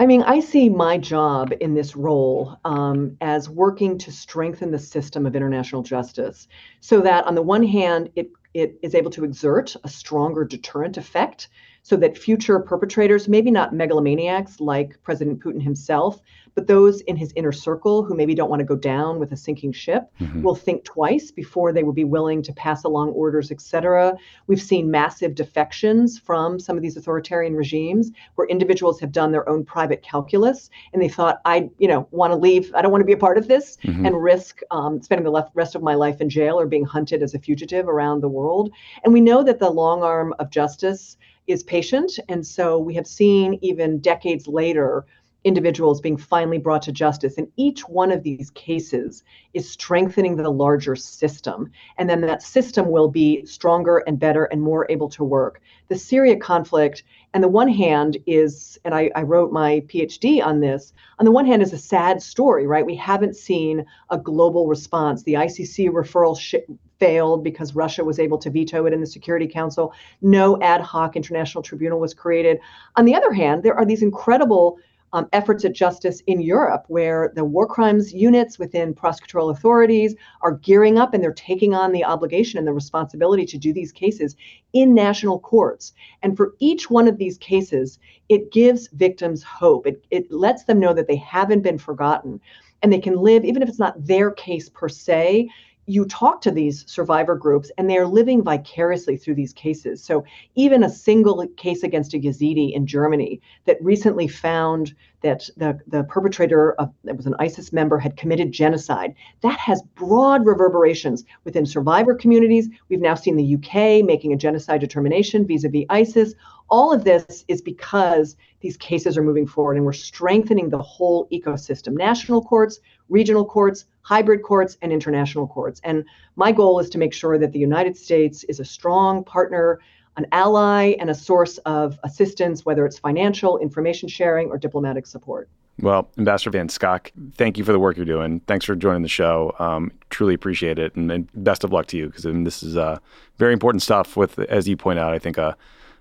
I 0.00 0.06
mean, 0.06 0.22
I 0.22 0.40
see 0.40 0.70
my 0.70 0.96
job 0.96 1.52
in 1.60 1.74
this 1.74 1.94
role 1.94 2.56
um, 2.64 3.18
as 3.20 3.50
working 3.50 3.98
to 3.98 4.10
strengthen 4.10 4.70
the 4.70 4.78
system 4.78 5.26
of 5.26 5.36
international 5.36 5.82
justice 5.82 6.48
so 6.80 7.02
that, 7.02 7.26
on 7.26 7.34
the 7.34 7.42
one 7.42 7.62
hand, 7.62 8.08
it, 8.16 8.30
it 8.54 8.78
is 8.82 8.94
able 8.94 9.10
to 9.10 9.24
exert 9.24 9.76
a 9.84 9.90
stronger 9.90 10.46
deterrent 10.46 10.96
effect 10.96 11.48
so 11.82 11.96
that 11.96 12.16
future 12.16 12.58
perpetrators, 12.60 13.28
maybe 13.28 13.50
not 13.50 13.72
megalomaniacs 13.74 14.60
like 14.60 14.98
President 15.02 15.40
Putin 15.40 15.62
himself, 15.62 16.20
but 16.54 16.66
those 16.66 17.00
in 17.02 17.16
his 17.16 17.32
inner 17.36 17.52
circle 17.52 18.02
who 18.02 18.14
maybe 18.14 18.34
don't 18.34 18.50
want 18.50 18.60
to 18.60 18.66
go 18.66 18.76
down 18.76 19.18
with 19.18 19.32
a 19.32 19.36
sinking 19.36 19.72
ship, 19.72 20.10
Mhm. 20.20 20.42
will 20.42 20.54
think 20.54 20.84
twice 20.84 21.30
before 21.30 21.72
they 21.72 21.82
would 21.82 21.94
be 21.94 22.04
willing 22.04 22.42
to 22.42 22.52
pass 22.52 22.84
along 22.84 23.10
orders, 23.10 23.50
et 23.50 23.60
cetera. 23.60 24.16
We've 24.46 24.60
seen 24.60 24.90
massive 24.90 25.34
defections 25.34 26.18
from 26.18 26.58
some 26.58 26.76
of 26.76 26.82
these 26.82 26.96
authoritarian 26.96 27.54
regimes 27.54 28.10
where 28.34 28.46
individuals 28.48 29.00
have 29.00 29.12
done 29.12 29.32
their 29.32 29.48
own 29.48 29.64
private 29.64 30.02
calculus 30.02 30.70
and 30.92 31.00
they 31.00 31.08
thought, 31.08 31.40
I, 31.44 31.70
you 31.78 31.88
know, 31.88 32.06
want 32.10 32.32
to 32.32 32.36
leave. 32.36 32.72
I 32.74 32.82
don't 32.82 32.92
want 32.92 33.02
to 33.02 33.06
be 33.06 33.12
a 33.12 33.16
part 33.16 33.38
of 33.38 33.48
this 33.48 33.78
Mhm. 33.84 34.06
and 34.06 34.22
risk 34.22 34.60
um, 34.70 35.00
spending 35.00 35.24
the 35.24 35.30
left, 35.30 35.50
rest 35.54 35.74
of 35.74 35.82
my 35.82 35.94
life 35.94 36.20
in 36.20 36.28
jail 36.28 36.58
or 36.60 36.66
being 36.66 36.84
hunted 36.84 37.22
as 37.22 37.34
a 37.34 37.38
fugitive 37.38 37.88
around 37.88 38.20
the 38.20 38.28
world. 38.28 38.70
And 39.04 39.12
we 39.12 39.20
know 39.20 39.42
that 39.44 39.60
the 39.60 39.70
long 39.70 40.02
arm 40.02 40.34
of 40.38 40.50
justice 40.50 41.16
is 41.50 41.62
patient. 41.62 42.18
And 42.28 42.46
so 42.46 42.78
we 42.78 42.94
have 42.94 43.06
seen 43.06 43.58
even 43.62 43.98
decades 43.98 44.46
later 44.46 45.06
individuals 45.44 46.00
being 46.00 46.16
finally 46.16 46.58
brought 46.58 46.82
to 46.82 46.92
justice. 46.92 47.38
And 47.38 47.48
each 47.56 47.88
one 47.88 48.12
of 48.12 48.22
these 48.22 48.50
cases 48.50 49.22
is 49.54 49.70
strengthening 49.70 50.36
the 50.36 50.50
larger 50.50 50.94
system. 50.94 51.70
And 51.98 52.08
then 52.08 52.20
that 52.22 52.42
system 52.42 52.90
will 52.90 53.08
be 53.08 53.44
stronger 53.46 53.98
and 53.98 54.18
better 54.18 54.44
and 54.44 54.60
more 54.60 54.86
able 54.90 55.08
to 55.10 55.24
work. 55.24 55.60
The 55.88 55.96
Syria 55.96 56.36
conflict, 56.36 57.04
on 57.34 57.40
the 57.40 57.48
one 57.48 57.68
hand, 57.68 58.18
is, 58.26 58.78
and 58.84 58.94
I, 58.94 59.10
I 59.14 59.22
wrote 59.22 59.52
my 59.52 59.80
PhD 59.86 60.44
on 60.44 60.60
this, 60.60 60.92
on 61.18 61.24
the 61.24 61.32
one 61.32 61.46
hand, 61.46 61.62
is 61.62 61.72
a 61.72 61.78
sad 61.78 62.22
story, 62.22 62.66
right? 62.66 62.84
We 62.84 62.96
haven't 62.96 63.36
seen 63.36 63.84
a 64.10 64.18
global 64.18 64.66
response. 64.66 65.22
The 65.22 65.34
ICC 65.34 65.90
referral 65.90 66.38
sh- 66.38 66.56
failed 66.98 67.42
because 67.42 67.74
Russia 67.74 68.04
was 68.04 68.18
able 68.18 68.38
to 68.38 68.50
veto 68.50 68.86
it 68.86 68.92
in 68.92 69.00
the 69.00 69.06
Security 69.06 69.48
Council. 69.48 69.92
No 70.20 70.60
ad 70.60 70.82
hoc 70.82 71.16
international 71.16 71.62
tribunal 71.62 71.98
was 71.98 72.14
created. 72.14 72.60
On 72.96 73.06
the 73.06 73.14
other 73.14 73.32
hand, 73.32 73.62
there 73.62 73.74
are 73.74 73.86
these 73.86 74.02
incredible 74.02 74.78
um, 75.12 75.28
efforts 75.32 75.64
at 75.64 75.72
justice 75.72 76.22
in 76.26 76.40
Europe, 76.40 76.84
where 76.88 77.32
the 77.34 77.44
war 77.44 77.66
crimes 77.66 78.12
units 78.12 78.58
within 78.58 78.94
prosecutorial 78.94 79.50
authorities 79.50 80.14
are 80.42 80.52
gearing 80.52 80.98
up 80.98 81.14
and 81.14 81.22
they're 81.22 81.32
taking 81.32 81.74
on 81.74 81.92
the 81.92 82.04
obligation 82.04 82.58
and 82.58 82.66
the 82.66 82.72
responsibility 82.72 83.44
to 83.46 83.58
do 83.58 83.72
these 83.72 83.92
cases 83.92 84.36
in 84.72 84.94
national 84.94 85.40
courts. 85.40 85.92
And 86.22 86.36
for 86.36 86.54
each 86.60 86.90
one 86.90 87.08
of 87.08 87.18
these 87.18 87.38
cases, 87.38 87.98
it 88.28 88.52
gives 88.52 88.88
victims 88.88 89.42
hope. 89.42 89.86
It, 89.86 90.04
it 90.10 90.30
lets 90.30 90.64
them 90.64 90.78
know 90.78 90.94
that 90.94 91.08
they 91.08 91.16
haven't 91.16 91.62
been 91.62 91.78
forgotten 91.78 92.40
and 92.82 92.92
they 92.92 93.00
can 93.00 93.16
live, 93.16 93.44
even 93.44 93.62
if 93.62 93.68
it's 93.68 93.78
not 93.78 94.06
their 94.06 94.30
case 94.30 94.68
per 94.68 94.88
se, 94.88 95.48
you 95.90 96.04
talk 96.04 96.40
to 96.40 96.52
these 96.52 96.84
survivor 96.88 97.34
groups 97.34 97.70
and 97.76 97.90
they're 97.90 98.06
living 98.06 98.44
vicariously 98.44 99.16
through 99.16 99.34
these 99.34 99.52
cases. 99.52 100.02
So 100.02 100.24
even 100.54 100.84
a 100.84 100.88
single 100.88 101.44
case 101.56 101.82
against 101.82 102.14
a 102.14 102.18
Yazidi 102.18 102.72
in 102.72 102.86
Germany 102.86 103.40
that 103.64 103.82
recently 103.82 104.28
found 104.28 104.94
that 105.22 105.48
the, 105.56 105.78
the 105.86 106.04
perpetrator 106.04 106.72
of 106.72 106.92
that 107.04 107.16
was 107.16 107.26
an 107.26 107.34
ISIS 107.38 107.72
member 107.72 107.98
had 107.98 108.16
committed 108.16 108.52
genocide, 108.52 109.14
that 109.42 109.58
has 109.58 109.82
broad 109.94 110.46
reverberations 110.46 111.24
within 111.44 111.66
survivor 111.66 112.14
communities. 112.14 112.68
We've 112.88 113.00
now 113.00 113.14
seen 113.14 113.36
the 113.36 113.54
UK 113.54 114.04
making 114.04 114.32
a 114.32 114.36
genocide 114.36 114.80
determination 114.80 115.46
vis-a-vis 115.46 115.84
ISIS. 115.90 116.34
All 116.68 116.92
of 116.92 117.04
this 117.04 117.44
is 117.48 117.60
because 117.60 118.36
these 118.60 118.76
cases 118.76 119.18
are 119.18 119.22
moving 119.22 119.46
forward 119.46 119.76
and 119.76 119.84
we're 119.84 119.92
strengthening 119.92 120.70
the 120.70 120.82
whole 120.82 121.28
ecosystem, 121.32 121.94
national 121.94 122.42
courts, 122.42 122.80
regional 123.08 123.44
courts, 123.44 123.86
hybrid 124.02 124.42
courts, 124.42 124.78
and 124.80 124.92
international 124.92 125.46
courts. 125.48 125.80
And 125.84 126.04
my 126.36 126.52
goal 126.52 126.78
is 126.78 126.88
to 126.90 126.98
make 126.98 127.12
sure 127.12 127.38
that 127.38 127.52
the 127.52 127.58
United 127.58 127.96
States 127.96 128.44
is 128.44 128.60
a 128.60 128.64
strong 128.64 129.24
partner, 129.24 129.80
an 130.16 130.26
ally, 130.32 130.94
and 130.98 131.10
a 131.10 131.14
source 131.14 131.58
of 131.58 131.98
assistance, 132.04 132.64
whether 132.64 132.84
it's 132.84 132.98
financial, 132.98 133.58
information 133.58 134.08
sharing, 134.08 134.48
or 134.48 134.58
diplomatic 134.58 135.06
support. 135.06 135.48
Well, 135.80 136.10
Ambassador 136.18 136.50
Van 136.50 136.68
Schaack, 136.68 137.10
thank 137.34 137.56
you 137.56 137.64
for 137.64 137.72
the 137.72 137.78
work 137.78 137.96
you're 137.96 138.04
doing. 138.04 138.40
Thanks 138.40 138.64
for 138.64 138.74
joining 138.76 139.02
the 139.02 139.08
show. 139.08 139.54
Um, 139.58 139.92
truly 140.10 140.34
appreciate 140.34 140.78
it, 140.78 140.94
and, 140.94 141.10
and, 141.10 141.28
best 141.34 141.64
of 141.64 141.72
luck 141.72 141.86
to 141.86 141.96
you 141.96 142.06
because 142.08 142.24
this 142.24 142.62
is 142.62 142.76
uh, 142.76 142.98
very 143.38 143.52
important 143.52 143.82
stuff. 143.82 144.16
With, 144.16 144.38
as 144.38 144.68
you 144.68 144.76
point 144.76 144.98
out, 144.98 145.14
I 145.14 145.18
think 145.18 145.38
uh, 145.38 145.54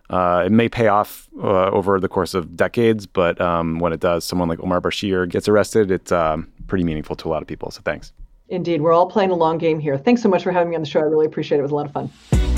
uh, 0.09 0.43
it 0.45 0.51
may 0.51 0.67
pay 0.67 0.87
off 0.87 1.29
uh, 1.41 1.69
over 1.69 1.99
the 1.99 2.09
course 2.09 2.33
of 2.33 2.57
decades, 2.57 3.05
but 3.05 3.39
um, 3.39 3.79
when 3.79 3.93
it 3.93 3.99
does, 3.99 4.25
someone 4.25 4.49
like 4.49 4.59
Omar 4.59 4.81
Bashir 4.81 5.29
gets 5.29 5.47
arrested, 5.47 5.91
it's 5.91 6.11
um, 6.11 6.51
pretty 6.67 6.83
meaningful 6.83 7.15
to 7.17 7.27
a 7.27 7.31
lot 7.31 7.41
of 7.41 7.47
people. 7.47 7.71
So 7.71 7.81
thanks. 7.81 8.11
Indeed. 8.49 8.81
We're 8.81 8.93
all 8.93 9.07
playing 9.07 9.29
a 9.29 9.35
long 9.35 9.59
game 9.59 9.79
here. 9.79 9.97
Thanks 9.97 10.23
so 10.23 10.29
much 10.29 10.43
for 10.43 10.51
having 10.51 10.71
me 10.71 10.75
on 10.75 10.81
the 10.81 10.89
show. 10.89 10.99
I 10.99 11.03
really 11.03 11.27
appreciate 11.27 11.57
it. 11.57 11.59
It 11.59 11.63
was 11.63 11.71
a 11.71 11.75
lot 11.75 11.85
of 11.85 11.91
fun. 11.91 12.48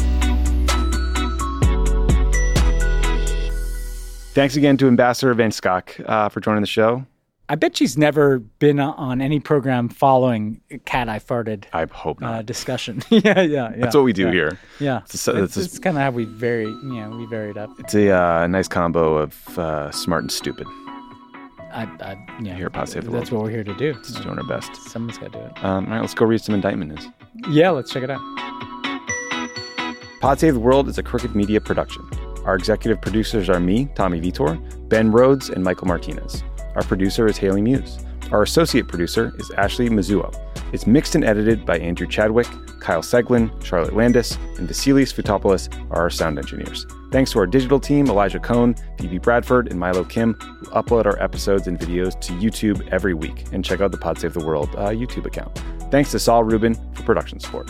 Thanks 4.34 4.56
again 4.56 4.78
to 4.78 4.88
Ambassador 4.88 5.34
Van 5.34 5.52
Schaack 5.52 6.02
uh, 6.08 6.30
for 6.30 6.40
joining 6.40 6.62
the 6.62 6.68
show. 6.68 7.06
I 7.49 7.56
bet 7.56 7.76
she's 7.76 7.98
never 7.98 8.40
been 8.40 8.80
on 8.80 9.20
any 9.20 9.41
program 9.41 9.90
following 9.90 10.62
"Cat 10.86 11.10
I 11.10 11.20
Farted." 11.20 11.66
I 11.74 11.86
hope 11.91 12.22
not. 12.22 12.34
Uh, 12.34 12.41
discussion. 12.41 13.03
yeah, 13.10 13.41
yeah, 13.41 13.41
yeah. 13.41 13.72
That's 13.76 13.94
what 13.94 14.06
we 14.06 14.14
do 14.14 14.28
yeah. 14.28 14.32
here. 14.32 14.60
Yeah, 14.80 15.02
it's, 15.03 15.28
a, 15.28 15.44
it's, 15.44 15.58
it's, 15.58 15.66
it's 15.66 15.80
kind 15.80 15.98
of 15.98 16.03
how 16.03 16.12
we 16.12 16.24
vary. 16.24 16.68
You 16.68 16.82
know, 16.82 17.10
we 17.10 17.26
varied 17.26 17.58
up. 17.58 17.72
It's 17.78 17.94
a 17.94 18.10
uh, 18.10 18.48
nice 18.48 18.70
combo 18.70 19.18
of 19.18 19.60
uh, 19.60 19.91
smart 19.91 20.24
and 20.24 20.32
stupid. 20.32 20.66
I, 21.74 21.84
I 21.99 22.26
yeah, 22.41 22.56
here 22.56 22.68
at 22.68 22.72
Pod 22.72 22.88
the 22.88 23.02
World. 23.02 23.14
That's 23.14 23.32
World. 23.32 23.44
what 23.44 23.52
we're 23.52 23.56
here 23.56 23.64
to 23.66 23.76
do. 23.76 23.94
Just 23.95 24.24
doing 24.24 24.38
our 24.38 24.48
best. 24.48 24.74
Someone's 24.90 25.18
got 25.18 25.34
to 25.34 25.40
do 25.40 25.45
it. 25.45 25.62
Um, 25.62 25.88
all 25.88 25.91
right, 25.91 25.99
let's 25.99 26.14
go 26.14 26.26
read 26.26 26.40
some 26.40 26.56
indictment 26.56 26.91
news. 26.91 27.06
Yeah, 27.49 27.72
let's 27.72 27.91
check 27.91 28.03
it 28.03 28.10
out. 28.10 28.22
Pod 30.22 30.40
Save 30.40 30.53
the 30.53 30.60
World 30.62 30.88
is 30.88 30.98
a 30.98 31.03
Crooked 31.03 31.36
Media 31.36 31.60
production. 31.60 32.08
Our 32.46 32.56
executive 32.56 33.02
producers 33.02 33.50
are 33.50 33.60
me, 33.60 33.90
Tommy 33.96 34.20
Vitor, 34.20 34.60
Ben 34.90 35.12
Rhodes, 35.12 35.50
and 35.50 35.64
Michael 35.64 35.88
Martinez. 35.88 36.44
Our 36.76 36.84
producer 36.84 37.28
is 37.28 37.38
Haley 37.38 37.62
Muse. 37.62 38.00
Our 38.32 38.44
associate 38.44 38.88
producer 38.88 39.34
is 39.38 39.52
Ashley 39.52 39.90
Mizuo. 39.90 40.34
It's 40.74 40.88
mixed 40.88 41.16
and 41.16 41.24
edited 41.26 41.66
by 41.66 41.78
Andrew 41.80 42.08
Chadwick, 42.08 42.48
Kyle 42.80 43.02
Seglin, 43.02 43.52
Charlotte 43.64 43.96
Landis, 43.96 44.38
and 44.58 44.68
Vasilis 44.68 45.14
Fotopoulos 45.14 45.70
are 45.92 46.02
our 46.02 46.10
sound 46.10 46.40
engineers. 46.40 46.86
Thanks 47.12 47.32
to 47.34 47.40
our 47.40 47.46
digital 47.46 47.80
team, 47.80 48.08
Elijah 48.08 48.40
Cohn, 48.40 48.74
Phoebe 48.98 49.18
Bradford, 49.18 49.70
and 49.70 49.78
Milo 49.78 50.06
Kim, 50.06 50.34
who 50.34 50.66
upload 50.68 51.06
our 51.06 51.22
episodes 51.22 51.68
and 51.68 51.78
videos 51.78 52.20
to 52.22 52.34
YouTube 52.34 52.88
every 52.88 53.14
week. 53.14 53.46
And 53.52 53.66
check 53.66 53.82
out 53.82 53.92
the 53.92 53.98
Pod 53.98 54.18
Save 54.18 54.34
the 54.34 54.46
World 54.46 54.70
uh, 54.78 54.90
YouTube 54.90 55.26
account. 55.26 55.62
Thanks 55.92 56.12
to 56.12 56.20
Saul 56.20 56.46
Rubin 56.46 56.76
for 56.94 57.04
production 57.04 57.40
support. 57.42 57.70